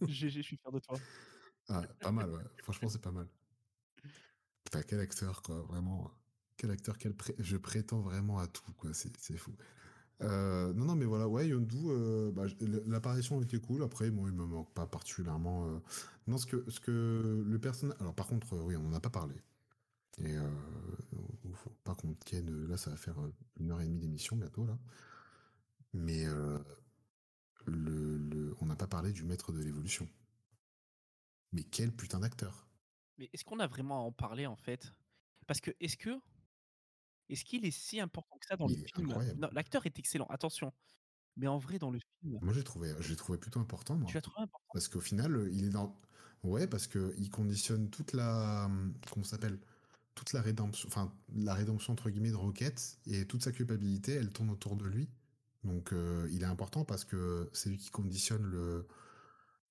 GG 0.07 0.29
je 0.29 0.41
suis 0.41 0.57
fier 0.57 0.71
de 0.71 0.79
toi. 0.79 1.01
Ah, 1.69 1.83
pas 2.01 2.11
mal, 2.11 2.29
ouais. 2.31 2.43
Franchement, 2.63 2.89
c'est 2.89 3.01
pas 3.01 3.11
mal. 3.11 3.27
Putain, 4.63 4.81
quel 4.83 4.99
acteur, 4.99 5.41
quoi. 5.41 5.61
Vraiment. 5.61 6.11
Quel 6.57 6.71
acteur, 6.71 6.97
quel 6.97 7.13
pré- 7.15 7.35
je 7.39 7.57
prétends 7.57 8.01
vraiment 8.01 8.39
à 8.39 8.47
tout, 8.47 8.71
quoi. 8.73 8.93
C'est 8.93 9.15
c'est 9.17 9.37
fou. 9.37 9.55
Euh, 10.23 10.73
non, 10.73 10.85
non, 10.85 10.95
mais 10.95 11.05
voilà, 11.05 11.27
ouais, 11.29 11.49
Yondu, 11.49 11.77
euh, 11.87 12.31
bah, 12.31 12.45
l'apparition 12.87 13.41
était 13.41 13.59
cool. 13.59 13.83
Après, 13.83 14.11
moi, 14.11 14.29
il 14.29 14.35
me 14.35 14.45
manque 14.45 14.73
pas 14.73 14.87
particulièrement. 14.87 15.67
euh. 15.69 15.79
Non, 16.27 16.37
ce 16.39 16.47
que, 16.47 16.65
ce 16.69 16.79
que 16.81 17.43
le 17.47 17.59
personnage. 17.59 17.97
Alors, 18.01 18.15
par 18.15 18.27
contre, 18.27 18.53
euh, 18.55 18.61
oui, 18.63 18.75
on 18.77 18.85
en 18.87 18.93
a 18.93 19.01
pas 19.01 19.11
parlé. 19.11 19.35
Et 20.19 20.37
euh, 20.37 20.49
faut 21.57 21.71
pas 21.83 21.95
qu'on 21.95 22.13
tienne. 22.15 22.65
Là, 22.67 22.77
ça 22.77 22.89
va 22.91 22.97
faire 22.97 23.17
une 23.59 23.71
heure 23.71 23.81
et 23.81 23.85
demie 23.85 23.99
d'émission 23.99 24.35
bientôt, 24.35 24.65
là. 24.65 24.77
Mais 25.93 26.25
euh, 26.25 26.59
le, 27.67 28.17
le- 28.17 28.55
on 28.61 28.65
n'a 28.65 28.75
pas 28.75 28.87
parlé 28.87 29.11
du 29.11 29.23
maître 29.23 29.51
de 29.51 29.59
l'évolution. 29.61 30.09
Mais 31.51 31.63
quel 31.65 31.93
putain 31.93 32.21
d'acteur! 32.21 32.69
Mais 33.17 33.29
est-ce 33.33 33.43
qu'on 33.43 33.59
a 33.59 33.67
vraiment 33.67 33.97
à 33.99 34.03
en 34.07 34.11
parler 34.11 34.45
en 34.47 34.55
fait? 34.55 34.93
Parce 35.45 35.61
que 35.61 35.71
est-ce 35.79 35.97
que 35.97 36.19
est-ce 37.29 37.43
qu'il 37.45 37.65
est 37.65 37.71
si 37.71 37.99
important 37.99 38.37
que 38.39 38.45
ça 38.45 38.55
dans 38.57 38.67
Il 38.67 38.81
le 38.81 38.85
film 38.95 39.13
l'acteur 39.51 39.85
est 39.85 39.97
excellent. 39.99 40.25
Attention. 40.27 40.73
Mais 41.37 41.47
en 41.47 41.57
vrai, 41.57 41.79
dans 41.79 41.91
le 41.91 41.99
film, 42.21 42.41
Moi, 42.41 42.53
j'ai 42.53 42.63
trouvé, 42.63 42.93
je 42.99 43.09
l'ai 43.09 43.15
trouvé 43.15 43.37
plutôt 43.37 43.59
important, 43.59 43.95
moi. 43.95 44.11
tu 44.11 44.15
l'as 44.15 44.21
trouvé 44.21 44.41
important? 44.43 44.73
Parce 44.73 44.87
qu'au 44.87 45.01
final, 45.01 45.49
il 45.51 45.65
est 45.65 45.69
dans. 45.69 45.99
Ouais, 46.43 46.67
parce 46.67 46.87
que 46.87 47.13
il 47.17 47.29
conditionne 47.29 47.89
toute 47.89 48.13
la. 48.13 48.65
hum, 48.65 48.93
Comment 49.11 49.23
ça 49.23 49.31
s'appelle? 49.31 49.59
Toute 50.17 50.33
la 50.33 50.41
rédemption. 50.41 50.89
La 51.35 51.53
rédemption, 51.53 51.93
entre 51.93 52.09
guillemets, 52.09 52.31
de 52.31 52.35
Rocket. 52.35 52.97
Et 53.05 53.25
toute 53.25 53.43
sa 53.43 53.51
culpabilité, 53.51 54.13
elle 54.13 54.31
tourne 54.31 54.49
autour 54.49 54.75
de 54.75 54.85
lui. 54.85 55.07
Donc, 55.63 55.93
euh, 55.93 56.27
il 56.31 56.41
est 56.41 56.47
important 56.47 56.83
parce 56.83 57.05
que 57.05 57.49
c'est 57.53 57.69
lui 57.69 57.77
qui 57.77 57.91
conditionne 57.91 58.43
le. 58.43 58.87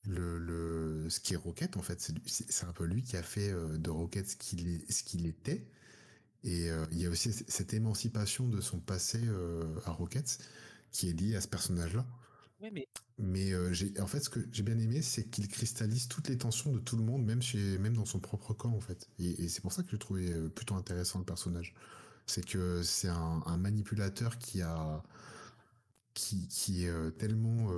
Le, 0.08 0.38
le, 0.38 1.10
ce 1.10 1.18
qui 1.18 1.34
est 1.34 1.36
Rocket, 1.36 1.76
en 1.76 1.82
fait, 1.82 2.12
c'est 2.26 2.64
un 2.64 2.72
peu 2.72 2.84
lui 2.84 3.02
qui 3.02 3.16
a 3.16 3.24
fait 3.24 3.50
euh, 3.50 3.76
de 3.76 3.90
Rocket 3.90 4.30
ce 4.30 4.36
qu'il 4.36 4.80
ce 4.88 5.02
qu'il 5.02 5.26
était. 5.26 5.66
Et 6.44 6.70
euh, 6.70 6.86
il 6.92 6.98
y 6.98 7.06
a 7.06 7.10
aussi 7.10 7.32
cette 7.32 7.74
émancipation 7.74 8.46
de 8.46 8.60
son 8.60 8.78
passé 8.78 9.20
à 9.84 9.90
Rockets 9.90 10.38
qui 10.92 11.08
est 11.08 11.12
liée 11.12 11.34
à 11.34 11.40
ce 11.40 11.48
personnage-là. 11.48 12.06
Mais 13.18 13.52
euh, 13.52 13.72
en 14.00 14.06
fait, 14.06 14.20
ce 14.20 14.30
que 14.30 14.40
j'ai 14.52 14.62
bien 14.62 14.78
aimé, 14.78 15.02
c'est 15.02 15.24
qu'il 15.24 15.48
cristallise 15.48 16.08
toutes 16.08 16.28
les 16.28 16.38
tensions 16.38 16.72
de 16.72 16.78
tout 16.78 16.96
le 16.96 17.02
monde, 17.02 17.24
même 17.24 17.42
chez, 17.42 17.78
même 17.78 17.96
dans 17.96 18.04
son 18.04 18.20
propre 18.20 18.54
camp, 18.54 18.72
en 18.72 18.80
fait. 18.80 19.08
Et, 19.18 19.48
c'est 19.48 19.60
pour 19.60 19.72
ça 19.72 19.82
que 19.82 19.90
j'ai 19.90 19.98
trouvé 19.98 20.32
euh, 20.32 20.48
plutôt 20.48 20.74
intéressant 20.74 21.18
le 21.18 21.24
personnage. 21.24 21.74
C'est 22.26 22.44
que 22.44 22.82
c'est 22.82 23.08
un, 23.08 23.56
manipulateur 23.56 24.38
qui 24.38 24.60
a, 24.60 25.02
qui, 26.14 26.48
qui 26.48 26.84
est 26.84 26.88
euh, 26.88 27.10
tellement, 27.10 27.70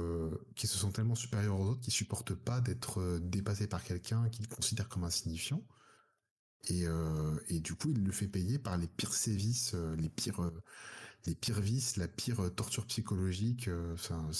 qui 0.56 0.66
se 0.66 0.78
sent 0.78 0.92
tellement 0.92 1.14
supérieur 1.14 1.60
aux 1.60 1.66
autres, 1.66 1.80
qui 1.80 1.90
supporte 1.90 2.34
pas 2.34 2.60
d'être 2.60 3.18
dépassé 3.20 3.66
par 3.66 3.84
quelqu'un 3.84 4.28
qu'il 4.30 4.48
considère 4.48 4.88
comme 4.88 5.04
insignifiant. 5.04 5.62
Et, 6.68 6.86
et 7.48 7.60
du 7.60 7.74
coup, 7.74 7.90
il 7.90 8.04
le 8.04 8.12
fait 8.12 8.26
payer 8.26 8.58
par 8.58 8.76
les 8.76 8.88
pires 8.88 9.14
sévices, 9.14 9.74
les 9.98 10.08
pires, 10.08 10.50
les 11.26 11.34
pires 11.34 11.60
vices, 11.60 11.96
la 11.96 12.08
pire 12.08 12.40
euh, 12.40 12.50
torture 12.50 12.86
psychologique. 12.86 13.68
euh, 13.68 13.94
Enfin, 13.94 14.30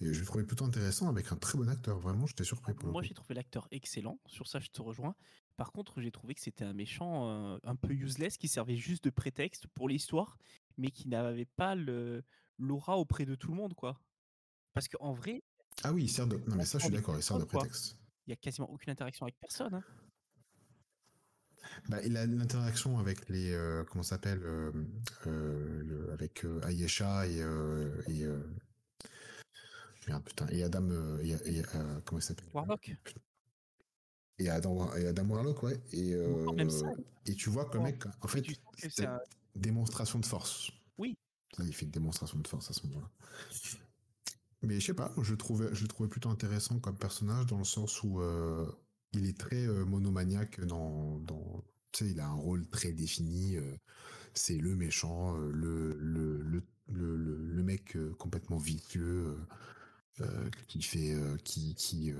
et 0.00 0.12
je 0.12 0.20
le 0.20 0.26
trouvais 0.26 0.44
plutôt 0.44 0.64
intéressant 0.64 1.08
avec 1.08 1.32
un 1.32 1.36
très 1.36 1.58
bon 1.58 1.68
acteur. 1.68 1.98
Vraiment, 1.98 2.26
j'étais 2.26 2.44
surpris 2.44 2.72
pour 2.72 2.86
le 2.86 2.92
moi 2.92 3.02
j'ai 3.02 3.14
trouvé 3.14 3.34
l'acteur 3.34 3.66
excellent, 3.72 4.18
sur 4.26 4.46
ça 4.46 4.60
je 4.60 4.68
te 4.68 4.80
rejoins. 4.80 5.14
Par 5.56 5.72
contre, 5.72 6.00
j'ai 6.00 6.12
trouvé 6.12 6.34
que 6.34 6.40
c'était 6.40 6.64
un 6.64 6.72
méchant 6.72 7.28
euh, 7.28 7.58
un 7.64 7.74
peu 7.74 7.92
useless 7.92 8.36
qui 8.36 8.46
servait 8.46 8.76
juste 8.76 9.02
de 9.04 9.10
prétexte 9.10 9.66
pour 9.68 9.88
l'histoire, 9.88 10.38
mais 10.76 10.90
qui 10.92 11.08
n'avait 11.08 11.46
pas 11.46 11.74
l'aura 12.58 12.96
auprès 12.96 13.24
de 13.26 13.34
tout 13.34 13.50
le 13.50 13.56
monde, 13.56 13.74
quoi. 13.74 14.00
Parce 14.72 14.86
qu'en 14.86 15.12
vrai, 15.12 15.42
Ah 15.82 15.92
oui, 15.92 16.04
il 16.04 16.08
sert 16.08 16.28
de. 16.28 16.36
Non, 16.46 16.54
mais 16.54 16.64
ça, 16.64 16.78
je 16.78 16.84
suis 16.84 16.92
d'accord, 16.92 17.16
il 17.16 17.22
sert 17.24 17.38
de 17.38 17.44
quoi. 17.44 17.58
prétexte. 17.60 17.96
il 18.26 18.30
y 18.30 18.32
a 18.34 18.36
quasiment 18.36 18.70
aucune 18.70 18.90
interaction 18.92 19.26
avec 19.26 19.36
personne. 19.40 19.74
hein. 19.74 19.82
Bah, 21.88 21.98
il 22.04 22.16
a 22.16 22.26
l'interaction 22.26 22.98
avec 22.98 23.28
les. 23.28 23.52
euh, 23.52 23.84
comment 23.84 24.02
s'appelle 24.02 24.40
euh, 24.42 24.70
euh, 25.26 26.12
Avec 26.12 26.44
euh, 26.44 26.60
Ayesha 26.66 27.26
et. 27.26 27.38
et 28.08 28.26
merde, 30.08 30.24
putain, 30.24 30.46
et 30.50 30.62
Adam. 30.62 30.88
et, 31.22 31.30
et, 31.58 31.62
comment 32.04 32.20
s'appelle? 32.20 32.48
Warlock. 32.54 32.94
et 34.38 34.48
Adam, 34.48 34.94
et 34.96 35.06
Adam 35.06 35.24
Warlock, 35.28 35.62
ouais. 35.62 35.80
Et, 35.92 36.14
même 36.54 36.70
ça. 36.70 36.86
et 37.26 37.34
tu 37.34 37.50
vois 37.50 37.64
que 37.66 37.76
le 37.76 37.84
mec, 37.84 38.04
en 38.22 38.28
fait, 38.28 38.44
c'est 38.88 39.06
un- 39.06 39.20
démonstration 39.56 40.18
de 40.18 40.26
force. 40.26 40.70
Oui. 40.98 41.16
Il 41.58 41.74
fait 41.74 41.84
une 41.86 41.90
démonstration 41.90 42.38
de 42.38 42.46
force 42.46 42.70
à 42.70 42.72
ce 42.74 42.86
moment-là. 42.86 43.10
Mais 44.62 44.80
je 44.80 44.86
sais 44.86 44.94
pas, 44.94 45.12
je 45.22 45.34
trouvais, 45.34 45.68
je 45.74 45.86
trouvais 45.86 46.08
plutôt 46.08 46.30
intéressant 46.30 46.78
comme 46.80 46.96
personnage 46.96 47.46
dans 47.46 47.58
le 47.58 47.64
sens 47.64 48.02
où 48.02 48.20
il 49.12 49.26
est 49.26 49.38
très 49.38 49.66
monomaniaque 49.66 50.60
dans, 50.64 51.18
dans 51.20 51.64
tu 51.92 52.04
il 52.06 52.20
a 52.20 52.28
un 52.28 52.34
rôle 52.34 52.66
très 52.68 52.92
défini. 52.92 53.56
c'est 54.34 54.56
le 54.56 54.74
méchant, 54.76 55.36
le, 55.36 55.96
le, 55.98 56.62
le, 56.90 57.62
mec 57.62 57.96
complètement 58.18 58.58
vicieux, 58.58 59.36
qui 60.68 60.82
fait, 60.82 61.16
qui, 61.44 61.74
qui, 61.74 62.12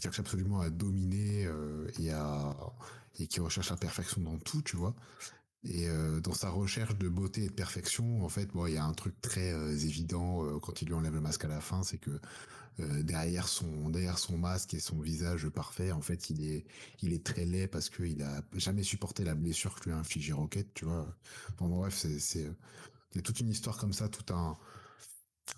cherche 0.00 0.20
absolument 0.20 0.60
à 0.60 0.70
dominer 0.70 1.48
et 1.98 2.10
à 2.10 2.56
et 3.18 3.26
qui 3.26 3.40
recherche 3.40 3.70
la 3.70 3.76
perfection 3.76 4.20
dans 4.22 4.38
tout, 4.38 4.62
tu 4.62 4.76
vois. 4.76 4.94
Et 5.64 5.88
euh, 5.88 6.20
dans 6.20 6.32
sa 6.34 6.50
recherche 6.50 6.96
de 6.98 7.08
beauté 7.08 7.44
et 7.44 7.48
de 7.48 7.52
perfection, 7.52 8.24
en 8.24 8.28
fait, 8.28 8.46
bon, 8.52 8.66
il 8.66 8.74
y 8.74 8.78
a 8.78 8.84
un 8.84 8.94
truc 8.94 9.20
très 9.20 9.52
euh, 9.52 9.70
évident 9.70 10.44
euh, 10.44 10.58
quand 10.58 10.82
il 10.82 10.88
lui 10.88 10.94
enlève 10.94 11.14
le 11.14 11.20
masque 11.20 11.44
à 11.44 11.48
la 11.48 11.60
fin, 11.60 11.82
c'est 11.82 11.98
que 11.98 12.20
derrière 12.78 13.48
son 13.48 13.90
derrière 13.90 14.18
son 14.18 14.38
masque 14.38 14.72
et 14.72 14.80
son 14.80 14.98
visage 14.98 15.46
parfait, 15.50 15.92
en 15.92 16.00
fait, 16.00 16.30
il 16.30 16.42
est 16.42 16.64
il 17.02 17.12
est 17.12 17.22
très 17.22 17.44
laid 17.44 17.68
parce 17.68 17.90
qu'il 17.90 18.22
a 18.22 18.42
jamais 18.54 18.82
supporté 18.82 19.24
la 19.24 19.34
blessure 19.34 19.74
que 19.74 19.84
lui 19.84 19.92
a 19.92 19.98
infligé 19.98 20.32
Rocket, 20.32 20.72
tu 20.72 20.86
vois. 20.86 21.06
Enfin, 21.54 21.68
bref, 21.68 21.94
c'est 21.94 22.18
c'est 22.18 22.50
il 23.12 23.16
y 23.16 23.18
a 23.18 23.22
toute 23.22 23.40
une 23.40 23.50
histoire 23.50 23.76
comme 23.76 23.92
ça, 23.92 24.08
tout 24.08 24.32
un 24.32 24.56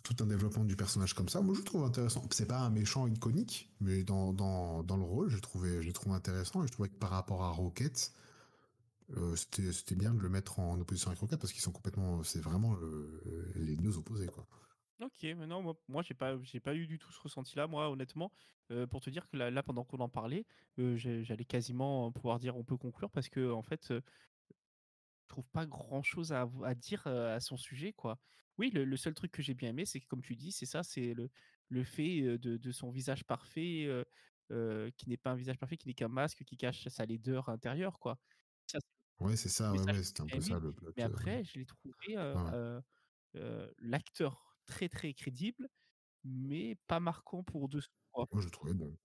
tout 0.02 0.16
un 0.22 0.26
développement 0.26 0.64
du 0.64 0.76
personnage 0.76 1.14
comme 1.14 1.28
ça. 1.28 1.40
Moi, 1.40 1.54
je 1.56 1.62
trouve 1.62 1.84
intéressant. 1.84 2.26
C'est 2.30 2.46
pas 2.46 2.58
un 2.58 2.70
méchant 2.70 3.06
iconique, 3.06 3.70
mais 3.80 4.02
dans, 4.02 4.32
dans, 4.32 4.82
dans 4.82 4.96
le 4.96 5.04
rôle, 5.04 5.28
je 5.28 5.38
trouvais, 5.38 5.82
je 5.82 5.86
le 5.86 5.92
trouve 5.92 6.12
intéressant 6.12 6.64
et 6.64 6.66
je 6.66 6.72
trouvais 6.72 6.88
que 6.88 6.96
par 6.96 7.10
rapport 7.10 7.42
à 7.44 7.50
Rocket, 7.50 8.12
euh, 9.16 9.36
c'était, 9.36 9.94
bien 9.94 10.14
de 10.14 10.20
le 10.20 10.28
mettre 10.28 10.58
en 10.58 10.78
opposition 10.80 11.08
avec 11.08 11.20
Rocket 11.20 11.38
parce 11.38 11.52
qu'ils 11.52 11.62
sont 11.62 11.72
complètement, 11.72 12.22
c'est 12.22 12.40
vraiment 12.40 12.76
euh, 12.76 13.52
les 13.54 13.76
deux 13.76 13.98
opposés, 13.98 14.26
quoi. 14.26 14.46
Ok, 15.00 15.22
mais 15.22 15.46
non, 15.46 15.60
moi, 15.60 15.76
moi 15.88 16.02
j'ai 16.02 16.14
pas, 16.14 16.36
pas 16.62 16.74
eu 16.74 16.86
du 16.86 16.98
tout 16.98 17.10
ce 17.12 17.20
ressenti-là, 17.20 17.66
moi, 17.66 17.90
honnêtement. 17.90 18.32
Euh, 18.70 18.86
pour 18.86 19.00
te 19.00 19.10
dire 19.10 19.28
que 19.28 19.36
là, 19.36 19.50
là, 19.50 19.62
pendant 19.62 19.84
qu'on 19.84 19.98
en 19.98 20.08
parlait, 20.08 20.46
euh, 20.78 20.96
j'allais 20.96 21.44
quasiment 21.44 22.10
pouvoir 22.12 22.38
dire 22.38 22.56
on 22.56 22.64
peut 22.64 22.76
conclure 22.76 23.10
parce 23.10 23.28
que, 23.28 23.50
en 23.50 23.62
fait, 23.62 23.90
euh, 23.90 24.00
je 25.24 25.28
trouve 25.28 25.48
pas 25.50 25.66
grand-chose 25.66 26.32
à, 26.32 26.46
dire 26.74 27.02
euh, 27.06 27.36
à 27.36 27.40
son 27.40 27.56
sujet, 27.56 27.92
quoi. 27.92 28.18
Oui, 28.56 28.70
le, 28.70 28.96
seul 28.96 29.14
truc 29.14 29.32
que 29.32 29.42
j'ai 29.42 29.54
bien 29.54 29.70
aimé, 29.70 29.84
c'est 29.84 30.00
que, 30.00 30.06
comme 30.06 30.22
tu 30.22 30.36
dis, 30.36 30.52
c'est 30.52 30.66
ça, 30.66 30.82
c'est 30.82 31.12
le, 31.14 31.28
le 31.68 31.84
fait 31.84 32.20
euh, 32.22 32.38
de, 32.38 32.56
de 32.56 32.72
son 32.72 32.90
visage 32.90 33.24
parfait, 33.24 33.84
euh, 33.86 34.04
euh, 34.52 34.90
qui 34.96 35.08
n'est 35.08 35.16
pas 35.16 35.30
un 35.30 35.34
visage 35.36 35.58
parfait, 35.58 35.76
qui 35.76 35.88
n'est 35.88 35.94
qu'un 35.94 36.08
masque 36.08 36.44
qui 36.44 36.56
cache 36.56 36.86
sa 36.88 37.04
laideur 37.04 37.48
intérieure, 37.48 37.98
quoi. 37.98 38.18
Ouais, 39.20 39.36
c'est 39.36 39.48
ça, 39.48 39.72
ouais, 39.72 40.02
c'était 40.02 40.22
un 40.22 40.26
peu 40.26 40.40
ça 40.40 40.58
le 40.58 40.72
plot. 40.72 40.92
Mais 40.96 41.02
euh, 41.02 41.06
après, 41.06 41.44
je 41.44 41.58
l'ai 41.58 41.66
trouvé 41.66 42.16
euh, 42.16 42.80
euh, 43.36 43.70
l'acteur 43.78 44.58
très 44.66 44.88
très 44.88 45.14
crédible, 45.14 45.68
mais 46.24 46.76
pas 46.86 47.00
marquant 47.00 47.42
pour 47.42 47.68
deux. 47.68 47.82
Moi, 48.16 48.26
je 48.38 48.44
le 48.44 48.50
trouvais 48.50 48.74
bon. 48.74 48.96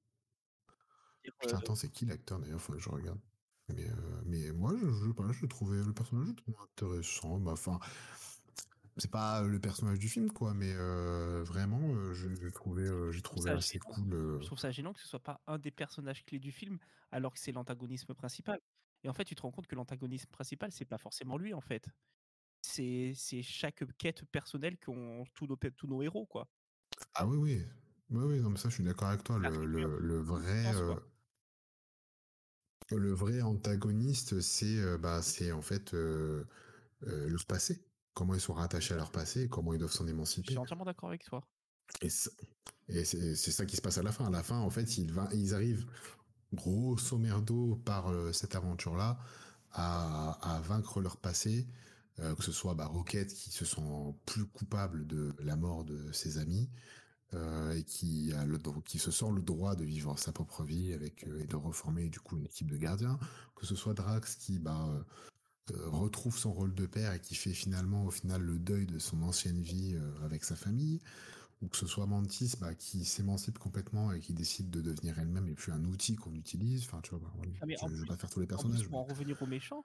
Putain, 1.40 1.57
attends, 1.57 1.76
c'est 1.76 1.90
qui 1.90 2.06
l'acteur 2.06 2.40
d'ailleurs? 2.40 2.61
Faut 2.61 2.73
que 2.73 2.80
je 2.80 2.90
regarde. 2.90 3.19
Mais, 3.76 3.88
euh, 3.88 4.22
mais 4.26 4.52
moi, 4.52 4.73
je, 4.76 5.45
trouvais, 5.45 5.84
le 5.84 5.94
personnage, 5.94 6.27
je 6.48 6.53
intéressant. 6.64 7.40
Enfin, 7.45 7.80
c'est 8.98 9.11
pas 9.11 9.44
le 9.44 9.60
personnage 9.60 9.99
du 9.99 10.10
film, 10.10 10.31
quoi, 10.31 10.53
mais 10.53 10.73
euh, 10.73 11.44
vraiment, 11.44 11.80
euh, 11.81 12.14
j'ai 12.14 12.52
trouvé 12.52 12.90
assez 13.52 13.80
gênant. 13.80 13.95
cool. 13.95 14.40
Je 14.41 14.45
trouve 14.45 14.57
ça 14.57 14.72
gênant 14.72 14.94
que 14.94 14.99
ce 14.99 15.07
soit 15.07 15.22
pas 15.22 15.41
un 15.48 15.60
des 15.60 15.72
personnages 15.72 16.26
clés 16.26 16.40
du 16.40 16.52
film, 16.52 16.80
alors 17.11 17.34
que 17.34 17.40
c'est 17.40 17.52
l'antagonisme 17.52 18.14
principal. 18.15 18.60
Et 19.03 19.09
en 19.09 19.13
fait, 19.13 19.26
tu 19.26 19.35
te 19.35 19.41
rends 19.41 19.51
compte 19.51 19.67
que 19.67 19.76
l'antagonisme 19.76 20.30
principal, 20.30 20.71
c'est 20.71 20.85
pas 20.85 20.97
forcément 20.97 21.38
lui, 21.38 21.53
en 21.53 21.61
fait. 21.61 21.88
C'est 22.61 23.13
chaque 23.41 23.84
quête 23.97 24.26
personnelle 24.26 24.77
qu'ont 24.77 25.23
tous 25.34 25.47
nos, 25.47 25.55
tous 25.55 25.88
nos 25.88 26.01
héros, 26.01 26.26
quoi. 26.26 26.49
Ah 27.13 27.26
oui, 27.26 27.38
oui. 27.38 27.65
Oui, 28.09 28.23
oui, 28.26 28.39
non, 28.39 28.49
mais 28.49 28.57
ça, 28.57 28.69
je 28.69 28.76
suis 28.76 28.84
d'accord 28.84 29.09
avec 29.09 29.23
toi. 29.23 29.39
Ça 29.41 29.49
Le, 29.49 29.65
le, 29.65 29.99
le 29.99 30.19
vrai, 30.19 30.65
euh, 30.76 30.95
le 32.91 33.11
vrai 33.13 33.41
antagoniste, 33.41 34.41
c'est 34.41 34.77
euh, 34.80 34.97
bah, 34.97 35.21
c'est 35.21 35.51
en 35.51 35.61
fait 35.61 35.93
euh, 35.93 36.43
euh, 37.03 37.30
leur 37.30 37.45
passé. 37.45 37.85
Comment 38.13 38.34
ils 38.34 38.41
sont 38.41 38.53
rattachés 38.53 38.95
à 38.95 38.97
leur 38.97 39.11
passé 39.11 39.47
comment 39.47 39.73
ils 39.73 39.80
doivent 39.80 39.91
s'en 39.91 40.03
Je 40.03 40.07
suis 40.09 40.13
émanciper. 40.15 40.57
entièrement 40.57 40.85
d'accord 40.85 41.09
avec 41.09 41.23
toi. 41.23 41.47
Et, 42.01 42.09
c'est 42.09 42.31
c'est 43.35 43.51
ça 43.51 43.65
qui 43.65 43.76
se 43.76 43.81
passe 43.81 43.97
à 43.99 44.03
la 44.03 44.11
fin. 44.11 44.26
À 44.26 44.30
la 44.31 44.43
fin, 44.43 44.59
en 44.59 44.69
fait, 44.69 44.97
ils, 44.97 45.11
va- 45.11 45.30
ils 45.34 45.53
arrivent 45.53 45.85
grosso 46.53 47.17
merdo 47.17 47.80
par 47.85 48.09
euh, 48.09 48.31
cette 48.34 48.55
aventure-là 48.55 49.19
à, 49.71 50.59
vaincre 50.63 50.99
leur 50.99 51.17
passé, 51.17 51.67
euh, 52.19 52.34
que 52.34 52.43
ce 52.43 52.51
soit 52.51 52.73
bah, 52.73 52.88
Rocket 52.88 53.31
qui 53.31 53.51
se 53.51 53.65
sent 53.65 53.81
plus 54.26 54.45
coupable 54.45 55.05
de 55.05 55.35
la 55.39 55.55
mort 55.55 55.84
de 55.84 56.11
ses 56.11 56.39
amis 56.39 56.69
euh, 57.35 57.76
et 57.76 57.84
qui 57.84 58.34
se 58.97 59.11
sent 59.11 59.31
le 59.31 59.41
droit 59.41 59.76
de 59.76 59.84
vivre 59.84 60.17
sa 60.17 60.31
propre 60.31 60.63
vie 60.63 60.91
avec 60.93 61.27
et 61.39 61.45
de 61.45 61.55
reformer 61.55 62.09
du 62.09 62.19
coup 62.19 62.38
une 62.38 62.45
équipe 62.45 62.71
de 62.71 62.77
gardiens, 62.77 63.19
que 63.55 63.67
ce 63.67 63.76
soit 63.76 63.93
Drax 63.93 64.35
qui 64.35 64.57
bah 64.57 65.05
retrouve 65.71 66.35
son 66.35 66.51
rôle 66.51 66.73
de 66.73 66.88
père 66.88 67.13
et 67.13 67.21
qui 67.21 67.35
fait 67.35 67.53
finalement 67.53 68.05
au 68.05 68.09
final 68.09 68.41
le 68.41 68.57
deuil 68.57 68.88
de 68.88 68.97
son 68.97 69.21
ancienne 69.21 69.61
vie 69.61 69.95
avec 70.23 70.43
sa 70.43 70.55
famille, 70.55 70.99
ou 71.61 71.68
que 71.68 71.76
ce 71.77 71.88
soit 71.88 72.06
Mantis 72.06 72.53
bah, 72.60 72.73
qui 72.76 73.03
s'émancipe 73.03 73.60
complètement 73.60 74.11
et 74.14 74.19
qui 74.22 74.34
décide 74.34 74.69
de 74.69 74.81
devenir 74.81 75.19
elle-même 75.19 75.48
et 75.49 75.56
plus 75.56 75.72
un 75.72 75.84
outil 75.86 76.15
qu'on 76.15 76.34
utilise. 76.34 76.86
Enfin, 76.86 77.02
tu 77.02 77.11
vois, 77.15 77.19
bah. 77.19 77.34
Ah, 77.61 77.65
mais 77.65 77.76
je, 77.77 77.84
en 77.86 77.90
je 77.90 78.02
vais 78.02 78.07
pas 78.07 78.18
faire 78.18 78.30
tous 78.30 78.40
les 78.40 78.45
en 78.45 78.48
plus, 78.48 78.56
personnages. 78.56 78.88
pour 78.88 78.99
en 78.99 79.06
mais- 79.06 79.14
revenir 79.14 79.41
au 79.41 79.45
méchant, 79.45 79.84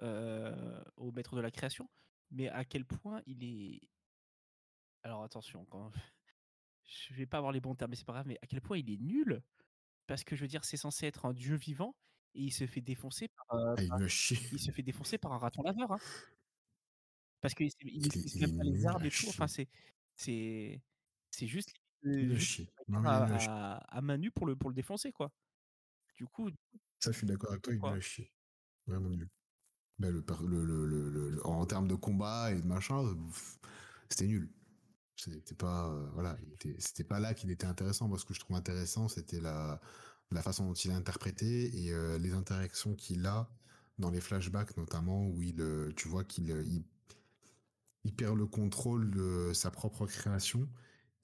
euh, 0.00 0.82
au 0.96 1.12
maître 1.12 1.36
de 1.36 1.40
la 1.42 1.50
création, 1.50 1.88
mais 2.30 2.48
à 2.48 2.64
quel 2.64 2.84
point 2.86 3.20
il 3.26 3.44
est. 3.44 3.80
Alors 5.02 5.22
attention, 5.24 5.64
quand... 5.66 5.90
je 6.84 7.14
vais 7.14 7.26
pas 7.26 7.38
avoir 7.38 7.52
les 7.52 7.60
bons 7.60 7.74
termes, 7.74 7.90
mais 7.90 7.96
c'est 7.96 8.06
pas 8.06 8.12
grave, 8.14 8.26
mais 8.26 8.38
à 8.42 8.46
quel 8.46 8.60
point 8.60 8.78
il 8.78 8.90
est 8.90 9.00
nul 9.00 9.42
Parce 10.06 10.24
que 10.24 10.34
je 10.36 10.40
veux 10.42 10.48
dire, 10.48 10.64
c'est 10.64 10.76
censé 10.78 11.06
être 11.06 11.26
un 11.26 11.32
dieu 11.34 11.56
vivant 11.56 11.94
et 12.34 12.44
il 12.44 12.52
se 12.52 12.66
fait 12.66 12.80
défoncer 12.80 13.28
par, 13.28 13.58
euh, 13.58 13.74
Ah, 13.76 13.82
il 13.82 13.88
par- 13.88 14.00
il 14.00 14.08
se 14.10 14.70
fait 14.70 14.82
défoncer 14.82 15.18
par 15.18 15.32
un 15.32 15.38
raton 15.38 15.62
laveur. 15.62 15.92
hein. 15.92 15.98
Parce 17.42 17.54
qu'il 17.54 17.68
il 17.82 18.08
même 18.40 18.56
pas 18.56 18.64
les 18.64 18.86
à 18.86 19.04
et 19.04 19.10
tout. 19.10 19.28
Enfin, 19.28 19.46
c'est 20.16 20.80
c'est 21.32 21.46
juste, 21.46 21.70
à 22.04 22.10
juste 22.10 22.60
Non, 22.88 23.00
il 23.02 23.06
est 23.06 23.48
à 23.48 24.00
main 24.02 24.18
nue 24.18 24.30
pour 24.30 24.46
le 24.46 24.56
pour 24.56 24.70
le 24.70 24.74
défoncer 24.76 25.12
quoi. 25.12 25.30
Du 26.16 26.26
coup, 26.26 26.50
Ça, 27.00 27.10
je 27.10 27.18
suis 27.18 27.26
d'accord 27.26 27.50
avec 27.50 27.62
toi, 27.62 27.74
il 27.74 27.84
est 27.84 27.88
à 27.88 28.00
chier. 28.00 28.32
Vraiment 28.86 29.10
nul. 29.10 29.28
Ben, 29.98 30.10
le, 30.10 30.24
le, 30.46 30.64
le, 30.64 30.86
le, 30.86 31.10
le- 31.10 31.30
le- 31.30 31.46
en 31.46 31.64
termes 31.66 31.88
de 31.88 31.94
combat 31.94 32.52
et 32.52 32.60
de 32.60 32.66
machin, 32.66 33.04
euh, 33.04 33.14
c'était 34.08 34.26
nul. 34.26 34.50
C'était 35.16 35.54
pas, 35.54 35.88
euh, 35.90 36.10
voilà, 36.14 36.36
il 36.42 36.52
était- 36.54 36.76
c'était 36.80 37.04
pas 37.04 37.20
là 37.20 37.34
qu'il 37.34 37.50
était 37.50 37.66
intéressant. 37.66 38.08
Moi, 38.08 38.18
ce 38.18 38.24
que 38.24 38.34
je 38.34 38.40
trouve 38.40 38.56
intéressant, 38.56 39.08
c'était 39.08 39.40
la, 39.40 39.80
la 40.32 40.42
façon 40.42 40.66
dont 40.66 40.74
il 40.74 40.90
a 40.90 40.96
interprété 40.96 41.84
et 41.84 41.92
euh, 41.92 42.18
les 42.18 42.32
interactions 42.34 42.94
qu'il 42.96 43.26
a 43.26 43.48
dans 43.98 44.10
les 44.10 44.20
flashbacks 44.20 44.76
notamment, 44.76 45.28
où 45.28 45.42
il, 45.42 45.62
tu 45.96 46.08
vois 46.08 46.24
qu'il 46.24 46.48
il, 46.50 46.84
il 48.04 48.14
perd 48.14 48.36
le 48.36 48.46
contrôle 48.46 49.10
de 49.10 49.52
sa 49.54 49.70
propre 49.70 50.06
création 50.06 50.68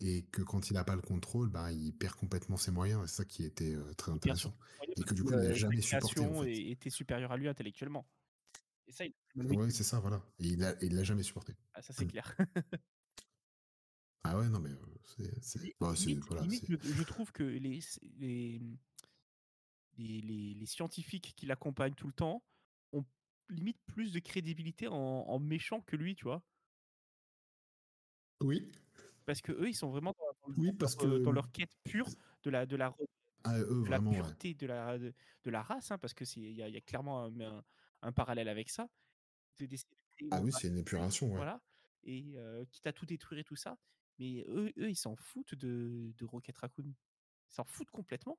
et 0.00 0.22
que 0.26 0.42
quand 0.42 0.70
il 0.70 0.74
n'a 0.74 0.84
pas 0.84 0.94
le 0.94 1.02
contrôle, 1.02 1.48
bah, 1.48 1.72
il 1.72 1.92
perd 1.92 2.14
complètement 2.14 2.56
ses 2.56 2.70
moyens. 2.70 3.02
C'est 3.10 3.16
ça 3.16 3.24
qui 3.24 3.44
était 3.44 3.74
euh, 3.74 3.92
très 3.94 4.12
intéressant. 4.12 4.56
Et 4.96 5.02
que 5.02 5.14
du 5.14 5.24
coup, 5.24 5.30
il 5.32 5.36
n'a 5.36 5.52
jamais 5.54 5.80
supporté 5.80 6.20
en 6.20 6.34
fait. 6.42 6.52
était 6.52 6.90
supérieure 6.90 7.32
à 7.32 7.36
lui 7.36 7.48
intellectuellement. 7.48 8.06
Et 8.86 8.92
ça, 8.92 9.04
il 9.04 9.14
Ouais, 9.36 9.70
c'est 9.70 9.84
ça, 9.84 10.00
voilà. 10.00 10.22
Et 10.38 10.48
il 10.48 10.76
il 10.82 10.94
l'a 10.94 11.04
jamais 11.04 11.22
supporté. 11.22 11.54
Ah, 11.74 11.82
ça 11.82 11.92
c'est 11.92 12.04
Mm. 12.04 12.10
clair. 12.10 12.36
Ah 14.24 14.36
ouais, 14.36 14.48
non 14.48 14.58
mais 14.60 14.70
c'est, 15.40 15.58
bah, 15.80 15.94
voilà, 16.28 16.42
je, 16.44 16.76
je 16.82 17.02
trouve 17.04 17.32
que 17.32 17.44
les, 17.44 17.80
les, 18.18 18.60
les, 19.96 20.20
les- 20.20 20.54
les 20.54 20.66
scientifiques 20.66 21.34
qui 21.36 21.46
l'accompagnent 21.46 21.94
tout 21.94 22.06
le 22.08 22.12
temps 22.12 22.42
ont 22.92 23.04
limite 23.48 23.78
plus 23.86 24.12
de 24.12 24.18
crédibilité 24.18 24.86
en, 24.88 24.94
en 24.94 25.38
méchant 25.38 25.80
que 25.80 25.96
lui, 25.96 26.14
tu 26.14 26.24
vois? 26.24 26.42
Oui, 28.40 28.70
Parce 29.28 29.42
que 29.42 29.52
eux, 29.52 29.68
ils 29.68 29.74
sont 29.74 29.90
vraiment 29.90 30.14
dans, 30.18 30.54
oui, 30.56 30.72
parce 30.72 30.96
euh, 31.04 31.18
dans 31.18 31.28
que 31.30 31.34
leur 31.34 31.52
quête 31.52 31.76
pure 31.84 32.08
de 32.44 32.48
la, 32.48 32.64
de 32.64 32.76
la, 32.76 32.96
ah, 33.44 33.58
eux 33.60 33.66
de 33.66 33.90
la 33.90 33.98
vraiment, 33.98 34.10
ouais. 34.10 34.16
pureté 34.16 34.54
de 34.54 34.66
la, 34.66 34.96
de, 34.96 35.12
de 35.44 35.50
la 35.50 35.60
race, 35.62 35.90
hein, 35.90 35.98
parce 35.98 36.14
que 36.14 36.24
c'est 36.24 36.40
il 36.40 36.52
y 36.56 36.62
a, 36.62 36.68
y 36.70 36.78
a 36.78 36.80
clairement 36.80 37.24
un, 37.24 37.38
un- 37.42 37.64
un 38.00 38.12
parallèle 38.12 38.48
avec 38.48 38.70
ça. 38.70 38.88
de- 39.58 39.66
de 39.66 39.76
Ah 40.30 40.40
oui, 40.40 40.50
c'est 40.50 40.68
une 40.68 40.78
épuration, 40.78 41.26
ouais. 41.26 41.36
voilà, 41.36 41.60
et 42.04 42.38
euh, 42.38 42.64
quitte 42.70 42.86
à 42.86 42.94
tout 42.94 43.04
détruire 43.04 43.40
et 43.40 43.44
tout 43.44 43.54
ça. 43.54 43.76
Mais 44.18 44.46
eux, 44.48 44.72
eux 44.78 44.88
ils 44.88 44.96
s'en 44.96 45.14
foutent 45.14 45.54
de, 45.54 46.10
de 46.16 46.24
Rocket 46.24 46.56
Raccoon. 46.56 46.86
Ils 46.86 47.52
s'en 47.54 47.64
foutent 47.64 47.90
complètement. 47.90 48.38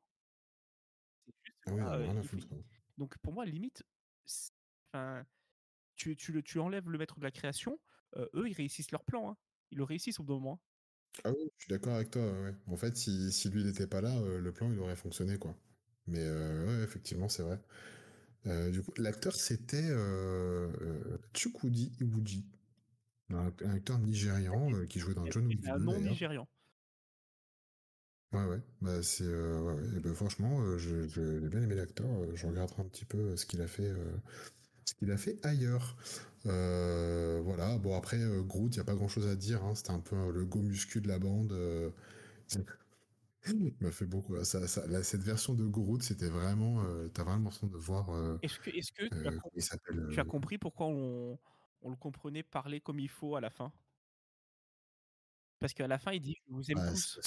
Juste, 1.44 1.58
Ah 1.68 2.00
oui, 2.00 2.08
euh, 2.08 2.24
foutre. 2.24 2.48
fait- 2.48 2.56
ouais. 2.56 2.64
Donc 2.98 3.16
pour 3.20 3.32
moi, 3.34 3.46
limite, 3.46 3.84
enfin, 4.92 5.24
tu, 5.96 6.16
tu, 6.16 6.32
le- 6.32 6.42
tu 6.42 6.58
enlèves 6.58 6.90
le 6.90 6.98
maître 6.98 7.20
de 7.20 7.26
la 7.26 7.32
création, 7.32 7.80
euh, 8.16 8.28
eux, 8.34 8.50
ils 8.50 8.54
réussissent 8.56 8.90
leur 8.90 9.04
plan. 9.06 9.30
hein. 9.30 9.38
Ils 9.70 9.78
le 9.78 9.84
réussissent 9.84 10.20
au 10.20 10.24
bout 10.24 10.34
d'un 10.34 10.40
moment. 10.40 10.60
Ah 11.24 11.32
oui, 11.32 11.52
je 11.58 11.64
suis 11.66 11.70
d'accord 11.70 11.96
avec 11.96 12.12
toi, 12.12 12.22
ouais. 12.24 12.54
En 12.68 12.78
fait, 12.78 12.96
si, 12.98 13.32
si 13.32 13.50
lui 13.50 13.64
n'était 13.64 13.88
pas 13.88 14.02
là, 14.02 14.16
euh, 14.18 14.40
le 14.40 14.52
plan 14.52 14.72
il 14.72 14.80
aurait 14.80 14.96
fonctionné, 14.96 15.38
quoi. 15.38 15.56
Mais 16.08 16.20
euh, 16.22 16.66
ouais, 16.80 16.84
effectivement, 16.84 17.30
c'est 17.30 17.44
vrai. 17.44 17.60
Euh, 18.48 18.72
du 18.72 18.82
coup, 18.84 18.94
l'acteur 18.98 19.36
c'était 19.36 19.90
Chukwudi 21.34 21.92
Iwuji, 22.02 22.46
un, 23.32 23.52
un 23.66 23.72
acteur 23.76 24.00
nigérian 24.00 24.70
qui 24.90 25.00
jouait 25.00 25.16
dans 25.16 25.30
John 25.30 25.48
Wick 25.48 25.62
un 25.68 25.78
2 25.78 25.86
non 25.86 25.94
d'ailleurs. 25.94 26.04
nigérian. 26.10 26.48
Ouais, 28.32 28.46
ouais. 28.46 28.62
Bah, 28.82 29.02
c'est, 29.02 29.24
ouais, 29.26 29.60
ouais. 29.62 29.84
Et 29.98 30.00
ben, 30.00 30.14
franchement, 30.14 30.78
je, 30.78 31.08
j'ai 31.08 31.40
bien 31.50 31.62
aimé 31.64 31.76
l'acteur. 31.76 32.08
Je 32.36 32.46
regarderai 32.48 32.82
un 32.84 32.86
petit 32.86 33.06
peu 33.06 33.36
ce 33.36 33.46
qu'il 33.46 33.62
a 33.62 33.68
fait, 33.68 33.92
ce 34.86 34.94
qu'il 34.96 35.12
a 35.12 35.18
fait 35.18 35.46
ailleurs. 35.46 35.98
Euh, 36.46 37.42
voilà. 37.44 37.78
Bon, 37.78 37.96
après, 37.98 38.18
euh, 38.22 38.42
Groot, 38.44 38.74
il 38.76 38.78
n'y 38.78 38.82
a 38.82 38.86
pas 38.86 38.96
grand 38.96 39.08
chose 39.08 39.28
à 39.28 39.36
dire. 39.36 39.64
hein. 39.64 39.76
C'était 39.76 39.92
un 39.92 40.00
peu 40.00 40.16
euh, 40.16 40.32
le 40.32 40.46
go 40.46 40.62
muscu 40.62 41.02
de 41.02 41.08
la 41.08 41.20
bande. 41.20 41.54
Il 43.48 43.74
m'a 43.80 43.92
fait 43.92 44.06
beaucoup. 44.06 44.42
Ça, 44.44 44.68
ça- 44.68 44.86
là, 44.88 45.02
cette 45.04 45.22
version 45.22 45.54
de 45.54 45.66
Groot, 45.66 46.04
c'était 46.04 46.30
vraiment. 46.30 46.84
euh, 46.84 47.08
T'as 47.08 47.24
vraiment 47.24 47.38
l'impression 47.38 47.68
de 47.68 47.78
voir. 47.78 48.10
euh, 48.10 48.38
Est-ce 48.42 48.60
que, 48.60 48.70
est-ce 48.70 48.92
que 48.92 49.08
tu, 49.08 49.28
as, 49.28 49.32
euh, 49.94 50.10
tu 50.12 50.24
compris 50.26 50.58
pourquoi 50.58 50.88
on, 50.88 51.40
on 51.82 51.90
le 51.90 51.96
comprenait 51.96 52.44
parler 52.44 52.82
comme 52.82 53.00
il 53.00 53.10
faut 53.10 53.36
à 53.36 53.42
la 53.42 53.50
fin? 53.50 53.72
Parce 55.60 55.74
qu'à 55.74 55.88
la 55.88 55.98
fin, 56.00 56.12
il 56.12 56.22
dit 56.22 56.36
Je 56.48 56.54
vous 56.54 56.72
aime 56.72 56.78
bah, 56.78 56.92
tous. 56.92 57.20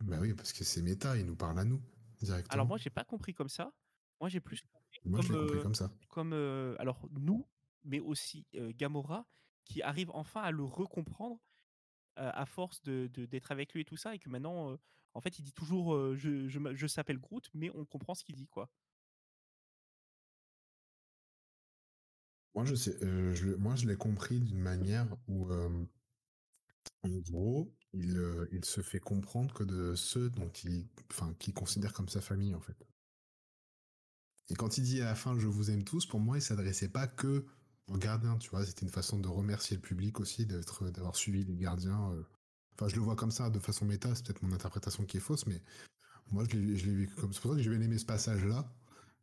que- 0.00 0.04
Bah 0.04 0.18
oui, 0.20 0.34
parce 0.34 0.52
que 0.52 0.64
c'est 0.64 0.82
méta, 0.82 1.16
il 1.16 1.26
nous 1.26 1.36
parle 1.36 1.58
à 1.58 1.64
nous 1.64 1.80
directement. 2.20 2.54
Alors 2.54 2.66
moi, 2.66 2.78
j'ai 2.78 2.90
pas 2.90 3.04
compris 3.04 3.34
comme 3.34 3.48
ça. 3.48 3.72
Moi, 4.20 4.28
j'ai 4.28 4.40
plus 4.40 4.62
Moi, 5.04 5.20
je 5.20 5.28
comme, 5.28 5.32
l'ai 5.32 5.38
compris 5.38 5.58
euh, 5.58 5.62
comme 5.62 5.74
ça. 5.74 5.90
comme 6.08 6.32
euh, 6.32 6.76
alors 6.78 7.08
nous, 7.12 7.46
mais 7.84 8.00
aussi 8.00 8.46
euh, 8.54 8.72
Gamora, 8.76 9.26
qui 9.64 9.82
arrive 9.82 10.10
enfin 10.12 10.42
à 10.42 10.50
le 10.50 10.64
recomprendre 10.64 11.40
à 12.16 12.46
force 12.46 12.82
de 12.82 13.08
de- 13.14 13.26
d'être 13.26 13.50
avec 13.52 13.72
lui 13.74 13.82
et 13.82 13.84
tout 13.86 13.96
ça, 13.96 14.14
et 14.14 14.18
que 14.18 14.28
maintenant, 14.28 14.76
en 15.14 15.20
fait, 15.22 15.38
il 15.38 15.42
dit 15.42 15.52
toujours 15.54 16.14
je, 16.16 16.48
je, 16.48 16.60
je 16.74 16.86
s'appelle 16.86 17.18
Groot, 17.18 17.48
mais 17.54 17.70
on 17.74 17.86
comprend 17.86 18.14
ce 18.14 18.24
qu'il 18.24 18.36
dit, 18.36 18.48
quoi. 18.48 18.70
Moi, 22.54 22.64
je 22.64 22.76
sais, 22.76 22.96
euh, 23.04 23.34
je, 23.34 23.48
moi, 23.56 23.74
je 23.74 23.86
l'ai 23.88 23.96
compris 23.96 24.38
d'une 24.40 24.60
manière 24.60 25.16
où, 25.26 25.50
euh, 25.50 25.84
en 27.02 27.10
gros, 27.18 27.76
il, 27.92 28.16
euh, 28.16 28.48
il 28.52 28.64
se 28.64 28.80
fait 28.80 29.00
comprendre 29.00 29.52
que 29.52 29.64
de 29.64 29.94
ceux 29.94 30.30
dont 30.30 30.48
il, 30.64 30.88
enfin, 31.10 31.34
qu'il 31.38 31.52
considère 31.52 31.92
comme 31.92 32.08
sa 32.08 32.22
famille, 32.22 32.54
en 32.54 32.60
fait. 32.60 32.86
Et 34.50 34.54
quand 34.54 34.78
il 34.78 34.84
dit 34.84 35.00
à 35.00 35.06
la 35.06 35.14
fin 35.14 35.38
je 35.38 35.46
vous 35.46 35.70
aime 35.70 35.84
tous, 35.84 36.06
pour 36.06 36.20
moi, 36.20 36.36
il 36.38 36.42
s'adressait 36.42 36.88
pas 36.88 37.06
que 37.06 37.46
aux 37.86 37.96
gardiens, 37.96 38.36
tu 38.38 38.50
vois. 38.50 38.64
C'était 38.64 38.86
une 38.86 38.92
façon 38.92 39.18
de 39.18 39.28
remercier 39.28 39.76
le 39.76 39.82
public 39.82 40.20
aussi, 40.20 40.46
d'être, 40.46 40.90
d'avoir 40.90 41.16
suivi 41.16 41.44
les 41.44 41.56
gardiens. 41.56 42.12
euh. 42.12 42.22
Enfin, 42.74 42.88
je 42.88 42.96
le 42.96 43.02
vois 43.02 43.16
comme 43.16 43.30
ça, 43.30 43.50
de 43.50 43.58
façon 43.58 43.84
méta. 43.84 44.14
C'est 44.14 44.26
peut-être 44.26 44.42
mon 44.42 44.52
interprétation 44.52 45.04
qui 45.04 45.16
est 45.16 45.20
fausse, 45.20 45.46
mais 45.46 45.62
moi, 46.30 46.44
je 46.48 46.56
l'ai, 46.56 46.74
vécu 46.74 47.14
comme. 47.16 47.32
C'est 47.32 47.40
pour 47.40 47.52
ça 47.52 47.56
que 47.56 47.62
j'ai 47.62 47.70
bien 47.70 47.80
aimé 47.80 47.98
ce 47.98 48.06
passage-là. 48.06 48.72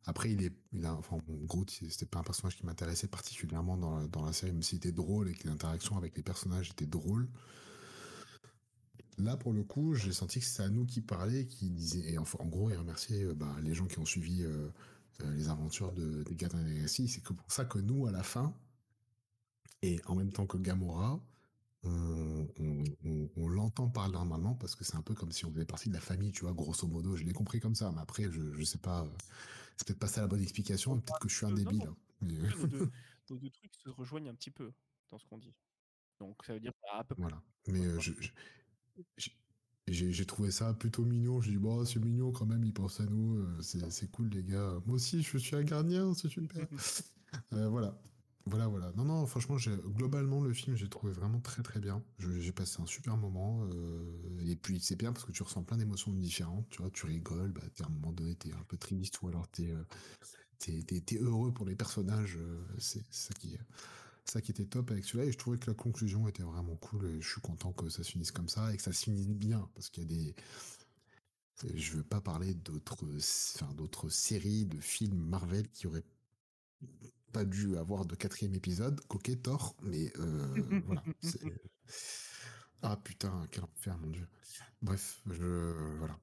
Après, 0.05 0.31
il 0.31 0.43
est, 0.43 0.53
il 0.71 0.85
a, 0.85 0.93
enfin, 0.93 1.17
Groot, 1.27 1.69
c'était 1.69 2.05
pas 2.05 2.19
un 2.19 2.23
personnage 2.23 2.55
qui 2.55 2.65
m'intéressait 2.65 3.07
particulièrement 3.07 3.77
dans 3.77 3.99
la, 3.99 4.07
dans 4.07 4.25
la 4.25 4.31
série, 4.31 4.53
même 4.53 4.63
s'il 4.63 4.77
était 4.77 4.93
drôle 4.93 5.29
et 5.29 5.33
que 5.33 5.43
les 5.43 5.49
interactions 5.49 5.97
avec 5.97 6.15
les 6.15 6.23
personnages 6.23 6.69
étaient 6.69 6.85
drôles. 6.85 7.27
Là, 9.17 9.35
pour 9.35 9.51
le 9.51 9.63
coup, 9.63 9.95
j'ai 9.95 10.13
senti 10.13 10.39
que 10.39 10.45
c'était 10.45 10.63
à 10.63 10.69
nous 10.69 10.85
qui 10.85 11.01
parlait, 11.01 11.47
qui 11.47 11.69
disait, 11.71 12.11
et 12.11 12.17
en, 12.19 12.23
gros, 12.45 12.69
il 12.69 12.77
remerciait 12.77 13.23
euh, 13.23 13.33
bah, 13.33 13.53
les 13.63 13.73
gens 13.73 13.87
qui 13.87 13.97
ont 13.99 14.05
suivi 14.05 14.43
euh, 14.43 14.69
les 15.26 15.49
aventures 15.49 15.91
de, 15.94 16.23
des 16.23 16.35
Gardiens 16.35 16.61
de 16.64 16.68
la 16.69 16.73
Galaxie. 16.76 17.07
C'est 17.07 17.22
que 17.22 17.34
pour 17.34 17.52
ça 17.52 17.65
que 17.65 17.80
nous, 17.80 18.07
à 18.07 18.11
la 18.11 18.23
fin, 18.23 18.56
et 19.81 20.02
en 20.06 20.15
même 20.15 20.31
temps 20.31 20.48
que 20.48 20.57
Gamora, 20.57 21.23
on, 21.84 22.48
on, 22.60 22.84
on- 23.06 23.30
on 23.38 23.48
l'entend 23.49 23.89
parler 23.89 24.14
normalement 24.14 24.56
parce 24.56 24.76
que 24.76 24.84
c'est 24.84 24.95
un 24.95 25.02
peu 25.02 25.14
comme 25.15 25.31
si 25.31 25.45
on 25.45 25.52
faisait 25.53 25.65
partie 25.65 25.89
de 25.89 25.94
la 25.94 26.02
famille, 26.02 26.31
tu 26.31 26.41
vois, 26.41 26.53
grosso 26.53 26.88
modo. 26.88 27.15
Je 27.15 27.23
l'ai 27.23 27.34
compris 27.34 27.60
comme 27.60 27.76
ça, 27.76 27.91
mais 27.91 28.02
après, 28.02 28.31
je, 28.31 28.53
je 28.53 28.64
sais 28.64 28.80
pas, 28.80 29.03
euh, 29.06 29.10
c'est 29.77 29.88
peut-être 29.88 29.99
pas 29.99 30.07
ça 30.07 30.22
la 30.22 30.27
bonne 30.27 30.41
explication, 30.41 30.99
peut-être 30.99 31.19
que 31.19 31.30
je 31.30 31.35
suis 31.35 31.45
un 31.45 31.52
Euh, 31.52 31.56
débile. 31.56 31.84
hein. 31.88 31.95
Après, 32.44 32.57
nos 32.57 32.68
deux, 32.68 32.89
nos 33.30 33.38
deux 33.38 33.49
trucs 33.52 33.76
se 33.76 33.89
rejoignent 33.89 34.30
un 34.30 34.35
petit 34.35 34.52
peu 34.52 34.73
dans 35.10 35.19
ce 35.19 35.26
qu'on 35.26 35.38
dit. 35.38 35.53
Donc 36.19 36.44
ça 36.45 36.53
veut 36.53 36.60
dire 36.60 36.73
à 36.94 37.03
peu 37.03 37.15
près. 37.15 37.23
voilà. 37.23 37.41
Mais 37.68 37.85
euh, 37.85 37.99
je- 37.99 38.14
j'ai- 39.88 39.93
j'ai 39.93 40.11
j'ai 40.14 40.26
trouvé 40.26 40.51
ça 40.51 40.73
plutôt 40.73 41.03
mignon. 41.05 41.41
Je 41.41 41.49
dis, 41.51 41.57
bon, 41.57 41.85
c'est 41.85 41.99
mignon 41.99 42.31
quand 42.31 42.45
même, 42.45 42.64
il 42.64 42.73
pense 42.73 42.99
à 42.99 43.05
nous, 43.05 43.38
euh, 43.39 43.61
c'est 43.61 44.11
cool, 44.11 44.30
les 44.30 44.43
gars. 44.43 44.73
Moi 44.85 44.95
aussi, 44.95 45.22
je 45.23 45.38
suis 45.38 45.55
un 45.55 45.64
gardien, 45.64 46.14
c'est 46.14 46.30
super. 46.30 46.68
Euh, 47.53 47.68
voilà. 47.69 47.99
Voilà, 48.45 48.68
voilà. 48.68 48.91
Non, 48.95 49.03
non, 49.05 49.26
franchement, 49.26 49.57
j'ai- 49.57 49.76
globalement, 49.95 50.41
le 50.41 50.53
film, 50.53 50.76
j'ai 50.77 50.88
trouvé 50.89 51.11
vraiment 51.14 51.39
très, 51.41 51.61
très 51.64 51.80
bien. 51.81 52.01
J'ai 52.19 52.53
passé 52.53 52.81
un 52.81 52.85
super 52.85 53.18
moment. 53.18 53.68
euh, 53.73 54.39
et 54.47 54.55
puis, 54.55 54.80
c'est 54.80 54.95
bien 54.95 55.11
parce 55.14 55.26
que 55.26 55.31
tu 55.34 55.43
ressens 55.43 55.64
plein 55.64 55.77
d'émotions 55.77 56.14
différentes. 56.14 56.68
Tu 56.69 56.81
vois, 56.81 56.89
tu 56.91 57.05
rigoles, 57.05 57.51
bah, 57.51 57.61
à 57.81 57.85
un 57.85 57.89
moment 57.89 58.14
donné, 58.14 58.35
t'es 58.35 58.53
un 58.53 58.64
peu 58.69 58.77
triste 58.77 59.22
ou 59.22 59.27
alors 59.27 59.47
t'es 59.49 59.69
euh, 59.72 59.84
t'es- 60.59 60.84
t'es 61.01 61.18
heureux 61.19 61.53
pour 61.53 61.65
les 61.65 61.76
personnages. 61.76 62.38
c'est 62.80 63.03
c'est 63.11 63.27
ça 63.30 63.34
qui 63.35 63.53
est. 63.55 63.59
Ça 64.29 64.41
qui 64.41 64.51
était 64.51 64.65
top 64.65 64.91
avec 64.91 65.05
celui-là, 65.05 65.25
et 65.25 65.31
je 65.31 65.37
trouvais 65.37 65.57
que 65.57 65.67
la 65.67 65.73
conclusion 65.73 66.27
était 66.27 66.43
vraiment 66.43 66.75
cool, 66.75 67.05
et 67.05 67.21
je 67.21 67.29
suis 67.29 67.41
content 67.41 67.71
que 67.71 67.89
ça 67.89 68.03
se 68.03 68.11
finisse 68.11 68.31
comme 68.31 68.49
ça, 68.49 68.73
et 68.73 68.77
que 68.77 68.83
ça 68.83 68.91
se 68.91 69.03
finisse 69.03 69.29
bien, 69.29 69.69
parce 69.73 69.89
qu'il 69.89 70.03
y 70.03 70.05
a 70.05 70.09
des... 70.09 70.35
Je 71.75 71.93
veux 71.93 72.03
pas 72.03 72.21
parler 72.21 72.53
d'autres 72.53 73.07
enfin, 73.55 73.73
d'autres 73.73 74.09
séries, 74.09 74.65
de 74.65 74.79
films 74.79 75.17
Marvel 75.17 75.67
qui 75.69 75.87
auraient 75.87 76.05
pas 77.31 77.45
dû 77.45 77.77
avoir 77.77 78.05
de 78.05 78.15
quatrième 78.15 78.53
épisode, 78.53 79.01
coquet, 79.07 79.37
Thor, 79.37 79.75
mais 79.81 80.11
euh, 80.19 80.55
voilà. 80.85 81.03
Ah 82.81 82.97
putain, 82.97 83.47
quel 83.51 83.63
enfer, 83.63 83.97
mon 83.97 84.09
dieu. 84.09 84.27
Bref, 84.81 85.21
je... 85.27 85.73
Voilà. 85.99 86.19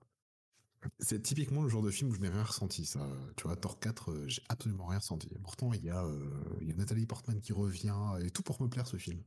C'est 0.99 1.23
typiquement 1.23 1.63
le 1.63 1.69
genre 1.69 1.83
de 1.83 1.91
film 1.91 2.11
où 2.11 2.15
je 2.15 2.21
n'ai 2.21 2.29
rien 2.29 2.43
ressenti, 2.43 2.85
ça. 2.85 3.07
Tu 3.37 3.45
vois, 3.45 3.57
Thor 3.57 3.79
4, 3.81 4.11
euh, 4.13 4.25
j'ai 4.29 4.43
absolument 4.49 4.87
rien 4.87 4.99
ressenti. 4.99 5.29
Pourtant, 5.43 5.73
il 5.73 5.85
y, 5.85 5.91
a, 5.91 6.05
euh, 6.05 6.31
y 6.63 6.73
a 6.73 6.75
Nathalie 6.75 7.07
Portman 7.07 7.41
qui 7.41 7.53
revient, 7.53 7.95
et 8.23 8.31
tout 8.31 8.43
pour 8.43 8.61
me 8.63 8.69
plaire, 8.69 8.87
ce 8.87 8.97
film. 8.97 9.21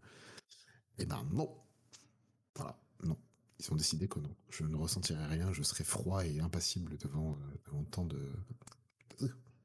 Eh 1.00 1.06
ben 1.06 1.24
non. 1.32 1.50
Voilà, 2.56 2.78
non. 3.04 3.18
Ils 3.60 3.72
ont 3.72 3.76
décidé 3.76 4.08
que 4.08 4.20
non. 4.20 4.36
Je 4.50 4.64
ne 4.66 4.76
ressentirai 4.76 5.26
rien, 5.26 5.52
je 5.54 5.64
serai 5.64 5.84
froid 5.84 6.26
et 6.26 6.40
impassible 6.40 6.98
devant, 6.98 7.34
euh, 7.34 7.58
devant 7.66 7.84
tant 7.86 8.06
de... 8.06 8.20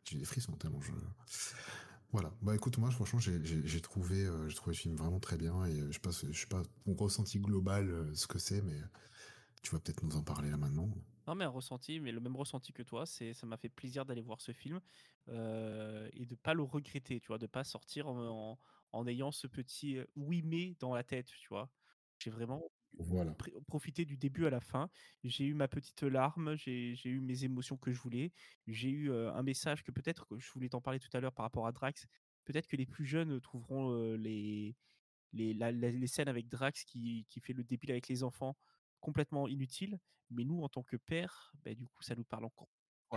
J'ai 0.05 0.19
des 0.19 0.25
frissons 0.25 0.53
tellement 0.53 0.81
je... 0.81 0.93
Voilà. 2.13 2.31
Bah 2.43 2.55
écoute, 2.55 2.77
moi 2.79 2.91
franchement, 2.91 3.19
j'ai- 3.21 3.81
trouvé, 3.81 4.25
euh, 4.27 4.49
j'ai 4.49 4.55
trouvé 4.57 4.75
le 4.77 4.79
film 4.81 4.97
vraiment 4.97 5.19
très 5.21 5.37
bien 5.39 5.65
et 5.65 5.81
euh, 5.81 5.87
je 5.89 5.93
sais 5.95 5.99
pas, 6.01 6.11
je 6.11 6.39
sais 6.39 6.47
pas 6.47 6.63
mon 6.87 6.95
ressenti 6.95 7.39
global, 7.41 7.89
euh, 7.89 8.15
ce 8.15 8.27
que 8.27 8.39
c'est, 8.39 8.61
mais 8.63 8.79
tu 9.63 9.73
vas 9.73 9.81
peut-être 9.81 10.03
nous 10.05 10.17
en 10.17 10.23
parler 10.23 10.51
là 10.51 10.57
maintenant. 10.59 10.91
Non, 11.27 11.35
mais 11.37 11.45
un 11.45 11.49
ressenti, 11.49 12.01
mais 12.01 12.11
le 12.13 12.21
même 12.21 12.37
ressenti 12.37 12.73
que 12.73 12.83
toi, 12.83 13.07
c'est 13.07 13.33
ça 13.33 13.47
m'a 13.47 13.57
fait 13.57 13.69
plaisir 13.69 14.05
d'aller 14.05 14.23
voir 14.23 14.41
ce 14.41 14.53
film 14.53 14.81
euh, 15.29 16.09
et 16.13 16.27
de 16.27 16.35
pas 16.35 16.55
le 16.55 16.63
regretter, 16.65 17.21
tu 17.21 17.29
vois, 17.29 17.39
de 17.39 17.47
pas 17.47 17.65
sortir 17.65 18.09
en, 18.09 18.53
en, 18.53 18.59
en 18.93 19.07
ayant 19.07 19.31
ce 19.31 19.47
petit 19.47 19.99
euh, 19.99 20.07
oui 20.17 20.43
mais 20.43 20.75
dans 20.81 20.95
la 20.95 21.05
tête, 21.05 21.27
tu 21.29 21.49
vois. 21.49 21.71
J'ai 22.19 22.31
vraiment 22.31 22.63
Voilà. 22.99 23.39
profité 23.67 24.05
du 24.05 24.17
début 24.19 24.47
à 24.47 24.51
la 24.51 24.61
fin. 24.61 24.91
J'ai 25.25 25.45
eu 25.47 25.55
ma 25.55 25.69
petite 25.69 26.03
larme, 26.03 26.57
j'ai 26.57 26.95
j'ai 26.95 27.11
eu 27.11 27.21
mes 27.21 27.45
émotions 27.45 27.77
que 27.79 27.93
je 27.93 28.01
voulais. 28.01 28.33
J'ai 28.67 28.91
eu 28.91 29.11
euh, 29.11 29.33
un 29.35 29.43
message 29.43 29.83
que 29.85 29.93
peut-être 29.93 30.27
que 30.29 30.39
je 30.39 30.51
voulais 30.53 30.69
t'en 30.71 30.81
parler 30.83 31.01
tout 31.01 31.11
à 31.17 31.21
l'heure 31.21 31.33
par 31.35 31.45
rapport 31.45 31.67
à 31.67 31.73
Drax. 31.73 32.07
Peut-être 32.45 32.67
que 32.69 32.77
les 32.77 32.87
plus 32.87 33.07
jeunes 33.07 33.41
trouveront 33.41 33.93
les, 34.17 34.77
les, 35.33 35.55
la- 35.55 35.73
la- 35.73 35.91
les 35.91 36.07
scènes 36.07 36.29
avec 36.29 36.49
Drax 36.49 36.85
qui, 36.85 37.27
qui 37.29 37.41
fait 37.41 37.53
le 37.53 37.65
débile 37.65 37.93
avec 37.93 38.09
les 38.09 38.23
enfants 38.25 38.57
complètement 39.03 39.47
inutiles. 39.47 39.99
Mais 40.31 40.45
nous, 40.45 40.63
en 40.63 40.71
tant 40.71 40.83
que 40.83 40.97
père, 40.97 41.53
bah, 41.63 41.75
du 41.75 41.87
coup, 41.87 42.03
ça 42.03 42.15
nous 42.15 42.25
parle 42.25 42.47
encore. 42.47 42.71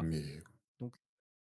Mais 0.04 0.44
Donc 0.82 0.94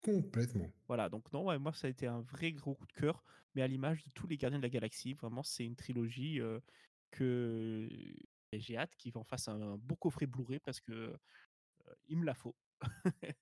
complètement. 0.03 0.71
voilà, 0.89 1.09
donc 1.09 1.33
non, 1.33 1.47
ouais, 1.47 1.59
moi 1.59 1.73
ça 1.73 1.87
a 1.87 1.91
été 1.91 2.07
un 2.07 2.21
vrai 2.21 2.53
gros 2.53 2.75
coup 2.75 2.87
de 2.87 2.93
cœur, 2.93 3.25
mais 3.55 3.63
à 3.63 3.67
l'image 3.67 4.05
de 4.05 4.11
tous 4.11 4.27
les 4.27 4.37
Gardiens 4.37 4.59
de 4.59 4.63
la 4.63 4.69
Galaxie, 4.69 5.15
vraiment 5.15 5.43
c'est 5.43 5.65
une 5.65 5.77
trilogie 5.77 6.39
euh, 6.39 6.61
que 7.11 7.89
j'ai 8.53 8.77
hâte 8.77 8.95
qu'ils 8.97 9.17
en 9.17 9.25
fassent 9.25 9.49
un, 9.49 9.79
beau 9.79 9.97
coffret 9.97 10.27
Blu-ray 10.27 10.61
parce 10.61 10.81
que 10.81 10.93
euh, 10.93 11.17
il 12.09 12.19
me 12.19 12.27
la 12.27 12.35
faut. 12.35 12.55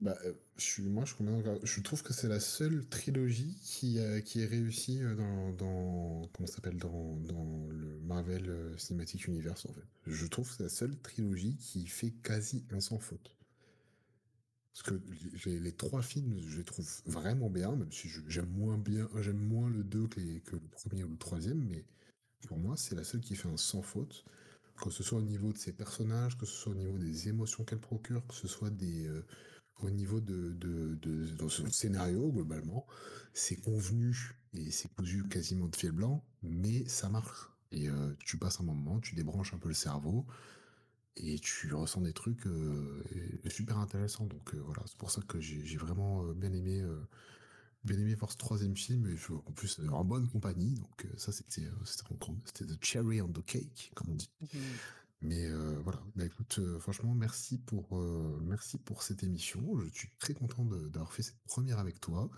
Bah, 0.00 0.16
euh, 0.24 0.32
je 0.56 0.82
moi, 0.82 1.04
je, 1.04 1.80
trouve 1.80 2.02
que 2.02 2.12
c'est 2.12 2.28
la 2.28 2.38
seule 2.40 2.86
trilogie 2.88 3.58
qui, 3.62 3.98
a- 4.00 4.20
qui 4.20 4.40
est 4.42 4.46
réussie 4.46 5.02
euh, 5.02 5.14
dans, 5.16 5.52
dans 5.52 6.28
comment 6.32 6.46
s'appelle 6.46 6.76
dans, 6.78 7.16
dans 7.16 7.66
le 7.70 7.98
Marvel 8.00 8.48
euh, 8.48 8.76
Cinematic 8.78 9.26
Universe 9.26 9.66
en 9.66 9.72
fait. 9.72 9.84
Je 10.06 10.26
trouve 10.26 10.48
que 10.48 10.54
c'est 10.56 10.62
la 10.64 10.68
seule 10.68 10.96
trilogie 11.00 11.56
qui 11.56 11.86
fait 11.86 12.10
quasi 12.22 12.64
un 12.70 12.80
sans 12.80 12.98
faute. 13.00 13.34
Parce 14.72 14.82
que 14.90 15.48
les, 15.48 15.72
trois 15.72 16.02
films, 16.02 16.38
je 16.46 16.58
les 16.58 16.64
trouve 16.64 16.88
vraiment 17.06 17.50
bien, 17.50 17.74
même 17.74 17.90
si 17.92 18.08
j'aime 18.28 18.48
moins 18.50 18.78
bien, 18.78 19.08
j'aime 19.20 19.36
moins 19.38 19.68
le 19.68 19.82
2 19.82 20.06
que, 20.06 20.20
le 20.20 20.60
premier 20.70 21.02
ou 21.04 21.08
le 21.10 21.16
troisième, 21.16 21.60
mais 21.68 21.84
pour 22.48 22.58
moi, 22.58 22.76
c'est 22.76 22.94
la 22.96 23.04
seule 23.04 23.20
qui 23.22 23.36
fait 23.36 23.48
un 23.48 23.56
sans 23.58 23.82
faute. 23.82 24.24
Que 24.82 24.90
ce 24.90 25.02
soit 25.04 25.18
au 25.18 25.22
niveau 25.22 25.52
de 25.52 25.58
ses 25.58 25.72
personnages, 25.72 26.38
que 26.38 26.46
ce 26.46 26.52
soit 26.54 26.72
au 26.72 26.76
niveau 26.76 26.98
des 26.98 27.28
émotions 27.28 27.64
qu'elle 27.64 27.80
procure, 27.80 28.26
que 28.28 28.34
ce 28.34 28.48
soit 28.48 28.70
des, 28.70 29.06
euh, 29.08 29.24
au 29.80 29.90
niveau 29.90 30.20
de, 30.20 30.52
de, 30.52 31.48
son 31.48 31.70
scénario, 31.70 32.30
globalement, 32.30 32.86
c'est 33.32 33.56
convenu 33.56 34.36
et 34.54 34.70
c'est 34.70 34.88
cousu 34.94 35.28
quasiment 35.28 35.68
de 35.68 35.76
fil 35.76 35.92
blanc, 35.92 36.24
mais 36.42 36.86
ça 36.88 37.08
marche. 37.08 37.50
Et 37.70 37.88
euh, 37.88 38.14
tu 38.24 38.38
passes 38.38 38.60
un 38.60 38.64
moment, 38.64 38.98
tu 39.00 39.14
débranches 39.14 39.54
un 39.54 39.58
peu 39.58 39.68
le 39.68 39.74
cerveau, 39.74 40.26
et 41.16 41.38
tu 41.38 41.72
ressens 41.74 42.00
des 42.00 42.12
trucs 42.12 42.46
euh, 42.46 43.04
super 43.48 43.78
intéressants. 43.78 44.26
Donc 44.26 44.54
euh, 44.54 44.62
voilà, 44.64 44.82
c'est 44.86 44.96
pour 44.96 45.10
ça 45.10 45.20
que 45.22 45.40
j'ai 45.40 45.76
vraiment 45.76 46.24
bien 46.32 46.52
aimé, 46.52 46.84
bien 47.84 47.98
aimé 47.98 48.14
voir 48.14 48.32
ce 48.32 48.36
troisième 48.36 48.76
film, 48.76 49.06
et 49.06 49.16
en 49.32 49.52
plus 49.52 49.80
en 49.90 50.04
bonne 50.04 50.28
compagnie. 50.28 50.74
Donc 50.74 51.06
ça, 51.16 51.32
c'était 51.32 51.68
c'était 51.84 52.64
the 52.64 52.84
cherry 52.84 53.20
on 53.20 53.28
the 53.28 53.44
cake, 53.44 53.92
comme 53.94 54.10
on 54.10 54.14
dit. 54.14 54.30
Mais 55.20 55.46
euh, 55.46 55.78
voilà, 55.82 56.00
bah, 56.14 56.24
écoute, 56.24 56.58
euh, 56.60 56.78
franchement, 56.78 57.12
merci 57.14 57.58
pour, 57.58 57.98
euh, 57.98 58.38
merci 58.42 58.78
pour 58.78 59.02
cette 59.02 59.22
émission. 59.24 59.78
Je 59.80 59.88
suis 59.92 60.10
très 60.18 60.32
content 60.34 60.64
d'avoir 60.64 61.12
fait 61.12 61.22
cette 61.22 61.40
première 61.44 61.78
avec 61.78 62.00
toi. 62.00 62.30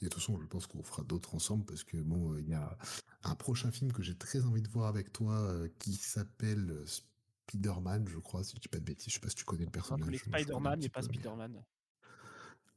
Et 0.00 0.04
de 0.04 0.10
toute 0.10 0.20
façon, 0.20 0.38
je 0.40 0.46
pense 0.46 0.66
qu'on 0.66 0.82
fera 0.82 1.02
d'autres 1.02 1.34
ensemble 1.34 1.64
parce 1.64 1.82
que 1.84 1.96
bon, 1.96 2.36
il 2.36 2.48
y 2.48 2.54
a 2.54 2.76
un 3.24 3.34
prochain 3.34 3.70
film 3.72 3.92
que 3.92 4.02
j'ai 4.02 4.14
très 4.16 4.44
envie 4.44 4.62
de 4.62 4.68
voir 4.68 4.86
avec 4.88 5.12
toi 5.12 5.52
qui 5.80 5.94
s'appelle 5.94 6.84
Spider-Man, 6.86 8.06
je 8.06 8.18
crois, 8.18 8.44
si 8.44 8.54
je 8.56 8.60
dis 8.60 8.68
pas 8.68 8.78
de 8.78 8.84
bêtises. 8.84 9.08
Je 9.08 9.14
sais 9.14 9.20
pas 9.20 9.30
si 9.30 9.34
tu 9.36 9.44
connais 9.44 9.64
le 9.64 9.70
personnage. 9.70 10.12
je- 10.12 10.18
Spider-Man, 10.18 10.78
mais 10.78 10.88
petit 10.88 10.88
pas 10.90 11.02
Spider-Man. 11.02 11.64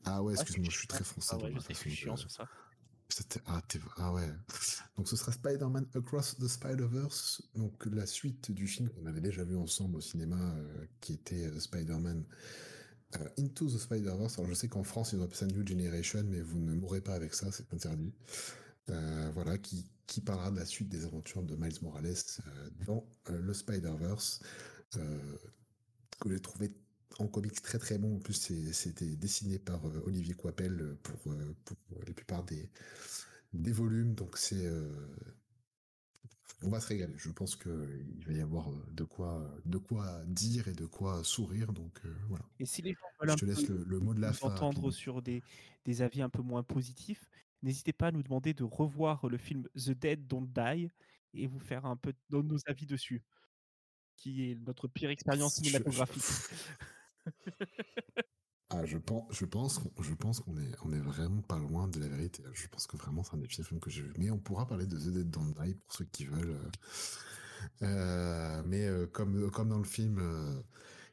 Ah 0.05 0.23
ouais, 0.23 0.33
Ah, 0.35 0.41
excuse-moi, 0.41 0.71
je 0.71 0.77
suis 0.77 0.87
très 0.87 1.03
français 1.03 1.35
Ah 1.35 1.43
ouais, 1.43 1.53
je 1.69 1.73
suis 1.73 1.91
chiant 1.91 2.15
sur 2.15 2.31
ça. 2.31 2.47
Ah, 3.97 4.13
ouais. 4.13 4.29
Donc 4.97 5.07
ce 5.07 5.15
sera 5.15 5.31
Spider-Man 5.31 5.85
Across 5.95 6.37
the 6.37 6.47
Spider-Verse, 6.47 7.41
donc 7.55 7.85
la 7.85 8.05
suite 8.05 8.51
du 8.51 8.67
film 8.67 8.89
qu'on 8.89 9.05
avait 9.05 9.21
déjà 9.21 9.43
vu 9.43 9.55
ensemble 9.55 9.97
au 9.97 10.01
cinéma, 10.01 10.37
euh, 10.37 10.85
qui 11.01 11.13
était 11.13 11.45
euh, 11.45 11.59
Spider-Man 11.59 12.23
euh, 13.15 13.29
Into 13.39 13.67
the 13.67 13.77
Spider-Verse. 13.77 14.37
Alors 14.39 14.49
je 14.49 14.53
sais 14.53 14.67
qu'en 14.67 14.83
France 14.83 15.13
ils 15.13 15.19
ont 15.19 15.23
appelé 15.23 15.37
ça 15.37 15.45
New 15.47 15.65
Generation, 15.65 16.23
mais 16.25 16.41
vous 16.41 16.59
ne 16.59 16.73
mourrez 16.73 17.01
pas 17.01 17.13
avec 17.13 17.33
ça, 17.33 17.51
c'est 17.51 17.71
interdit. 17.73 18.13
Euh, 18.89 19.31
voilà, 19.33 19.57
qui, 19.57 19.85
qui 20.07 20.21
parlera 20.21 20.51
de 20.51 20.57
la 20.57 20.65
suite 20.65 20.89
des 20.89 21.05
aventures 21.05 21.43
de 21.43 21.55
Miles 21.55 21.79
Morales 21.81 22.15
dans 22.85 23.05
le 23.29 23.53
Spider-Verse, 23.53 24.41
que 24.91 26.29
j'ai 26.29 26.39
trouvé 26.39 26.71
en 27.19 27.27
comics 27.27 27.61
très 27.61 27.77
très 27.79 27.97
bon. 27.97 28.15
En 28.17 28.19
plus, 28.19 28.33
c'était 28.71 29.15
dessiné 29.15 29.59
par 29.59 29.85
euh, 29.87 30.01
Olivier 30.05 30.33
Coipel 30.33 30.79
euh, 30.81 30.95
pour, 31.03 31.31
euh, 31.33 31.55
pour 31.65 31.77
la 32.05 32.13
plupart 32.13 32.43
des, 32.43 32.69
des 33.53 33.71
volumes. 33.71 34.13
Donc 34.15 34.37
c'est, 34.37 34.65
euh, 34.65 35.15
on 36.63 36.69
va 36.69 36.79
se 36.79 36.87
régaler. 36.87 37.13
Je 37.17 37.29
pense 37.31 37.55
que 37.55 37.87
il 38.17 38.25
va 38.25 38.33
y 38.33 38.41
avoir 38.41 38.69
de 38.91 39.03
quoi, 39.03 39.53
de 39.65 39.77
quoi 39.77 40.23
dire 40.27 40.67
et 40.67 40.73
de 40.73 40.85
quoi 40.85 41.23
sourire. 41.23 41.73
Donc 41.73 42.01
voilà. 42.29 42.45
Et 42.59 42.65
si 42.65 42.81
les 42.81 42.91
gens 42.93 42.99
veulent 43.19 43.31
Je 43.31 43.35
te 43.35 43.45
laisse 43.45 43.67
le, 43.67 43.83
le 43.83 43.99
mot 43.99 44.13
de 44.13 44.21
la 44.21 44.31
fin. 44.33 44.47
entendre 44.47 44.91
sur 44.91 45.21
des, 45.21 45.41
des 45.85 46.01
avis 46.01 46.21
un 46.21 46.29
peu 46.29 46.41
moins 46.43 46.63
positifs, 46.63 47.29
n'hésitez 47.63 47.93
pas 47.93 48.07
à 48.07 48.11
nous 48.11 48.23
demander 48.23 48.53
de 48.53 48.63
revoir 48.63 49.27
le 49.27 49.37
film 49.37 49.67
The 49.75 49.91
Dead 49.91 50.27
Don't 50.27 50.47
Die 50.53 50.89
et 51.33 51.47
vous 51.47 51.59
faire 51.59 51.85
un 51.85 51.95
peu 51.95 52.13
nos 52.29 52.57
avis 52.67 52.85
dessus, 52.85 53.23
qui 54.17 54.51
est 54.51 54.55
notre 54.67 54.87
pire 54.87 55.09
expérience 55.09 55.55
je- 55.57 55.63
cinématographique. 55.63 56.23
Ah, 58.73 58.85
je 58.85 58.97
pense, 58.97 59.25
je 59.33 59.43
pense, 59.45 59.79
qu'on- 59.79 60.01
je 60.01 60.13
pense 60.13 60.39
qu'on 60.39 60.55
est, 60.57 60.71
on 60.85 60.93
est 60.93 60.99
vraiment 61.01 61.41
pas 61.41 61.57
loin 61.59 61.89
de 61.89 61.99
la 61.99 62.07
vérité. 62.07 62.41
Je 62.53 62.67
pense 62.67 62.87
que 62.87 62.95
vraiment 62.95 63.21
c'est 63.21 63.33
un 63.35 63.37
des 63.37 63.47
pires 63.47 63.65
films 63.65 63.81
que 63.81 63.89
j'ai 63.89 64.01
vu. 64.01 64.13
Mais 64.17 64.31
on 64.31 64.39
pourra 64.39 64.65
parler 64.65 64.85
de 64.85 64.97
The 64.97 65.09
Dead 65.11 65.29
Don't 65.29 65.53
Die 65.61 65.75
pour 65.75 65.93
ceux 65.93 66.05
qui 66.05 66.25
veulent. 66.25 66.51
euh. 66.51 66.71
Euh, 67.83 68.63
mais 68.65 68.85
euh, 68.87 69.07
comme, 69.07 69.51
comme 69.51 69.69
dans 69.69 69.77
le 69.77 69.83
film, 69.83 70.17
euh, 70.19 70.61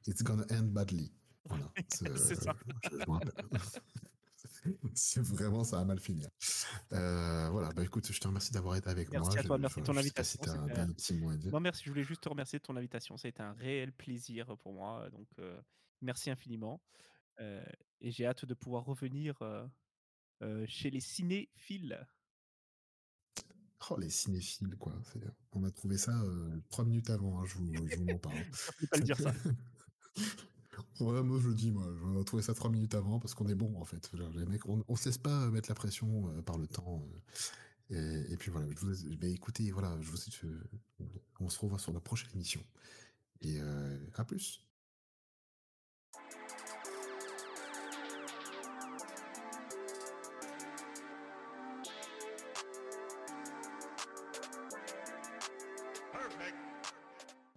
It's 0.06 0.22
gonna 0.22 0.46
end 0.50 0.68
badly. 0.72 1.12
Voilà. 1.46 1.70
C'est 1.88 2.36
ça. 2.36 2.54
je- 2.84 2.90
je 2.90 2.96
me 2.96 3.10
rappelle. 3.10 3.32
C'est 4.94 5.20
vraiment, 5.22 5.64
ça 5.64 5.80
a 5.80 5.84
mal 5.84 5.98
finir. 5.98 6.28
Euh, 6.92 7.48
voilà, 7.50 7.70
bah 7.72 7.82
écoute, 7.84 8.10
je 8.10 8.20
te 8.20 8.26
remercie 8.28 8.52
d'avoir 8.52 8.76
été 8.76 8.88
avec 8.88 9.10
Merci 9.10 9.30
moi. 9.30 9.38
à 9.38 9.42
toi, 9.42 9.58
merci 9.58 9.80
de 9.80 9.84
ton 9.86 9.92
si 9.94 9.98
invitation, 9.98 10.40
t'as 10.42 10.52
un 10.82 10.92
petit 10.92 11.14
mot 11.14 11.30
à 11.30 11.36
dire. 11.36 11.52
Non, 11.52 11.60
merci, 11.60 11.82
je 11.84 11.90
voulais 11.90 12.02
juste 12.04 12.22
te 12.22 12.28
remercier 12.28 12.58
de 12.58 12.64
ton 12.64 12.76
invitation. 12.76 13.16
Ça 13.16 13.26
a 13.26 13.30
été 13.30 13.42
un 13.42 13.52
réel 13.52 13.92
plaisir 13.92 14.56
pour 14.58 14.72
moi. 14.72 15.08
Donc, 15.10 15.26
euh, 15.38 15.60
merci 16.00 16.30
infiniment. 16.30 16.82
Euh, 17.40 17.64
et 18.00 18.10
j'ai 18.10 18.26
hâte 18.26 18.44
de 18.44 18.54
pouvoir 18.54 18.84
revenir 18.84 19.40
euh, 20.42 20.66
chez 20.66 20.90
les 20.90 21.00
cinéphiles. 21.00 22.06
Oh, 23.90 23.96
les 23.98 24.10
cinéphiles, 24.10 24.76
quoi. 24.76 24.92
On 25.52 25.64
a 25.64 25.70
trouvé 25.70 25.98
ça 25.98 26.20
trois 26.68 26.84
minutes 26.84 27.10
avant, 27.10 27.40
hein, 27.40 27.44
je 27.46 27.54
vous, 27.54 27.72
je 27.88 27.96
vous 27.96 28.08
en 28.10 28.18
parle. 28.18 28.36
Ça 28.52 28.72
ne 28.82 28.86
pas 28.86 28.96
le 28.98 29.02
dire 29.04 29.18
ça. 29.18 29.32
Ouais, 31.00 31.22
moi 31.22 31.38
je 31.40 31.48
le 31.48 31.54
dis, 31.54 31.70
moi, 31.72 31.84
on 32.04 32.20
a 32.20 32.24
trouvé 32.24 32.40
ça 32.42 32.54
trois 32.54 32.70
minutes 32.70 32.94
avant 32.94 33.18
parce 33.18 33.34
qu'on 33.34 33.48
est 33.48 33.54
bon 33.54 33.80
en 33.80 33.84
fait. 33.84 34.10
Les 34.36 34.44
mecs, 34.46 34.64
on, 34.66 34.84
on 34.86 34.94
se 34.96 35.08
laisse 35.08 35.18
pas 35.18 35.48
mettre 35.50 35.68
la 35.68 35.74
pression 35.74 36.28
euh, 36.30 36.42
par 36.42 36.56
le 36.58 36.66
temps. 36.68 37.04
euh, 37.90 38.24
et, 38.28 38.32
et 38.32 38.36
puis 38.36 38.50
voilà, 38.50 38.68
je 38.70 38.78
vous, 38.86 39.16
mais 39.20 39.32
écoutez, 39.32 39.70
voilà, 39.72 39.96
je 40.00 40.08
vous, 40.10 40.16
je- 40.16 41.06
on 41.40 41.48
se 41.48 41.58
revoit 41.58 41.78
sur 41.80 41.92
la 41.92 42.00
prochaine 42.00 42.30
émission. 42.34 42.64
Et 43.40 43.60
euh, 43.60 43.98
à 44.14 44.24
plus. 44.24 44.67